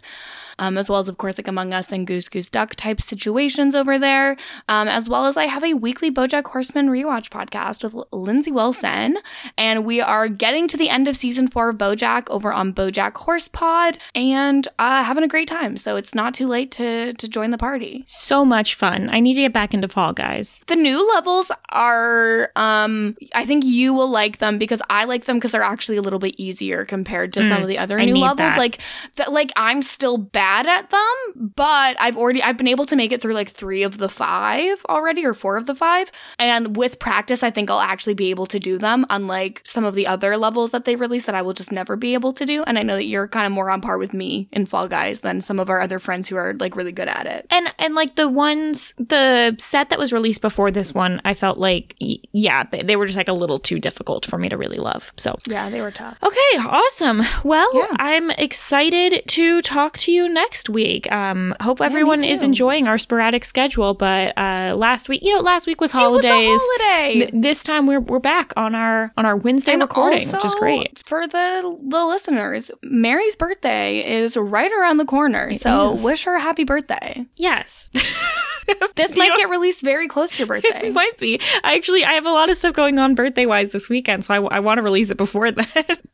um, 0.60 0.78
as 0.78 0.90
well 0.90 1.00
as, 1.00 1.10
of 1.10 1.18
course, 1.18 1.38
like 1.38 1.48
Among 1.48 1.74
Us 1.74 1.92
and 1.92 2.06
Goose 2.06 2.30
Goose 2.30 2.50
Duck 2.50 2.76
type 2.76 3.02
situations 3.02 3.74
over 3.74 3.98
there, 3.98 4.36
um, 4.68 4.88
as 4.88 5.10
well 5.10 5.26
as 5.26 5.38
I 5.38 5.46
have 5.46 5.64
a 5.64 5.74
weekly 5.74 6.12
Bojack 6.12 6.46
Horseman 6.48 6.90
rewatch 6.90 7.30
podcast 7.30 7.84
with 7.84 8.06
Lindsay 8.12 8.52
Wilson. 8.52 9.18
And 9.58 9.86
we 9.86 10.02
are 10.02 10.28
getting 10.28 10.68
to 10.68 10.78
the 10.78 10.90
end 10.90 11.08
of 11.08 11.16
season 11.16 11.48
four 11.48 11.70
of 11.70 11.78
Bojack 11.78 12.30
over 12.30 12.52
on 12.52 12.74
Bojack 12.74 13.16
Horse 13.16 13.48
Pod 13.48 13.98
and 14.14 14.68
uh, 14.78 15.04
having 15.04 15.24
a 15.24 15.28
great 15.28 15.48
time. 15.48 15.78
So 15.78 15.96
it's 15.96 16.14
not 16.14 16.34
too 16.34 16.48
late 16.48 16.72
to, 16.74 17.14
to 17.14 17.28
join 17.28 17.52
the 17.52 17.58
party. 17.58 18.04
So 18.06 18.44
much 18.44 18.76
fun. 18.76 19.10
I 19.12 19.22
need 19.22 19.29
to 19.36 19.42
get 19.42 19.54
back 19.54 19.74
into 19.74 19.88
Fall 19.88 20.14
Guys. 20.14 20.64
The 20.68 20.76
new 20.76 21.08
levels 21.16 21.52
are, 21.72 22.52
um, 22.56 23.18
I 23.34 23.46
think 23.46 23.66
you 23.66 23.94
will 23.94 24.10
like 24.10 24.38
them 24.40 24.58
because 24.58 24.82
I 24.90 25.06
like 25.06 25.26
them 25.26 25.38
because 25.38 25.52
they're 25.52 25.62
actually 25.62 25.98
a 25.98 26.02
little 26.02 26.20
bit 26.20 26.36
easier 26.38 26.86
compared 26.86 27.34
to 27.34 27.42
mm, 27.42 27.50
some 27.50 27.62
of 27.62 27.68
the 27.68 27.78
other 27.78 28.00
I 28.00 28.06
new 28.06 28.18
levels. 28.18 28.38
That. 28.38 28.58
Like, 28.58 28.80
that, 29.18 29.32
like 29.32 29.52
I'm 29.56 29.82
still 29.82 30.18
bad 30.18 30.66
at 30.66 30.90
them, 30.90 31.52
but 31.56 31.96
I've 32.00 32.18
already 32.18 32.42
I've 32.42 32.58
been 32.58 32.68
able 32.68 32.86
to 32.88 32.96
make 32.96 33.12
it 33.12 33.22
through 33.22 33.34
like 33.34 33.50
3 33.50 33.84
of 33.84 33.98
the 33.98 34.10
5 34.10 34.86
already 34.90 35.26
or 35.26 35.34
4 35.34 35.58
of 35.58 35.66
the 35.66 35.76
5. 35.76 36.12
And 36.38 36.76
with 36.76 37.00
practice, 37.00 37.44
I 37.44 37.52
think 37.52 37.70
I'll 37.70 37.80
actually 37.80 38.14
be 38.14 38.30
able 38.30 38.46
to 38.48 38.60
do 38.60 38.78
them 38.78 39.06
unlike 39.10 39.62
some 39.66 39.86
of 39.86 39.96
the 39.96 40.08
other 40.08 40.38
levels 40.38 40.72
that 40.72 40.86
they 40.86 40.96
release 40.96 41.26
that 41.26 41.36
I 41.36 41.42
will 41.42 41.54
just 41.54 41.72
never 41.72 41.96
be 41.96 42.14
able 42.14 42.34
to 42.34 42.46
do. 42.46 42.64
And 42.64 42.78
I 42.78 42.84
know 42.84 42.96
that 42.96 43.06
you're 43.06 43.28
kind 43.28 43.46
of 43.46 43.52
more 43.52 43.70
on 43.70 43.82
par 43.82 43.98
with 43.98 44.14
me 44.14 44.48
in 44.52 44.66
Fall 44.66 44.88
Guys 44.88 45.22
than 45.22 45.42
some 45.42 45.60
of 45.60 45.70
our 45.70 45.82
other 45.82 46.00
friends 46.00 46.30
who 46.30 46.36
are 46.36 46.54
like 46.60 46.76
really 46.76 46.92
good 46.92 47.08
at 47.08 47.26
it. 47.26 47.46
And 47.50 47.74
and 47.78 47.96
like 47.96 48.16
the 48.16 48.30
ones 48.30 48.94
the 48.98 49.18
set 49.57 49.89
that 49.89 49.99
was 49.99 50.13
released 50.13 50.41
before 50.41 50.72
this 50.72 50.93
one, 50.93 51.22
I 51.26 51.34
felt 51.34 51.57
like 51.57 51.95
yeah, 51.99 52.63
they, 52.63 52.82
they 52.82 52.95
were 52.95 53.05
just 53.05 53.17
like 53.17 53.28
a 53.28 53.34
little 53.34 53.59
too 53.59 53.80
difficult 53.80 54.26
for 54.26 54.38
me 54.38 54.49
to 54.49 54.57
really 54.57 54.78
love. 54.78 55.13
So 55.17 55.38
Yeah, 55.47 55.70
they 55.70 55.82
were 55.82 55.91
tough. 55.91 56.17
Okay, 56.24 56.57
awesome. 56.59 57.22
Well, 57.43 57.70
yeah. 57.74 57.88
I'm 57.97 58.32
excited 58.32 59.24
to 59.28 59.61
talk 59.61 59.97
to 59.99 60.11
you 60.11 60.30
next 60.30 60.70
week. 60.70 61.11
Um, 61.11 61.55
hope 61.61 61.82
everyone 61.82 62.24
yeah, 62.24 62.32
is 62.32 62.41
enjoying 62.41 62.88
our 62.88 62.97
sporadic 62.97 63.45
schedule. 63.45 63.93
But 63.93 64.38
uh, 64.38 64.76
last 64.78 65.09
week, 65.09 65.24
you 65.24 65.34
know, 65.34 65.41
last 65.41 65.67
week 65.67 65.82
was 65.82 65.91
holidays. 65.91 66.49
Was 66.49 66.61
holiday. 66.80 67.13
Th- 67.13 67.32
this 67.34 67.63
time 67.63 67.88
we're 67.88 67.99
we're 67.99 68.20
back 68.20 68.53
on 68.55 68.76
our 68.76 69.11
on 69.17 69.26
our 69.26 69.36
Wednesday 69.36 69.74
and 69.74 69.82
recording, 69.82 70.30
which 70.30 70.45
is 70.45 70.55
great 70.55 70.99
for 71.05 71.28
the 71.28 71.78
the 71.88 72.05
listeners. 72.05 72.72
Mary's 72.84 73.36
birthday 73.36 74.05
is 74.05 74.38
right 74.38 74.72
around 74.72 74.97
the 74.97 75.05
corner, 75.05 75.49
it 75.49 75.61
so 75.61 75.93
is. 75.93 76.03
wish 76.03 76.24
her 76.26 76.36
a 76.36 76.39
happy 76.39 76.63
birthday. 76.63 77.26
Yes. 77.36 77.89
this 78.95 79.09
might 79.18 79.36
get 79.36 79.49
released 79.49 79.82
very 79.82 80.07
close 80.07 80.32
to 80.32 80.39
your 80.39 80.47
birthday. 80.47 80.88
It 80.88 80.93
might 80.93 81.18
be. 81.18 81.39
I 81.64 81.76
actually 81.76 82.03
I 82.03 82.14
have 82.14 82.26
a 82.26 82.32
lot 82.32 82.49
of 82.49 82.57
stuff 82.57 82.74
going 82.74 82.99
on 82.99 83.16
birthday 83.16 83.45
wise 83.45 83.70
this 83.70 83.89
weekend, 83.89 84.26
so 84.26 84.34
I, 84.34 84.57
I 84.57 84.60
want 84.60 84.78
to 84.78 84.82
release 84.82 85.10
it 85.10 85.18
before 85.18 85.51
then. 85.51 85.68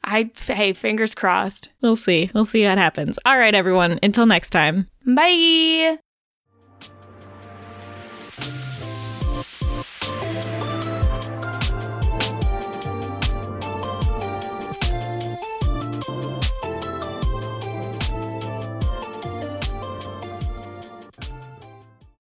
I 0.04 0.32
hey, 0.48 0.74
fingers 0.74 1.16
crossed. 1.16 1.70
We'll 1.82 1.96
see. 1.96 2.32
We'll 2.34 2.46
see 2.46 2.66
what 2.66 2.78
happens. 2.78 3.20
All 3.26 3.38
right, 3.38 3.56
everyone. 3.56 4.00
Until 4.04 4.26
next 4.26 4.52
time. 4.52 4.88
Bye. 5.06 5.98